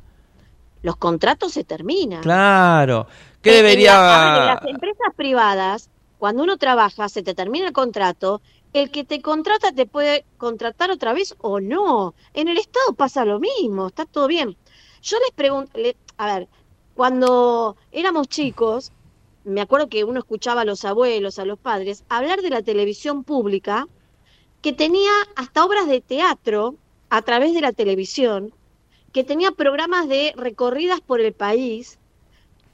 los 0.81 0.95
contratos 0.95 1.51
se 1.51 1.65
terminan. 1.65 2.21
Claro. 2.21 3.07
¿Qué 3.41 3.49
En- 3.49 3.55
en 3.57 3.63
debería...? 3.63 3.93
la- 3.95 4.15
a 4.15 4.29
ver, 4.33 4.39
en 4.39 4.55
las 4.55 4.65
empresas 4.75 5.07
privadas, 5.17 5.89
cuando 6.17 6.41
uno 6.43 6.55
trabaja, 6.55 7.09
se 7.09 7.21
te 7.21 7.33
termina 7.33 7.67
el 7.67 7.73
contrato, 7.73 8.41
el 8.71 8.91
que 8.91 9.03
te 9.03 9.21
contrata 9.21 9.73
te 9.73 9.85
puede 9.85 10.23
contratar 10.37 10.89
otra 10.89 11.11
vez 11.11 11.35
o 11.39 11.59
no. 11.59 12.15
En 12.33 12.47
el 12.47 12.57
Estado 12.57 12.93
pasa 12.95 13.25
lo 13.25 13.41
mismo, 13.41 13.87
está 13.87 14.05
todo 14.05 14.27
bien. 14.27 14.55
Yo 15.01 15.17
les 15.19 15.31
pregunto, 15.35 15.71
a 16.17 16.25
ver, 16.33 16.47
cuando 16.95 17.75
éramos 17.91 18.29
chicos, 18.29 18.91
me 19.43 19.61
acuerdo 19.61 19.89
que 19.89 20.05
uno 20.05 20.19
escuchaba 20.19 20.61
a 20.61 20.65
los 20.65 20.85
abuelos, 20.85 21.37
a 21.37 21.45
los 21.45 21.59
padres, 21.59 22.05
hablar 22.07 22.41
de 22.41 22.49
la 22.49 22.63
televisión 22.63 23.25
pública, 23.25 23.85
que 24.61 24.71
tenía 24.71 25.11
hasta 25.35 25.65
obras 25.65 25.87
de 25.87 26.01
teatro 26.01 26.77
a 27.09 27.21
través 27.21 27.53
de 27.53 27.61
la 27.61 27.73
televisión, 27.73 28.53
que 29.11 29.25
tenía 29.25 29.51
programas 29.51 30.07
de 30.07 30.33
recorridas 30.37 31.01
por 31.01 31.19
el 31.19 31.33
país, 31.33 31.99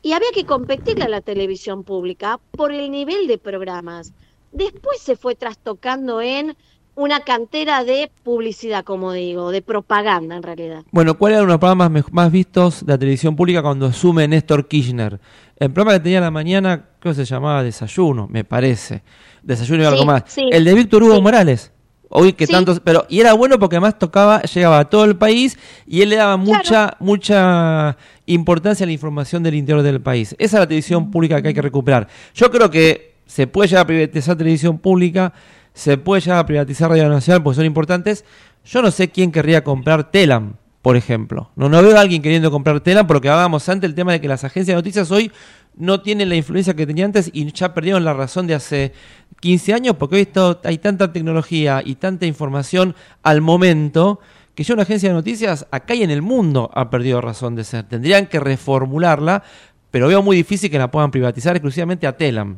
y 0.03 0.13
había 0.13 0.31
que 0.33 0.45
competirle 0.45 1.05
a 1.05 1.09
la 1.09 1.21
televisión 1.21 1.83
pública 1.83 2.39
por 2.51 2.71
el 2.71 2.91
nivel 2.91 3.25
de 3.27 3.39
programas. 3.39 4.13
Después 4.51 5.01
se 5.01 5.15
fue 5.15 5.35
trastocando 5.35 6.21
en 6.21 6.55
una 6.95 7.21
cantera 7.21 7.83
de 7.83 8.11
publicidad, 8.23 8.83
como 8.83 9.13
digo, 9.13 9.51
de 9.51 9.61
propaganda 9.61 10.35
en 10.35 10.43
realidad. 10.43 10.83
Bueno, 10.91 11.17
¿cuáles 11.17 11.37
eran 11.37 11.47
los 11.47 11.57
programas 11.57 12.03
más 12.11 12.31
vistos 12.31 12.85
de 12.85 12.93
la 12.93 12.97
televisión 12.97 13.35
pública 13.35 13.61
cuando 13.61 13.87
asume 13.87 14.27
Néstor 14.27 14.67
Kirchner? 14.67 15.19
El 15.57 15.71
programa 15.71 15.97
que 15.97 16.03
tenía 16.03 16.21
la 16.21 16.31
mañana, 16.31 16.85
creo 16.99 17.13
que 17.13 17.23
se 17.23 17.25
llamaba 17.25 17.63
Desayuno, 17.63 18.27
me 18.27 18.43
parece. 18.43 19.03
Desayuno 19.43 19.83
y 19.83 19.85
algo 19.85 20.05
más. 20.05 20.23
sí, 20.27 20.49
el 20.51 20.65
de 20.65 20.73
Víctor 20.73 21.03
Hugo 21.03 21.15
sí. 21.15 21.21
Morales. 21.21 21.71
Hoy 22.13 22.33
que 22.33 22.45
tantos, 22.45 22.81
pero 22.81 23.05
y 23.07 23.21
era 23.21 23.31
bueno 23.31 23.57
porque 23.57 23.77
además 23.77 23.97
tocaba, 23.97 24.41
llegaba 24.41 24.79
a 24.79 24.89
todo 24.89 25.05
el 25.05 25.15
país 25.15 25.57
y 25.87 26.01
él 26.01 26.09
le 26.09 26.17
daba 26.17 26.35
mucha 26.35 26.97
mucha 26.99 27.95
importancia 28.25 28.83
a 28.83 28.87
la 28.87 28.91
información 28.91 29.43
del 29.43 29.55
interior 29.55 29.81
del 29.81 30.01
país. 30.01 30.35
Esa 30.37 30.57
es 30.57 30.59
la 30.59 30.67
televisión 30.67 31.09
pública 31.09 31.41
que 31.41 31.47
hay 31.47 31.53
que 31.53 31.61
recuperar. 31.61 32.09
Yo 32.33 32.51
creo 32.51 32.69
que 32.69 33.13
se 33.25 33.47
puede 33.47 33.69
llegar 33.69 33.83
a 33.83 33.87
privatizar 33.87 34.35
televisión 34.35 34.77
pública, 34.77 35.31
se 35.73 35.97
puede 35.97 36.21
llegar 36.21 36.39
a 36.39 36.45
privatizar 36.45 36.89
Radio 36.89 37.09
Nacional 37.09 37.43
porque 37.43 37.57
son 37.57 37.65
importantes. 37.65 38.25
Yo 38.65 38.81
no 38.81 38.91
sé 38.91 39.09
quién 39.09 39.31
querría 39.31 39.63
comprar 39.63 40.11
Telam, 40.11 40.55
por 40.81 40.97
ejemplo. 40.97 41.51
No, 41.55 41.69
no 41.69 41.81
veo 41.81 41.97
a 41.97 42.01
alguien 42.01 42.21
queriendo 42.21 42.51
comprar 42.51 42.81
Telam 42.81 43.07
porque 43.07 43.29
hablábamos 43.29 43.67
antes 43.69 43.89
el 43.89 43.95
tema 43.95 44.11
de 44.11 44.21
que 44.21 44.27
las 44.27 44.43
agencias 44.43 44.75
de 44.75 44.81
noticias 44.81 45.11
hoy 45.11 45.31
no 45.75 46.01
tienen 46.01 46.29
la 46.29 46.35
influencia 46.35 46.73
que 46.73 46.85
tenían 46.85 47.07
antes 47.07 47.29
y 47.33 47.51
ya 47.51 47.73
perdieron 47.73 48.03
la 48.03 48.13
razón 48.13 48.47
de 48.47 48.55
hace 48.55 48.93
15 49.39 49.73
años 49.73 49.95
porque 49.97 50.15
hoy 50.15 50.29
hay 50.63 50.77
tanta 50.77 51.11
tecnología 51.13 51.81
y 51.83 51.95
tanta 51.95 52.25
información 52.25 52.95
al 53.23 53.41
momento 53.41 54.19
que 54.55 54.63
ya 54.63 54.73
una 54.73 54.83
agencia 54.83 55.09
de 55.09 55.15
noticias 55.15 55.65
acá 55.71 55.95
y 55.95 56.03
en 56.03 56.11
el 56.11 56.21
mundo 56.21 56.69
ha 56.73 56.89
perdido 56.89 57.21
razón 57.21 57.55
de 57.55 57.63
ser. 57.63 57.87
Tendrían 57.87 58.27
que 58.27 58.39
reformularla, 58.39 59.43
pero 59.89 60.07
veo 60.07 60.21
muy 60.21 60.35
difícil 60.35 60.69
que 60.69 60.77
la 60.77 60.91
puedan 60.91 61.11
privatizar 61.11 61.55
exclusivamente 61.55 62.05
a 62.05 62.17
Telam. 62.17 62.57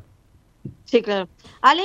Sí, 0.85 1.01
claro. 1.01 1.27
Ale, 1.61 1.83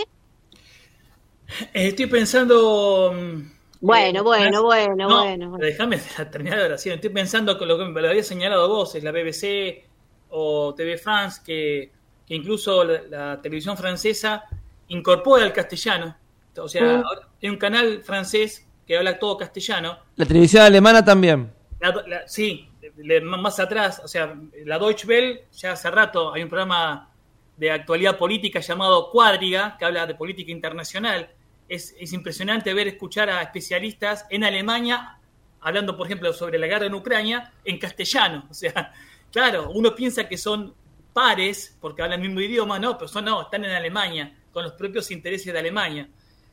Estoy 1.72 2.06
pensando 2.06 3.12
mm, 3.14 3.42
Bueno, 3.80 4.20
Eh, 4.20 4.22
bueno, 4.22 4.62
bueno, 4.62 4.94
no, 5.08 5.22
bueno. 5.22 5.52
pero 5.56 5.66
Déjame 5.66 5.98
terminar 6.30 6.58
la 6.58 6.64
oración. 6.66 6.96
Estoy 6.96 7.10
pensando 7.10 7.56
con 7.58 7.68
lo 7.68 7.78
que 7.78 7.84
me 7.84 8.00
lo 8.02 8.08
había 8.08 8.22
señalado 8.22 8.68
vos, 8.68 8.94
es 8.94 9.02
la 9.02 9.12
BBC 9.12 9.84
o 10.30 10.74
TV 10.74 10.98
France, 10.98 11.40
que, 11.44 11.90
que 12.26 12.34
incluso 12.34 12.84
la, 12.84 13.02
la 13.08 13.40
televisión 13.42 13.76
francesa 13.76 14.44
incorpora 14.88 15.44
el 15.44 15.52
castellano. 15.52 16.16
O 16.58 16.68
sea, 16.68 16.82
Mm. 16.82 17.04
ahora 17.04 17.28
hay 17.42 17.48
un 17.48 17.56
canal 17.56 18.02
francés 18.02 18.66
que 18.86 18.96
habla 18.98 19.18
todo 19.18 19.36
castellano. 19.36 19.98
La 20.16 20.26
televisión 20.26 20.62
alemana 20.62 21.04
también. 21.04 21.52
La- 21.80 22.02
la- 22.06 22.28
sí, 22.28 22.68
le- 22.96 23.20
más 23.20 23.60
atrás, 23.60 24.00
o 24.04 24.08
sea, 24.08 24.34
la 24.64 24.78
Deutsche 24.78 25.06
Welle, 25.06 25.44
ya 25.52 25.72
hace 25.72 25.90
rato 25.90 26.32
hay 26.34 26.42
un 26.42 26.48
programa 26.48 27.08
de 27.56 27.70
actualidad 27.70 28.16
política 28.18 28.60
llamado 28.60 29.10
Cuadriga, 29.10 29.76
que 29.78 29.84
habla 29.84 30.06
de 30.06 30.14
política 30.14 30.50
internacional. 30.50 31.30
Es, 31.68 31.94
es 31.98 32.12
impresionante 32.12 32.72
ver, 32.72 32.88
escuchar 32.88 33.28
a 33.28 33.42
especialistas 33.42 34.26
en 34.30 34.44
Alemania 34.44 35.18
hablando, 35.60 35.96
por 35.96 36.06
ejemplo, 36.06 36.32
sobre 36.32 36.58
la 36.58 36.66
guerra 36.66 36.86
en 36.86 36.94
Ucrania 36.94 37.52
en 37.64 37.78
castellano. 37.78 38.46
O 38.50 38.54
sea, 38.54 38.92
claro, 39.32 39.70
uno 39.74 39.94
piensa 39.94 40.28
que 40.28 40.38
son 40.38 40.74
pares 41.12 41.76
porque 41.80 42.02
hablan 42.02 42.22
el 42.22 42.28
mismo 42.28 42.40
idioma, 42.40 42.78
no, 42.78 42.96
pero 42.96 43.08
son 43.08 43.24
no, 43.24 43.42
están 43.42 43.64
en 43.64 43.72
Alemania, 43.72 44.36
con 44.52 44.64
los 44.64 44.72
propios 44.72 45.10
intereses 45.10 45.52
de 45.52 45.58
Alemania. 45.58 46.08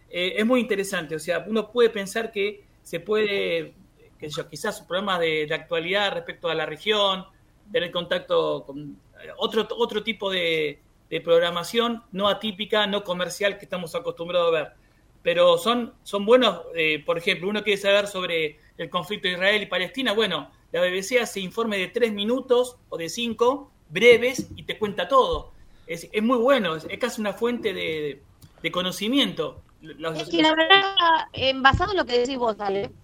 Eh, 0.09 0.35
es 0.37 0.45
muy 0.45 0.59
interesante, 0.59 1.15
o 1.15 1.19
sea, 1.19 1.45
uno 1.47 1.71
puede 1.71 1.89
pensar 1.89 2.31
que 2.31 2.63
se 2.81 2.99
puede, 2.99 3.73
que 4.17 4.29
yo, 4.29 4.47
quizás 4.47 4.81
programas 4.81 5.19
de, 5.19 5.45
de 5.47 5.53
actualidad 5.53 6.13
respecto 6.13 6.49
a 6.49 6.55
la 6.55 6.65
región, 6.65 7.25
tener 7.71 7.91
contacto 7.91 8.63
con 8.65 8.97
eh, 9.21 9.29
otro, 9.37 9.67
otro 9.71 10.03
tipo 10.03 10.31
de, 10.31 10.79
de 11.09 11.21
programación 11.21 12.03
no 12.11 12.27
atípica, 12.27 12.87
no 12.87 13.03
comercial 13.03 13.57
que 13.57 13.65
estamos 13.65 13.95
acostumbrados 13.95 14.49
a 14.49 14.59
ver. 14.59 14.84
Pero 15.25 15.57
son, 15.57 15.95
son 16.03 16.25
buenos, 16.25 16.61
eh, 16.75 17.03
por 17.05 17.17
ejemplo, 17.17 17.49
uno 17.49 17.63
quiere 17.63 17.81
saber 17.81 18.07
sobre 18.07 18.59
el 18.77 18.89
conflicto 18.91 19.27
de 19.27 19.35
Israel 19.35 19.63
y 19.63 19.67
Palestina, 19.67 20.13
bueno, 20.13 20.51
la 20.71 20.81
BBC 20.81 21.19
hace 21.19 21.39
informe 21.41 21.77
de 21.79 21.87
tres 21.89 22.13
minutos 22.13 22.77
o 22.89 22.97
de 22.97 23.09
cinco, 23.09 23.71
breves, 23.89 24.51
y 24.55 24.63
te 24.65 24.77
cuenta 24.79 25.07
todo. 25.07 25.53
Es, 25.87 26.09
es 26.13 26.23
muy 26.23 26.37
bueno, 26.37 26.75
es, 26.75 26.85
es 26.89 26.99
casi 26.99 27.21
una 27.21 27.33
fuente 27.33 27.73
de, 27.73 28.23
de 28.61 28.71
conocimiento. 28.71 29.63
Los- 29.81 30.19
Es 30.19 30.29
que 30.29 30.41
la 30.41 30.55
verdad, 30.55 31.25
en 31.33 31.61
basado 31.61 31.91
en 31.91 31.97
lo 31.97 32.05
que 32.05 32.19
decís 32.19 32.37
vos, 32.37 32.55
Ale, 32.59 32.95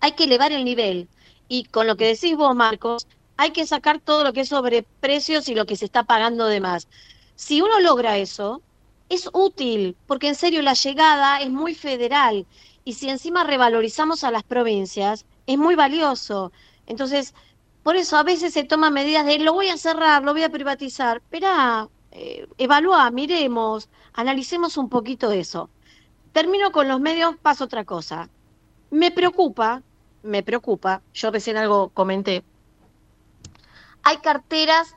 hay 0.00 0.12
que 0.14 0.24
elevar 0.24 0.52
el 0.52 0.64
nivel. 0.64 1.10
Y 1.48 1.66
con 1.66 1.86
lo 1.86 1.96
que 1.96 2.06
decís 2.08 2.36
vos, 2.36 2.54
Marcos, 2.56 3.08
hay 3.36 3.52
que 3.52 3.66
sacar 3.66 4.00
todo 4.00 4.24
lo 4.24 4.32
que 4.32 4.42
es 4.42 4.48
sobre 4.48 4.84
precios 5.00 5.48
y 5.48 5.54
lo 5.54 5.66
que 5.66 5.76
se 5.76 5.84
está 5.86 6.04
pagando 6.04 6.46
de 6.46 6.60
más. 6.60 6.88
Si 7.36 7.60
uno 7.62 7.80
logra 7.80 8.18
eso, 8.18 8.64
es 9.08 9.28
útil, 9.32 9.96
porque 10.06 10.28
en 10.28 10.34
serio 10.34 10.62
la 10.62 10.74
llegada 10.74 11.40
es 11.40 11.50
muy 11.50 11.74
federal. 11.74 12.46
Y 12.84 12.94
si 12.94 13.08
encima 13.08 13.44
revalorizamos 13.44 14.24
a 14.24 14.30
las 14.30 14.42
provincias, 14.42 15.26
es 15.46 15.58
muy 15.58 15.74
valioso. 15.74 16.52
Entonces, 16.86 17.34
por 17.82 17.96
eso 17.96 18.16
a 18.16 18.22
veces 18.22 18.52
se 18.52 18.64
toman 18.64 18.92
medidas 18.92 19.26
de 19.26 19.38
lo 19.38 19.52
voy 19.52 19.68
a 19.68 19.76
cerrar, 19.76 20.22
lo 20.22 20.32
voy 20.32 20.42
a 20.42 20.50
privatizar. 20.50 21.18
Esperá, 21.18 21.88
eh, 22.12 22.46
evalúa, 22.58 23.10
miremos, 23.10 23.88
analicemos 24.12 24.76
un 24.76 24.88
poquito 24.88 25.30
eso. 25.32 25.70
Termino 26.32 26.72
con 26.72 26.88
los 26.88 27.00
medios, 27.00 27.36
paso 27.36 27.64
otra 27.64 27.84
cosa. 27.84 28.28
Me 28.90 29.10
preocupa, 29.10 29.82
me 30.22 30.42
preocupa, 30.42 31.02
yo 31.12 31.30
recién 31.30 31.56
algo 31.56 31.90
comenté. 31.90 32.44
Hay 34.02 34.18
carteras 34.18 34.94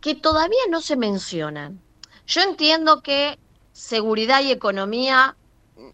que 0.00 0.14
todavía 0.14 0.60
no 0.70 0.80
se 0.80 0.96
mencionan. 0.96 1.80
Yo 2.26 2.40
entiendo 2.42 3.02
que 3.02 3.38
seguridad 3.72 4.42
y 4.42 4.50
economía 4.50 5.36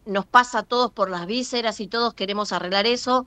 nos 0.04 0.26
pasa 0.26 0.60
a 0.60 0.62
todos 0.62 0.92
por 0.92 1.10
las 1.10 1.26
vísceras 1.26 1.80
y 1.80 1.88
todos 1.88 2.14
queremos 2.14 2.52
arreglar 2.52 2.86
eso 2.86 3.26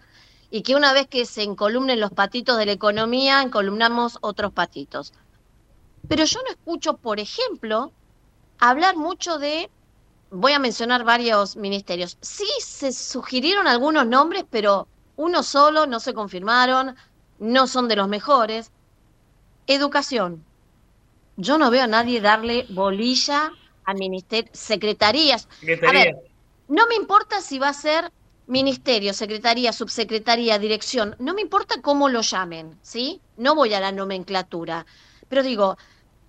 y 0.49 0.61
que 0.61 0.75
una 0.75 0.93
vez 0.93 1.07
que 1.07 1.25
se 1.25 1.43
encolumnen 1.43 1.99
los 1.99 2.11
patitos 2.11 2.57
de 2.57 2.67
la 2.67 2.73
economía, 2.73 3.41
encolumnamos 3.41 4.19
otros 4.21 4.53
patitos. 4.53 5.11
Pero 6.07 6.25
yo 6.25 6.39
no 6.43 6.51
escucho, 6.51 6.97
por 6.97 7.19
ejemplo, 7.19 7.91
hablar 8.59 8.95
mucho 8.95 9.39
de, 9.39 9.71
voy 10.29 10.51
a 10.53 10.59
mencionar 10.59 11.03
varios 11.03 11.55
ministerios. 11.55 12.17
Sí 12.21 12.47
se 12.59 12.91
sugirieron 12.91 13.67
algunos 13.67 14.05
nombres, 14.05 14.45
pero 14.49 14.87
uno 15.15 15.41
solo, 15.41 15.87
no 15.87 15.99
se 15.99 16.13
confirmaron, 16.13 16.95
no 17.39 17.65
son 17.65 17.87
de 17.87 17.95
los 17.95 18.07
mejores. 18.07 18.71
Educación. 19.65 20.45
Yo 21.35 21.57
no 21.57 21.71
veo 21.71 21.83
a 21.83 21.87
nadie 21.87 22.21
darle 22.21 22.65
bolilla 22.69 23.51
a 23.85 23.93
ministerios, 23.93 24.57
secretarías. 24.57 25.47
Secretaría. 25.59 26.01
A 26.01 26.05
ver, 26.05 26.15
no 26.67 26.87
me 26.87 26.95
importa 26.95 27.41
si 27.41 27.59
va 27.59 27.69
a 27.69 27.73
ser 27.73 28.11
ministerio, 28.45 29.13
secretaría, 29.13 29.71
subsecretaría, 29.73 30.59
dirección, 30.59 31.15
no 31.19 31.33
me 31.33 31.41
importa 31.41 31.81
cómo 31.81 32.09
lo 32.09 32.21
llamen, 32.21 32.77
¿sí? 32.81 33.21
No 33.37 33.55
voy 33.55 33.73
a 33.73 33.79
la 33.79 33.91
nomenclatura. 33.91 34.85
Pero 35.29 35.43
digo, 35.43 35.77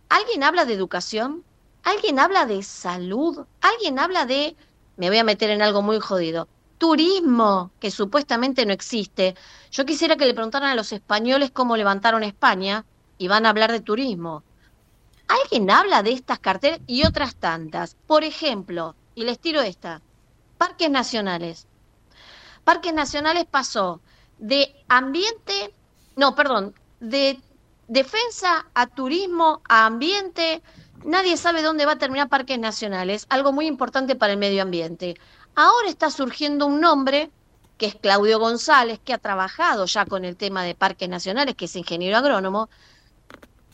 ¿alguien 0.09 0.43
habla 0.43 0.65
de 0.65 0.75
educación? 0.75 1.45
¿Alguien 1.83 2.19
habla 2.19 2.47
de 2.47 2.63
salud? 2.63 3.47
¿Alguien 3.61 3.99
habla 3.99 4.27
de, 4.27 4.57
me 4.97 5.09
voy 5.09 5.19
a 5.19 5.25
meter 5.25 5.51
en 5.51 5.63
algo 5.63 5.83
muy 5.83 6.01
jodido, 6.01 6.49
turismo, 6.79 7.73
que 7.81 7.91
supuestamente 7.91 8.65
no 8.65 8.73
existe? 8.73 9.35
Yo 9.71 9.85
quisiera 9.85 10.17
que 10.17 10.27
le 10.27 10.35
preguntaran 10.35 10.71
a 10.71 10.75
los 10.75 10.93
españoles 10.93 11.51
cómo 11.51 11.77
levantaron 11.77 12.23
España 12.23 12.87
y 13.19 13.29
van 13.29 13.45
a 13.47 13.51
hablar 13.51 13.73
de 13.73 13.81
turismo. 13.81 14.45
¿Alguien 15.29 15.71
habla 15.71 16.03
de 16.03 16.13
estas 16.13 16.39
carteras 16.39 16.81
y 16.87 17.05
otras 17.05 17.35
tantas? 17.37 17.97
Por 18.07 18.25
ejemplo, 18.25 18.95
y 19.15 19.25
les 19.25 19.39
tiro 19.39 19.61
esta, 19.61 20.03
parques 20.59 20.91
nacionales. 20.91 21.67
Parques 22.65 22.95
nacionales 22.95 23.45
pasó 23.45 24.01
de 24.39 24.75
ambiente, 24.89 25.75
no, 26.17 26.35
perdón, 26.35 26.75
de 27.01 27.41
defensa 27.89 28.67
a 28.75 28.87
turismo, 28.87 29.61
a 29.69 29.87
ambiente. 29.87 30.63
Nadie 31.05 31.37
sabe 31.37 31.63
dónde 31.63 31.87
va 31.87 31.93
a 31.93 31.99
terminar 31.99 32.29
parques 32.29 32.59
nacionales, 32.59 33.27
algo 33.29 33.53
muy 33.53 33.67
importante 33.67 34.17
para 34.17 34.33
el 34.33 34.39
medio 34.39 34.63
ambiente. 34.63 35.17
Ahora 35.55 35.89
está 35.89 36.11
surgiendo 36.11 36.67
un 36.67 36.81
nombre 36.81 37.31
que 37.77 37.87
es 37.87 37.95
Claudio 37.95 38.39
González, 38.39 39.01
que 39.05 39.13
ha 39.13 39.19
trabajado 39.19 39.87
ya 39.87 40.07
con 40.07 40.25
el 40.25 40.37
tema 40.37 40.63
de 40.63 40.75
parques 40.75 41.09
nacionales, 41.09 41.55
que 41.57 41.67
es 41.67 41.77
ingeniero 41.77 42.17
agrónomo. 42.17 42.69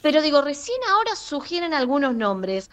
Pero 0.02 0.22
digo, 0.22 0.40
recién 0.42 0.78
ahora 0.90 1.14
sugieren 1.14 1.74
algunos 1.74 2.14
nombres, 2.14 2.70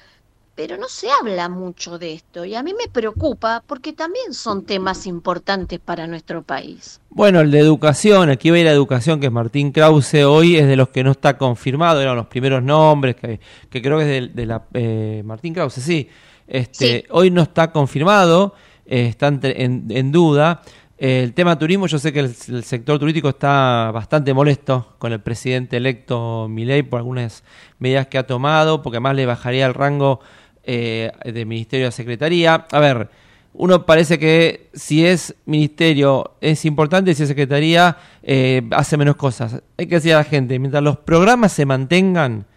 pero 0.55 0.77
no 0.77 0.87
se 0.87 1.07
habla 1.11 1.49
mucho 1.49 1.99
de 1.99 2.13
esto 2.13 2.43
y 2.43 2.55
a 2.55 2.63
mí 2.63 2.73
me 2.73 2.87
preocupa 2.91 3.63
porque 3.67 3.93
también 3.93 4.33
son 4.33 4.65
temas 4.65 5.05
importantes 5.05 5.79
para 5.79 6.07
nuestro 6.07 6.41
país. 6.41 6.99
Bueno, 7.09 7.41
el 7.41 7.51
de 7.51 7.59
educación, 7.59 8.29
aquí 8.29 8.49
va 8.49 8.57
a 8.57 8.59
ir 8.59 8.67
a 8.67 8.71
educación, 8.71 9.19
que 9.19 9.27
es 9.27 9.31
Martín 9.31 9.71
Krause, 9.71 10.23
hoy 10.25 10.57
es 10.57 10.67
de 10.67 10.75
los 10.75 10.89
que 10.89 11.03
no 11.03 11.11
está 11.11 11.37
confirmado, 11.37 12.01
eran 12.01 12.15
los 12.15 12.27
primeros 12.27 12.63
nombres, 12.63 13.15
que, 13.15 13.39
que 13.69 13.81
creo 13.81 13.99
que 13.99 14.03
es 14.03 14.33
de, 14.33 14.33
de 14.33 14.45
la... 14.47 14.63
eh, 14.73 15.21
Martín 15.23 15.53
Krause, 15.53 15.75
sí. 15.75 16.09
Este, 16.47 17.05
Hoy 17.11 17.29
no 17.29 17.41
está 17.41 17.71
confirmado, 17.71 18.55
eh, 18.85 19.07
está 19.07 19.27
en 19.27 20.11
duda. 20.11 20.61
El 20.97 21.35
tema 21.35 21.59
turismo, 21.59 21.85
yo 21.85 21.99
sé 21.99 22.11
que 22.11 22.21
el, 22.21 22.35
el 22.49 22.63
sector 22.63 22.97
turístico 22.97 23.29
está 23.29 23.91
bastante 23.93 24.33
molesto 24.33 24.95
con 24.97 25.13
el 25.13 25.19
presidente 25.19 25.77
electo 25.77 26.47
Milei 26.49 26.81
por 26.81 26.97
algunas 26.97 27.43
medidas 27.77 28.07
que 28.07 28.17
ha 28.17 28.25
tomado, 28.25 28.81
porque 28.81 28.99
más 28.99 29.15
le 29.15 29.27
bajaría 29.27 29.67
el 29.67 29.75
rango 29.75 30.21
eh, 30.63 31.11
de 31.23 31.45
ministerio 31.45 31.87
a 31.87 31.91
secretaría. 31.91 32.65
A 32.71 32.79
ver, 32.79 33.09
uno 33.53 33.85
parece 33.85 34.17
que 34.17 34.69
si 34.73 35.05
es 35.05 35.35
ministerio 35.45 36.31
es 36.41 36.65
importante, 36.65 37.13
si 37.13 37.23
es 37.23 37.29
secretaría 37.29 37.97
eh, 38.23 38.63
hace 38.71 38.97
menos 38.97 39.17
cosas. 39.17 39.61
Hay 39.77 39.85
que 39.85 39.95
decir 39.95 40.13
a 40.13 40.17
la 40.17 40.23
gente, 40.23 40.57
mientras 40.57 40.83
los 40.83 40.97
programas 40.97 41.53
se 41.53 41.67
mantengan, 41.67 42.47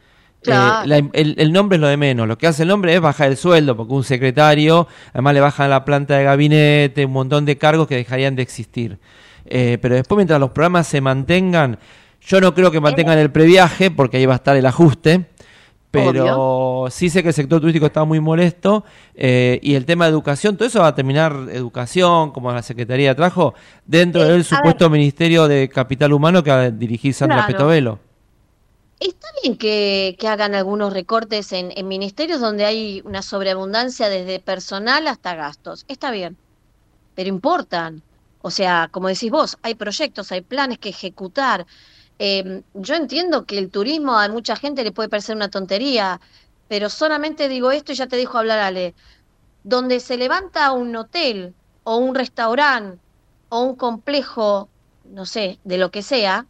eh, 0.47 0.51
la- 0.87 1.09
el, 1.13 1.35
el 1.39 1.53
nombre 1.53 1.77
es 1.77 1.81
lo 1.81 1.89
de 1.89 1.97
menos. 1.97 2.27
Lo 2.29 2.39
que 2.39 2.47
hace 2.47 2.63
el 2.63 2.69
nombre 2.69 2.95
es 2.95 3.01
bajar 3.01 3.29
el 3.31 3.37
sueldo, 3.37 3.77
porque 3.77 3.93
un 3.93 4.05
secretario, 4.05 4.87
además 5.13 5.35
le 5.35 5.41
bajan 5.41 5.71
la 5.71 5.85
planta 5.85 6.17
de 6.17 6.25
gabinete, 6.25 7.05
un 7.07 7.13
montón 7.13 7.45
de 7.45 7.59
cargos 7.59 7.87
que 7.87 7.97
dejarían 7.97 8.37
de 8.37 8.43
existir. 8.43 8.99
Eh, 9.47 9.79
pero 9.83 9.95
después, 9.97 10.17
mientras 10.17 10.39
los 10.41 10.51
programas 10.51 10.87
se 10.87 11.01
mantengan, 11.01 11.79
yo 12.23 12.41
no 12.41 12.55
creo 12.55 12.71
que 12.71 12.81
mantengan 12.81 13.19
el 13.19 13.31
previaje, 13.31 13.91
porque 13.91 14.19
ahí 14.19 14.27
va 14.27 14.35
a 14.35 14.37
estar 14.37 14.57
el 14.57 14.67
ajuste. 14.67 15.27
Pero 15.93 16.87
sí 16.89 17.11
sé 17.11 17.21
que 17.23 17.31
el 17.31 17.35
sector 17.35 17.61
turístico 17.61 17.87
está 17.87 18.05
muy 18.05 18.21
molesto 18.21 18.85
eh, 19.17 19.59
y 19.61 19.75
el 19.75 19.85
tema 19.87 20.05
de 20.05 20.13
educación, 20.13 20.57
todo 20.57 20.69
eso 20.69 20.79
va 20.79 20.87
a 20.87 20.95
terminar 20.95 21.35
educación, 21.53 22.31
como 22.31 22.53
la 22.53 22.63
Secretaría 22.63 23.13
trajo, 23.17 23.55
dentro 23.87 24.23
Eh, 24.23 24.27
del 24.29 24.45
supuesto 24.45 24.89
Ministerio 24.89 25.49
de 25.49 25.69
Capital 25.69 26.13
Humano 26.13 26.45
que 26.45 26.51
va 26.51 26.61
a 26.61 26.71
dirigir 26.71 27.13
Sandra 27.13 27.39
Claro. 27.39 27.53
Petovelo. 27.53 27.99
Está 29.01 29.29
bien 29.43 29.57
que, 29.57 30.17
hagan 30.29 30.55
algunos 30.55 30.93
recortes 30.93 31.53
en, 31.53 31.73
en 31.77 31.89
ministerios 31.89 32.41
donde 32.41 32.67
hay 32.67 33.01
una 33.05 33.23
sobreabundancia 33.23 34.09
desde 34.11 34.41
personal 34.41 35.09
hasta 35.09 35.35
gastos. 35.35 35.85
Está 35.89 36.11
bien, 36.11 36.39
pero 37.15 37.29
importan. 37.31 38.03
O 38.43 38.51
sea, 38.51 38.89
como 38.93 39.09
decís 39.09 39.31
vos, 39.31 39.59
hay 39.63 39.75
proyectos, 39.75 40.33
hay 40.33 40.43
planes 40.43 40.79
que 40.79 40.91
ejecutar. 40.91 41.67
Eh, 42.19 42.63
yo 42.75 42.95
entiendo 42.95 43.47
que 43.47 43.59
el 43.59 43.71
turismo 43.71 44.19
a 44.19 44.29
mucha 44.29 44.57
gente 44.57 44.85
le 44.85 44.93
puede 44.93 45.09
parecer 45.09 45.37
una 45.37 45.51
tontería, 45.51 46.21
pero 46.69 46.91
solamente 46.91 47.49
digo 47.49 47.71
esto 47.73 47.93
y 47.93 47.97
ya 47.97 48.07
te 48.09 48.17
dejo 48.17 48.39
hablar, 48.39 48.59
Ale. 48.61 48.95
Donde 49.63 50.01
se 50.01 50.17
levanta 50.19 50.73
un 50.73 50.97
hotel 50.97 51.55
o 51.85 51.97
un 51.99 52.15
restaurante 52.15 53.01
o 53.49 53.63
un 53.63 53.77
complejo, 53.77 54.71
no 55.05 55.27
sé, 55.27 55.61
de 55.65 55.79
lo 55.79 55.91
que 55.91 56.03
sea, 56.03 56.47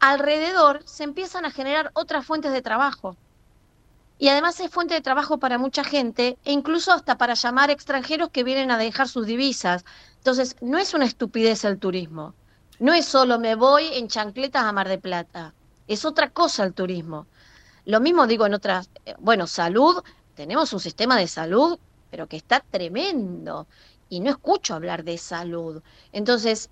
alrededor 0.00 0.82
se 0.84 1.04
empiezan 1.04 1.44
a 1.44 1.50
generar 1.50 1.90
otras 1.94 2.24
fuentes 2.24 2.52
de 2.52 2.62
trabajo. 2.62 3.16
Y 4.18 4.28
además 4.28 4.58
es 4.60 4.70
fuente 4.70 4.94
de 4.94 5.00
trabajo 5.00 5.38
para 5.38 5.58
mucha 5.58 5.84
gente 5.84 6.38
e 6.44 6.52
incluso 6.52 6.92
hasta 6.92 7.18
para 7.18 7.34
llamar 7.34 7.70
extranjeros 7.70 8.30
que 8.30 8.42
vienen 8.42 8.70
a 8.70 8.78
dejar 8.78 9.08
sus 9.08 9.26
divisas. 9.26 9.84
Entonces, 10.16 10.56
no 10.60 10.78
es 10.78 10.92
una 10.92 11.04
estupidez 11.04 11.64
el 11.64 11.78
turismo. 11.78 12.34
No 12.80 12.92
es 12.94 13.06
solo 13.06 13.38
me 13.38 13.54
voy 13.54 13.86
en 13.92 14.08
chancletas 14.08 14.64
a 14.64 14.72
Mar 14.72 14.88
de 14.88 14.98
Plata. 14.98 15.54
Es 15.86 16.04
otra 16.04 16.30
cosa 16.30 16.64
el 16.64 16.74
turismo. 16.74 17.26
Lo 17.84 18.00
mismo 18.00 18.26
digo 18.26 18.46
en 18.46 18.54
otras, 18.54 18.90
eh, 19.04 19.14
bueno, 19.18 19.46
salud, 19.46 20.02
tenemos 20.34 20.72
un 20.72 20.80
sistema 20.80 21.16
de 21.16 21.28
salud, 21.28 21.78
pero 22.10 22.26
que 22.26 22.36
está 22.36 22.60
tremendo. 22.60 23.68
Y 24.08 24.20
no 24.20 24.30
escucho 24.30 24.74
hablar 24.74 25.04
de 25.04 25.18
salud. 25.18 25.82
Entonces, 26.12 26.70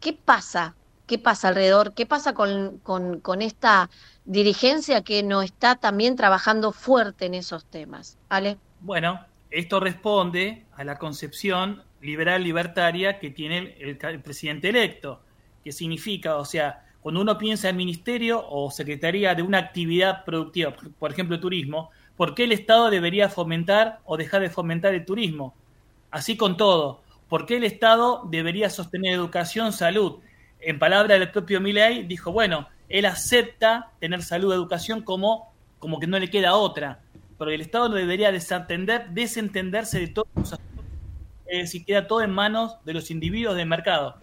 ¿qué 0.00 0.12
pasa? 0.12 0.77
¿Qué 1.08 1.18
pasa 1.18 1.48
alrededor? 1.48 1.94
¿Qué 1.94 2.04
pasa 2.04 2.34
con, 2.34 2.78
con, 2.82 3.42
esta 3.42 3.88
dirigencia 4.26 5.02
que 5.02 5.22
no 5.22 5.40
está 5.40 5.76
también 5.76 6.16
trabajando 6.16 6.70
fuerte 6.70 7.24
en 7.24 7.32
esos 7.32 7.64
temas? 7.64 8.18
¿Ale? 8.28 8.58
Bueno, 8.80 9.18
esto 9.50 9.80
responde 9.80 10.66
a 10.76 10.84
la 10.84 10.98
concepción 10.98 11.82
liberal 12.02 12.44
libertaria 12.44 13.18
que 13.18 13.30
tiene 13.30 13.74
el, 13.80 13.98
el 14.00 14.20
presidente 14.20 14.68
electo, 14.68 15.22
que 15.64 15.72
significa, 15.72 16.36
o 16.36 16.44
sea, 16.44 16.84
cuando 17.00 17.22
uno 17.22 17.38
piensa 17.38 17.70
en 17.70 17.76
ministerio 17.78 18.44
o 18.46 18.70
secretaría 18.70 19.34
de 19.34 19.40
una 19.40 19.56
actividad 19.56 20.26
productiva, 20.26 20.74
por 20.98 21.10
ejemplo 21.10 21.40
turismo, 21.40 21.90
¿por 22.18 22.34
qué 22.34 22.44
el 22.44 22.52
Estado 22.52 22.90
debería 22.90 23.30
fomentar 23.30 24.00
o 24.04 24.18
dejar 24.18 24.42
de 24.42 24.50
fomentar 24.50 24.92
el 24.92 25.06
turismo? 25.06 25.54
Así 26.10 26.36
con 26.36 26.58
todo, 26.58 27.00
¿por 27.30 27.46
qué 27.46 27.56
el 27.56 27.64
Estado 27.64 28.24
debería 28.28 28.68
sostener 28.68 29.14
educación, 29.14 29.72
salud? 29.72 30.18
En 30.60 30.78
palabras 30.78 31.18
del 31.18 31.30
propio 31.30 31.60
Milley, 31.60 32.04
dijo, 32.04 32.32
bueno, 32.32 32.68
él 32.88 33.06
acepta 33.06 33.92
tener 34.00 34.22
salud, 34.22 34.52
educación 34.52 35.02
como, 35.02 35.52
como 35.78 36.00
que 36.00 36.06
no 36.06 36.18
le 36.18 36.30
queda 36.30 36.54
otra, 36.54 37.00
pero 37.38 37.50
el 37.50 37.60
Estado 37.60 37.88
debería 37.90 38.32
desatender, 38.32 39.10
desentenderse 39.10 40.00
de 40.00 40.08
todos 40.08 40.28
los 40.34 40.52
asuntos, 40.52 40.84
es 41.46 41.58
decir, 41.58 41.84
queda 41.84 42.06
todo 42.06 42.22
en 42.22 42.30
manos 42.30 42.76
de 42.84 42.94
los 42.94 43.10
individuos 43.10 43.56
del 43.56 43.68
mercado. 43.68 44.16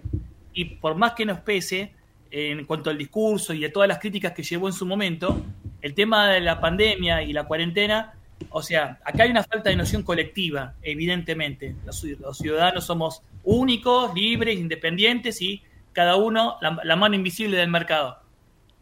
Y 0.53 0.65
por 0.65 0.95
más 0.95 1.13
que 1.13 1.25
nos 1.25 1.39
pese, 1.39 1.91
en 2.31 2.65
cuanto 2.65 2.89
al 2.89 2.97
discurso 2.97 3.53
y 3.53 3.63
a 3.63 3.71
todas 3.71 3.87
las 3.87 3.99
críticas 3.99 4.33
que 4.33 4.43
llevó 4.43 4.67
en 4.67 4.73
su 4.73 4.85
momento, 4.85 5.41
el 5.81 5.93
tema 5.93 6.29
de 6.29 6.41
la 6.41 6.59
pandemia 6.59 7.23
y 7.23 7.31
la 7.31 7.45
cuarentena, 7.45 8.13
o 8.49 8.61
sea, 8.61 8.99
acá 9.05 9.23
hay 9.23 9.31
una 9.31 9.43
falta 9.43 9.69
de 9.69 9.75
noción 9.75 10.03
colectiva, 10.03 10.73
evidentemente. 10.81 11.75
Los, 11.85 12.03
los 12.03 12.37
ciudadanos 12.37 12.85
somos 12.85 13.21
únicos, 13.43 14.13
libres, 14.13 14.59
independientes 14.59 15.41
y 15.41 15.61
cada 15.95 16.17
uno 16.17 16.57
la, 16.61 16.95
mano 16.97 17.15
invisible 17.15 17.57
del 17.57 17.69
mercado. 17.69 18.19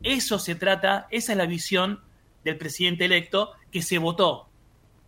Eso 0.02 0.40
se 0.40 0.56
trata, 0.56 1.08
esa 1.12 1.32
es 1.32 1.38
la 1.38 1.46
visión 1.46 2.02
del 2.44 2.58
presidente 2.58 3.06
electo 3.06 3.52
que 3.72 3.84
se 3.84 4.00
votó, 4.00 4.50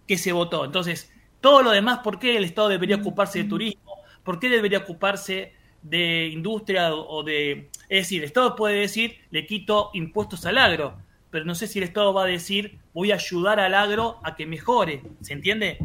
que 0.07 0.17
se 0.17 0.31
votó. 0.31 0.63
Entonces, 0.63 1.11
todo 1.41 1.63
lo 1.63 1.71
demás, 1.71 1.99
¿por 2.03 2.19
qué 2.19 2.37
el 2.37 2.43
Estado 2.43 2.69
debería 2.69 2.97
ocuparse 2.97 3.39
de 3.39 3.49
turismo? 3.49 3.95
¿Por 4.23 4.39
qué 4.39 4.49
debería 4.49 4.77
ocuparse 4.77 5.53
de 5.81 6.27
industria 6.27 6.93
o 6.93 7.23
de... 7.23 7.69
Es 7.89 8.03
decir, 8.03 8.19
el 8.21 8.25
Estado 8.25 8.55
puede 8.55 8.79
decir, 8.79 9.17
le 9.31 9.47
quito 9.47 9.89
impuestos 9.93 10.45
al 10.45 10.59
agro, 10.59 10.97
pero 11.31 11.43
no 11.43 11.55
sé 11.55 11.67
si 11.67 11.79
el 11.79 11.85
Estado 11.85 12.13
va 12.13 12.23
a 12.23 12.27
decir, 12.27 12.77
voy 12.93 13.11
a 13.11 13.15
ayudar 13.15 13.59
al 13.59 13.73
agro 13.73 14.19
a 14.23 14.35
que 14.35 14.45
mejore, 14.45 15.01
¿se 15.21 15.33
entiende? 15.33 15.79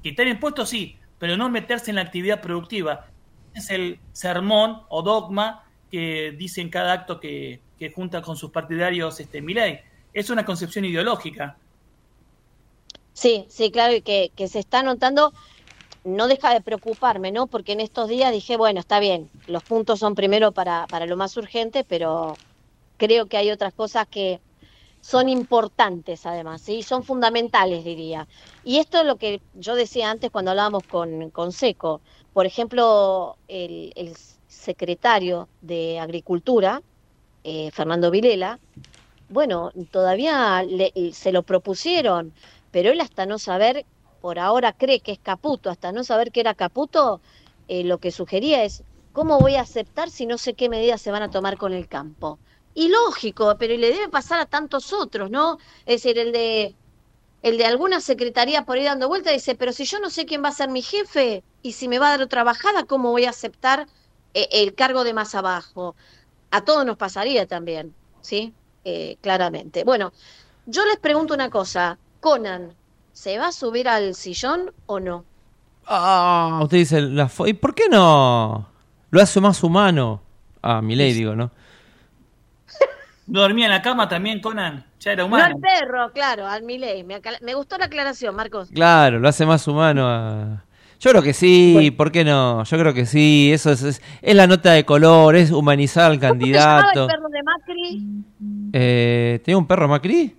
Quitar 0.00 0.28
impuestos 0.28 0.68
sí, 0.68 0.96
pero 1.18 1.36
no 1.36 1.50
meterse 1.50 1.90
en 1.90 1.96
la 1.96 2.02
actividad 2.02 2.40
productiva. 2.40 3.08
Es 3.56 3.70
el 3.70 3.98
sermón 4.12 4.82
o 4.88 5.02
dogma 5.02 5.64
que 5.90 6.34
dice 6.36 6.60
en 6.60 6.70
cada 6.70 6.92
acto 6.92 7.18
que, 7.18 7.60
que 7.78 7.90
junta 7.90 8.22
con 8.22 8.36
sus 8.36 8.50
partidarios 8.50 9.18
este 9.18 9.40
Milei. 9.40 9.80
Es 10.12 10.30
una 10.30 10.44
concepción 10.44 10.84
ideológica. 10.84 11.56
Sí, 13.12 13.46
sí, 13.48 13.70
claro, 13.70 13.94
y 13.94 14.02
que, 14.02 14.30
que 14.36 14.46
se 14.46 14.58
está 14.58 14.82
notando 14.82 15.32
no 16.04 16.28
deja 16.28 16.52
de 16.52 16.60
preocuparme, 16.60 17.32
¿no? 17.32 17.46
Porque 17.48 17.72
en 17.72 17.80
estos 17.80 18.08
días 18.08 18.30
dije, 18.30 18.56
bueno, 18.56 18.78
está 18.78 19.00
bien, 19.00 19.28
los 19.46 19.62
puntos 19.64 19.98
son 19.98 20.14
primero 20.14 20.52
para, 20.52 20.86
para 20.86 21.06
lo 21.06 21.16
más 21.16 21.36
urgente, 21.36 21.82
pero 21.82 22.36
creo 22.96 23.26
que 23.26 23.36
hay 23.36 23.50
otras 23.50 23.74
cosas 23.74 24.06
que 24.06 24.40
son 25.00 25.28
importantes 25.28 26.26
además, 26.26 26.62
¿sí? 26.62 26.82
Son 26.82 27.02
fundamentales, 27.02 27.84
diría. 27.84 28.28
Y 28.64 28.78
esto 28.78 28.98
es 29.00 29.06
lo 29.06 29.16
que 29.16 29.40
yo 29.54 29.74
decía 29.74 30.10
antes 30.10 30.30
cuando 30.30 30.52
hablábamos 30.52 30.84
con, 30.84 31.30
con 31.30 31.52
Seco. 31.52 32.00
Por 32.36 32.44
ejemplo, 32.44 33.38
el, 33.48 34.14
secretario 34.46 35.48
de 35.62 35.98
Agricultura, 35.98 36.82
eh, 37.44 37.70
Fernando 37.70 38.10
Vilela, 38.10 38.60
bueno, 39.30 39.72
todavía 39.90 40.62
se 41.12 41.32
lo 41.32 41.44
propusieron, 41.44 42.34
pero 42.70 42.90
él 42.90 43.00
hasta 43.00 43.24
no 43.24 43.38
saber 43.38 43.86
por 44.20 44.38
ahora 44.38 44.74
cree 44.74 45.00
que 45.00 45.12
es 45.12 45.18
Caputo, 45.18 45.70
hasta 45.70 45.92
no 45.92 46.04
saber 46.04 46.30
que 46.30 46.40
era 46.40 46.52
Caputo, 46.52 47.22
eh, 47.68 47.84
lo 47.84 47.96
que 47.96 48.10
sugería 48.10 48.64
es, 48.64 48.84
¿cómo 49.14 49.38
voy 49.38 49.54
a 49.54 49.62
aceptar 49.62 50.10
si 50.10 50.26
no 50.26 50.36
sé 50.36 50.52
qué 50.52 50.68
medidas 50.68 51.00
se 51.00 51.12
van 51.12 51.22
a 51.22 51.30
tomar 51.30 51.56
con 51.56 51.72
el 51.72 51.88
campo? 51.88 52.38
Y 52.74 52.88
lógico, 52.88 53.56
pero 53.58 53.74
le 53.78 53.94
debe 53.94 54.10
pasar 54.10 54.40
a 54.40 54.44
tantos 54.44 54.92
otros, 54.92 55.30
¿no? 55.30 55.56
Es 55.86 56.02
decir, 56.02 56.18
el 56.18 56.32
de, 56.32 56.74
el 57.46 57.58
de 57.58 57.64
alguna 57.64 58.00
secretaría 58.00 58.64
por 58.64 58.76
ahí 58.76 58.82
dando 58.82 59.06
vuelta 59.06 59.30
dice, 59.30 59.54
pero 59.54 59.72
si 59.72 59.84
yo 59.84 60.00
no 60.00 60.10
sé 60.10 60.26
quién 60.26 60.42
va 60.42 60.48
a 60.48 60.52
ser 60.52 60.68
mi 60.68 60.82
jefe 60.82 61.44
y 61.62 61.74
si 61.74 61.86
me 61.86 62.00
va 62.00 62.08
a 62.08 62.10
dar 62.10 62.22
otra 62.22 62.42
bajada, 62.42 62.82
¿cómo 62.82 63.12
voy 63.12 63.24
a 63.24 63.30
aceptar 63.30 63.86
eh, 64.34 64.48
el 64.50 64.74
cargo 64.74 65.04
de 65.04 65.14
más 65.14 65.36
abajo? 65.36 65.94
A 66.50 66.62
todos 66.62 66.84
nos 66.84 66.96
pasaría 66.96 67.46
también, 67.46 67.94
¿sí? 68.20 68.52
Eh, 68.82 69.16
claramente. 69.20 69.84
Bueno, 69.84 70.12
yo 70.66 70.84
les 70.86 70.96
pregunto 70.96 71.34
una 71.34 71.48
cosa, 71.48 71.98
Conan, 72.18 72.72
¿se 73.12 73.38
va 73.38 73.46
a 73.46 73.52
subir 73.52 73.88
al 73.88 74.16
sillón 74.16 74.72
o 74.86 74.98
no? 74.98 75.24
Ah, 75.86 76.58
usted 76.64 76.78
dice, 76.78 77.00
la 77.00 77.30
¿y 77.46 77.52
por 77.52 77.76
qué 77.76 77.88
no? 77.88 78.68
Lo 79.10 79.22
hace 79.22 79.40
más 79.40 79.62
humano. 79.62 80.20
Ah, 80.62 80.82
mi 80.82 80.96
ley, 80.96 81.12
digo, 81.12 81.36
¿no? 81.36 81.52
¿No 83.26 83.40
dormía 83.40 83.66
en 83.66 83.72
la 83.72 83.82
cama 83.82 84.08
también, 84.08 84.40
Conan? 84.40 84.84
Ya 85.00 85.12
era 85.12 85.22
No 85.22 85.26
humano. 85.26 85.56
al 85.56 85.60
perro, 85.60 86.12
claro, 86.12 86.46
al 86.46 86.62
Milei. 86.62 87.04
Me, 87.04 87.54
gustó 87.54 87.76
la 87.76 87.86
aclaración, 87.86 88.34
Marcos. 88.36 88.68
Claro, 88.72 89.18
lo 89.18 89.28
hace 89.28 89.44
más 89.44 89.66
humano 89.66 90.06
a... 90.08 90.62
Yo 90.98 91.10
creo 91.10 91.22
que 91.22 91.34
sí, 91.34 91.92
¿por 91.96 92.10
qué 92.10 92.24
no? 92.24 92.64
Yo 92.64 92.78
creo 92.78 92.94
que 92.94 93.04
sí, 93.04 93.50
eso 93.52 93.70
es, 93.70 93.82
es, 93.82 94.02
es 94.22 94.34
la 94.34 94.46
nota 94.46 94.72
de 94.72 94.86
color, 94.86 95.36
es 95.36 95.50
humanizar 95.50 96.10
al 96.10 96.18
¿Cómo 96.18 96.30
candidato. 96.30 97.02
el 97.02 97.06
perro 97.06 97.28
de 97.28 97.42
Macri? 97.42 98.04
Eh, 98.72 99.40
¿Tenía 99.44 99.58
un 99.58 99.66
perro 99.66 99.88
Macri? 99.88 100.34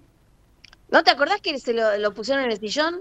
¿No 0.90 1.04
te 1.04 1.12
acordás 1.12 1.42
que 1.42 1.60
se 1.60 1.74
lo, 1.74 1.98
lo 1.98 2.12
pusieron 2.14 2.44
en 2.46 2.52
el 2.52 2.58
sillón? 2.58 2.96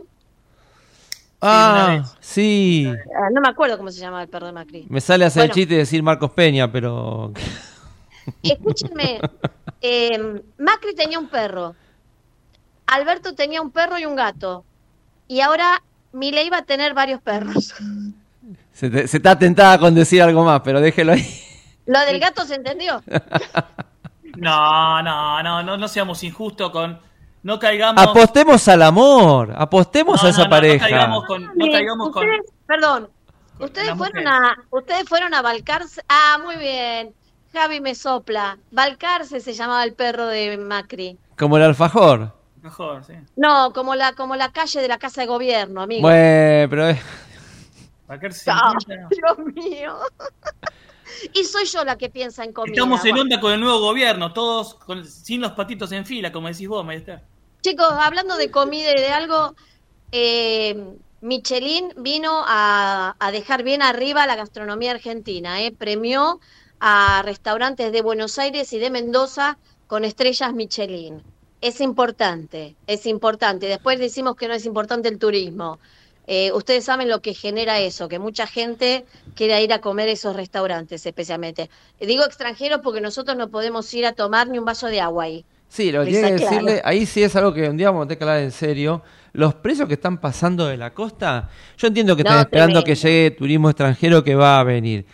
Ah, 1.41 2.03
sí. 2.21 2.93
Ah, 3.17 3.29
no 3.33 3.41
me 3.41 3.49
acuerdo 3.49 3.79
cómo 3.79 3.91
se 3.91 4.01
llamaba 4.01 4.23
el 4.23 4.29
perro 4.29 4.47
de 4.47 4.53
Macri. 4.53 4.87
Me 4.91 5.01
sale 5.01 5.25
a 5.25 5.29
hacer 5.29 5.45
el 5.45 5.51
chiste 5.51 5.75
y 5.75 5.79
decir 5.79 6.03
Marcos 6.03 6.33
Peña, 6.33 6.71
pero... 6.71 7.33
Escúchenme, 8.43 9.21
eh, 9.81 10.43
Macri 10.59 10.95
tenía 10.95 11.19
un 11.19 11.29
perro, 11.29 11.75
Alberto 12.87 13.35
tenía 13.35 13.61
un 13.63 13.71
perro 13.71 13.99
y 13.99 14.05
un 14.07 14.17
gato, 14.17 14.65
y 15.29 15.41
ahora 15.41 15.83
Milei 16.13 16.49
va 16.51 16.59
a 16.59 16.65
tener 16.65 16.95
varios 16.95 17.21
perros. 17.21 17.75
Se, 18.73 18.91
te- 18.91 19.09
se 19.09 19.17
está 19.17 19.39
tentada 19.39 19.79
con 19.79 19.95
decir 19.95 20.23
algo 20.23 20.45
más, 20.45 20.61
pero 20.63 20.81
déjelo 20.81 21.13
ahí. 21.13 21.27
¿Lo 21.87 21.99
del 22.01 22.19
gato 22.21 22.45
se 22.45 22.55
entendió? 22.57 23.03
No, 24.37 25.03
no, 25.03 25.43
no, 25.43 25.63
no, 25.63 25.77
no 25.77 25.89
seamos 25.89 26.23
injustos 26.23 26.71
con. 26.71 27.01
No 27.43 27.59
caigamos. 27.59 28.03
Apostemos 28.03 28.67
al 28.69 28.83
amor, 28.83 29.55
apostemos 29.57 30.21
No, 30.21 30.27
a 30.29 30.31
esa 30.31 30.39
no, 30.43 30.45
no, 30.45 30.51
no 30.51 30.57
pareja. 30.57 30.89
caigamos 30.89 31.25
con. 31.27 31.43
No 31.45 31.67
caigamos 31.73 32.11
con. 32.11 32.25
Ustedes, 32.25 32.53
perdón, 32.67 33.09
ustedes 33.61 33.95
fueron 33.95 34.29
a, 34.29 34.57
ustedes 34.71 35.09
fueron 35.09 35.33
a 35.35 35.43
Balcarce. 35.43 36.03
Ah, 36.09 36.39
muy 36.45 36.57
bien. 36.57 37.15
Javi 37.57 37.81
me 37.81 37.95
sopla. 37.95 38.59
Balcarce 38.71 39.41
se 39.41 39.55
llamaba 39.55 39.83
el 39.85 39.95
perro 39.95 40.27
de 40.27 40.57
Macri. 40.59 41.19
Como 41.39 41.57
el 41.57 41.63
alfajor. 41.63 42.35
Mejor, 42.63 43.03
sí. 43.05 43.15
No, 43.37 43.73
como 43.73 43.95
la, 43.95 44.13
como 44.13 44.37
la 44.37 44.53
calle 44.53 44.81
de 44.81 44.89
la 44.89 44.99
casa 44.99 45.23
de 45.23 45.27
gobierno, 45.27 45.81
amigo. 45.83 46.03
Bueno, 46.03 46.69
pero... 46.69 46.95
se 48.33 48.51
Ah. 48.51 48.73
Dios 49.11 49.39
mío. 49.55 49.97
y 51.33 51.45
soy 51.45 51.65
yo 51.65 51.85
la 51.85 51.97
que 51.97 52.11
piensa 52.11 52.45
en 52.45 52.53
comida. 52.53 52.75
Estamos 52.75 53.05
en 53.05 53.11
Bueno. 53.13 53.23
onda 53.23 53.41
con 53.41 53.53
el 53.53 53.61
nuevo 53.61 53.81
gobierno, 53.81 54.33
todos 54.33 54.75
con- 54.75 55.05
sin 55.07 55.41
los 55.41 55.53
patitos 55.53 55.93
en 55.93 56.05
fila, 56.05 56.31
como 56.33 56.49
decís 56.49 56.69
vos, 56.69 56.85
maestra. 56.85 57.23
Chicos, 57.63 57.89
hablando 57.91 58.37
de 58.37 58.51
comida 58.51 58.91
y 58.91 59.01
de 59.01 59.09
algo, 59.09 59.55
eh, 60.13 60.95
Michelin 61.21 61.89
vino 61.97 62.43
a, 62.47 63.17
a 63.19 63.31
dejar 63.33 63.63
bien 63.63 63.83
arriba 63.83 64.27
la 64.27 64.37
gastronomía 64.37 64.91
argentina, 64.93 65.61
eh, 65.63 65.73
premió 65.73 66.41
a 66.81 67.23
restaurantes 67.25 67.93
de 67.93 68.03
Buenos 68.03 68.39
Aires 68.39 68.73
y 68.73 68.79
de 68.79 68.91
Mendoza 68.91 69.59
con 69.87 70.05
estrellas 70.05 70.53
Michelin. 70.53 71.23
Es 71.61 71.81
importante, 71.81 72.77
es 72.87 73.07
importante. 73.07 73.67
Después 73.67 73.99
decimos 73.99 74.37
que 74.37 74.49
no 74.49 74.55
es 74.55 74.67
importante 74.67 75.09
el 75.09 75.19
turismo. 75.19 75.79
eh, 76.29 76.51
ustedes 76.53 76.85
saben 76.85 77.09
lo 77.09 77.21
que 77.23 77.35
genera 77.35 77.79
eso, 77.79 78.09
que 78.09 78.19
mucha 78.19 78.49
gente 78.49 79.05
quiera 79.37 79.61
ir 79.61 79.73
a 79.73 79.81
comer 79.81 80.09
a 80.09 80.13
esos 80.13 80.35
restaurantes 80.35 81.07
especialmente. 81.07 81.71
Digo 82.01 82.25
extranjeros 82.25 82.81
porque 82.83 83.01
nosotros 83.01 83.37
no 83.37 83.49
podemos 83.49 83.93
ir 83.95 84.05
a 84.07 84.13
tomar 84.13 84.49
ni 84.49 84.59
un 84.59 84.65
vaso 84.65 84.89
de 84.89 85.01
agua 85.01 85.25
ahí. 85.25 85.45
Sí, 85.69 85.93
lo 85.93 86.05
que 86.05 86.11
tiene 86.11 86.35
que 86.35 86.45
decirle, 86.45 86.83
ahí 86.85 87.07
sí 87.07 87.23
es 87.23 87.35
algo 87.37 87.53
que 87.55 87.69
un 87.69 87.77
día 87.77 87.91
vamos 87.91 88.05
a 88.05 88.09
tener 88.09 88.19
que 88.19 88.25
hablar 88.25 88.41
en 88.43 88.51
serio. 88.53 89.03
Los 89.35 89.55
precios 89.55 89.87
que 89.87 89.95
están 89.95 90.19
pasando 90.19 90.67
de 90.67 90.77
la 90.77 90.93
costa, 90.95 91.49
yo 91.79 91.87
entiendo 91.89 92.17
que 92.17 92.25
No, 92.25 92.31
están 92.31 92.41
esperando 92.47 92.83
tremendo. 92.83 92.85
que 92.85 92.95
llegue 92.97 93.31
turismo 93.33 93.71
extranjero 93.71 94.25
que 94.25 94.35
va 94.35 94.59
a 94.61 94.65
venir. 94.65 95.07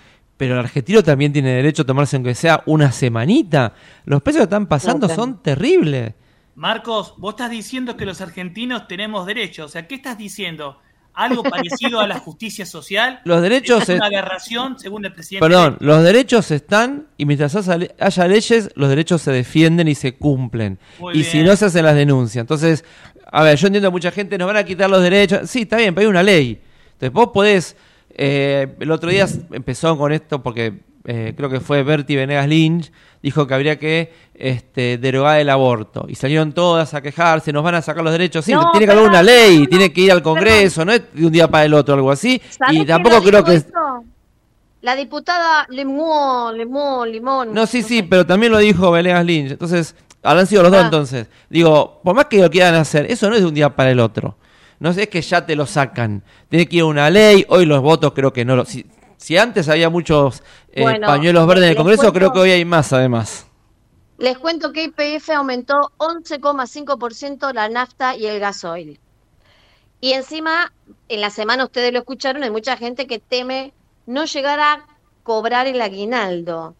Pero 0.43 0.55
el 0.55 0.59
argentino 0.59 1.05
también 1.05 1.32
tiene 1.32 1.51
derecho 1.51 1.82
a 1.82 1.85
tomarse 1.85 2.16
aunque 2.16 2.35
sea 2.35 2.64
una 2.66 2.90
semanita. 2.90 3.74
Los 4.05 4.23
precios 4.23 4.40
que 4.40 4.47
están 4.47 4.66
pasando 4.66 5.06
No, 5.06 5.14
son 5.14 5.40
terribles. 5.40 6.14
Marcos, 6.56 7.14
vos 7.16 7.35
estás 7.35 7.48
diciendo 7.48 7.97
que 7.97 8.05
los 8.05 8.20
argentinos 8.20 8.89
tenemos 8.89 9.24
derechos. 9.24 9.66
O 9.66 9.69
sea, 9.69 9.86
¿qué 9.86 9.94
estás 9.94 10.19
diciendo? 10.19 10.81
¿Algo 11.14 11.44
parecido 11.48 12.01
a 12.01 12.09
la 12.09 12.19
justicia 12.19 12.66
social? 12.66 13.20
Los 13.24 13.40
derechos 13.40 13.89
¿Es 13.89 13.94
una 13.94 14.06
aberración, 14.06 14.81
según 14.81 15.05
el 15.05 15.12
presidente? 15.12 15.47
Perdón, 15.47 15.77
los 15.78 16.02
derechos 16.02 16.51
están 16.51 17.06
y 17.16 17.24
mientras 17.24 17.55
haya 17.55 18.27
leyes, 18.27 18.70
los 18.74 18.89
derechos 18.89 19.23
se 19.23 19.31
defienden 19.31 19.86
y 19.86 19.94
se 19.94 20.16
cumplen. 20.16 20.81
Muy 20.98 21.20
y 21.20 21.23
si 21.23 21.44
no, 21.44 21.55
se 21.55 21.66
hacen 21.66 21.85
las 21.85 21.94
denuncias. 21.94 22.43
Entonces, 22.43 22.85
a 23.31 23.44
ver, 23.44 23.56
yo 23.56 23.69
entiendo 23.69 23.90
que 23.90 23.93
mucha 23.93 24.10
gente 24.10 24.36
nos 24.36 24.48
van 24.48 24.56
a 24.56 24.64
quitar 24.64 24.90
los 24.90 25.05
derechos. 25.05 25.48
Sí, 25.48 25.60
está 25.62 25.77
bien, 25.77 25.94
pero 25.94 26.09
hay 26.09 26.10
una 26.10 26.24
ley. 26.24 26.60
Entonces, 26.94 27.12
vos 27.12 27.28
podés. 27.32 27.77
Eh, 28.16 28.76
el 28.80 28.90
otro 28.90 29.10
día 29.10 29.26
empezó 29.52 29.97
con 29.97 30.12
esto 30.12 30.43
porque 30.43 30.80
eh, 31.05 31.34
creo 31.36 31.51
que 31.51 31.60
fue 31.60 31.82
Bertie 31.82 32.16
Venegas 32.16 32.48
Lynch, 32.48 32.93
dijo 33.22 33.47
que 33.47 33.55
habría 33.55 33.78
que 33.78 34.12
este, 34.34 34.98
derogar 34.98 35.40
el 35.40 35.51
aborto. 35.51 36.06
Y 36.09 36.14
salieron 36.14 36.52
todas 36.52 36.94
a 36.94 37.01
quejarse, 37.02 37.52
nos 37.52 37.64
van 37.64 37.74
a 37.76 37.82
sacar 37.82 38.05
los 38.05 38.12
derechos. 38.12 38.44
Sí, 38.44 38.52
No, 38.52 38.70
tiene 38.70 38.86
que 38.86 38.93
haber 38.93 39.09
una 39.09 39.22
ley, 39.22 39.60
no, 39.60 39.66
tiene 39.66 39.93
que 39.93 40.01
ir 40.02 40.12
al 40.12 40.22
Congreso, 40.22 40.84
no 40.84 40.93
es 40.93 41.02
de 41.12 41.26
un 41.26 41.32
día 41.32 41.48
para 41.48 41.64
el 41.64 41.74
otro, 41.74 41.94
algo 41.94 42.10
así. 42.10 42.40
¿Sabés 42.51 42.76
Y 42.76 42.86
tampoco 42.86 43.22
creo 43.22 43.44
que. 43.44 43.62
La 44.80 44.97
diputada 44.97 45.66
Limón, 45.70 46.59
Limón, 46.59 47.12
Limón. 47.12 47.55
No, 47.55 47.66
sí, 47.66 47.82
sí, 47.82 48.02
pero 48.02 48.26
también 48.26 48.51
lo 48.51 48.59
dijo 48.59 48.90
Venegas 48.90 49.24
Lynch. 49.24 49.52
Entonces, 49.52 49.94
habrán 50.24 50.47
sido 50.47 50.64
los 50.64 50.72
dos 50.72 50.80
Ah. 50.80 50.84
entonces. 50.86 51.28
Digo, 51.48 52.01
por 52.02 52.16
más 52.16 52.26
que 52.26 52.43
lo 52.43 52.51
quieran 52.51 52.74
hacer, 52.74 53.06
eso 53.09 53.28
no 53.30 53.36
es 53.36 53.43
de 53.43 53.47
un 53.47 53.55
día 53.55 53.70
para 53.76 53.93
el 53.93 54.01
otro. 54.01 54.36
No 54.82 54.92
sé, 54.92 55.02
es 55.04 55.09
que 55.10 55.22
ya 55.22 55.46
te 55.46 55.54
lo 55.54 55.64
sacan. 55.64 56.24
Tiene 56.48 56.66
que 56.66 56.74
ir 56.76 56.82
a 56.82 56.86
una 56.86 57.09
ley, 57.09 57.46
hoy 57.48 57.66
los 57.66 57.80
votos 57.80 58.12
creo 58.14 58.32
que 58.32 58.44
no 58.44 58.56
lo... 58.56 58.64
Si, 58.64 58.84
si 59.16 59.36
antes 59.38 59.68
había 59.68 59.88
muchos 59.88 60.42
eh, 60.72 60.82
Bueno, 60.82 61.06
pañuelos 61.06 61.46
verdes 61.46 61.66
en 61.66 61.70
el 61.70 61.76
Congreso, 61.76 62.02
cuento- 62.02 62.18
creo 62.18 62.32
que 62.32 62.40
hoy 62.40 62.50
hay 62.50 62.64
más 62.64 62.92
además. 62.92 63.46
Les 64.18 64.36
cuento 64.38 64.72
que 64.72 64.82
IPF 64.82 65.30
aumentó 65.30 65.92
11,5% 65.98 67.52
la 67.54 67.68
nafta 67.68 68.16
y 68.16 68.26
el 68.26 68.40
gasoil. 68.40 68.98
Y 70.00 70.14
encima, 70.14 70.72
en 71.09 71.20
la 71.20 71.30
semana 71.30 71.62
ustedes 71.62 71.92
lo 71.92 72.00
escucharon, 72.00 72.42
hay 72.42 72.50
mucha 72.50 72.76
gente 72.76 73.06
que 73.06 73.20
teme 73.20 73.72
no 74.06 74.24
llegar 74.24 74.59
a 74.59 74.84
cobrar 75.22 75.68
el 75.68 75.80
aguinaldo. 75.80 76.74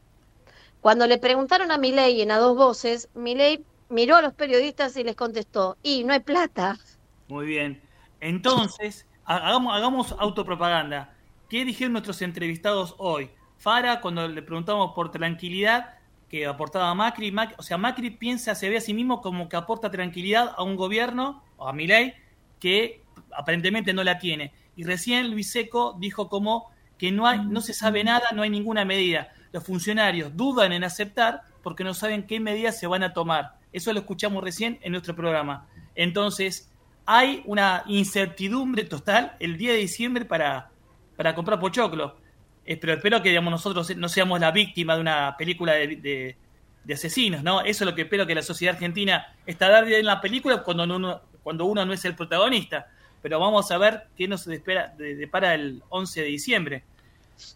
Cuando 0.81 1.07
le 1.07 1.19
preguntaron 1.19 1.71
a 1.71 1.79
Milei 1.79 2.21
en 2.21 2.33
a 2.33 2.39
dos 2.39 2.57
voces, 2.57 3.09
Milei 3.15 3.65
miró 3.91 4.17
a 4.17 4.23
los 4.23 4.33
periodistas 4.35 4.97
y 4.97 5.05
les 5.05 5.15
contestó, 5.15 5.77
y 5.85 6.03
no 6.03 6.13
hay 6.15 6.19
plata. 6.21 6.81
Muy 7.29 7.47
bien. 7.47 7.81
Entonces, 8.23 9.07
ha- 9.25 9.49
hagamos, 9.49 9.75
hagamos 9.77 10.15
autopropaganda. 10.19 11.13
¿Qué 11.49 11.65
dijeron 11.65 11.93
nuestros 11.93 12.23
entrevistados 12.23 12.95
hoy? 12.99 13.31
Fara, 13.59 14.01
cuando 14.01 14.27
le 14.29 14.43
preguntamos 14.43 14.93
por 14.95 15.11
tranquilidad 15.11 15.95
que 16.29 16.47
aportaba 16.47 16.95
Macri, 16.95 17.33
Mac- 17.33 17.57
o 17.59 17.63
sea, 17.63 17.77
Macri 17.79 18.11
piensa, 18.11 18.55
se 18.55 18.69
ve 18.71 18.77
a 18.79 18.81
sí 18.81 18.95
mismo 18.95 19.21
como 19.21 19.49
que 19.49 19.57
aporta 19.57 19.91
tranquilidad 19.91 20.55
a 20.57 20.63
un 20.63 20.77
gobierno, 20.77 21.43
o 21.57 21.69
a 21.69 21.73
Milei, 21.73 22.15
que 22.61 23.03
aparentemente 23.37 23.93
no 23.93 24.05
la 24.05 24.19
tiene. 24.19 24.53
Y 24.77 24.85
recién 24.85 25.31
Luis 25.31 25.51
Seco 25.51 25.97
dijo 25.99 26.29
como 26.29 26.71
que 26.97 27.11
no, 27.11 27.27
hay, 27.27 27.45
no 27.45 27.61
se 27.61 27.75
sabe 27.75 28.05
nada, 28.05 28.29
no 28.35 28.43
hay 28.43 28.51
ninguna 28.51 28.85
medida. 28.85 29.33
Los 29.53 29.65
funcionarios 29.65 30.37
dudan 30.37 30.73
en 30.73 30.85
aceptar 30.85 31.43
porque 31.63 31.83
no 31.85 31.93
saben 31.93 32.27
qué 32.27 32.39
medidas 32.39 32.79
se 32.79 32.87
van 32.87 33.03
a 33.03 33.13
tomar. 33.13 33.59
Eso 33.73 33.93
lo 33.93 33.99
escuchamos 33.99 34.43
recién 34.45 34.79
en 34.83 34.93
nuestro 34.93 35.15
programa. 35.17 35.67
Entonces, 35.95 36.72
hay 37.07 37.43
una 37.47 37.83
incertidumbre 37.87 38.85
total 38.85 39.37
el 39.41 39.57
día 39.59 39.73
de 39.73 39.79
diciembre 39.79 40.25
para, 40.25 40.71
para 41.17 41.35
comprar 41.35 41.59
pochoclo. 41.61 42.17
Eh, 42.65 42.77
pero 42.77 42.93
espero 42.95 43.23
que 43.23 43.31
digamos, 43.31 43.51
nosotros 43.51 43.97
no 43.97 44.09
seamos 44.09 44.39
la 44.41 44.51
víctima 44.53 44.95
de 44.95 45.01
una 45.01 45.35
película 45.37 45.73
de, 45.75 45.97
de- 45.97 46.37
de 46.85 46.95
asesinos, 46.95 47.45
¿no? 47.45 47.61
Eso 47.61 47.85
es 47.85 47.91
lo 47.91 47.95
que 47.95 48.03
espero 48.03 48.27
que 48.27 48.35
la 48.35 48.43
sociedad 48.43 48.75
argentina 48.75 49.37
está 49.47 49.69
dar 49.69 49.87
en 49.91 50.05
la 50.05 50.21
película 50.21 50.65
cuando 50.65 50.83
uno, 50.83 51.21
cuando 51.45 51.65
uno 51.65 51.85
no 51.85 51.93
es 51.93 52.05
el 52.05 52.17
protagonista. 52.17 52.87
Pero 53.23 53.39
vamos 53.39 53.71
a 53.71 53.79
ver 53.79 54.05
qué 54.17 54.27
nos 54.27 54.47
espera, 54.49 54.93
de- 54.99 55.15
depara 55.15 55.55
el 55.55 55.81
11 55.91 56.23
de 56.23 56.27
diciembre. 56.27 56.83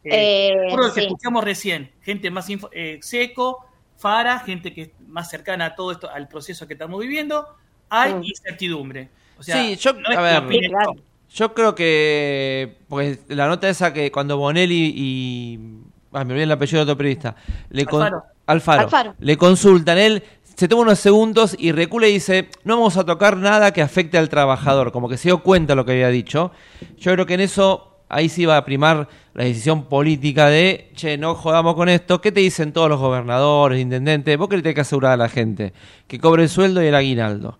Eh, 0.04 0.48
Eh, 0.52 0.70
por 0.70 0.80
lo 0.80 0.92
que 0.94 1.00
sí. 1.00 1.06
escuchamos 1.06 1.42
recién, 1.44 1.90
gente 2.02 2.30
más 2.30 2.48
info- 2.50 2.70
eh, 2.72 2.98
seco, 3.02 3.64
Fara, 3.98 4.38
gente 4.40 4.72
que 4.74 4.82
es 4.82 4.90
más 5.08 5.28
cercana 5.30 5.66
a 5.66 5.74
todo 5.74 5.90
esto, 5.92 6.08
al 6.10 6.28
proceso 6.28 6.66
que 6.68 6.74
estamos 6.74 7.00
viviendo, 7.00 7.46
hay 7.88 8.12
incertidumbre. 8.22 9.08
O 9.38 9.42
sea, 9.42 9.56
Sí, 9.62 9.76
yo- 9.76 9.92
no 9.92 10.08
a 10.08 10.16
que 10.16 10.16
ver. 10.48 10.70
Yo 11.34 11.52
creo 11.54 11.74
que. 11.74 12.78
Porque 12.88 13.18
la 13.28 13.46
nota 13.46 13.68
esa 13.68 13.92
que 13.92 14.10
cuando 14.10 14.38
Bonelli 14.38 14.92
y. 14.96 15.60
Ay, 16.12 16.24
me 16.24 16.32
olvidé 16.32 16.44
el 16.44 16.52
apellido 16.52 16.78
de 16.78 16.82
otro 16.92 16.96
periodista. 16.96 17.36
Le 17.70 17.84
con- 17.84 18.02
Alfaro. 18.02 18.22
Alfaro. 18.46 18.82
Alfaro. 18.82 19.14
Le 19.18 19.36
consultan. 19.36 19.98
Él 19.98 20.22
se 20.54 20.68
toma 20.68 20.82
unos 20.82 20.98
segundos 20.98 21.54
y 21.58 21.72
recula 21.72 22.08
y 22.08 22.12
dice: 22.14 22.48
No 22.64 22.76
vamos 22.76 22.96
a 22.96 23.04
tocar 23.04 23.36
nada 23.36 23.72
que 23.72 23.82
afecte 23.82 24.16
al 24.16 24.28
trabajador. 24.30 24.92
Como 24.92 25.08
que 25.08 25.18
se 25.18 25.28
dio 25.28 25.42
cuenta 25.42 25.72
de 25.72 25.76
lo 25.76 25.84
que 25.84 25.92
había 25.92 26.08
dicho. 26.08 26.52
Yo 26.98 27.12
creo 27.12 27.26
que 27.26 27.34
en 27.34 27.40
eso. 27.40 27.92
Ahí 28.08 28.28
sí 28.28 28.46
va 28.46 28.56
a 28.56 28.64
primar 28.64 29.08
la 29.34 29.42
decisión 29.42 29.86
política 29.86 30.46
de, 30.46 30.92
che, 30.94 31.18
no 31.18 31.34
jodamos 31.34 31.74
con 31.74 31.88
esto. 31.88 32.20
¿Qué 32.20 32.30
te 32.30 32.38
dicen 32.38 32.72
todos 32.72 32.88
los 32.88 33.00
gobernadores, 33.00 33.80
intendentes? 33.80 34.38
Vos 34.38 34.48
que 34.48 34.56
le 34.56 34.62
tenés 34.62 34.76
que 34.76 34.80
asegurar 34.82 35.14
a 35.14 35.16
la 35.16 35.28
gente 35.28 35.72
que 36.06 36.20
cobre 36.20 36.44
el 36.44 36.48
sueldo 36.48 36.80
y 36.84 36.86
el 36.86 36.94
aguinaldo 36.94 37.58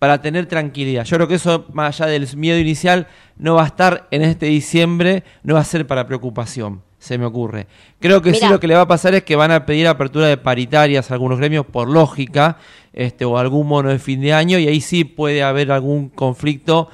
para 0.00 0.22
tener 0.22 0.46
tranquilidad. 0.46 1.04
Yo 1.04 1.18
creo 1.18 1.28
que 1.28 1.34
eso, 1.34 1.66
más 1.74 2.00
allá 2.00 2.10
del 2.10 2.26
miedo 2.34 2.58
inicial, 2.58 3.06
no 3.36 3.56
va 3.56 3.64
a 3.64 3.66
estar 3.66 4.08
en 4.10 4.22
este 4.22 4.46
diciembre, 4.46 5.24
no 5.42 5.54
va 5.54 5.60
a 5.60 5.64
ser 5.64 5.86
para 5.86 6.06
preocupación, 6.06 6.80
se 6.98 7.18
me 7.18 7.26
ocurre. 7.26 7.66
Creo 8.00 8.22
que 8.22 8.32
sí 8.32 8.48
lo 8.48 8.58
que 8.58 8.66
le 8.66 8.74
va 8.74 8.80
a 8.80 8.88
pasar 8.88 9.14
es 9.14 9.24
que 9.24 9.36
van 9.36 9.50
a 9.50 9.66
pedir 9.66 9.86
apertura 9.86 10.26
de 10.26 10.38
paritarias 10.38 11.10
a 11.10 11.14
algunos 11.14 11.38
gremios 11.38 11.66
por 11.66 11.86
lógica, 11.86 12.56
este, 12.94 13.26
o 13.26 13.36
algún 13.36 13.66
mono 13.68 13.90
de 13.90 13.98
fin 13.98 14.22
de 14.22 14.32
año, 14.32 14.58
y 14.58 14.68
ahí 14.68 14.80
sí 14.80 15.04
puede 15.04 15.42
haber 15.42 15.70
algún 15.70 16.08
conflicto 16.08 16.88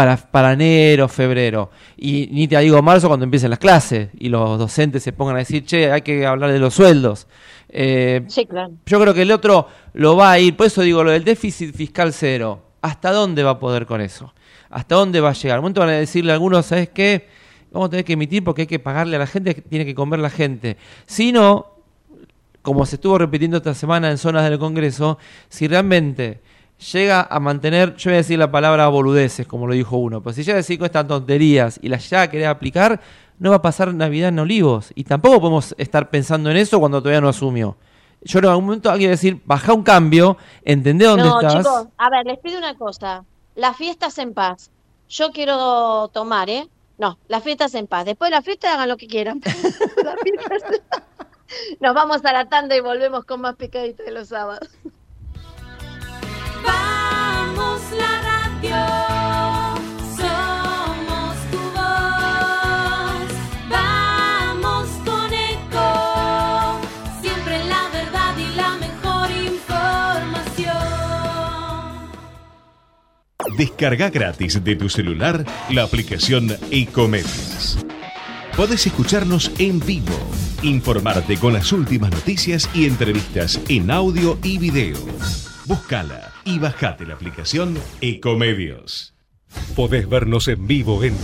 para, 0.00 0.16
para 0.16 0.54
enero, 0.54 1.08
febrero. 1.08 1.70
Y 1.98 2.26
ni 2.32 2.48
te 2.48 2.58
digo 2.60 2.80
marzo 2.80 3.06
cuando 3.08 3.24
empiecen 3.24 3.50
las 3.50 3.58
clases 3.58 4.08
y 4.18 4.30
los 4.30 4.58
docentes 4.58 5.02
se 5.02 5.12
pongan 5.12 5.36
a 5.36 5.40
decir, 5.40 5.62
che, 5.66 5.92
hay 5.92 6.00
que 6.00 6.24
hablar 6.24 6.50
de 6.52 6.58
los 6.58 6.72
sueldos. 6.72 7.26
Eh, 7.68 8.22
Sí, 8.26 8.46
claro. 8.46 8.72
yo 8.86 8.98
creo 8.98 9.12
que 9.12 9.20
el 9.20 9.30
otro 9.30 9.68
lo 9.92 10.16
va 10.16 10.32
a 10.32 10.38
ir, 10.38 10.56
por 10.56 10.66
eso 10.68 10.80
digo, 10.80 11.04
lo 11.04 11.10
del 11.10 11.22
déficit 11.22 11.74
fiscal 11.74 12.14
cero. 12.14 12.62
¿Hasta 12.80 13.12
dónde 13.12 13.42
va 13.42 13.50
a 13.50 13.58
poder 13.58 13.84
con 13.84 14.00
eso? 14.00 14.32
¿Hasta 14.70 14.94
dónde 14.94 15.20
va 15.20 15.28
a 15.28 15.32
llegar? 15.34 15.56
Al 15.56 15.60
momento 15.60 15.80
van 15.82 15.90
a 15.90 15.92
decirle 15.92 16.30
a 16.32 16.34
algunos, 16.34 16.64
¿sabes 16.64 16.88
qué? 16.88 17.28
Vamos 17.70 17.88
a 17.88 17.90
tener 17.90 18.06
que 18.06 18.14
emitir 18.14 18.42
porque 18.42 18.62
hay 18.62 18.66
que 18.68 18.78
pagarle 18.78 19.16
a 19.16 19.18
la 19.18 19.26
gente, 19.26 19.52
tiene 19.52 19.84
que 19.84 19.94
comer 19.94 20.20
la 20.20 20.30
gente. 20.30 20.78
Si 21.04 21.30
no, 21.30 21.74
como 22.62 22.86
se 22.86 22.96
estuvo 22.96 23.18
repitiendo 23.18 23.58
esta 23.58 23.74
semana 23.74 24.10
en 24.10 24.16
zonas 24.16 24.48
del 24.48 24.58
Congreso, 24.58 25.18
si 25.50 25.68
realmente 25.68 26.40
llega 26.92 27.22
a 27.30 27.40
mantener, 27.40 27.94
yo 27.96 28.10
voy 28.10 28.14
a 28.14 28.18
decir 28.18 28.38
la 28.38 28.50
palabra 28.50 28.88
boludeces, 28.88 29.46
como 29.46 29.66
lo 29.66 29.74
dijo 29.74 29.96
uno, 29.96 30.22
pero 30.22 30.32
si 30.34 30.42
llega 30.42 30.54
a 30.54 30.56
decir 30.56 30.78
con 30.78 30.86
estas 30.86 31.06
tonterías 31.06 31.78
y 31.82 31.88
las 31.88 32.08
llega 32.08 32.22
a 32.22 32.30
querer 32.30 32.46
aplicar, 32.48 33.00
no 33.38 33.50
va 33.50 33.56
a 33.56 33.62
pasar 33.62 33.92
Navidad 33.94 34.28
en 34.30 34.38
Olivos. 34.38 34.92
Y 34.94 35.04
tampoco 35.04 35.40
podemos 35.40 35.74
estar 35.78 36.10
pensando 36.10 36.50
en 36.50 36.56
eso 36.56 36.78
cuando 36.80 37.00
todavía 37.00 37.20
no 37.20 37.28
asumió. 37.28 37.76
Yo 38.22 38.38
en 38.40 38.44
algún 38.46 38.66
momento 38.66 38.90
alguien 38.90 39.08
va 39.08 39.12
a 39.12 39.16
decir, 39.16 39.40
baja 39.46 39.72
un 39.72 39.82
cambio, 39.82 40.36
entendé 40.62 41.06
dónde 41.06 41.24
no, 41.24 41.40
estás. 41.40 41.64
chicos, 41.64 41.86
a 41.96 42.10
ver, 42.10 42.26
les 42.26 42.38
pido 42.38 42.58
una 42.58 42.74
cosa. 42.76 43.24
Las 43.54 43.76
fiestas 43.76 44.18
en 44.18 44.34
paz. 44.34 44.70
Yo 45.08 45.30
quiero 45.32 46.08
tomar, 46.08 46.50
¿eh? 46.50 46.68
No, 46.98 47.18
las 47.28 47.42
fiestas 47.42 47.74
en 47.74 47.86
paz. 47.86 48.04
Después 48.04 48.30
de 48.30 48.36
la 48.36 48.42
fiesta 48.42 48.74
hagan 48.74 48.88
lo 48.90 48.96
que 48.98 49.06
quieran. 49.06 49.40
Las 50.04 50.16
fiestas- 50.22 50.80
Nos 51.80 51.94
vamos 51.94 52.24
a 52.24 52.32
la 52.32 52.48
tanda 52.48 52.76
y 52.76 52.80
volvemos 52.80 53.24
con 53.24 53.40
más 53.40 53.56
picadita 53.56 54.02
de 54.02 54.10
los 54.12 54.28
sábados. 54.28 54.68
Vamos 56.64 57.80
la 57.98 58.20
radio, 58.22 58.76
somos 60.16 61.36
tu 61.50 61.58
voz. 61.76 63.30
Vamos 63.70 64.88
con 65.04 65.32
eco, 65.32 66.80
siempre 67.22 67.64
la 67.64 67.88
verdad 67.92 68.36
y 68.38 68.54
la 68.56 68.76
mejor 68.78 69.30
información. 69.30 70.76
Descarga 73.56 74.10
gratis 74.10 74.62
de 74.62 74.76
tu 74.76 74.88
celular 74.88 75.44
la 75.70 75.82
aplicación 75.84 76.56
Ecomedios. 76.70 77.78
Podés 78.56 78.86
escucharnos 78.86 79.52
en 79.58 79.80
vivo, 79.80 80.18
informarte 80.62 81.38
con 81.38 81.54
las 81.54 81.72
últimas 81.72 82.10
noticias 82.10 82.68
y 82.74 82.84
entrevistas 82.86 83.58
en 83.68 83.90
audio 83.90 84.38
y 84.42 84.58
video. 84.58 84.98
Búscala 85.64 86.29
y 86.50 86.58
bajate 86.58 87.06
la 87.06 87.14
aplicación 87.14 87.80
Ecomedios. 88.00 89.14
Podés 89.76 90.08
vernos 90.08 90.48
en 90.48 90.66
vivo 90.66 91.04
en 91.04 91.16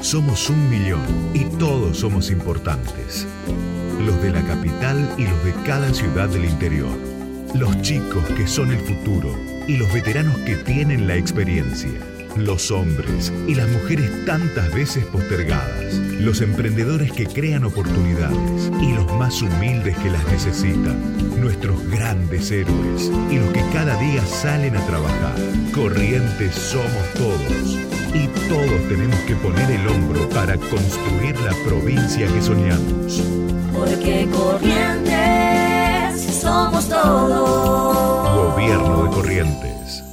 Somos 0.00 0.48
un 0.48 0.70
millón 0.70 1.04
y 1.34 1.44
todos 1.58 1.98
somos 1.98 2.30
importantes. 2.30 3.26
Los 4.06 4.22
de 4.22 4.30
la 4.30 4.42
capital 4.42 5.14
y 5.18 5.24
los 5.24 5.44
de 5.44 5.52
cada 5.66 5.92
ciudad 5.92 6.28
del 6.30 6.46
interior. 6.46 6.90
Los 7.54 7.82
chicos 7.82 8.24
que 8.36 8.46
son 8.46 8.70
el 8.70 8.80
futuro 8.80 9.34
y 9.68 9.76
los 9.76 9.92
veteranos 9.92 10.38
que 10.38 10.56
tienen 10.56 11.06
la 11.06 11.16
experiencia. 11.16 11.90
Los 12.36 12.70
hombres 12.70 13.30
y 13.46 13.54
las 13.54 13.68
mujeres 13.68 14.10
tantas 14.24 14.72
veces 14.72 15.04
postergadas. 15.04 15.94
Los 16.18 16.40
emprendedores 16.40 17.12
que 17.12 17.26
crean 17.26 17.64
oportunidades 17.64 18.70
y 18.80 18.94
los 18.94 19.12
más 19.18 19.42
humildes 19.42 19.96
que 19.98 20.10
las 20.10 20.26
necesitan. 20.28 21.40
Nuestros 21.40 21.86
grandes 21.90 22.50
héroes 22.50 23.10
y 23.30 23.36
los 23.36 23.50
que 23.52 23.64
cada 23.72 23.96
día 24.00 24.24
salen 24.24 24.76
a 24.76 24.86
trabajar. 24.86 25.34
Corrientes 25.74 26.54
somos 26.54 27.14
todos. 27.14 27.99
Y 28.12 28.26
todos 28.48 28.88
tenemos 28.88 29.16
que 29.20 29.36
poner 29.36 29.70
el 29.70 29.86
hombro 29.88 30.28
para 30.30 30.56
construir 30.56 31.38
la 31.40 31.52
provincia 31.64 32.26
que 32.26 32.42
soñamos. 32.42 33.22
Porque 33.72 34.28
corrientes 34.32 35.10
somos 36.40 36.88
todos. 36.88 38.54
Gobierno 38.54 39.04
de 39.04 39.10
Corrientes. 39.10 40.04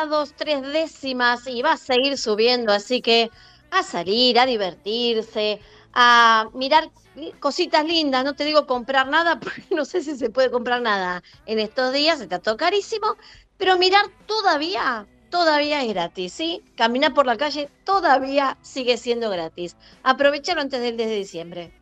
Grados 0.00 0.32
3 0.36 0.62
décimas 0.72 1.46
y 1.46 1.60
va 1.60 1.72
a 1.72 1.76
seguir 1.76 2.16
subiendo, 2.16 2.72
así 2.72 3.02
que 3.02 3.30
a 3.70 3.82
salir, 3.82 4.38
a 4.38 4.46
divertirse, 4.46 5.60
a 5.92 6.48
mirar 6.54 6.90
cositas 7.38 7.84
lindas, 7.84 8.24
no 8.24 8.34
te 8.34 8.44
digo 8.44 8.66
comprar 8.66 9.08
nada, 9.08 9.38
porque 9.40 9.74
no 9.74 9.84
sé 9.84 10.02
si 10.02 10.16
se 10.16 10.30
puede 10.30 10.50
comprar 10.50 10.80
nada 10.80 11.22
en 11.44 11.58
estos 11.58 11.92
días, 11.92 12.20
está 12.20 12.38
todo 12.38 12.56
carísimo, 12.56 13.16
pero 13.58 13.76
mirar 13.76 14.06
todavía, 14.26 15.06
todavía 15.28 15.82
es 15.82 15.88
gratis, 15.88 16.32
¿sí? 16.32 16.62
Caminar 16.76 17.12
por 17.12 17.26
la 17.26 17.36
calle 17.36 17.68
todavía 17.84 18.56
sigue 18.62 18.96
siendo 18.96 19.28
gratis. 19.28 19.76
Aprovechalo 20.02 20.62
antes 20.62 20.80
del 20.80 20.96
10 20.96 21.08
de 21.10 21.16
diciembre. 21.16 21.72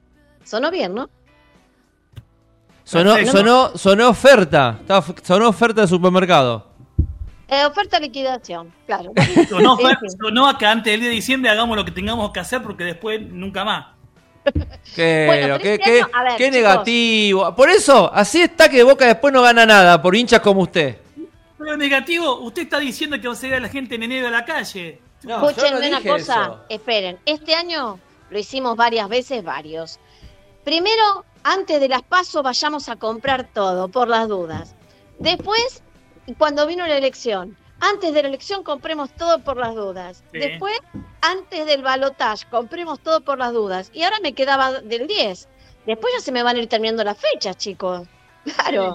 Sonó 0.43 0.73
bien, 0.73 0.93
¿no? 0.93 1.09
Sonó, 2.83 3.17
sonó, 3.27 3.77
sonó 3.77 4.09
oferta. 4.09 4.81
Sonó 5.23 5.51
oferta 5.51 5.83
de 5.83 5.87
supermercado. 5.87 6.68
Eh, 7.49 7.65
oferta 7.65 7.99
liquidación, 7.99 8.73
claro. 8.87 9.13
Sonó, 9.49 9.77
sí. 9.79 9.85
sonó 10.21 10.47
a 10.49 10.59
que 10.59 10.67
antes 10.67 10.93
del 10.93 11.01
día 11.01 11.09
de 11.09 11.15
diciembre 11.15 11.51
hagamos 11.51 11.77
lo 11.77 11.85
que 11.85 11.91
tengamos 11.93 12.31
que 12.31 12.41
hacer 12.41 12.63
porque 12.63 12.85
después 12.85 13.21
nunca 13.23 13.65
más. 13.65 13.87
Qué, 14.95 15.25
Bueno, 15.27 15.47
pero 15.47 15.59
qué, 15.59 15.75
este 15.75 15.85
qué- 15.85 16.01
año, 16.01 16.25
ver, 16.25 16.37
qué 16.39 16.51
negativo. 16.51 17.55
Por 17.55 17.69
eso, 17.71 18.11
así 18.15 18.43
está 18.43 18.69
que 18.69 18.83
Boca 18.83 19.07
después 19.07 19.33
no 19.33 19.43
gana 19.43 19.67
nada, 19.67 20.01
por 20.01 20.15
hinchas 20.17 20.41
como 20.41 20.63
usted. 20.63 20.99
Pero 21.59 21.77
negativo, 21.77 22.39
usted 22.41 22.63
está 22.63 22.79
diciendo 22.79 23.21
que 23.21 23.27
va 23.29 23.35
a 23.35 23.37
salir 23.37 23.57
a 23.57 23.61
la 23.61 23.69
gente 23.69 23.97
en 23.97 24.05
enero 24.05 24.29
a 24.29 24.31
la 24.31 24.45
calle. 24.45 25.01
Escúchenme 25.27 25.89
una 25.89 26.01
cosa, 26.01 26.63
esperen. 26.69 27.19
Este 27.27 27.55
año 27.55 27.99
lo 28.31 28.39
hicimos 28.39 28.77
varias 28.77 29.09
veces, 29.09 29.43
varios. 29.43 29.99
Primero, 30.65 31.25
antes 31.43 31.81
de 31.81 31.89
las 31.89 32.03
pasos, 32.03 32.43
vayamos 32.43 32.89
a 32.89 32.97
comprar 32.97 33.49
todo, 33.53 33.89
por 33.89 34.09
las 34.09 34.29
dudas. 34.29 34.75
Después, 35.19 35.83
cuando 36.37 36.67
vino 36.67 36.87
la 36.87 36.97
elección, 36.97 37.57
antes 37.81 38.13
de 38.13 38.23
la 38.23 38.29
elección 38.29 38.63
compremos 38.63 39.11
todo 39.13 39.39
por 39.41 39.57
las 39.57 39.75
dudas. 39.75 40.23
Sí. 40.33 40.39
Después, 40.41 40.79
antes 41.21 41.67
del 41.67 41.83
balotaje, 41.83 42.45
compremos 42.51 43.01
todo 43.01 43.21
por 43.21 43.39
las 43.39 43.53
dudas. 43.53 43.91
Y 43.95 44.03
ahora 44.03 44.17
me 44.23 44.33
quedaba 44.33 44.81
del 44.81 45.07
10. 45.07 45.49
Después 45.87 46.13
ya 46.17 46.21
se 46.23 46.33
me 46.33 46.43
van 46.43 46.57
a 46.57 46.59
ir 46.59 46.69
terminando 46.69 47.05
las 47.05 47.17
fechas, 47.19 47.57
chicos. 47.57 48.07
Claro. 48.57 48.95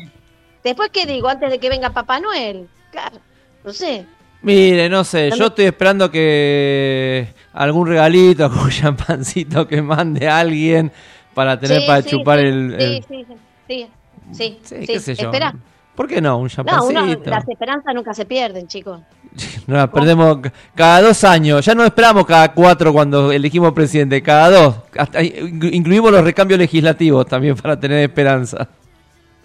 Después, 0.64 0.90
¿qué 0.92 1.06
digo? 1.06 1.28
Antes 1.28 1.52
de 1.52 1.60
que 1.60 1.70
venga 1.70 1.90
Papá 1.92 2.20
Noel. 2.20 2.68
Claro. 2.92 3.18
No 3.64 3.72
sé. 3.74 4.06
Mire, 4.42 4.90
no 4.90 5.04
sé, 5.06 5.32
yo 5.32 5.48
estoy 5.48 5.66
esperando 5.66 6.12
que 6.12 7.28
algún 7.54 7.88
regalito, 7.88 8.46
algún 8.52 8.70
champancito 8.70 9.68
que 9.68 9.82
mande 9.82 10.28
alguien 10.28 10.92
para 11.34 11.58
tener 11.60 11.82
Sí, 11.82 11.88
para 11.88 12.02
sí, 12.02 12.10
chupar 12.10 12.40
sí, 12.40 12.46
el... 12.46 12.74
el- 12.74 13.04
Sí, 13.04 13.06
sí, 13.08 13.26
sí, 13.68 13.88
sí, 14.34 14.60
sí, 14.64 14.86
qué 14.86 15.00
sé 15.00 15.16
yo. 15.16 15.26
Espera. 15.26 15.56
¿Por 15.96 16.08
qué 16.08 16.20
no? 16.22 16.38
Un 16.38 16.44
No, 16.44 16.50
champancito. 16.50 17.02
uno, 17.04 17.18
las 17.26 17.48
esperanzas 17.48 17.94
nunca 17.94 18.14
se 18.14 18.26
pierden, 18.26 18.68
chicos. 18.68 19.00
No, 19.68 19.78
las 19.78 19.88
perdemos 19.90 20.40
ca- 20.40 20.52
cada 20.76 21.02
dos 21.04 21.24
años. 21.24 21.64
Ya 21.66 21.74
no 21.74 21.86
esperamos 21.86 22.26
cada 22.26 22.52
cuatro 22.54 22.92
cuando 22.92 23.32
elegimos 23.32 23.72
presidente, 23.74 24.22
cada 24.22 24.50
dos. 24.50 24.76
Hasta, 24.98 25.24
incluimos 25.24 26.12
los 26.12 26.24
recambios 26.24 26.60
legislativos 26.60 27.26
también 27.26 27.56
para 27.56 27.80
tener 27.80 28.00
esperanza. 28.00 28.68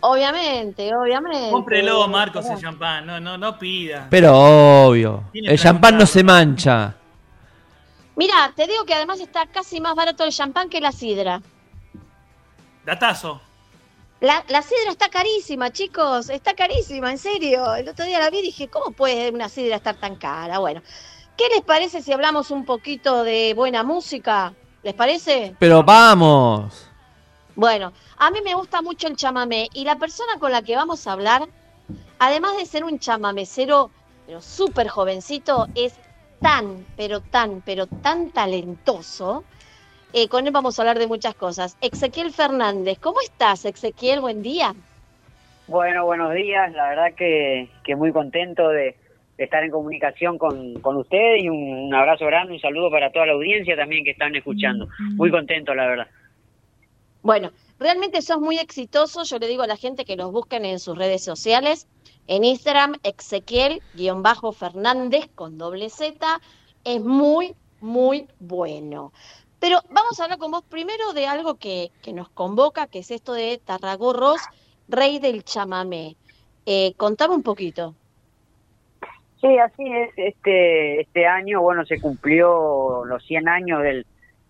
Obviamente, 0.00 0.90
obviamente. 0.94 1.50
Cómprelo, 1.50 2.08
Marcos, 2.08 2.46
el 2.46 2.58
champán. 2.58 3.06
No, 3.06 3.20
no, 3.20 3.38
no 3.38 3.58
pida. 3.58 4.06
Pero 4.10 4.32
obvio, 4.88 5.24
el 5.32 5.58
champán 5.58 5.96
no 5.98 6.06
se 6.06 6.24
mancha. 6.24 6.94
Mira, 8.16 8.52
te 8.56 8.66
digo 8.66 8.84
que 8.84 8.94
además 8.94 9.20
está 9.20 9.46
casi 9.46 9.80
más 9.80 9.94
barato 9.94 10.24
el 10.24 10.32
champán 10.32 10.68
que 10.68 10.80
la 10.80 10.90
sidra. 10.92 11.40
Datazo. 12.84 13.40
La, 14.20 14.44
la 14.48 14.62
sidra 14.62 14.90
está 14.90 15.08
carísima, 15.08 15.70
chicos, 15.70 16.28
está 16.28 16.54
carísima, 16.54 17.10
en 17.10 17.18
serio. 17.18 17.74
El 17.74 17.88
otro 17.88 18.04
día 18.04 18.18
la 18.18 18.30
vi 18.30 18.38
y 18.38 18.42
dije, 18.42 18.68
¿cómo 18.68 18.90
puede 18.90 19.30
una 19.30 19.48
sidra 19.48 19.76
estar 19.76 19.94
tan 19.94 20.16
cara? 20.16 20.58
Bueno, 20.58 20.82
¿qué 21.36 21.44
les 21.54 21.62
parece 21.62 22.02
si 22.02 22.12
hablamos 22.12 22.50
un 22.50 22.64
poquito 22.64 23.22
de 23.22 23.54
buena 23.54 23.84
música? 23.84 24.54
¿Les 24.82 24.94
parece? 24.94 25.54
Pero 25.60 25.84
vamos. 25.84 26.88
Bueno, 27.54 27.92
a 28.16 28.30
mí 28.30 28.40
me 28.44 28.54
gusta 28.54 28.82
mucho 28.82 29.06
el 29.06 29.16
chamamé 29.16 29.68
y 29.72 29.84
la 29.84 29.96
persona 29.96 30.38
con 30.40 30.50
la 30.50 30.62
que 30.62 30.74
vamos 30.74 31.06
a 31.06 31.12
hablar, 31.12 31.48
además 32.18 32.56
de 32.56 32.66
ser 32.66 32.84
un 32.84 32.98
chamamecero, 32.98 33.90
pero 34.26 34.40
súper 34.40 34.88
jovencito, 34.88 35.68
es 35.74 35.94
tan, 36.40 36.86
pero 36.96 37.20
tan, 37.20 37.62
pero 37.64 37.86
tan 37.86 38.30
talentoso. 38.30 39.44
Eh, 40.12 40.28
con 40.28 40.46
él 40.46 40.52
vamos 40.52 40.78
a 40.78 40.82
hablar 40.82 40.98
de 40.98 41.06
muchas 41.06 41.34
cosas. 41.34 41.78
Ezequiel 41.80 42.30
Fernández, 42.32 42.98
¿cómo 42.98 43.20
estás, 43.20 43.64
Ezequiel? 43.64 44.20
Buen 44.20 44.42
día. 44.42 44.74
Bueno, 45.66 46.04
buenos 46.06 46.34
días. 46.34 46.72
La 46.72 46.88
verdad 46.88 47.14
que, 47.14 47.68
que 47.84 47.94
muy 47.94 48.10
contento 48.10 48.70
de, 48.70 48.96
de 49.36 49.44
estar 49.44 49.62
en 49.62 49.70
comunicación 49.70 50.38
con, 50.38 50.80
con 50.80 50.96
ustedes 50.96 51.44
y 51.44 51.50
un, 51.50 51.86
un 51.86 51.94
abrazo 51.94 52.24
grande, 52.24 52.54
un 52.54 52.60
saludo 52.60 52.90
para 52.90 53.12
toda 53.12 53.26
la 53.26 53.34
audiencia 53.34 53.76
también 53.76 54.02
que 54.02 54.12
están 54.12 54.34
escuchando. 54.34 54.88
Muy 55.16 55.30
contento, 55.30 55.74
la 55.74 55.86
verdad. 55.86 56.06
Bueno, 57.20 57.50
realmente 57.78 58.22
sos 58.22 58.40
muy 58.40 58.56
exitoso. 58.58 59.24
Yo 59.24 59.38
le 59.38 59.46
digo 59.46 59.62
a 59.62 59.66
la 59.66 59.76
gente 59.76 60.06
que 60.06 60.16
los 60.16 60.32
busquen 60.32 60.64
en 60.64 60.78
sus 60.78 60.96
redes 60.96 61.22
sociales. 61.22 61.86
En 62.26 62.44
Instagram, 62.44 62.94
Ezequiel-Fernández 63.02 65.28
con 65.34 65.58
doble 65.58 65.90
Z. 65.90 66.40
Es 66.84 67.02
muy, 67.02 67.54
muy 67.80 68.26
bueno. 68.40 69.12
Pero 69.60 69.80
vamos 69.90 70.18
a 70.18 70.24
hablar 70.24 70.38
con 70.38 70.52
vos 70.52 70.62
primero 70.62 71.12
de 71.12 71.26
algo 71.26 71.56
que, 71.56 71.90
que 72.02 72.12
nos 72.12 72.28
convoca, 72.28 72.86
que 72.86 73.00
es 73.00 73.10
esto 73.10 73.32
de 73.32 73.60
Tarragorros, 73.64 74.40
rey 74.88 75.18
del 75.18 75.44
chamamé. 75.44 76.16
Eh, 76.66 76.94
contame 76.96 77.34
un 77.34 77.42
poquito. 77.42 77.94
Sí, 79.40 79.58
así 79.58 79.84
es. 79.86 80.10
Este, 80.16 81.00
este 81.00 81.26
año, 81.26 81.60
bueno, 81.60 81.84
se 81.86 82.00
cumplió 82.00 83.04
los 83.04 83.24
100 83.24 83.48
años 83.48 83.82
del, 83.82 84.06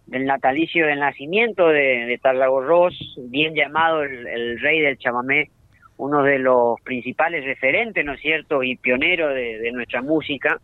del 0.06 0.24
natalicio 0.24 0.86
del 0.86 1.01
nacimiento 1.01 1.68
de, 1.68 2.06
de 2.06 2.18
Tarragorros, 2.18 2.94
bien 3.28 3.55
llamado 3.55 4.02
el, 4.02 4.26
el 4.26 4.60
rey 4.60 4.80
del 4.80 4.98
chamamé, 4.98 5.51
uno 5.98 6.22
de 6.22 6.39
los 6.39 6.80
principales 6.82 7.44
referentes, 7.44 8.05
¿no 8.05 8.14
es 8.14 8.20
cierto?, 8.20 8.62
y 8.62 8.76
pionero 8.76 9.28
de, 9.28 9.59
de 9.59 9.72
nuestra 9.72 10.01
música. 10.01 10.60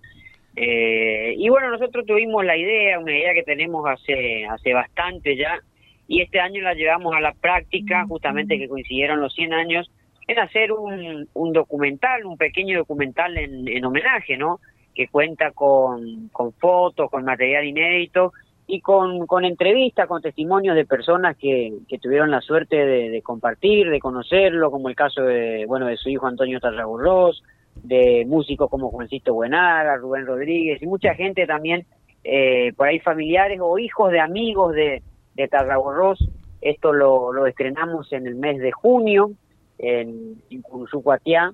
Eh, 0.56 1.35
y 1.36 1.48
bueno, 1.48 1.70
nosotros 1.70 2.06
tuvimos 2.06 2.44
la 2.44 2.56
idea, 2.56 2.98
una 2.98 3.16
idea 3.16 3.35
que 3.35 3.43
tenemos 3.43 3.85
hace, 3.89 4.47
hace 4.47 4.72
bastante 4.72 5.36
ya, 5.36 5.59
y 6.06 6.20
este 6.20 6.39
año 6.39 6.62
la 6.62 6.74
llevamos 6.74 7.14
a 7.14 7.20
la 7.20 7.32
práctica, 7.32 8.05
justamente 8.06 8.59
que 8.59 8.68
coincidieron 8.68 9.20
los 9.20 9.35
100 9.35 9.52
años, 9.52 9.90
en 10.26 10.39
hacer 10.39 10.72
un, 10.72 11.28
un 11.35 11.52
documental, 11.52 12.24
un 12.24 12.36
pequeño 12.36 12.78
documental 12.78 13.36
en, 13.36 13.68
en 13.68 13.85
homenaje, 13.85 14.36
¿no? 14.36 14.60
Que 14.94 15.09
cuenta 15.09 15.51
con, 15.51 16.28
con 16.28 16.52
fotos, 16.52 17.10
con 17.10 17.24
material 17.24 17.64
inédito 17.64 18.32
y 18.66 18.81
con, 18.81 19.26
con 19.26 19.44
entrevistas, 19.44 20.06
con 20.06 20.22
testimonios 20.22 20.76
de 20.76 20.86
personas 20.86 21.36
que, 21.36 21.72
que 21.89 21.98
tuvieron 21.98 22.31
la 22.31 22.40
suerte 22.40 22.76
de, 22.76 23.10
de 23.10 23.22
compartir, 23.22 23.90
de 23.90 23.98
conocerlo, 23.98 24.70
como 24.70 24.89
el 24.89 24.97
caso 24.97 25.22
de, 25.22 25.66
bueno, 25.66 25.86
de 25.86 25.97
su 25.97 26.09
hijo 26.09 26.26
Antonio 26.26 26.60
Tarragorros, 26.60 27.43
de 27.82 28.24
músicos 28.26 28.70
como 28.70 28.90
Juancito 28.90 29.34
Buenaga, 29.34 29.96
Rubén 29.96 30.26
Rodríguez 30.26 30.80
y 30.82 30.86
mucha 30.86 31.14
gente 31.14 31.46
también, 31.46 31.86
eh, 32.22 32.72
por 32.76 32.88
ahí 32.88 33.01
familiares 33.01 33.59
o 33.62 33.78
hijos 33.78 34.10
de 34.10 34.20
amigos 34.20 34.74
de, 34.74 35.02
de 35.34 35.48
Tarragorros. 35.48 36.18
Esto 36.60 36.92
lo, 36.92 37.32
lo 37.32 37.46
estrenamos 37.46 38.10
en 38.12 38.26
el 38.26 38.36
mes 38.36 38.59
de 38.59 38.72
junio 38.72 39.32
en, 39.78 40.42
en 40.48 40.62
Curuzucuatiá. 40.62 41.52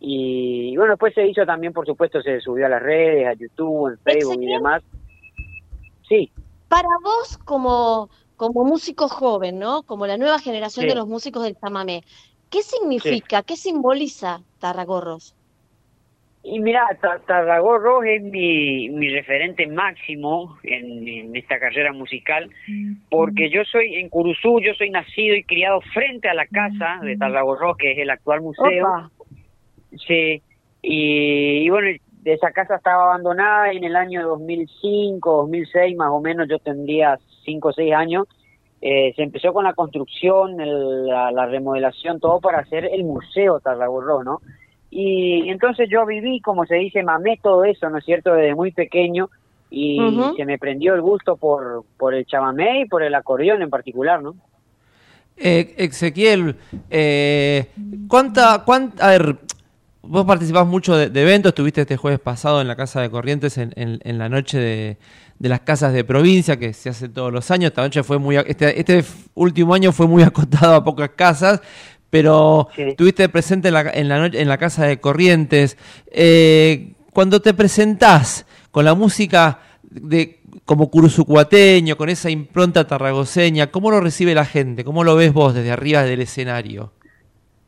Y, 0.00 0.70
y 0.72 0.76
bueno, 0.76 0.92
después 0.92 1.14
se 1.14 1.26
hizo 1.26 1.44
también, 1.46 1.72
por 1.72 1.86
supuesto, 1.86 2.20
se 2.22 2.40
subió 2.40 2.66
a 2.66 2.68
las 2.68 2.82
redes, 2.82 3.26
a 3.28 3.34
YouTube, 3.34 3.90
en 3.90 3.98
Facebook 3.98 4.42
y 4.42 4.46
demás. 4.46 4.82
Sí, 6.08 6.30
Para 6.68 6.88
vos, 7.04 7.38
como, 7.44 8.08
como 8.36 8.64
músico 8.64 9.08
joven, 9.08 9.58
¿no? 9.58 9.82
Como 9.82 10.06
la 10.06 10.16
nueva 10.16 10.38
generación 10.38 10.84
Sí. 10.84 10.88
de 10.88 10.94
los 10.96 11.06
músicos 11.08 11.42
del 11.42 11.56
chamamé, 11.56 12.02
¿qué 12.50 12.62
significa, 12.62 13.42
qué 13.42 13.56
simboliza 13.56 14.40
Tarragorros? 14.58 15.34
Y 16.42 16.60
mira, 16.60 16.86
Ta- 17.00 17.20
Tarragorros 17.26 18.04
es 18.06 18.22
mi, 18.22 18.88
mi 18.90 19.08
referente 19.10 19.66
máximo 19.66 20.56
en, 20.62 21.06
en 21.06 21.36
esta 21.36 21.58
carrera 21.58 21.92
musical, 21.92 22.48
porque 23.10 23.50
yo 23.50 23.64
soy 23.64 23.96
en 23.96 24.08
Curuzú, 24.08 24.60
yo 24.60 24.72
soy 24.74 24.90
nacido 24.90 25.34
y 25.34 25.44
criado 25.44 25.80
frente 25.92 26.28
a 26.28 26.34
la 26.34 26.46
casa 26.46 27.00
de 27.02 27.16
Tarragorros, 27.18 27.76
que 27.76 27.92
es 27.92 27.98
el 27.98 28.10
actual 28.10 28.40
museo. 28.40 28.86
Opa. 28.86 29.10
Sí, 30.06 30.42
y, 30.82 31.64
y 31.66 31.70
bueno, 31.70 31.88
esa 32.24 32.50
casa 32.52 32.76
estaba 32.76 33.04
abandonada 33.04 33.72
y 33.72 33.78
en 33.78 33.84
el 33.84 33.96
año 33.96 34.26
2005, 34.28 35.36
2006 35.42 35.96
más 35.96 36.10
o 36.10 36.20
menos, 36.20 36.46
yo 36.48 36.58
tendría 36.58 37.18
5 37.44 37.68
o 37.68 37.72
6 37.72 37.92
años, 37.94 38.26
eh, 38.80 39.12
se 39.16 39.22
empezó 39.22 39.52
con 39.52 39.64
la 39.64 39.72
construcción, 39.74 40.60
el- 40.60 41.06
la, 41.06 41.30
la 41.32 41.46
remodelación, 41.46 42.20
todo 42.20 42.40
para 42.40 42.58
hacer 42.60 42.84
el 42.92 43.02
museo 43.04 43.60
Tarragorros, 43.60 44.24
¿no? 44.24 44.40
Y 44.90 45.48
entonces 45.50 45.88
yo 45.90 46.06
viví, 46.06 46.40
como 46.40 46.64
se 46.64 46.76
dice, 46.76 47.02
mamé 47.02 47.38
todo 47.42 47.64
eso, 47.64 47.90
¿no 47.90 47.98
es 47.98 48.04
cierto?, 48.04 48.32
desde 48.32 48.54
muy 48.54 48.72
pequeño 48.72 49.28
y 49.70 50.00
Ujú. 50.00 50.36
se 50.36 50.46
me 50.46 50.58
prendió 50.58 50.94
el 50.94 51.02
gusto 51.02 51.36
por, 51.36 51.84
por 51.98 52.14
el 52.14 52.24
chamamé 52.24 52.80
y 52.80 52.84
por 52.86 53.02
el 53.02 53.14
acordeón 53.14 53.60
en 53.62 53.68
particular, 53.70 54.22
¿no? 54.22 54.34
Eh, 55.36 55.74
Ezequiel, 55.78 56.56
eh, 56.90 57.66
¿cuánta, 58.08 58.62
cuánta, 58.64 59.06
a 59.06 59.10
ver, 59.10 59.36
vos 60.02 60.24
participás 60.24 60.66
mucho 60.66 60.96
de, 60.96 61.10
de 61.10 61.22
eventos, 61.22 61.50
estuviste 61.50 61.82
este 61.82 61.96
jueves 61.96 62.18
pasado 62.18 62.60
en 62.60 62.66
la 62.66 62.74
Casa 62.74 63.00
de 63.02 63.10
Corrientes 63.10 63.56
en, 63.58 63.72
en- 63.76 64.00
en 64.02 64.18
la 64.18 64.28
noche 64.28 64.58
de, 64.58 64.96
de 65.38 65.48
las 65.48 65.60
casas 65.60 65.92
de 65.92 66.02
provincia 66.02 66.56
que 66.58 66.72
se 66.72 66.88
hace 66.88 67.08
todos 67.08 67.32
los 67.32 67.50
años. 67.52 67.68
Esta 67.68 67.82
noche 67.82 68.02
fue 68.02 68.18
muy, 68.18 68.36
este, 68.36 68.80
este 68.80 69.04
último 69.34 69.74
año 69.74 69.92
fue 69.92 70.08
muy 70.08 70.22
acotado 70.24 70.74
a 70.74 70.82
pocas 70.84 71.10
casas, 71.10 71.60
pero 72.10 72.68
estuviste 72.76 73.28
presente 73.28 73.68
en 73.68 73.74
la, 73.74 73.90
en 73.90 74.08
la 74.08 74.18
noche 74.18 74.40
en 74.40 74.48
la 74.48 74.58
Casa 74.58 74.86
de 74.86 75.00
Corrientes. 75.00 75.76
Eh, 76.10 76.92
cuando 77.12 77.40
te 77.40 77.54
presentás 77.54 78.46
con 78.70 78.84
la 78.84 78.94
música 78.94 79.60
de 79.82 80.38
como 80.64 80.90
curuzucuateño, 80.90 81.96
con 81.96 82.08
esa 82.08 82.30
impronta 82.30 82.86
tarragoseña, 82.86 83.68
¿cómo 83.68 83.90
lo 83.90 84.00
recibe 84.00 84.34
la 84.34 84.44
gente? 84.44 84.84
¿Cómo 84.84 85.04
lo 85.04 85.16
ves 85.16 85.32
vos 85.32 85.54
desde 85.54 85.70
arriba 85.70 86.02
del 86.02 86.20
escenario? 86.20 86.92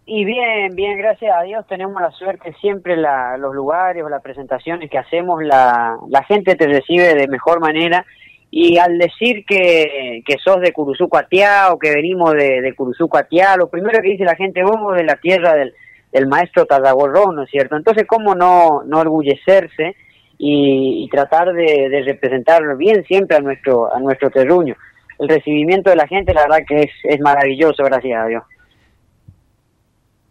Y 0.07 0.25
bien, 0.25 0.75
bien, 0.75 0.99
gracias 0.99 1.33
a 1.37 1.43
Dios 1.43 1.65
tenemos 1.69 2.01
la 2.03 2.11
suerte 2.11 2.53
siempre 2.61 2.97
la, 2.97 3.37
los 3.37 3.55
lugares 3.55 4.03
o 4.03 4.09
las 4.09 4.23
presentaciones 4.23 4.91
que 4.91 4.99
hacemos, 4.99 5.43
la, 5.43 5.97
la 6.09 6.25
gente 6.25 6.57
te 6.57 6.67
recibe 6.67 7.15
de 7.15 7.29
mejor 7.29 7.61
manera 7.61 8.05
y 8.51 8.79
al 8.79 8.99
decir 8.99 9.45
que, 9.47 10.23
que 10.27 10.37
sos 10.39 10.61
de 10.61 10.73
Curuzucuatiá 10.73 11.73
o 11.73 11.79
que 11.79 11.95
venimos 11.95 12.33
de, 12.33 12.61
de 12.61 12.75
Curuzucuatiá, 12.75 13.57
lo 13.57 13.69
primero 13.69 14.01
que 14.03 14.09
dice 14.11 14.25
la 14.25 14.35
gente, 14.35 14.65
vos 14.65 14.97
de 14.97 15.05
la 15.05 15.17
tierra 15.17 15.55
del, 15.55 15.73
del 16.11 16.27
maestro 16.27 16.67
Tarragorrón, 16.67 17.37
¿no 17.37 17.45
es 17.45 17.51
cierto? 17.51 17.77
Entonces, 17.77 18.07
¿cómo 18.09 18.35
no, 18.35 18.83
no 18.85 18.99
orgullecerse 18.99 19.95
y, 20.37 21.05
y 21.05 21.09
tratar 21.09 21.53
de, 21.53 21.89
de 21.89 22.03
representar 22.03 22.77
bien 22.77 23.05
siempre 23.05 23.37
a 23.37 23.41
nuestro, 23.41 23.95
a 23.95 24.01
nuestro 24.01 24.31
terruño? 24.31 24.75
El 25.21 25.29
recibimiento 25.29 25.91
de 25.91 25.97
la 25.97 26.09
gente, 26.09 26.35
la 26.35 26.43
verdad 26.43 26.65
que 26.67 26.81
es, 26.81 26.91
es 27.05 27.21
maravilloso, 27.21 27.85
gracias 27.85 28.25
a 28.25 28.27
Dios. 28.27 28.43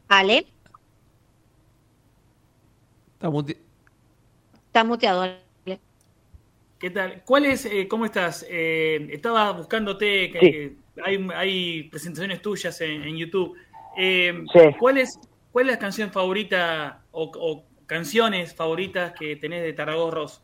Ale, 0.09 0.45
Está 4.67 4.83
muteado. 4.83 5.48
¿Qué 6.79 6.89
tal? 6.89 7.21
¿Cuál 7.25 7.45
es, 7.45 7.65
eh, 7.65 7.87
cómo 7.89 8.05
estás? 8.05 8.45
Eh, 8.49 9.07
estaba 9.11 9.51
buscándote, 9.51 10.31
que, 10.31 10.39
Sí. 10.39 10.51
que 10.51 10.75
hay, 11.03 11.27
hay 11.35 11.83
presentaciones 11.83 12.41
tuyas 12.41 12.79
en, 12.81 13.03
en 13.03 13.17
YouTube. 13.17 13.55
Eh, 13.97 14.33
Sí. 14.53 14.59
¿cuál, 14.79 14.97
es, 14.97 15.19
¿Cuál 15.51 15.65
es 15.67 15.73
la 15.73 15.79
canción 15.79 16.09
favorita 16.11 17.01
o, 17.11 17.31
o 17.37 17.63
canciones 17.85 18.55
favoritas 18.55 19.11
que 19.11 19.35
tenés 19.35 19.61
de 19.63 19.73
Tarragorros? 19.73 20.41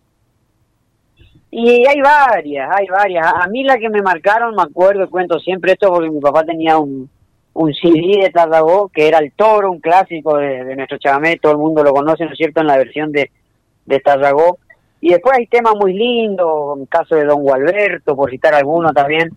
Y 1.52 1.88
hay 1.88 2.02
varias, 2.02 2.70
hay 2.76 2.88
varias. 2.88 3.28
A 3.34 3.48
mí 3.48 3.64
la 3.64 3.78
que 3.78 3.90
me 3.90 4.02
marcaron, 4.02 4.54
me 4.56 4.64
acuerdo, 4.64 5.10
cuento 5.10 5.40
siempre 5.40 5.72
esto 5.72 5.88
porque 5.88 6.10
mi 6.10 6.20
papá 6.20 6.44
tenía 6.44 6.78
un, 6.78 7.10
un 7.54 7.74
CD 7.74 8.24
de 8.24 8.30
Tarragó 8.30 8.90
que 8.90 9.08
era 9.08 9.20
El 9.20 9.32
Toro, 9.32 9.72
un 9.72 9.80
clásico 9.80 10.38
de, 10.38 10.66
de 10.66 10.76
nuestro 10.76 10.98
chamamé, 10.98 11.38
todo 11.38 11.54
el 11.54 11.60
mundo 11.60 11.82
lo 11.82 11.94
conoce, 11.94 12.26
¿no 12.26 12.32
es 12.32 12.38
cierto?, 12.38 12.60
en 12.60 12.68
la 12.68 12.76
versión 12.78 13.14
de, 13.14 13.32
de 13.86 14.00
Tarragó. 14.02 14.58
Y 15.02 15.10
después 15.12 15.38
hay 15.38 15.48
temas 15.48 15.74
muy 15.80 15.94
lindos, 15.94 16.80
el 16.80 16.88
caso 16.88 17.16
de 17.16 17.26
Don 17.26 17.44
Gualberto, 17.44 18.16
por 18.16 18.32
citar 18.32 18.54
alguno 18.56 18.92
también. 18.94 19.30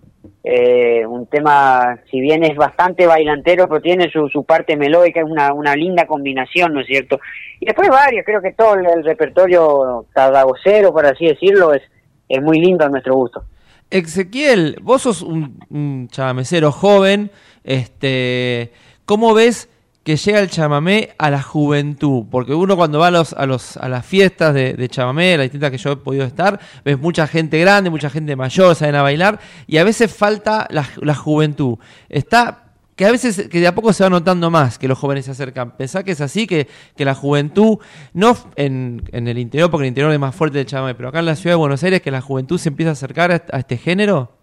Eh, 0.43 1.05
un 1.05 1.27
tema, 1.27 1.99
si 2.11 2.21
bien 2.21 2.43
es 2.43 2.57
bastante 2.57 3.07
bailantero, 3.07 3.69
pero 3.69 3.83
tiene 3.83 4.11
su, 4.11 4.29
su 4.29 4.45
parte 4.45 4.77
melódica, 4.77 5.21
es 5.21 5.27
una, 5.27 5.53
una 5.53 5.75
linda 5.75 6.07
combinación, 6.07 6.73
¿no 6.73 6.81
es 6.81 6.87
cierto? 6.87 7.21
Y 7.61 7.67
después 7.67 7.89
varias, 7.89 8.25
creo 8.25 8.41
que 8.41 8.53
todo 8.53 8.75
el, 8.75 8.87
el 8.87 9.05
repertorio 9.05 10.07
tarragocero, 10.15 10.93
por 10.93 11.05
así 11.05 11.27
decirlo, 11.27 11.75
es, 11.75 11.83
es 12.29 12.41
muy 12.41 12.61
lindo 12.61 12.87
a 12.87 12.89
nuestro 12.89 13.15
gusto. 13.15 13.43
Ezequiel, 13.91 14.77
vos 14.81 15.03
sos 15.03 15.23
un, 15.23 15.59
un 15.71 16.09
chamamecero 16.09 16.73
joven, 16.73 17.31
este, 17.65 18.73
¿cómo 19.05 19.35
ves 19.35 19.69
que 20.09 20.17
llega 20.17 20.41
el 20.41 20.49
chamamé 20.49 21.11
a 21.19 21.29
la 21.29 21.43
juventud? 21.43 22.25
Porque 22.31 22.55
uno 22.55 22.79
cuando 22.79 22.99
va 22.99 23.09
a, 23.09 23.11
los, 23.11 23.35
a, 23.35 23.45
los, 23.45 23.77
a 23.77 23.91
las 23.91 24.07
fiestas 24.07 24.55
de, 24.55 24.73
de 24.73 24.89
chamamé, 24.89 25.37
las 25.37 25.45
distintas 25.45 25.71
que 25.71 25.77
yo 25.77 25.93
he 25.93 25.97
podido 25.97 26.25
estar, 26.25 26.59
ves 26.83 26.99
mucha 26.99 27.27
gente 27.27 27.59
grande, 27.59 27.91
mucha 27.91 28.09
gente 28.09 28.35
mayor, 28.35 28.75
saben 28.75 28.95
a 28.95 29.03
bailar, 29.03 29.39
y 29.67 29.77
a 29.77 29.85
veces 29.85 30.11
falta 30.11 30.67
la, 30.71 31.15
juventud. 31.15 31.77
Está 32.09 32.73
que 32.97 33.05
a 33.05 33.11
veces, 33.11 33.51
que 33.51 33.61
de 33.61 33.67
a 33.67 33.75
poco 33.75 33.93
se 33.93 34.03
va 34.03 34.09
notando 34.09 34.51
más 34.51 34.79
que 34.79 34.89
los 34.89 34.97
jóvenes 34.97 35.27
se 35.27 35.33
acercan. 35.33 35.77
Pensá 35.77 36.03
que 36.03 36.13
es 36.13 36.23
así, 36.23 36.47
que, 36.47 36.69
que 36.97 37.05
la 37.05 37.15
juventud, 37.15 37.77
no 38.15 38.35
en, 38.57 39.03
en 39.13 39.29
el 39.29 39.37
interior, 39.37 39.71
porque 39.71 39.85
el 39.85 39.89
interior 39.89 40.11
es 40.11 40.19
más 40.19 40.35
fuerte 40.35 40.57
del 40.57 40.67
chamamé, 40.67 40.95
pero 40.95 41.11
acá 41.11 41.19
en 41.19 41.27
la 41.27 41.37
ciudad 41.37 41.53
de 41.53 41.59
Buenos 41.59 41.83
Aires, 41.83 42.01
que 42.01 42.11
la 42.11 42.23
juventud 42.23 42.57
se 42.57 42.71
empieza 42.71 42.89
a 42.89 42.93
acercar 42.95 43.31
a 43.31 43.59
este 43.59 43.77
género. 43.77 44.38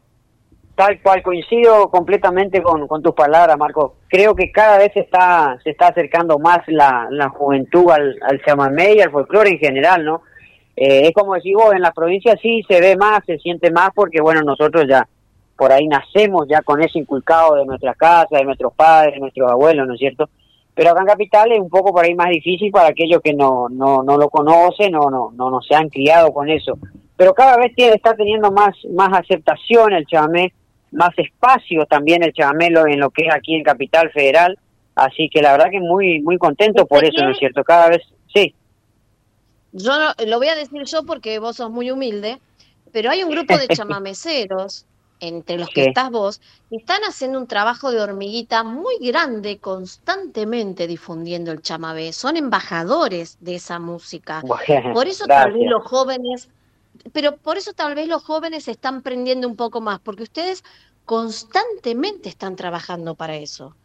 Tal 0.76 1.02
cual, 1.02 1.24
coincido 1.24 1.90
completamente 1.90 2.62
con, 2.62 3.02
tus 3.02 3.14
palabras, 3.14 3.58
Marco. 3.58 3.96
Creo 4.10 4.36
que 4.36 4.52
cada 4.52 4.78
vez 4.78 4.92
se 4.94 5.00
está, 5.00 5.58
se 5.64 5.70
está 5.70 5.88
acercando 5.88 6.38
más 6.38 6.60
la, 6.68 7.08
la 7.10 7.30
juventud 7.30 7.90
al, 7.92 8.20
al 8.22 8.44
chamamé 8.44 8.96
y 8.96 9.00
al 9.00 9.12
folclore 9.12 9.52
en 9.52 9.60
general, 9.60 10.04
¿no? 10.04 10.22
Eh, 10.76 11.08
es 11.08 11.14
como 11.14 11.36
decís 11.36 11.54
vos, 11.56 11.74
en 11.74 11.82
la 11.82 11.94
provincia 11.94 12.36
sí 12.42 12.62
se 12.68 12.82
ve 12.82 12.98
más, 12.98 13.22
se 13.26 13.38
siente 13.38 13.72
más, 13.72 13.92
porque 13.96 14.20
bueno, 14.20 14.42
nosotros 14.42 14.86
ya 14.90 15.08
por 15.56 15.72
ahí 15.72 15.88
nacemos 15.88 16.46
ya 16.50 16.62
con 16.62 16.82
eso 16.84 17.00
inculcado 17.00 17.56
de 17.56 17.66
nuestras 17.66 17.96
casas, 17.96 18.40
de 18.40 18.44
nuestros 18.44 18.74
padres, 18.74 19.14
de 19.14 19.22
nuestros 19.22 19.50
abuelos, 19.50 19.88
¿no 19.88 19.94
es 19.94 20.00
cierto? 20.00 20.30
Pero 20.74 20.90
acá 20.90 21.00
en 21.00 21.08
Capital 21.08 21.52
es 21.54 21.60
un 21.60 21.70
poco 21.70 21.94
por 21.94 22.04
ahí 22.04 22.14
más 22.14 22.30
difícil 22.30 22.70
para 22.72 22.90
aquellos 22.90 23.22
que 23.22 23.34
no, 23.34 23.70
no, 23.70 24.04
no 24.04 24.18
lo 24.18 24.30
conocen 24.30 24.94
o 24.96 25.10
no, 25.10 25.32
no, 25.34 25.50
no 25.50 25.62
se 25.62 25.74
han 25.74 25.88
criado 25.88 26.34
con 26.34 26.50
eso. 26.50 26.78
Pero 27.16 27.34
cada 27.34 27.56
vez 27.56 27.74
tiene, 27.74 27.96
está 27.96 28.14
teniendo 28.14 28.52
más, 28.52 28.76
más 28.94 29.18
aceptación 29.18 29.94
el 29.94 30.06
chamamé, 30.06 30.52
más 30.96 31.12
espacio 31.18 31.86
también 31.86 32.24
el 32.24 32.34
chamamé 32.34 32.70
lo- 32.70 32.88
en 32.88 33.00
lo 33.00 33.12
que 33.12 33.26
es 33.28 33.34
aquí 33.34 33.56
en 33.56 33.64
Capital 33.64 34.12
Federal. 34.12 34.58
Así 34.96 35.30
que 35.32 35.42
la 35.42 35.52
verdad 35.52 35.70
que 35.72 35.80
muy, 35.80 36.22
muy 36.22 36.38
contento 36.38 36.86
por 36.88 37.04
eso, 37.04 37.22
¿no 37.24 37.32
es 37.32 37.38
cierto? 37.38 37.64
Cada 37.64 37.90
vez, 37.90 38.02
sí. 38.34 38.56
Yo 39.72 39.92
no- 40.00 40.14
lo 40.26 40.38
voy 40.38 40.48
a 40.48 40.56
decir 40.56 40.84
yo 40.86 41.04
porque 41.06 41.40
vos 41.40 41.58
sos 41.58 41.70
muy 41.70 41.92
humilde, 41.92 42.40
pero 42.94 43.10
hay 43.10 43.24
un 43.24 43.30
grupo 43.32 43.58
de 43.58 43.68
chamameceros, 43.76 44.86
entre 45.20 45.58
los 45.58 45.70
que 45.70 45.86
estás 45.86 46.12
vos, 46.12 46.40
que 46.70 46.76
están 46.78 47.02
haciendo 47.08 47.40
un 47.40 47.48
trabajo 47.48 47.92
de 47.92 48.02
hormiguita 48.02 48.64
muy 48.64 48.96
grande, 49.02 49.60
constantemente 49.60 50.88
difundiendo 50.88 51.52
el 51.52 51.62
chamamé. 51.62 52.12
Son 52.14 52.38
embajadores 52.38 53.38
de 53.40 53.56
esa 53.56 53.80
música. 53.80 54.42
Bueno, 54.46 54.94
Por 54.94 55.08
eso 55.08 55.26
gracias. 55.28 55.56
los 55.70 55.84
jóvenes, 55.84 56.50
pero 57.14 57.38
por 57.38 57.58
eso 57.58 57.74
tal 57.74 57.96
vez 57.96 58.08
los 58.08 58.24
jóvenes 58.24 58.66
se 58.66 58.72
están 58.72 59.02
prendiendo 59.02 59.48
un 59.48 59.56
poco 59.56 59.82
más, 59.82 60.00
porque 60.00 60.24
ustedes 60.24 60.64
constantemente 61.06 62.30
están 62.30 62.56
trabajando 62.56 63.16
para 63.16 63.36
eso. 63.36 63.76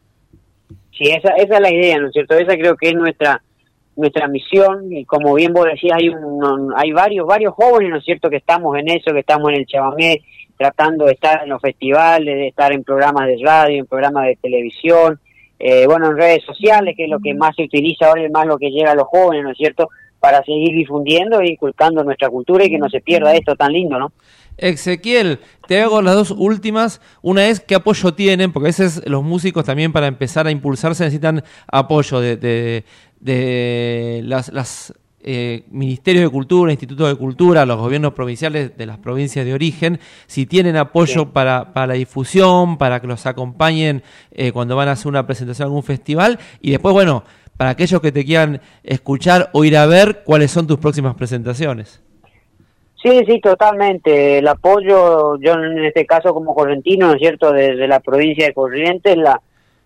Sí, 0.97 1.11
esa, 1.11 1.31
esa 1.37 1.55
es 1.57 1.61
la 1.61 1.71
idea, 1.71 1.99
¿no 1.99 2.09
es 2.09 2.13
cierto? 2.13 2.35
Esa 2.35 2.57
creo 2.57 2.77
que 2.77 2.89
es 2.89 2.95
nuestra 2.95 3.43
nuestra 3.97 4.29
misión 4.29 4.93
y 4.93 5.05
como 5.05 5.35
bien 5.35 5.53
vos 5.53 5.67
decías, 5.67 5.99
hay 5.99 6.09
un, 6.09 6.73
hay 6.77 6.93
varios 6.93 7.27
varios 7.27 7.55
jóvenes, 7.55 7.91
¿no 7.91 7.99
es 7.99 8.05
cierto?, 8.05 8.31
que 8.31 8.37
estamos 8.37 8.77
en 8.79 8.89
eso, 8.89 9.13
que 9.13 9.21
estamos 9.21 9.51
en 9.51 9.57
el 9.57 9.67
chamamé, 9.67 10.23
tratando 10.57 11.07
de 11.07 11.13
estar 11.13 11.43
en 11.43 11.51
los 11.51 11.61
festivales, 11.61 12.35
de 12.35 12.49
estar 12.49 12.73
en 12.73 12.85
programas 12.85 13.27
de 13.27 13.39
radio, 13.45 13.79
en 13.79 13.87
programas 13.87 14.27
de 14.27 14.37
televisión, 14.37 15.21
eh, 15.59 15.87
bueno, 15.87 16.07
en 16.07 16.17
redes 16.17 16.45
sociales, 16.45 16.95
que 16.97 17.05
es 17.05 17.11
lo 17.11 17.19
que 17.21 17.35
más 17.35 17.55
se 17.57 17.65
utiliza 17.65 18.07
ahora, 18.07 18.23
es 18.23 18.31
más 18.31 18.47
lo 18.47 18.57
que 18.57 18.71
llega 18.71 18.93
a 18.93 18.95
los 18.95 19.07
jóvenes, 19.07 19.45
¿no 19.45 19.51
es 19.51 19.59
cierto?, 19.59 19.89
para 20.21 20.43
seguir 20.45 20.75
difundiendo 20.77 21.41
e 21.41 21.51
inculcando 21.53 22.05
nuestra 22.05 22.29
cultura 22.29 22.65
y 22.65 22.71
que 22.71 22.79
no 22.79 22.89
se 22.89 23.01
pierda 23.01 23.35
esto 23.35 23.57
tan 23.57 23.73
lindo, 23.73 23.99
¿no? 23.99 24.13
Ezequiel, 24.59 25.39
te 25.67 25.81
hago 25.81 26.03
las 26.03 26.15
dos 26.15 26.31
últimas. 26.33 27.01
Una 27.23 27.47
es 27.49 27.61
qué 27.61 27.75
apoyo 27.75 28.13
tienen, 28.13 28.53
porque 28.53 28.67
a 28.67 28.71
veces 28.71 29.03
los 29.07 29.23
músicos 29.25 29.65
también 29.65 29.93
para 29.93 30.07
empezar 30.07 30.47
a 30.47 30.51
impulsarse 30.51 31.05
necesitan 31.05 31.43
apoyo 31.67 32.21
de, 32.21 32.37
de- 32.37 32.85
de 33.21 34.21
las, 34.25 34.53
las, 34.53 34.95
eh, 35.23 35.65
ministerios 35.71 36.25
de 36.25 36.31
cultura, 36.31 36.73
institutos 36.73 37.09
de 37.09 37.15
cultura, 37.15 37.67
los 37.67 37.77
gobiernos 37.79 38.15
provinciales 38.15 38.77
de 38.77 38.87
las 38.87 38.97
provincias 38.99 39.45
de 39.45 39.53
origen, 39.53 40.01
si 40.27 40.47
tienen 40.47 40.77
apoyo 40.77 41.27
para, 41.31 41.75
para 41.75 41.89
la 41.89 41.95
difusión, 41.95 42.79
para 42.79 43.01
que 43.01 43.07
los 43.07 43.27
acompañen 43.27 44.03
eh, 44.31 44.53
cuando 44.53 44.77
van 44.77 44.89
a 44.89 44.93
hacer 44.93 45.09
una 45.09 45.27
presentación 45.27 45.67
en 45.67 45.71
algún 45.71 45.83
festival. 45.83 46.39
Y 46.63 46.71
después, 46.71 46.95
bueno, 46.95 47.25
para 47.61 47.73
aquellos 47.73 48.01
que 48.01 48.11
te 48.11 48.25
quieran 48.25 48.59
escuchar 48.83 49.51
o 49.53 49.67
ir 49.67 49.77
a 49.77 49.85
ver, 49.85 50.23
cuáles 50.25 50.51
son 50.51 50.67
tus 50.67 50.79
próximas 50.79 51.15
presentaciones. 51.15 52.03
Sí, 53.03 53.23
sí, 53.27 53.39
totalmente. 53.39 54.39
El 54.39 54.49
apoyo, 54.49 55.39
yo 55.39 55.53
en 55.53 55.85
este 55.85 56.07
caso 56.07 56.33
como 56.33 56.55
correntino, 56.55 57.09
¿no 57.09 57.13
es 57.13 57.19
cierto?, 57.21 57.53
desde 57.53 57.87
la 57.87 58.01
provincia 58.01 58.47
de 58.47 58.55
Corrientes, 58.55 59.15
la, 59.15 59.39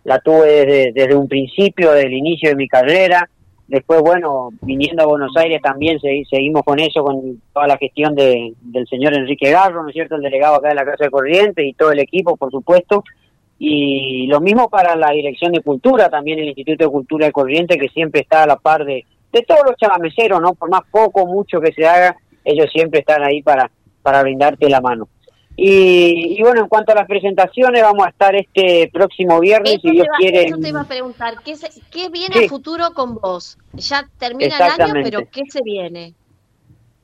la 0.04 0.20
tuve 0.20 0.64
desde, 0.64 0.92
desde 0.92 1.16
un 1.16 1.26
principio, 1.26 1.90
desde 1.90 2.06
el 2.06 2.12
inicio 2.12 2.50
de 2.50 2.54
mi 2.54 2.68
carrera. 2.68 3.28
Después, 3.66 4.02
bueno, 4.02 4.50
viniendo 4.60 5.02
a 5.02 5.06
Buenos 5.06 5.36
Aires 5.36 5.60
también 5.60 5.98
segui- 5.98 6.28
seguimos 6.30 6.62
con 6.62 6.78
eso, 6.78 7.02
con 7.02 7.42
toda 7.52 7.66
la 7.66 7.76
gestión 7.76 8.14
de, 8.14 8.52
del 8.60 8.86
señor 8.86 9.14
Enrique 9.14 9.50
Garro, 9.50 9.82
¿no 9.82 9.88
es 9.88 9.94
cierto?, 9.94 10.14
el 10.14 10.22
delegado 10.22 10.54
acá 10.54 10.68
de 10.68 10.76
la 10.76 10.84
Casa 10.84 11.06
de 11.06 11.10
Corrientes 11.10 11.66
y 11.66 11.72
todo 11.72 11.90
el 11.90 11.98
equipo, 11.98 12.36
por 12.36 12.52
supuesto. 12.52 13.02
Y 13.66 14.26
lo 14.26 14.40
mismo 14.40 14.68
para 14.68 14.94
la 14.94 15.10
Dirección 15.10 15.50
de 15.52 15.62
Cultura, 15.62 16.10
también 16.10 16.38
el 16.38 16.48
Instituto 16.48 16.84
de 16.84 16.90
Cultura 16.90 17.26
de 17.26 17.32
Corrientes, 17.32 17.78
que 17.80 17.88
siempre 17.88 18.20
está 18.20 18.42
a 18.42 18.46
la 18.46 18.56
par 18.56 18.84
de, 18.84 19.06
de 19.32 19.42
todos 19.42 19.62
los 19.66 19.76
chamameceros, 19.76 20.38
¿no? 20.40 20.52
Por 20.54 20.68
más 20.70 20.82
poco, 20.90 21.26
mucho 21.26 21.60
que 21.60 21.72
se 21.72 21.86
haga, 21.86 22.14
ellos 22.44 22.66
siempre 22.70 23.00
están 23.00 23.22
ahí 23.24 23.40
para, 23.42 23.70
para 24.02 24.22
brindarte 24.22 24.68
la 24.68 24.82
mano. 24.82 25.08
Y, 25.56 26.36
y 26.38 26.42
bueno, 26.42 26.60
en 26.62 26.68
cuanto 26.68 26.92
a 26.92 26.96
las 26.96 27.06
presentaciones, 27.06 27.80
vamos 27.80 28.04
a 28.06 28.10
estar 28.10 28.34
este 28.34 28.90
próximo 28.92 29.40
viernes, 29.40 29.74
Eso 29.74 29.82
si 29.82 29.90
Dios 29.92 30.06
quiere. 30.18 30.44
eso 30.46 30.58
te 30.58 30.68
iba 30.68 30.80
a 30.82 30.88
preguntar, 30.88 31.34
¿qué, 31.44 31.54
se- 31.56 31.80
qué 31.90 32.10
viene 32.10 32.34
Sí. 32.34 32.44
a 32.44 32.48
futuro 32.48 32.90
con 32.92 33.14
vos? 33.14 33.56
Ya 33.72 34.04
termina 34.18 34.56
el 34.56 34.82
año, 34.82 34.94
pero 35.02 35.20
¿qué 35.32 35.42
se 35.48 35.60
viene? 35.64 36.12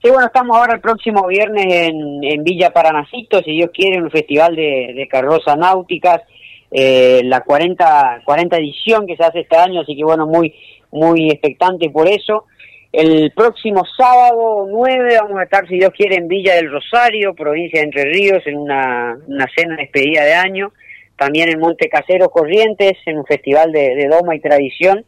Sí, 0.03 0.11
bueno, 0.11 0.27
estamos 0.27 0.57
ahora 0.57 0.75
el 0.75 0.81
próximo 0.81 1.27
viernes 1.27 1.65
en, 1.67 2.25
en 2.25 2.43
Villa 2.43 2.71
Paranacito, 2.73 3.41
si 3.43 3.53
Dios 3.53 3.71
quiere, 3.73 3.97
en 3.99 4.05
un 4.05 4.11
festival 4.11 4.57
de, 4.57 4.93
de 4.97 5.07
carrozas 5.09 5.57
náuticas, 5.57 6.23
eh, 6.71 7.23
la 7.25 7.41
40, 7.41 8.23
40 8.25 8.57
edición 8.57 9.07
que 9.07 9.17
se 9.17 9.25
hace 9.25 9.41
este 9.41 9.57
año, 9.57 9.81
así 9.81 9.97
que 9.97 10.05
bueno, 10.05 10.27
muy, 10.27 10.55
muy 10.91 11.31
expectante 11.31 11.91
por 11.91 12.09
eso. 12.09 12.47
El 12.93 13.33
próximo 13.33 13.85
sábado 13.97 14.67
9 14.69 15.19
vamos 15.23 15.39
a 15.39 15.45
estar, 15.45 15.67
si 15.69 15.77
Dios 15.77 15.93
quiere, 15.97 16.17
en 16.17 16.29
Villa 16.29 16.57
del 16.57 16.71
Rosario, 16.71 17.35
provincia 17.35 17.81
de 17.81 17.87
Entre 17.87 18.05
Ríos, 18.05 18.43
en 18.47 18.59
una, 18.59 19.17
una 19.29 19.47
cena 19.55 19.77
de 19.77 19.83
despedida 19.83 20.25
de 20.25 20.35
año. 20.35 20.73
También 21.17 21.51
en 21.51 21.61
Monte 21.61 21.89
Casero 21.89 22.31
Corrientes, 22.31 22.95
en 23.07 23.19
un 23.19 23.27
festival 23.27 23.71
de, 23.73 23.95
de 23.95 24.09
doma 24.09 24.35
y 24.35 24.41
tradición. 24.41 25.05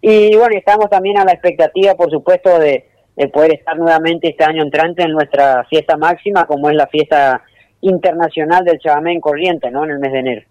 Y 0.00 0.36
bueno, 0.36 0.56
estamos 0.56 0.90
también 0.90 1.18
a 1.18 1.24
la 1.24 1.32
expectativa, 1.32 1.94
por 1.94 2.10
supuesto, 2.10 2.58
de, 2.58 2.84
de 3.16 3.28
poder 3.28 3.54
estar 3.54 3.76
nuevamente 3.76 4.28
este 4.28 4.44
año 4.44 4.62
entrante 4.62 5.02
en 5.02 5.12
nuestra 5.12 5.64
fiesta 5.64 5.96
máxima, 5.96 6.46
como 6.46 6.68
es 6.68 6.76
la 6.76 6.86
fiesta 6.86 7.42
internacional 7.80 8.64
del 8.64 8.78
chamamé 8.78 9.12
en 9.12 9.20
Corrientes, 9.20 9.72
¿no? 9.72 9.84
En 9.84 9.90
el 9.90 9.98
mes 9.98 10.12
de 10.12 10.18
enero. 10.18 10.42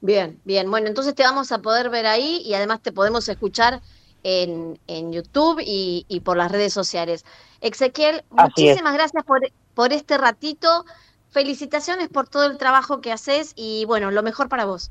Bien, 0.00 0.40
bien. 0.44 0.70
Bueno, 0.70 0.88
entonces 0.88 1.14
te 1.14 1.22
vamos 1.22 1.52
a 1.52 1.58
poder 1.58 1.90
ver 1.90 2.06
ahí 2.06 2.42
y 2.44 2.54
además 2.54 2.80
te 2.80 2.92
podemos 2.92 3.28
escuchar 3.28 3.80
en, 4.22 4.78
en 4.86 5.12
YouTube 5.12 5.60
y, 5.64 6.06
y 6.08 6.20
por 6.20 6.36
las 6.36 6.50
redes 6.50 6.72
sociales. 6.72 7.24
Ezequiel, 7.60 8.22
Así 8.36 8.62
muchísimas 8.64 8.94
gracias 8.94 9.24
por, 9.24 9.40
por 9.74 9.92
este 9.92 10.18
ratito. 10.18 10.84
Felicitaciones 11.30 12.08
por 12.08 12.28
todo 12.28 12.46
el 12.46 12.58
trabajo 12.58 13.00
que 13.00 13.12
haces 13.12 13.52
y 13.56 13.84
bueno, 13.84 14.10
lo 14.10 14.22
mejor 14.22 14.48
para 14.48 14.64
vos. 14.64 14.90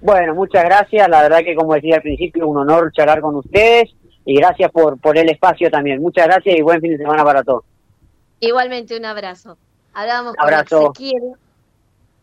Bueno, 0.00 0.34
muchas 0.34 0.62
gracias. 0.64 1.08
La 1.08 1.22
verdad 1.22 1.40
que, 1.40 1.56
como 1.56 1.74
decía 1.74 1.96
al 1.96 2.02
principio, 2.02 2.46
un 2.46 2.58
honor 2.58 2.92
charlar 2.92 3.20
con 3.20 3.34
ustedes 3.34 3.90
y 4.24 4.36
gracias 4.36 4.70
por, 4.70 5.00
por 5.00 5.18
el 5.18 5.28
espacio 5.30 5.70
también. 5.70 6.00
Muchas 6.00 6.26
gracias 6.26 6.56
y 6.56 6.62
buen 6.62 6.80
fin 6.80 6.92
de 6.92 6.98
semana 6.98 7.24
para 7.24 7.42
todos. 7.42 7.64
Igualmente, 8.40 8.96
un 8.96 9.04
abrazo. 9.04 9.56
Hablamos 9.94 10.34
Abrazo. 10.38 10.92
con 10.92 10.92
Ezequiel, 10.92 11.32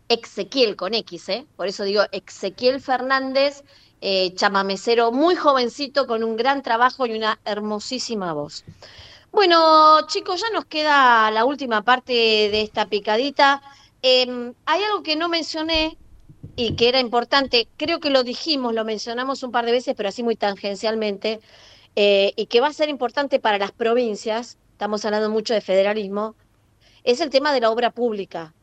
Ezequiel 0.08 0.76
con 0.76 0.94
X, 0.94 1.28
¿eh? 1.28 1.46
Por 1.56 1.68
eso 1.68 1.84
digo 1.84 2.02
Ezequiel 2.12 2.80
Fernández, 2.80 3.64
eh, 4.00 4.34
chamamecero 4.34 5.12
muy 5.12 5.36
jovencito 5.36 6.06
con 6.06 6.22
un 6.22 6.36
gran 6.36 6.62
trabajo 6.62 7.06
y 7.06 7.16
una 7.16 7.40
hermosísima 7.44 8.32
voz. 8.32 8.64
Bueno, 9.32 10.06
chicos, 10.06 10.40
ya 10.40 10.50
nos 10.50 10.64
queda 10.66 11.30
la 11.30 11.44
última 11.44 11.82
parte 11.82 12.12
de 12.12 12.62
esta 12.62 12.86
picadita. 12.86 13.62
Eh, 14.02 14.52
hay 14.64 14.82
algo 14.84 15.02
que 15.02 15.16
no 15.16 15.28
mencioné 15.28 15.98
y 16.56 16.74
que 16.74 16.88
era 16.88 17.00
importante, 17.00 17.68
creo 17.76 18.00
que 18.00 18.10
lo 18.10 18.24
dijimos, 18.24 18.74
lo 18.74 18.84
mencionamos 18.84 19.42
un 19.42 19.52
par 19.52 19.66
de 19.66 19.72
veces, 19.72 19.94
pero 19.96 20.08
así 20.08 20.22
muy 20.22 20.36
tangencialmente, 20.36 21.40
eh, 21.96 22.32
y 22.36 22.46
que 22.46 22.60
va 22.60 22.68
a 22.68 22.72
ser 22.72 22.88
importante 22.88 23.38
para 23.40 23.58
las 23.58 23.72
provincias, 23.72 24.58
estamos 24.72 25.04
hablando 25.04 25.30
mucho 25.30 25.54
de 25.54 25.60
federalismo, 25.60 26.36
es 27.04 27.20
el 27.20 27.30
tema 27.30 27.52
de 27.52 27.60
la 27.60 27.70
obra 27.70 27.90
pública. 27.90 28.55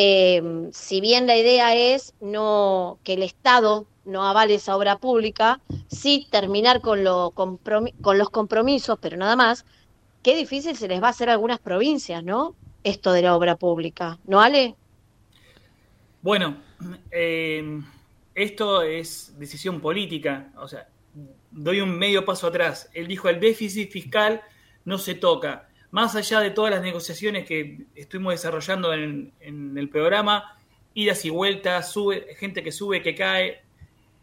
Eh, 0.00 0.68
si 0.70 1.00
bien 1.00 1.26
la 1.26 1.36
idea 1.36 1.74
es 1.74 2.14
no 2.20 3.00
que 3.02 3.14
el 3.14 3.24
Estado 3.24 3.84
no 4.04 4.24
avale 4.24 4.54
esa 4.54 4.76
obra 4.76 4.98
pública, 4.98 5.60
sí 5.88 6.28
terminar 6.30 6.80
con, 6.80 7.02
lo 7.02 7.32
con 7.32 8.16
los 8.16 8.30
compromisos, 8.30 8.96
pero 9.02 9.16
nada 9.16 9.34
más, 9.34 9.66
qué 10.22 10.36
difícil 10.36 10.76
se 10.76 10.86
les 10.86 11.02
va 11.02 11.08
a 11.08 11.10
hacer 11.10 11.28
a 11.28 11.32
algunas 11.32 11.58
provincias, 11.58 12.22
¿no? 12.22 12.54
Esto 12.84 13.10
de 13.10 13.22
la 13.22 13.34
obra 13.34 13.56
pública, 13.56 14.20
¿no, 14.24 14.40
Ale? 14.40 14.76
Bueno, 16.22 16.58
eh, 17.10 17.80
esto 18.36 18.82
es 18.82 19.36
decisión 19.36 19.80
política. 19.80 20.52
O 20.58 20.68
sea, 20.68 20.86
doy 21.50 21.80
un 21.80 21.98
medio 21.98 22.24
paso 22.24 22.46
atrás. 22.46 22.88
Él 22.94 23.08
dijo 23.08 23.28
el 23.28 23.40
déficit 23.40 23.90
fiscal 23.90 24.42
no 24.84 24.96
se 24.96 25.16
toca. 25.16 25.67
Más 25.90 26.14
allá 26.14 26.40
de 26.40 26.50
todas 26.50 26.70
las 26.70 26.82
negociaciones 26.82 27.46
que 27.46 27.86
estuvimos 27.94 28.34
desarrollando 28.34 28.92
en, 28.92 29.32
el 29.40 29.88
programa, 29.88 30.58
idas 30.92 31.24
y 31.24 31.30
vueltas, 31.30 31.92
sube, 31.92 32.34
gente 32.38 32.62
que 32.62 32.72
sube, 32.72 33.02
que 33.02 33.14
cae, 33.14 33.62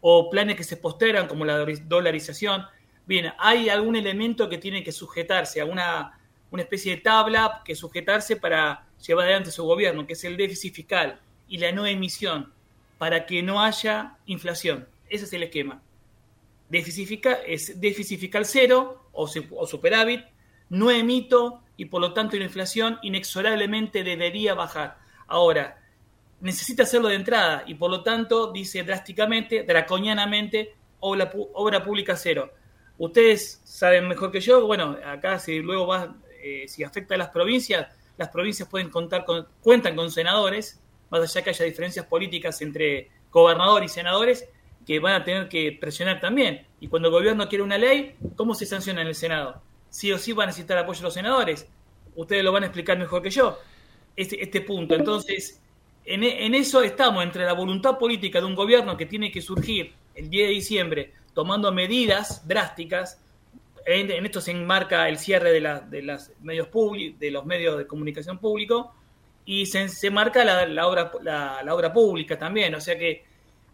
o 0.00 0.30
planes 0.30 0.56
que 0.56 0.62
se 0.62 0.76
postergan 0.76 1.26
como 1.26 1.44
la 1.44 1.66
dolarización. 1.88 2.64
Bien, 3.06 3.32
hay 3.38 3.68
algún 3.68 3.96
elemento 3.96 4.48
que 4.48 4.58
tiene 4.58 4.84
que 4.84 4.92
sujetarse, 4.92 5.60
a 5.60 5.64
una, 5.64 6.18
especie 6.56 6.96
de 6.96 7.02
tabla 7.02 7.60
que 7.64 7.74
sujetarse 7.74 8.36
para 8.36 8.86
lleva 9.04 9.24
adelante 9.24 9.50
su 9.50 9.64
gobierno, 9.64 10.06
que 10.06 10.14
es 10.14 10.24
el 10.24 10.38
déficit 10.38 10.74
fiscal 10.74 11.20
y 11.48 11.58
la 11.58 11.70
no 11.72 11.84
emisión, 11.84 12.52
para 12.96 13.26
que 13.26 13.42
no 13.42 13.60
haya 13.60 14.16
inflación. 14.24 14.88
Ese 15.10 15.24
es 15.24 15.32
el 15.32 15.42
esquema. 15.42 15.82
Déficit 16.68 17.06
fiscal, 17.06 17.38
es 17.46 17.78
déficit 17.78 18.18
fiscal 18.18 18.46
cero 18.46 19.08
o 19.12 19.26
superávit, 19.26 20.24
no 20.68 20.90
emito 20.90 21.62
y 21.76 21.86
por 21.86 22.00
lo 22.00 22.12
tanto 22.12 22.36
la 22.36 22.44
inflación 22.44 22.98
inexorablemente 23.02 24.02
debería 24.02 24.54
bajar. 24.54 24.98
Ahora, 25.26 25.78
necesita 26.40 26.84
hacerlo 26.84 27.08
de 27.08 27.16
entrada 27.16 27.64
y 27.66 27.74
por 27.74 27.90
lo 27.90 28.02
tanto 28.02 28.52
dice 28.52 28.82
drásticamente, 28.82 29.62
draconianamente, 29.62 30.74
obra, 31.00 31.30
obra 31.54 31.82
pública 31.82 32.16
cero. 32.16 32.52
Ustedes 32.98 33.60
saben 33.64 34.08
mejor 34.08 34.30
que 34.30 34.40
yo, 34.40 34.66
bueno, 34.66 34.96
acá 35.04 35.38
si 35.38 35.60
luego 35.60 35.86
va, 35.86 36.16
eh, 36.42 36.64
si 36.66 36.82
afecta 36.82 37.14
a 37.14 37.18
las 37.18 37.28
provincias, 37.28 37.88
las 38.16 38.28
provincias 38.30 38.68
pueden 38.68 38.88
contar 38.88 39.24
con, 39.24 39.46
cuentan 39.60 39.94
con 39.94 40.10
senadores, 40.10 40.80
más 41.10 41.22
allá 41.22 41.44
que 41.44 41.50
haya 41.50 41.64
diferencias 41.64 42.06
políticas 42.06 42.60
entre 42.62 43.10
gobernador 43.30 43.84
y 43.84 43.88
senadores, 43.88 44.48
que 44.86 44.98
van 44.98 45.20
a 45.20 45.24
tener 45.24 45.48
que 45.48 45.76
presionar 45.78 46.20
también. 46.20 46.66
Y 46.80 46.88
cuando 46.88 47.08
el 47.08 47.14
gobierno 47.14 47.48
quiere 47.48 47.64
una 47.64 47.76
ley, 47.76 48.16
¿cómo 48.36 48.54
se 48.54 48.64
sanciona 48.64 49.02
en 49.02 49.08
el 49.08 49.14
Senado? 49.14 49.60
Sí 49.96 50.12
o 50.12 50.18
sí 50.18 50.32
va 50.32 50.44
a 50.44 50.46
necesitar 50.46 50.76
apoyo 50.76 50.98
de 50.98 51.04
los 51.04 51.14
senadores. 51.14 51.66
Ustedes 52.14 52.44
lo 52.44 52.52
van 52.52 52.64
a 52.64 52.66
explicar 52.66 52.98
mejor 52.98 53.22
que 53.22 53.30
yo, 53.30 53.58
este, 54.14 54.42
este 54.42 54.60
punto. 54.60 54.94
Entonces, 54.94 55.60
en, 56.04 56.22
en 56.22 56.54
eso 56.54 56.82
estamos, 56.82 57.22
entre 57.24 57.44
la 57.44 57.54
voluntad 57.54 57.98
política 57.98 58.40
de 58.40 58.46
un 58.46 58.54
gobierno 58.54 58.96
que 58.96 59.06
tiene 59.06 59.30
que 59.32 59.40
surgir 59.40 59.94
el 60.14 60.28
10 60.28 60.48
de 60.48 60.54
diciembre 60.54 61.12
tomando 61.34 61.72
medidas 61.72 62.46
drásticas. 62.46 63.20
En, 63.86 64.10
en 64.10 64.26
esto 64.26 64.40
se 64.40 64.50
enmarca 64.50 65.08
el 65.08 65.18
cierre 65.18 65.50
de, 65.52 65.60
la- 65.60 65.80
de 65.80 66.02
las 66.02 66.30
medios 66.42 66.68
públicos, 66.68 67.18
de 67.18 67.30
los 67.30 67.46
medios 67.46 67.78
de 67.78 67.86
comunicación 67.86 68.38
público, 68.38 68.94
y 69.46 69.64
se, 69.66 69.88
se 69.88 70.10
marca 70.10 70.44
la, 70.44 70.66
la 70.66 70.86
obra, 70.88 71.10
la, 71.22 71.62
la 71.64 71.74
obra 71.74 71.92
pública 71.92 72.38
también. 72.38 72.74
O 72.74 72.80
sea 72.80 72.98
que 72.98 73.24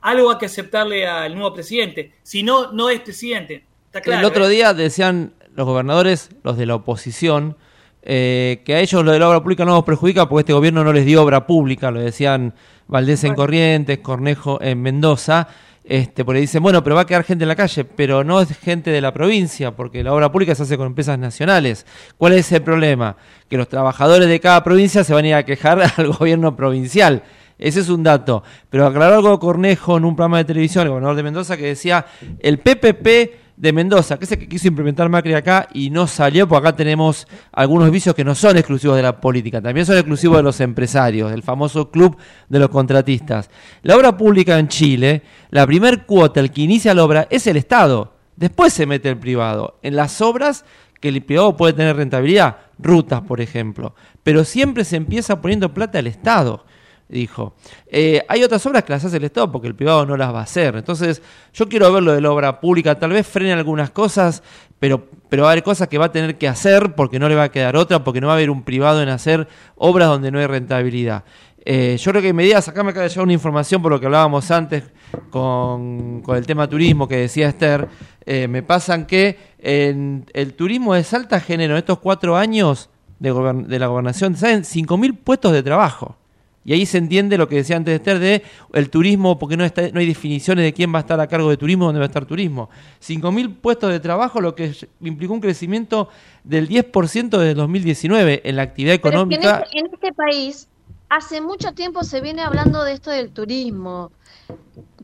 algo 0.02 0.30
hay 0.30 0.38
que 0.38 0.46
aceptarle 0.46 1.06
al 1.06 1.34
nuevo 1.34 1.54
presidente. 1.54 2.12
Si 2.22 2.42
no, 2.42 2.72
no 2.72 2.90
es 2.90 3.00
presidente. 3.00 3.64
Está 3.86 4.00
claro. 4.00 4.20
el 4.20 4.26
otro 4.26 4.46
¿eh? 4.46 4.50
día 4.50 4.74
decían 4.74 5.32
los 5.54 5.66
gobernadores, 5.66 6.30
los 6.42 6.56
de 6.56 6.66
la 6.66 6.76
oposición, 6.76 7.56
eh, 8.02 8.62
que 8.64 8.74
a 8.74 8.80
ellos 8.80 9.04
lo 9.04 9.12
de 9.12 9.18
la 9.18 9.28
obra 9.28 9.42
pública 9.42 9.64
no 9.64 9.74
los 9.74 9.84
perjudica 9.84 10.28
porque 10.28 10.40
este 10.40 10.52
gobierno 10.52 10.82
no 10.82 10.92
les 10.92 11.06
dio 11.06 11.22
obra 11.22 11.46
pública, 11.46 11.90
lo 11.90 12.00
decían 12.00 12.54
Valdés 12.88 13.22
en 13.24 13.34
Corrientes, 13.34 13.98
Cornejo 13.98 14.60
en 14.60 14.82
Mendoza, 14.82 15.48
este, 15.84 16.24
porque 16.24 16.40
dicen, 16.40 16.62
bueno, 16.62 16.82
pero 16.84 16.96
va 16.96 17.02
a 17.02 17.06
quedar 17.06 17.24
gente 17.24 17.44
en 17.44 17.48
la 17.48 17.56
calle, 17.56 17.84
pero 17.84 18.22
no 18.24 18.40
es 18.40 18.56
gente 18.58 18.90
de 18.90 19.00
la 19.00 19.12
provincia, 19.12 19.72
porque 19.72 20.02
la 20.02 20.12
obra 20.12 20.30
pública 20.30 20.54
se 20.54 20.62
hace 20.62 20.76
con 20.76 20.86
empresas 20.86 21.18
nacionales. 21.18 21.86
¿Cuál 22.18 22.34
es 22.34 22.50
el 22.52 22.62
problema? 22.62 23.16
Que 23.48 23.56
los 23.56 23.68
trabajadores 23.68 24.28
de 24.28 24.40
cada 24.40 24.62
provincia 24.62 25.04
se 25.04 25.12
van 25.12 25.24
a 25.24 25.28
ir 25.28 25.34
a 25.34 25.44
quejar 25.44 25.82
al 25.96 26.12
gobierno 26.12 26.54
provincial. 26.56 27.22
Ese 27.58 27.80
es 27.80 27.88
un 27.88 28.02
dato. 28.02 28.42
Pero 28.70 28.86
aclaró 28.86 29.16
algo 29.16 29.38
Cornejo 29.38 29.96
en 29.96 30.04
un 30.04 30.16
programa 30.16 30.38
de 30.38 30.44
televisión, 30.44 30.84
el 30.84 30.90
gobernador 30.90 31.16
de 31.16 31.22
Mendoza, 31.22 31.56
que 31.56 31.66
decía, 31.66 32.06
el 32.40 32.58
PPP 32.58 33.41
de 33.62 33.72
Mendoza, 33.72 34.18
que 34.18 34.24
es 34.24 34.32
el 34.32 34.40
que 34.40 34.48
quiso 34.48 34.66
implementar 34.66 35.08
Macri 35.08 35.34
acá 35.34 35.68
y 35.72 35.88
no 35.88 36.08
salió, 36.08 36.48
porque 36.48 36.66
acá 36.66 36.76
tenemos 36.76 37.28
algunos 37.52 37.92
vicios 37.92 38.12
que 38.12 38.24
no 38.24 38.34
son 38.34 38.56
exclusivos 38.56 38.96
de 38.96 39.04
la 39.04 39.20
política, 39.20 39.62
también 39.62 39.86
son 39.86 39.94
exclusivos 39.94 40.38
de 40.38 40.42
los 40.42 40.60
empresarios, 40.60 41.30
del 41.30 41.44
famoso 41.44 41.88
club 41.88 42.16
de 42.48 42.58
los 42.58 42.68
contratistas. 42.70 43.50
La 43.84 43.94
obra 43.94 44.16
pública 44.16 44.58
en 44.58 44.66
Chile, 44.66 45.22
la 45.50 45.64
primer 45.64 46.06
cuota, 46.06 46.40
el 46.40 46.50
que 46.50 46.62
inicia 46.62 46.92
la 46.92 47.04
obra, 47.04 47.28
es 47.30 47.46
el 47.46 47.56
Estado. 47.56 48.14
Después 48.34 48.72
se 48.72 48.84
mete 48.84 49.08
el 49.08 49.16
privado. 49.16 49.78
En 49.82 49.94
las 49.94 50.20
obras 50.20 50.64
que 51.00 51.10
el 51.10 51.22
privado 51.22 51.56
puede 51.56 51.74
tener 51.74 51.94
rentabilidad, 51.94 52.56
rutas, 52.80 53.20
por 53.20 53.40
ejemplo. 53.40 53.94
Pero 54.24 54.42
siempre 54.42 54.82
se 54.82 54.96
empieza 54.96 55.40
poniendo 55.40 55.72
plata 55.72 56.00
al 56.00 56.08
Estado 56.08 56.64
dijo. 57.12 57.54
Eh, 57.86 58.24
hay 58.28 58.42
otras 58.42 58.64
obras 58.66 58.82
que 58.82 58.92
las 58.92 59.04
hace 59.04 59.16
el 59.16 59.24
Estado 59.24 59.52
porque 59.52 59.68
el 59.68 59.74
privado 59.74 60.06
no 60.06 60.16
las 60.16 60.34
va 60.34 60.40
a 60.40 60.44
hacer. 60.44 60.76
Entonces, 60.76 61.22
yo 61.52 61.68
quiero 61.68 61.92
ver 61.92 62.02
lo 62.02 62.12
de 62.12 62.20
la 62.20 62.30
obra 62.30 62.60
pública. 62.60 62.98
Tal 62.98 63.10
vez 63.10 63.26
frene 63.26 63.52
algunas 63.52 63.90
cosas, 63.90 64.42
pero, 64.78 65.06
pero 65.28 65.44
va 65.44 65.50
a 65.50 65.52
haber 65.52 65.62
cosas 65.62 65.88
que 65.88 65.98
va 65.98 66.06
a 66.06 66.12
tener 66.12 66.38
que 66.38 66.48
hacer 66.48 66.94
porque 66.94 67.18
no 67.18 67.28
le 67.28 67.34
va 67.34 67.44
a 67.44 67.50
quedar 67.50 67.76
otra, 67.76 68.02
porque 68.02 68.20
no 68.20 68.26
va 68.28 68.32
a 68.32 68.36
haber 68.36 68.50
un 68.50 68.62
privado 68.62 69.02
en 69.02 69.08
hacer 69.08 69.46
obras 69.76 70.08
donde 70.08 70.30
no 70.30 70.38
hay 70.38 70.46
rentabilidad. 70.46 71.24
Eh, 71.64 71.96
yo 72.00 72.10
creo 72.10 72.22
que 72.22 72.32
medidas, 72.32 72.66
acá 72.66 72.82
me 72.82 72.90
acaba 72.90 73.04
de 73.04 73.10
llegar 73.10 73.22
una 73.22 73.32
información 73.34 73.80
por 73.82 73.92
lo 73.92 74.00
que 74.00 74.06
hablábamos 74.06 74.50
antes 74.50 74.82
con, 75.30 76.20
con 76.22 76.36
el 76.36 76.44
tema 76.44 76.68
turismo 76.68 77.06
que 77.06 77.18
decía 77.18 77.48
Esther, 77.48 77.88
eh, 78.26 78.48
me 78.48 78.64
pasan 78.64 79.06
que 79.06 79.38
en 79.58 80.26
el 80.32 80.54
turismo 80.54 80.94
de 80.94 81.04
Salta 81.04 81.38
generó 81.38 81.74
en 81.74 81.78
estos 81.78 81.98
cuatro 82.00 82.36
años 82.36 82.90
de, 83.20 83.32
de 83.68 83.78
la 83.78 83.86
gobernación, 83.86 84.34
¿saben? 84.36 84.62
5.000 84.62 85.18
puestos 85.22 85.52
de 85.52 85.62
trabajo. 85.62 86.16
Y 86.64 86.72
ahí 86.72 86.86
se 86.86 86.98
entiende 86.98 87.36
lo 87.36 87.48
que 87.48 87.56
decía 87.56 87.76
antes 87.76 87.94
Esther 87.94 88.18
de 88.18 88.42
el 88.72 88.90
turismo, 88.90 89.38
porque 89.38 89.56
no, 89.56 89.64
está, 89.64 89.88
no 89.90 90.00
hay 90.00 90.06
definiciones 90.06 90.64
de 90.64 90.72
quién 90.72 90.92
va 90.92 90.98
a 90.98 91.00
estar 91.00 91.18
a 91.20 91.26
cargo 91.26 91.50
de 91.50 91.56
turismo, 91.56 91.86
dónde 91.86 91.98
va 91.98 92.06
a 92.06 92.08
estar 92.08 92.24
turismo. 92.24 92.70
5.000 93.00 93.56
puestos 93.56 93.90
de 93.90 94.00
trabajo, 94.00 94.40
lo 94.40 94.54
que 94.54 94.74
implicó 95.00 95.34
un 95.34 95.40
crecimiento 95.40 96.08
del 96.44 96.68
10% 96.68 97.30
desde 97.30 97.54
2019 97.54 98.42
en 98.44 98.56
la 98.56 98.62
actividad 98.62 99.00
Pero 99.02 99.22
es 99.22 99.28
que 99.28 99.34
en 99.34 99.42
económica. 99.42 99.64
este, 99.64 99.78
en 99.78 99.86
este 99.86 100.12
país 100.12 100.68
hace 101.08 101.40
mucho 101.40 101.72
tiempo 101.72 102.04
se 102.04 102.20
viene 102.20 102.42
hablando 102.42 102.84
de 102.84 102.92
esto 102.92 103.10
del 103.10 103.32
turismo, 103.32 104.12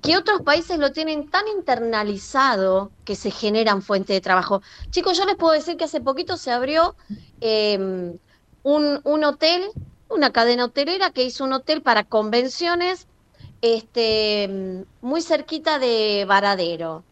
que 0.00 0.16
otros 0.16 0.40
países 0.40 0.78
lo 0.78 0.92
tienen 0.92 1.28
tan 1.28 1.46
internalizado 1.48 2.92
que 3.04 3.14
se 3.14 3.30
generan 3.30 3.82
fuentes 3.82 4.16
de 4.16 4.20
trabajo. 4.20 4.62
Chicos, 4.90 5.18
yo 5.18 5.26
les 5.26 5.36
puedo 5.36 5.52
decir 5.52 5.76
que 5.76 5.84
hace 5.84 6.00
poquito 6.00 6.36
se 6.36 6.50
abrió 6.50 6.94
eh, 7.40 8.14
un, 8.62 9.00
un 9.04 9.24
hotel, 9.24 9.68
una 10.08 10.32
cadena 10.32 10.66
hotelera 10.66 11.10
que 11.10 11.24
hizo 11.24 11.44
un 11.44 11.52
hotel 11.52 11.82
para 11.82 12.04
convenciones 12.04 13.06
este, 13.62 14.84
muy 15.00 15.20
cerquita 15.22 15.78
de 15.78 16.24
Varadero. 16.26 17.04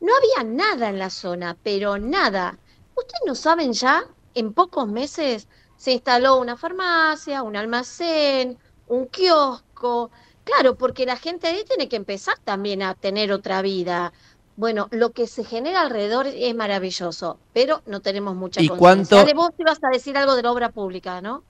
No 0.00 0.12
había 0.16 0.50
nada 0.50 0.88
en 0.88 0.98
la 0.98 1.10
zona, 1.10 1.56
pero 1.62 1.98
nada. 1.98 2.58
¿Ustedes 2.96 3.22
no 3.26 3.34
saben 3.34 3.72
ya? 3.72 4.04
En 4.34 4.52
pocos 4.52 4.86
meses 4.88 5.48
se 5.76 5.92
instaló 5.92 6.36
una 6.36 6.56
farmacia, 6.56 7.42
un 7.42 7.56
almacén, 7.56 8.58
un 8.88 9.06
kiosco. 9.06 10.10
Claro, 10.44 10.76
porque 10.76 11.06
la 11.06 11.16
gente 11.16 11.46
ahí 11.46 11.64
tiene 11.64 11.88
que 11.88 11.96
empezar 11.96 12.38
también 12.44 12.82
a 12.82 12.94
tener 12.94 13.32
otra 13.32 13.62
vida. 13.62 14.12
Bueno, 14.56 14.88
lo 14.90 15.10
que 15.12 15.26
se 15.26 15.42
genera 15.44 15.80
alrededor 15.80 16.26
es 16.26 16.54
maravilloso, 16.54 17.38
pero 17.52 17.82
no 17.86 18.00
tenemos 18.00 18.36
mucha 18.36 18.60
¿Y 18.62 18.68
cuánto- 18.68 19.24
vos 19.34 19.50
ibas 19.58 19.78
a 19.82 19.88
decir 19.88 20.16
algo 20.16 20.36
de 20.36 20.42
la 20.42 20.52
obra 20.52 20.68
pública, 20.70 21.20
¿no? 21.20 21.42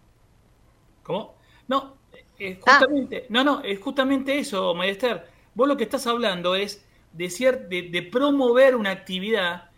¿Cómo? 1.04 1.36
No, 1.68 1.96
es 2.38 2.58
Ah. 2.66 2.78
justamente, 2.80 3.26
no, 3.28 3.44
no, 3.44 3.62
es 3.62 3.78
justamente 3.78 4.36
eso, 4.38 4.74
Maester. 4.74 5.26
Vos 5.54 5.68
lo 5.68 5.76
que 5.76 5.84
estás 5.84 6.06
hablando 6.08 6.56
es 6.56 6.84
de, 7.12 7.26
cier- 7.26 7.68
de, 7.68 7.82
de 7.82 8.02
promover 8.02 8.74
una 8.74 8.90
actividad 8.90 9.70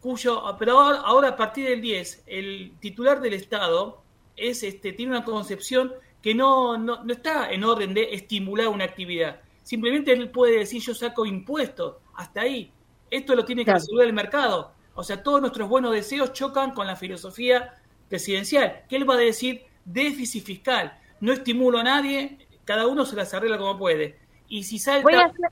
cuyo, 0.00 0.42
pero 0.58 0.78
ahora, 0.80 0.98
ahora 1.00 1.28
a 1.30 1.36
partir 1.36 1.68
del 1.68 1.80
10, 1.80 2.24
el 2.26 2.72
titular 2.80 3.20
del 3.20 3.34
Estado 3.34 4.02
es 4.36 4.62
este, 4.62 4.92
tiene 4.92 5.12
una 5.12 5.24
concepción 5.24 5.92
que 6.22 6.34
no, 6.34 6.76
no, 6.78 7.04
no 7.04 7.12
está 7.12 7.50
en 7.50 7.64
orden 7.64 7.94
de 7.94 8.14
estimular 8.14 8.68
una 8.68 8.84
actividad. 8.84 9.40
Simplemente 9.62 10.12
él 10.12 10.30
puede 10.30 10.58
decir 10.58 10.80
yo 10.82 10.94
saco 10.94 11.26
impuestos, 11.26 11.96
hasta 12.14 12.42
ahí. 12.42 12.70
Esto 13.10 13.34
lo 13.34 13.44
tiene 13.44 13.62
que 13.62 13.66
Claro. 13.66 13.80
resolver 13.80 14.06
el 14.06 14.12
mercado. 14.12 14.72
O 14.94 15.02
sea, 15.04 15.22
todos 15.22 15.40
nuestros 15.40 15.68
buenos 15.68 15.92
deseos 15.92 16.32
chocan 16.32 16.72
con 16.72 16.86
la 16.86 16.96
filosofía 16.96 17.74
presidencial, 18.08 18.84
que 18.88 18.96
él 18.96 19.08
va 19.08 19.14
a 19.14 19.18
decir 19.18 19.64
déficit 19.86 20.44
fiscal. 20.44 20.98
No 21.20 21.32
estimulo 21.32 21.78
a 21.78 21.82
nadie, 21.82 22.38
cada 22.64 22.86
uno 22.86 23.06
se 23.06 23.16
las 23.16 23.32
arregla 23.32 23.56
como 23.56 23.78
puede. 23.78 24.18
Y 24.48 24.64
si 24.64 24.78
Salta, 24.78 25.02
Voy 25.02 25.14
a 25.14 25.26
hacer... 25.26 25.50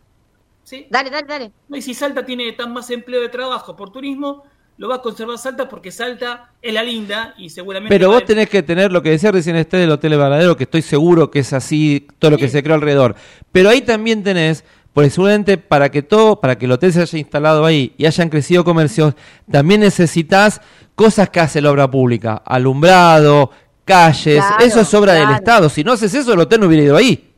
¿sí? 0.62 0.86
Dale, 0.90 1.10
dale, 1.10 1.26
dale. 1.26 1.52
y 1.72 1.80
si 1.80 1.94
Salta 1.94 2.26
tiene 2.26 2.52
tan 2.52 2.72
más 2.72 2.90
empleo 2.90 3.22
de 3.22 3.28
trabajo 3.28 3.74
por 3.74 3.90
turismo, 3.90 4.44
lo 4.76 4.88
va 4.88 4.96
a 4.96 5.02
conservar 5.02 5.38
Salta 5.38 5.68
porque 5.68 5.90
Salta 5.90 6.50
es 6.60 6.74
la 6.74 6.82
linda 6.82 7.34
y 7.38 7.48
seguramente. 7.48 7.94
Pero 7.94 8.10
vos 8.10 8.24
tenés 8.24 8.48
que 8.48 8.62
tener 8.62 8.90
lo 8.90 9.02
que 9.02 9.10
decía 9.10 9.30
recién 9.30 9.56
este 9.56 9.76
del 9.76 9.90
Hotel 9.90 10.18
Varadero, 10.18 10.56
que 10.56 10.64
estoy 10.64 10.82
seguro 10.82 11.30
que 11.30 11.40
es 11.40 11.52
así 11.52 12.06
todo 12.18 12.32
lo 12.32 12.38
que 12.38 12.48
se 12.48 12.62
creó 12.62 12.74
alrededor. 12.74 13.14
Pero 13.52 13.70
ahí 13.70 13.82
también 13.82 14.24
tenés, 14.24 14.64
porque 14.92 15.10
seguramente 15.10 15.58
para 15.58 15.90
que 15.90 16.02
todo, 16.02 16.40
para 16.40 16.58
que 16.58 16.64
el 16.64 16.72
hotel 16.72 16.92
se 16.92 17.02
haya 17.02 17.18
instalado 17.18 17.64
ahí 17.64 17.94
y 17.96 18.06
hayan 18.06 18.28
crecido 18.28 18.64
comercios, 18.64 19.14
también 19.50 19.80
necesitas 19.80 20.60
cosas 20.96 21.30
que 21.30 21.40
hace 21.40 21.60
la 21.60 21.70
obra 21.70 21.90
pública, 21.90 22.42
alumbrado, 22.44 23.50
calles, 23.84 24.44
Claro, 24.44 24.64
eso 24.64 24.80
es 24.80 24.94
obra 24.94 25.12
del. 25.14 25.30
Estado. 25.30 25.68
Si 25.68 25.84
no 25.84 25.92
haces 25.92 26.14
eso, 26.14 26.32
el 26.32 26.40
hotel 26.40 26.60
no 26.60 26.66
hubiera 26.66 26.84
ido 26.84 26.96
ahí. 26.96 27.32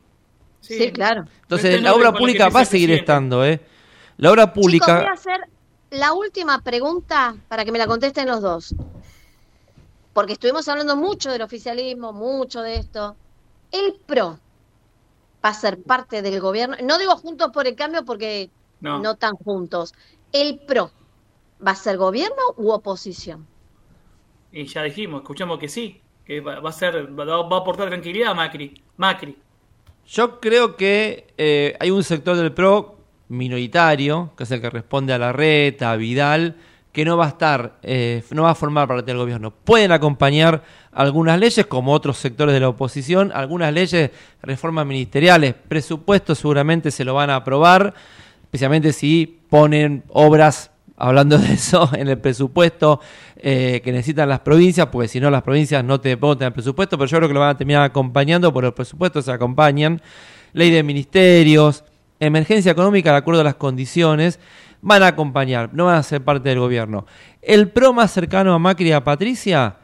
Sí, 0.61 0.91
claro. 0.91 1.25
Entonces 1.43 1.71
Este 1.71 1.81
la 1.81 1.93
obra 1.93 2.11
pública 2.13 2.49
va 2.49 2.61
a 2.61 2.65
seguir 2.65 2.91
estando, 2.91 3.45
¿eh? 3.45 3.61
La 4.17 4.31
obra 4.31 4.45
Chicos, 4.45 4.55
voy 4.55 4.61
a 4.61 4.79
pública... 4.85 5.11
hacer 5.11 5.39
la 5.91 6.13
última 6.13 6.61
pregunta 6.61 7.35
para 7.47 7.63
que 7.63 7.71
me 7.71 7.77
la 7.77 7.87
contesten 7.87 8.27
los 8.27 8.41
dos. 8.41 8.75
Porque 10.13 10.33
estuvimos 10.33 10.67
hablando 10.67 10.95
mucho 10.95 11.31
del 11.31 11.41
oficialismo, 11.43 12.11
mucho 12.11 12.61
de 12.61 12.77
esto. 12.77 13.15
El 13.71 13.93
PRO 14.05 14.39
va 15.45 15.49
a 15.49 15.53
ser 15.53 15.81
parte 15.81 16.21
del 16.21 16.39
gobierno. 16.41 16.75
No 16.83 16.97
digo 16.97 17.15
juntos 17.15 17.51
por 17.53 17.67
el 17.67 17.75
cambio 17.75 18.03
porque 18.03 18.49
No. 18.81 18.99
no, 18.99 19.15
tan 19.15 19.35
juntos. 19.35 19.93
El 20.33 20.59
PRO 20.59 20.91
va 21.65 21.71
a 21.71 21.75
ser 21.75 21.97
gobierno 21.97 22.41
u 22.57 22.71
oposición. 22.71 23.47
Y 24.51 24.65
ya 24.65 24.81
dijimos, 24.83 25.21
escuchamos 25.21 25.59
que 25.59 25.69
sí, 25.69 26.01
que 26.27 26.41
va, 26.41 26.57
a 26.57 26.71
ser, 26.73 27.07
va 27.17 27.23
a 27.23 27.57
aportar 27.57 27.87
tranquilidad 27.87 28.31
a 28.31 28.33
Macri. 28.33 28.73
Macri. 28.97 29.37
Yo 30.05 30.41
creo 30.41 30.75
que 30.75 31.27
eh, 31.37 31.75
hay 31.79 31.89
un 31.89 32.03
sector 32.03 32.35
del 32.35 32.51
PRO 32.51 32.97
minoritario, 33.29 34.31
que 34.35 34.43
es 34.43 34.51
el 34.51 34.59
que 34.59 34.69
responde 34.69 35.13
a 35.13 35.17
la 35.17 35.31
reta, 35.31 35.91
a 35.91 35.95
Vidal, 35.95 36.55
que 36.91 37.05
no 37.05 37.15
va 37.15 37.25
a 37.25 37.29
estar, 37.29 37.77
eh, 37.81 38.23
no 38.31 38.43
va 38.43 38.51
a 38.51 38.55
formar 38.55 38.89
parte 38.89 39.05
del 39.05 39.17
gobierno. 39.17 39.51
Pueden 39.51 39.93
acompañar 39.93 40.63
algunas 40.91 41.39
leyes, 41.39 41.65
como 41.65 41.93
otros 41.93 42.17
sectores 42.17 42.53
de 42.53 42.59
la 42.59 42.69
oposición, 42.69 43.31
algunas 43.33 43.71
leyes, 43.71 44.11
reformas 44.41 44.85
ministeriales, 44.85 45.53
presupuestos 45.53 46.39
seguramente 46.39 46.91
se 46.91 47.05
lo 47.05 47.13
van 47.13 47.29
a 47.29 47.37
aprobar, 47.37 47.93
especialmente 48.43 48.91
si 48.91 49.39
ponen 49.49 50.03
obras, 50.09 50.71
hablando 50.97 51.37
de 51.37 51.53
eso, 51.53 51.89
en 51.97 52.09
el 52.09 52.17
presupuesto 52.17 52.99
eh, 53.37 53.81
que 53.83 53.91
necesitan 53.91 54.27
las 54.27 54.41
provincias, 54.41 54.87
porque 54.87 55.07
si 55.07 55.19
no 55.19 55.29
las 55.29 55.43
provincias 55.43 55.83
no 55.83 56.01
te 56.01 56.15
votan 56.15 56.47
el 56.47 56.53
presupuesto, 56.53 56.97
pero 56.97 57.07
yo 57.07 57.17
creo 57.17 57.29
que 57.29 57.33
lo 57.33 57.39
van 57.39 57.51
a 57.51 57.57
terminar 57.57 57.83
acompañando, 57.83 58.51
por 58.51 58.63
los 58.63 58.73
presupuestos 58.73 59.25
se 59.25 59.31
acompañan, 59.31 60.01
ley 60.53 60.71
de 60.71 60.83
ministerios, 60.83 61.83
emergencia 62.19 62.71
económica 62.71 63.11
de 63.11 63.17
acuerdo 63.17 63.41
a 63.41 63.43
las 63.43 63.55
condiciones, 63.55 64.39
van 64.81 65.03
a 65.03 65.07
acompañar, 65.07 65.69
no 65.73 65.85
van 65.85 65.95
a 65.95 66.03
ser 66.03 66.23
parte 66.23 66.49
del 66.49 66.59
gobierno. 66.59 67.05
El 67.41 67.69
PRO 67.69 67.93
más 67.93 68.11
cercano 68.11 68.53
a 68.53 68.59
Macri 68.59 68.89
y 68.89 68.91
a 68.91 69.03
Patricia, 69.03 69.77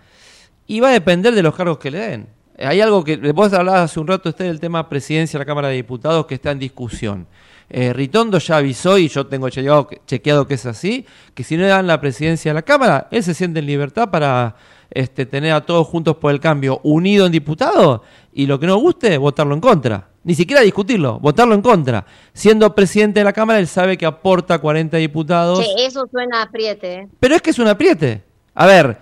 y 0.65 0.80
va 0.80 0.90
a 0.90 0.94
depender 0.94 1.35
de 1.35 1.44
los 1.44 1.56
cargos 1.56 1.77
que 1.77 1.91
le 1.91 1.99
den. 1.99 2.27
Hay 2.57 2.81
algo 2.81 3.03
que 3.03 3.18
vos 3.18 3.52
hablabas 3.53 3.91
hace 3.91 3.99
un 3.99 4.07
rato 4.07 4.30
usted 4.30 4.45
del 4.45 4.60
tema 4.60 4.88
presidencia 4.88 5.38
de 5.38 5.44
la 5.44 5.48
Cámara 5.48 5.68
de 5.69 5.76
Diputados 5.76 6.26
que 6.26 6.35
está 6.35 6.52
en 6.52 6.60
discusión. 6.60 7.27
Eh, 7.75 7.91
Ritondo 7.91 8.37
ya 8.37 8.57
avisó, 8.57 8.99
y 8.99 9.07
yo 9.07 9.25
tengo 9.25 9.49
chequeado, 9.49 9.89
chequeado 10.05 10.47
que 10.47 10.53
es 10.53 10.65
así, 10.67 11.07
que 11.33 11.43
si 11.43 11.57
no 11.57 11.63
le 11.63 11.69
dan 11.69 11.87
la 11.87 11.99
presidencia 11.99 12.51
de 12.51 12.53
la 12.53 12.61
Cámara, 12.61 13.07
él 13.09 13.23
se 13.23 13.33
siente 13.33 13.61
en 13.61 13.65
libertad 13.65 14.11
para 14.11 14.55
este, 14.91 15.25
tener 15.25 15.53
a 15.53 15.61
todos 15.61 15.87
juntos 15.87 16.17
por 16.17 16.31
el 16.31 16.39
cambio 16.39 16.81
unido 16.83 17.25
en 17.25 17.31
diputados 17.31 18.01
y 18.31 18.45
lo 18.45 18.59
que 18.59 18.67
no 18.67 18.77
guste, 18.77 19.17
votarlo 19.17 19.55
en 19.55 19.59
contra. 19.59 20.07
Ni 20.23 20.35
siquiera 20.35 20.61
discutirlo, 20.61 21.19
votarlo 21.19 21.55
en 21.55 21.63
contra. 21.63 22.05
Siendo 22.31 22.75
presidente 22.75 23.21
de 23.21 23.23
la 23.23 23.33
Cámara, 23.33 23.57
él 23.57 23.67
sabe 23.67 23.97
que 23.97 24.05
aporta 24.05 24.59
40 24.59 24.97
diputados. 24.97 25.65
Che, 25.65 25.85
eso 25.87 26.07
suena 26.11 26.41
a 26.41 26.43
apriete. 26.43 26.93
¿eh? 26.93 27.07
Pero 27.19 27.33
es 27.33 27.41
que 27.41 27.49
es 27.49 27.57
un 27.57 27.67
apriete. 27.67 28.21
A 28.53 28.67
ver, 28.67 28.99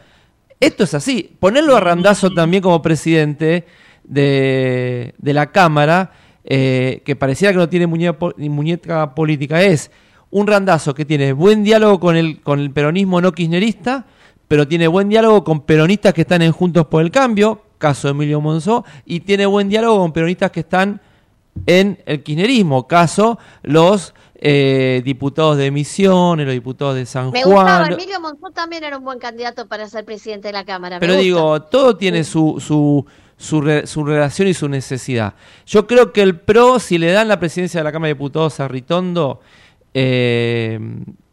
esto 0.61 0.85
es 0.85 0.93
así. 0.93 1.35
Ponerlo 1.41 1.75
a 1.75 1.81
Randazo 1.81 2.29
también 2.29 2.63
como 2.63 2.81
presidente 2.81 3.65
de, 4.05 5.13
de 5.17 5.33
la 5.33 5.51
Cámara, 5.51 6.13
eh, 6.43 7.01
que 7.05 7.15
pareciera 7.15 7.51
que 7.51 7.57
no 7.57 7.69
tiene 7.69 7.87
muñeca, 7.87 8.17
muñeca 8.37 9.15
política, 9.15 9.61
es 9.61 9.91
un 10.29 10.47
Randazo 10.47 10.93
que 10.93 11.05
tiene 11.05 11.33
buen 11.33 11.63
diálogo 11.63 11.99
con 11.99 12.15
el, 12.15 12.41
con 12.41 12.59
el 12.59 12.71
peronismo 12.71 13.21
no 13.21 13.31
kirchnerista, 13.31 14.05
pero 14.47 14.67
tiene 14.67 14.87
buen 14.87 15.09
diálogo 15.09 15.43
con 15.43 15.61
peronistas 15.61 16.13
que 16.13 16.21
están 16.21 16.41
en 16.41 16.51
Juntos 16.51 16.87
por 16.87 17.01
el 17.01 17.11
Cambio, 17.11 17.61
caso 17.77 18.09
Emilio 18.09 18.41
Monzó, 18.41 18.85
y 19.05 19.21
tiene 19.21 19.45
buen 19.45 19.69
diálogo 19.69 19.99
con 19.99 20.13
peronistas 20.13 20.51
que 20.51 20.61
están 20.61 21.01
en 21.65 21.99
el 22.05 22.23
kirchnerismo, 22.23 22.87
caso 22.87 23.37
los 23.61 24.13
eh, 24.43 25.03
diputados 25.05 25.57
de 25.57 25.69
Misiones, 25.69 26.47
los 26.47 26.53
diputados 26.53 26.95
de 26.95 27.05
San 27.05 27.29
Me 27.29 27.43
Juan. 27.43 27.55
gustaba, 27.55 27.87
Emilio 27.87 28.19
Monzón 28.19 28.51
también 28.53 28.83
era 28.83 28.97
un 28.97 29.03
buen 29.03 29.19
candidato 29.19 29.67
para 29.67 29.87
ser 29.87 30.03
presidente 30.03 30.47
de 30.47 30.53
la 30.53 30.65
Cámara. 30.65 30.95
me 30.95 30.99
Pero 30.99 31.13
digo, 31.15 31.61
todo 31.61 31.95
tiene 31.95 32.23
su, 32.23 32.59
su, 32.59 33.05
su, 33.41 33.59
re- 33.61 33.87
su 33.87 34.03
relación 34.05 34.47
y 34.47 34.53
su 34.53 34.69
necesidad. 34.69 35.33
Yo 35.65 35.87
creo 35.87 36.13
que 36.13 36.21
el 36.21 36.39
PRO, 36.39 36.79
si 36.79 36.97
le 36.97 37.11
dan 37.11 37.27
la 37.27 37.39
presidencia 37.39 37.79
de 37.79 37.83
la 37.83 37.91
Cámara 37.91 38.07
de 38.09 38.13
Diputados 38.13 38.59
a 38.59 38.67
Ritondo, 38.67 39.41
eh, 39.93 40.79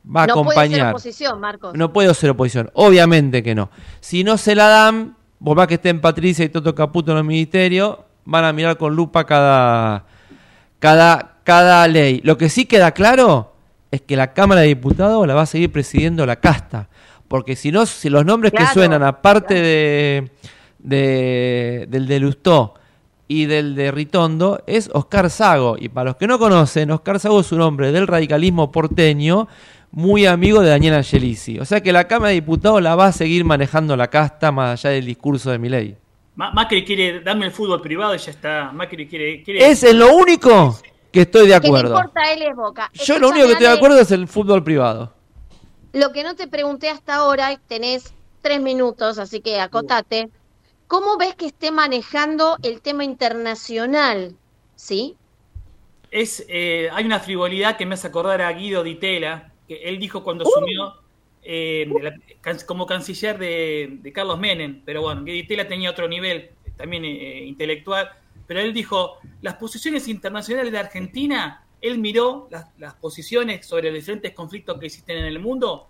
va 0.04 0.24
a 0.24 0.26
no 0.26 0.34
puede 0.42 0.56
ser 0.56 0.58
acompañar. 0.64 0.90
oposición, 0.90 1.40
Marcos. 1.40 1.74
No 1.74 1.92
puedo 1.92 2.12
ser 2.14 2.30
oposición, 2.30 2.70
obviamente 2.74 3.42
que 3.42 3.54
no. 3.54 3.70
Si 4.00 4.24
no 4.24 4.38
se 4.38 4.54
la 4.54 4.68
dan, 4.68 5.16
por 5.42 5.56
más 5.56 5.66
que 5.68 5.74
estén 5.74 6.00
Patricia 6.00 6.44
y 6.44 6.48
Toto 6.48 6.74
Caputo 6.74 7.12
en 7.12 7.18
el 7.18 7.24
ministerio, 7.24 8.04
van 8.24 8.44
a 8.44 8.52
mirar 8.52 8.76
con 8.78 8.96
lupa 8.96 9.24
cada, 9.24 10.04
cada, 10.78 11.36
cada 11.44 11.86
ley. 11.88 12.20
Lo 12.24 12.36
que 12.38 12.48
sí 12.48 12.64
queda 12.66 12.92
claro 12.92 13.54
es 13.90 14.00
que 14.02 14.16
la 14.16 14.32
Cámara 14.32 14.62
de 14.62 14.68
Diputados 14.68 15.26
la 15.26 15.34
va 15.34 15.42
a 15.42 15.46
seguir 15.46 15.70
presidiendo 15.72 16.26
la 16.26 16.36
casta. 16.36 16.88
Porque 17.28 17.56
si 17.56 17.70
no, 17.70 17.84
si 17.84 18.08
los 18.08 18.24
nombres 18.24 18.52
Claro, 18.52 18.66
que 18.68 18.72
suenan, 18.72 19.02
aparte 19.02 19.54
de, 19.54 20.30
de- 20.78 21.86
del 21.88 22.06
de 22.06 22.20
Lustó 22.20 22.74
y 23.26 23.46
del 23.46 23.74
de 23.74 23.90
Ritondo, 23.90 24.62
es 24.66 24.90
Oscar 24.92 25.30
Sago. 25.30 25.76
Y 25.78 25.88
para 25.88 26.10
los 26.10 26.16
que 26.16 26.26
no 26.26 26.38
conocen, 26.38 26.90
Oscar 26.90 27.20
Sago 27.20 27.40
es 27.40 27.52
un 27.52 27.60
hombre 27.60 27.92
del 27.92 28.06
radicalismo 28.06 28.72
porteño, 28.72 29.48
muy 29.90 30.26
amigo 30.26 30.60
de 30.60 30.70
Daniel 30.70 30.94
Angelici. 30.94 31.58
O 31.58 31.64
sea 31.64 31.80
que 31.82 31.92
la 31.92 32.06
Cámara 32.06 32.28
de 32.28 32.34
Diputados 32.36 32.82
la 32.82 32.94
va 32.94 33.06
a 33.06 33.12
seguir 33.12 33.44
manejando 33.44 33.96
la 33.96 34.08
casta 34.08 34.52
más 34.52 34.84
allá 34.84 34.94
del 34.94 35.06
discurso 35.06 35.50
de 35.50 35.58
Milei. 35.58 35.96
Ma- 36.36 36.52
Macri 36.52 36.84
quiere 36.84 37.20
darme 37.20 37.46
el 37.46 37.52
fútbol 37.52 37.80
privado 37.82 38.14
y 38.14 38.18
ya 38.18 38.30
está. 38.30 38.70
Macri 38.72 39.08
quiere. 39.08 39.42
quiere 39.42 39.68
Es 39.68 39.82
en 39.82 39.98
lo 39.98 40.14
único 40.14 40.78
que 41.10 41.22
estoy 41.22 41.42
de 41.48 41.58
Que 41.60 41.66
acuerdo. 41.66 41.96
importa 41.96 42.20
a 42.20 42.32
él 42.32 42.42
es 42.42 42.54
Boca. 42.54 42.90
Yo 42.94 43.18
lo 43.18 43.30
único 43.30 43.46
que 43.46 43.52
estoy 43.52 43.66
de 43.66 43.72
acuerdo 43.72 43.98
es 43.98 44.10
el 44.12 44.28
fútbol 44.28 44.62
privado. 44.62 45.12
Lo 45.94 46.12
que 46.12 46.22
no 46.22 46.36
te 46.36 46.46
pregunté 46.46 46.90
hasta 46.90 47.16
ahora, 47.16 47.58
tenés 47.66 48.12
tres 48.42 48.60
minutos, 48.60 49.18
así 49.18 49.40
que 49.40 49.58
acotate. 49.58 50.28
¿Cómo 50.88 51.18
ves 51.18 51.34
que 51.34 51.46
esté 51.46 51.70
manejando 51.70 52.56
el 52.62 52.80
tema 52.80 53.04
internacional? 53.04 54.34
¿Sí? 54.74 55.16
Es, 56.10 56.44
eh, 56.48 56.88
hay 56.90 57.04
una 57.04 57.20
frivolidad 57.20 57.76
que 57.76 57.84
me 57.84 57.94
hace 57.94 58.06
acordar 58.06 58.40
a 58.40 58.50
Guido 58.52 58.82
Di 58.82 58.94
Tella, 58.94 59.52
que 59.68 59.76
él 59.84 59.98
dijo 59.98 60.24
cuando 60.24 60.44
asumió 60.48 60.94
eh, 61.42 61.86
la- 62.00 62.56
como 62.66 62.86
canciller 62.86 63.38
de, 63.38 63.98
de 64.00 64.12
Carlos 64.12 64.38
Menem, 64.38 64.82
pero 64.84 65.02
bueno, 65.02 65.24
Guido 65.24 65.36
Di 65.36 65.46
Tella 65.46 65.68
tenía 65.68 65.90
otro 65.90 66.08
nivel 66.08 66.50
también 66.78 67.04
eh, 67.04 67.44
intelectual, 67.44 68.10
pero 68.46 68.60
él 68.60 68.72
dijo, 68.72 69.18
las 69.42 69.56
posiciones 69.56 70.08
internacionales 70.08 70.72
de 70.72 70.78
Argentina, 70.78 71.66
él 71.82 71.98
miró 71.98 72.48
las, 72.50 72.66
las 72.78 72.94
posiciones 72.94 73.66
sobre 73.66 73.90
los 73.90 73.96
diferentes 74.00 74.32
conflictos 74.32 74.78
que 74.78 74.86
existen 74.86 75.18
en 75.18 75.26
el 75.26 75.38
mundo, 75.38 75.88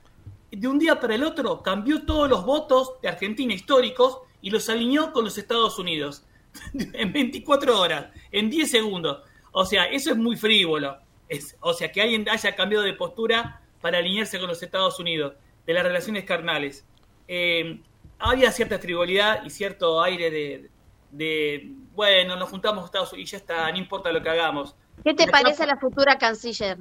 y 0.50 0.56
de 0.56 0.66
un 0.66 0.78
día 0.80 0.98
para 0.98 1.14
el 1.14 1.22
otro 1.22 1.62
cambió 1.62 2.04
todos 2.04 2.28
los 2.28 2.44
votos 2.44 2.94
de 3.00 3.08
Argentina 3.08 3.54
históricos 3.54 4.18
y 4.40 4.50
los 4.50 4.68
alineó 4.68 5.12
con 5.12 5.24
los 5.24 5.36
Estados 5.38 5.78
Unidos 5.78 6.24
en 6.74 7.12
24 7.12 7.80
horas, 7.80 8.06
en 8.30 8.50
10 8.50 8.70
segundos. 8.70 9.22
O 9.52 9.64
sea, 9.64 9.84
eso 9.84 10.10
es 10.10 10.16
muy 10.16 10.36
frívolo. 10.36 10.98
Es, 11.28 11.56
o 11.60 11.72
sea, 11.74 11.90
que 11.92 12.00
alguien 12.00 12.28
haya 12.28 12.54
cambiado 12.54 12.84
de 12.84 12.94
postura 12.94 13.60
para 13.80 13.98
alinearse 13.98 14.38
con 14.38 14.48
los 14.48 14.62
Estados 14.62 14.98
Unidos, 14.98 15.34
de 15.66 15.74
las 15.74 15.82
relaciones 15.82 16.24
carnales. 16.24 16.86
Eh, 17.26 17.80
había 18.18 18.50
cierta 18.50 18.78
frivolidad 18.78 19.44
y 19.44 19.50
cierto 19.50 20.02
aire 20.02 20.30
de, 20.30 20.70
de, 21.10 21.70
bueno, 21.94 22.36
nos 22.36 22.48
juntamos 22.48 22.84
Estados 22.84 23.12
Unidos 23.12 23.28
y 23.28 23.32
ya 23.32 23.38
está, 23.38 23.70
no 23.70 23.78
importa 23.78 24.10
lo 24.10 24.22
que 24.22 24.30
hagamos. 24.30 24.74
¿Qué 25.04 25.14
te 25.14 25.26
parece 25.28 25.66
la 25.66 25.76
futura 25.76 26.16
canciller? 26.18 26.78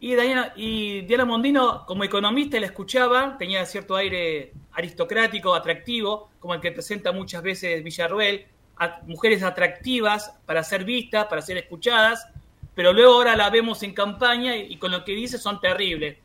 y 0.00 0.14
Diana, 0.14 0.52
y 0.54 1.02
Diana 1.02 1.24
Mondino, 1.24 1.84
como 1.86 2.04
economista, 2.04 2.58
la 2.60 2.66
escuchaba, 2.66 3.36
tenía 3.36 3.64
cierto 3.66 3.96
aire 3.96 4.52
aristocrático, 4.78 5.54
atractivo, 5.54 6.30
como 6.40 6.54
el 6.54 6.60
que 6.60 6.72
presenta 6.72 7.12
muchas 7.12 7.42
veces 7.42 7.82
Villarruel, 7.82 8.46
a- 8.76 9.00
mujeres 9.06 9.42
atractivas 9.42 10.32
para 10.46 10.62
ser 10.62 10.84
vistas, 10.84 11.26
para 11.26 11.42
ser 11.42 11.56
escuchadas, 11.58 12.26
pero 12.74 12.92
luego 12.92 13.14
ahora 13.14 13.34
la 13.36 13.50
vemos 13.50 13.82
en 13.82 13.92
campaña 13.92 14.56
y, 14.56 14.76
con 14.76 14.92
lo 14.92 15.04
que 15.04 15.12
dice 15.12 15.36
son 15.38 15.60
terribles. 15.60 16.16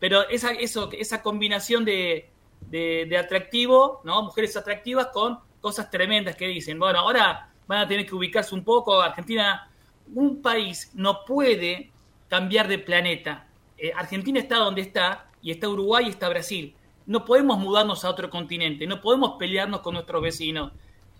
Pero 0.00 0.28
esa, 0.28 0.50
eso, 0.52 0.90
esa 0.92 1.22
combinación 1.22 1.84
de, 1.84 2.28
de, 2.68 3.06
de 3.08 3.16
atractivo, 3.16 4.00
¿no? 4.04 4.22
Mujeres 4.22 4.56
atractivas 4.56 5.06
con 5.08 5.38
cosas 5.60 5.88
tremendas 5.90 6.34
que 6.36 6.48
dicen. 6.48 6.78
Bueno, 6.78 6.98
ahora 6.98 7.48
van 7.68 7.80
a 7.80 7.86
tener 7.88 8.06
que 8.06 8.14
ubicarse 8.14 8.54
un 8.54 8.64
poco. 8.64 9.00
Argentina, 9.00 9.70
un 10.14 10.42
país 10.42 10.90
no 10.94 11.24
puede 11.24 11.90
cambiar 12.28 12.66
de 12.66 12.78
planeta. 12.78 13.46
Eh, 13.78 13.92
Argentina 13.94 14.40
está 14.40 14.56
donde 14.56 14.80
está, 14.82 15.26
y 15.42 15.50
está 15.52 15.68
Uruguay 15.68 16.06
y 16.06 16.10
está 16.10 16.28
Brasil. 16.28 16.74
No 17.10 17.24
podemos 17.24 17.58
mudarnos 17.58 18.04
a 18.04 18.10
otro 18.10 18.30
continente, 18.30 18.86
no 18.86 19.00
podemos 19.00 19.32
pelearnos 19.36 19.80
con 19.80 19.94
nuestros 19.94 20.22
vecinos. 20.22 20.70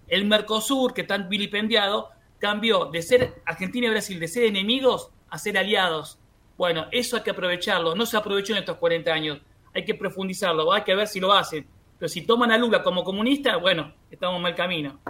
El 0.07 0.25
Mercosur, 0.25 0.95
que 0.95 1.03
tan 1.03 1.29
vilipendiado, 1.29 2.11
cambió 2.39 2.85
de 2.85 3.03
ser 3.03 3.43
Argentina 3.45 3.89
y 3.89 3.91
Brasil, 3.91 4.21
de 4.21 4.29
ser 4.29 4.45
enemigos 4.45 5.11
a 5.31 5.37
ser 5.37 5.59
aliados. 5.59 6.17
Bueno, 6.57 6.87
eso 6.93 7.17
hay 7.17 7.25
que 7.25 7.33
aprovecharlo. 7.33 7.97
No 7.97 8.07
se 8.07 8.17
aprovechó 8.17 8.53
en 8.53 8.61
estos 8.61 8.77
40 8.77 9.13
años. 9.13 9.41
Hay 9.75 9.85
que 9.85 9.97
profundizarlo, 9.97 10.73
hay 10.73 10.85
que 10.85 10.95
ver 10.95 11.09
si 11.09 11.19
lo 11.19 11.33
hacen. 11.33 11.67
Pero 11.99 12.09
si 12.09 12.23
toman 12.23 12.53
a 12.53 12.59
Lula 12.59 12.85
como 12.85 13.03
comunista, 13.03 13.57
bueno, 13.57 13.93
estamos 14.13 14.37
en 14.37 14.43
mal 14.43 14.55
camino. 14.55 15.01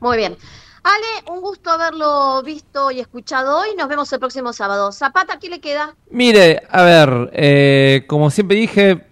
Muy 0.00 0.16
bien. 0.16 0.36
Ale, 0.82 1.30
un 1.30 1.40
gusto 1.40 1.70
haberlo 1.70 2.42
visto 2.42 2.90
y 2.90 2.98
escuchado 2.98 3.60
hoy. 3.60 3.76
Nos 3.76 3.88
vemos 3.88 4.12
el 4.12 4.18
próximo 4.18 4.52
sábado. 4.52 4.90
Zapata, 4.90 5.38
¿qué 5.38 5.48
le 5.48 5.60
queda? 5.60 5.94
Mire, 6.10 6.62
a 6.68 6.82
ver, 6.82 7.30
eh, 7.32 8.04
como 8.08 8.28
siempre 8.32 8.56
dije, 8.56 9.07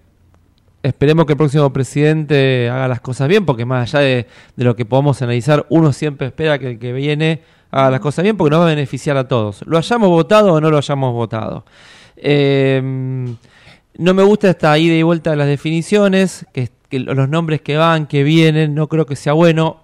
esperemos 0.88 1.26
que 1.26 1.32
el 1.32 1.36
próximo 1.36 1.72
presidente 1.72 2.68
haga 2.70 2.88
las 2.88 3.00
cosas 3.00 3.28
bien, 3.28 3.44
porque 3.44 3.64
más 3.64 3.94
allá 3.94 4.04
de, 4.04 4.26
lo 4.56 4.76
que 4.76 4.84
podamos 4.84 5.20
analizar, 5.22 5.66
uno 5.68 5.92
siempre 5.92 6.28
espera 6.28 6.58
que 6.58 6.72
el 6.72 6.78
que 6.78 6.92
viene 6.92 7.42
haga 7.70 7.90
las 7.90 8.00
cosas 8.00 8.22
bien, 8.22 8.36
porque 8.36 8.50
nos 8.50 8.60
va 8.60 8.66
a 8.66 8.74
beneficiar 8.74 9.16
a 9.16 9.28
todos. 9.28 9.62
Lo 9.66 9.78
hayamos 9.78 10.08
votado 10.08 10.54
o 10.54 10.60
no 10.60 10.70
lo 10.70 10.78
hayamos 10.78 11.12
votado. 11.12 11.64
Eh, 12.16 12.80
no 13.98 14.14
me 14.14 14.22
gusta 14.22 14.50
esta 14.50 14.76
ida 14.78 14.94
y 14.94 15.02
vuelta 15.02 15.30
de 15.30 15.36
las 15.36 15.46
definiciones, 15.46 16.46
que 16.52 16.70
que 16.88 17.00
los 17.00 17.28
nombres 17.28 17.60
que 17.60 17.76
van, 17.76 18.06
que 18.06 18.22
vienen, 18.22 18.74
no 18.74 18.88
creo 18.88 19.06
que 19.06 19.16
sea 19.16 19.32
bueno. 19.32 19.80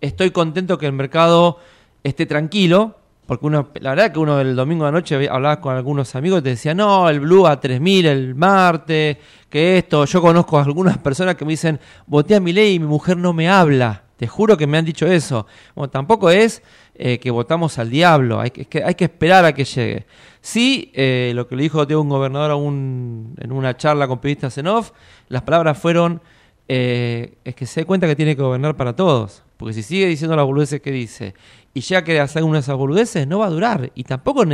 Estoy 0.00 0.30
contento 0.30 0.78
que 0.78 0.86
el 0.86 0.92
mercado 0.92 1.58
esté 2.02 2.26
tranquilo, 2.26 2.98
porque 3.26 3.46
uno, 3.46 3.68
la 3.80 3.90
verdad 3.90 4.12
que 4.12 4.18
uno 4.18 4.40
el 4.40 4.54
domingo 4.54 4.84
de 4.86 4.92
noche 4.92 5.14
había- 5.14 5.32
hablaba 5.32 5.60
con 5.60 5.74
algunos 5.74 6.14
amigos 6.14 6.40
y 6.40 6.42
te 6.42 6.48
decía, 6.50 6.74
no, 6.74 7.08
el 7.08 7.20
Blue 7.20 7.46
a 7.46 7.58
3000 7.60 8.06
el 8.06 8.34
martes, 8.34 9.16
que 9.48 9.78
esto, 9.78 10.04
yo 10.04 10.20
conozco 10.20 10.58
a 10.58 10.62
algunas 10.64 10.98
personas 10.98 11.34
que 11.36 11.44
me 11.44 11.52
dicen, 11.52 11.80
voté 12.06 12.34
a 12.34 12.40
mi 12.40 12.52
ley 12.52 12.74
y 12.74 12.78
mi 12.78 12.86
mujer 12.86 13.16
no 13.16 13.32
me 13.32 13.48
habla. 13.48 14.02
Te 14.16 14.26
juro 14.28 14.56
que 14.56 14.66
me 14.66 14.78
han 14.78 14.84
dicho 14.84 15.06
eso. 15.06 15.46
Bueno, 15.74 15.90
tampoco 15.90 16.30
es 16.30 16.62
eh, 16.94 17.18
que 17.18 17.30
votamos 17.30 17.78
al 17.78 17.90
diablo, 17.90 18.40
hay 18.40 18.50
que, 18.50 18.84
hay 18.84 18.94
que 18.94 19.04
esperar 19.04 19.44
a 19.44 19.52
que 19.52 19.64
llegue. 19.64 20.06
Sí, 20.40 20.92
eh, 20.94 21.32
lo 21.34 21.48
que 21.48 21.56
le 21.56 21.62
dijo 21.64 21.84
un 21.98 22.08
gobernador 22.08 22.50
a 22.50 22.54
en 22.54 23.52
una 23.52 23.76
charla 23.76 24.06
con 24.06 24.18
periodistas 24.18 24.56
en 24.58 24.68
off, 24.68 24.92
las 25.28 25.42
palabras 25.42 25.78
fueron, 25.78 26.20
eh, 26.68 27.38
es 27.44 27.54
que 27.54 27.66
se 27.66 27.80
dé 27.80 27.86
cuenta 27.86 28.06
que 28.06 28.14
tiene 28.14 28.36
que 28.36 28.42
gobernar 28.42 28.76
para 28.76 28.94
todos. 28.94 29.42
Porque 29.56 29.72
si 29.72 29.82
sigue 29.82 30.06
diciendo 30.06 30.36
las 30.36 30.44
boludeces 30.46 30.80
que 30.80 30.90
dice 30.90 31.34
y 31.74 31.80
ya 31.80 32.04
que 32.04 32.20
hacer 32.20 32.44
una 32.44 32.54
de 32.54 32.60
esas 32.60 32.76
boludeces, 32.76 33.26
no 33.26 33.40
va 33.40 33.46
a 33.46 33.50
durar. 33.50 33.90
Y 33.96 34.04
tampoco 34.04 34.44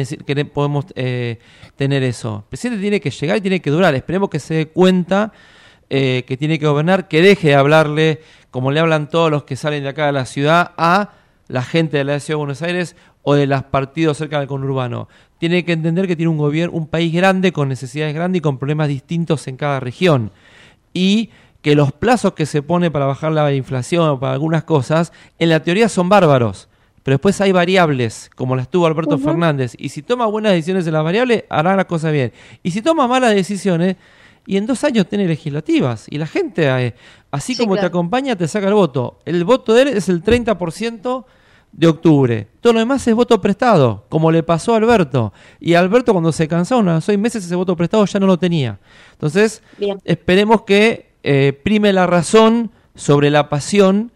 podemos 0.54 0.86
eh, 0.94 1.38
tener 1.76 2.02
eso. 2.02 2.38
El 2.44 2.48
presidente 2.48 2.80
tiene 2.80 2.98
que 2.98 3.10
llegar 3.10 3.36
y 3.36 3.40
tiene 3.42 3.60
que 3.60 3.70
durar. 3.70 3.94
Esperemos 3.94 4.30
que 4.30 4.40
se 4.40 4.54
dé 4.54 4.68
cuenta 4.68 5.30
eh, 5.90 6.24
que 6.26 6.38
tiene 6.38 6.58
que 6.58 6.66
gobernar, 6.66 7.08
que 7.08 7.20
deje 7.20 7.48
de 7.48 7.54
hablarle, 7.56 8.22
como 8.50 8.72
le 8.72 8.80
hablan 8.80 9.10
todos 9.10 9.30
los 9.30 9.44
que 9.44 9.54
salen 9.56 9.82
de 9.82 9.90
acá 9.90 10.06
de 10.06 10.12
la 10.12 10.24
ciudad, 10.24 10.72
a 10.78 11.10
la 11.48 11.62
gente 11.62 11.98
de 11.98 12.04
la 12.04 12.20
ciudad 12.20 12.36
de 12.36 12.44
Buenos 12.44 12.62
Aires 12.62 12.96
o 13.22 13.34
de 13.34 13.46
los 13.46 13.64
partidos 13.64 14.16
cerca 14.16 14.38
del 14.38 14.48
conurbano. 14.48 15.08
Tiene 15.36 15.62
que 15.66 15.72
entender 15.72 16.06
que 16.06 16.16
tiene 16.16 16.30
un 16.30 16.38
gobierno, 16.38 16.74
un 16.74 16.86
país 16.86 17.12
grande, 17.12 17.52
con 17.52 17.68
necesidades 17.68 18.14
grandes 18.14 18.38
y 18.38 18.42
con 18.42 18.56
problemas 18.56 18.88
distintos 18.88 19.46
en 19.46 19.58
cada 19.58 19.78
región. 19.78 20.30
Y 20.94 21.28
que 21.60 21.74
los 21.74 21.92
plazos 21.92 22.32
que 22.32 22.46
se 22.46 22.62
pone 22.62 22.90
para 22.90 23.04
bajar 23.04 23.32
la 23.32 23.52
inflación 23.52 24.08
o 24.08 24.18
para 24.18 24.32
algunas 24.32 24.64
cosas, 24.64 25.12
en 25.38 25.50
la 25.50 25.62
teoría 25.62 25.90
son 25.90 26.08
bárbaros. 26.08 26.69
Pero 27.02 27.14
después 27.14 27.40
hay 27.40 27.52
variables, 27.52 28.30
como 28.34 28.56
las 28.56 28.68
tuvo 28.68 28.86
Alberto. 28.86 29.18
Fernández. 29.18 29.74
Y 29.78 29.88
si 29.88 30.02
toma 30.02 30.26
buenas 30.26 30.52
decisiones 30.52 30.86
en 30.86 30.92
las 30.92 31.04
variables, 31.04 31.44
hará 31.48 31.74
las 31.74 31.86
cosas 31.86 32.12
bien. 32.12 32.32
Y 32.62 32.70
si 32.70 32.82
toma 32.82 33.06
malas 33.08 33.34
decisiones, 33.34 33.96
y 34.46 34.56
en 34.56 34.66
dos 34.66 34.84
años 34.84 35.06
tiene 35.06 35.26
legislativas. 35.26 36.06
Y 36.10 36.18
la 36.18 36.26
gente, 36.26 36.68
eh, 36.68 36.94
así 37.30 37.54
Sí, 37.54 37.62
como 37.62 37.76
te 37.76 37.86
acompaña, 37.86 38.36
te 38.36 38.48
saca 38.48 38.68
el 38.68 38.74
voto. 38.74 39.18
El 39.24 39.44
voto 39.44 39.72
de 39.74 39.82
él 39.82 39.88
es 39.88 40.08
el 40.08 40.22
30% 40.22 41.24
de 41.72 41.86
octubre. 41.86 42.48
Todo 42.60 42.72
lo 42.74 42.78
demás 42.80 43.06
es 43.06 43.14
voto 43.14 43.40
prestado, 43.40 44.04
como 44.08 44.30
le 44.30 44.42
pasó 44.42 44.74
a 44.74 44.78
Alberto. 44.78 45.32
Y 45.60 45.74
Alberto 45.74 46.12
cuando 46.12 46.32
se 46.32 46.48
cansó, 46.48 46.78
unos 46.78 47.04
seis 47.04 47.18
meses 47.18 47.44
ese 47.44 47.54
voto 47.54 47.76
prestado 47.76 48.04
ya 48.06 48.18
no 48.18 48.26
lo 48.26 48.38
tenía. 48.38 48.78
Entonces, 49.12 49.62
Bien. 49.78 49.98
esperemos 50.04 50.62
que 50.62 51.12
eh, 51.22 51.58
prime 51.62 51.92
la 51.92 52.06
razón 52.06 52.70
sobre 52.94 53.30
la 53.30 53.48
pasión 53.48 54.10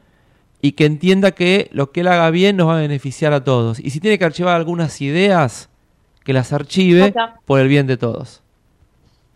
y 0.64 0.72
que 0.72 0.86
entienda 0.86 1.32
que 1.32 1.68
lo 1.72 1.92
que 1.92 2.00
él 2.00 2.08
haga 2.08 2.30
bien 2.30 2.56
nos 2.56 2.68
va 2.68 2.78
a 2.78 2.80
beneficiar 2.80 3.34
a 3.34 3.44
todos. 3.44 3.78
Y 3.80 3.90
si 3.90 4.00
tiene 4.00 4.18
que 4.18 4.24
archivar 4.24 4.56
algunas 4.56 5.02
ideas, 5.02 5.68
que 6.24 6.32
las 6.32 6.54
archive 6.54 7.02
Otra. 7.02 7.38
por 7.44 7.60
el 7.60 7.68
bien 7.68 7.86
de 7.86 7.98
todos. 7.98 8.40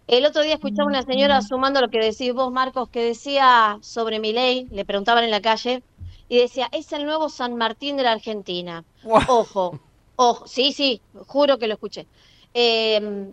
El 0.06 0.24
otro 0.24 0.40
día 0.40 0.54
escuchaba 0.54 0.88
una 0.88 1.02
señora 1.02 1.42
sumando 1.42 1.82
lo 1.82 1.90
que 1.90 1.98
decís 1.98 2.32
vos, 2.32 2.50
Marcos, 2.50 2.88
que 2.88 3.02
decía 3.02 3.76
sobre 3.82 4.20
mi 4.20 4.32
ley, 4.32 4.68
le 4.70 4.86
preguntaban 4.86 5.22
en 5.22 5.30
la 5.30 5.42
calle, 5.42 5.82
y 6.30 6.38
decía, 6.38 6.70
es 6.72 6.94
el 6.94 7.04
nuevo 7.04 7.28
San 7.28 7.56
Martín 7.56 7.98
de 7.98 8.04
la 8.04 8.12
Argentina. 8.12 8.84
Ojo, 9.04 9.78
ojo, 10.16 10.46
sí, 10.46 10.72
sí, 10.72 11.02
juro 11.26 11.58
que 11.58 11.68
lo 11.68 11.74
escuché. 11.74 12.06
Eh, 12.54 13.26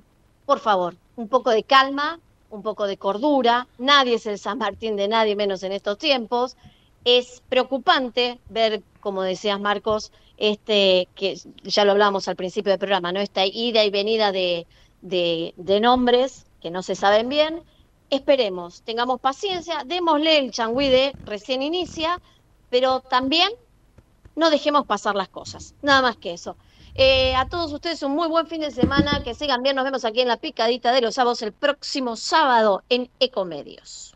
por 0.46 0.60
favor, 0.60 0.98
un 1.16 1.30
poco 1.30 1.52
de 1.52 1.64
calma, 1.64 2.20
un 2.50 2.62
poco 2.62 2.88
de 2.88 2.98
cordura. 2.98 3.68
Nadie 3.78 4.16
es 4.16 4.26
el 4.26 4.38
San 4.38 4.58
Martín 4.58 4.98
de 4.98 5.08
nadie, 5.08 5.38
menos 5.38 5.64
en 5.64 5.72
estos 5.72 5.98
tiempos. 5.98 6.58
Es 7.06 7.42
preocupante 7.48 8.40
ver, 8.50 8.82
como 9.00 9.22
decías 9.22 9.60
Marcos, 9.60 10.12
este 10.38 11.08
que 11.16 11.40
ya 11.64 11.86
lo 11.86 11.92
hablábamos 11.92 12.28
al 12.28 12.36
principio 12.36 12.72
del 12.72 12.80
programa, 12.80 13.12
¿no? 13.12 13.20
Esta 13.20 13.46
ida 13.46 13.84
y 13.84 13.90
venida 13.90 14.32
de, 14.32 14.68
de, 15.02 15.80
nombres 15.80 16.46
que 16.62 16.72
no 16.72 16.84
se 16.84 16.96
saben 16.96 17.30
bien. 17.30 17.62
Esperemos, 18.10 18.82
tengamos 18.82 19.20
paciencia, 19.20 19.84
démosle 19.86 20.38
el 20.38 20.52
changüí 20.52 20.90
de 20.90 21.14
recién 21.26 21.62
inicia, 21.62 22.22
pero 22.70 23.00
también 23.00 23.50
no 24.36 24.50
dejemos 24.50 24.86
pasar 24.86 25.16
las 25.16 25.30
cosas. 25.30 25.76
Nada 25.82 26.02
más 26.02 26.18
que 26.18 26.34
eso. 26.34 26.56
Eh, 26.96 27.36
a 27.36 27.48
todos 27.50 27.74
ustedes 27.74 28.04
un 28.04 28.14
muy 28.14 28.28
buen 28.28 28.48
fin 28.48 28.62
de 28.62 28.72
semana, 28.72 29.22
que 29.24 29.34
sigan 29.34 29.64
bien, 29.64 29.76
nos 29.76 29.86
vemos 29.86 30.06
aquí 30.06 30.22
en 30.22 30.28
la 30.28 30.38
picadita 30.38 30.92
de 30.92 31.02
los 31.02 31.16
sábados 31.16 31.42
el 31.42 31.52
próximo 31.52 32.16
sábado 32.16 32.84
en 32.90 33.10
Ecomedios. 33.20 34.16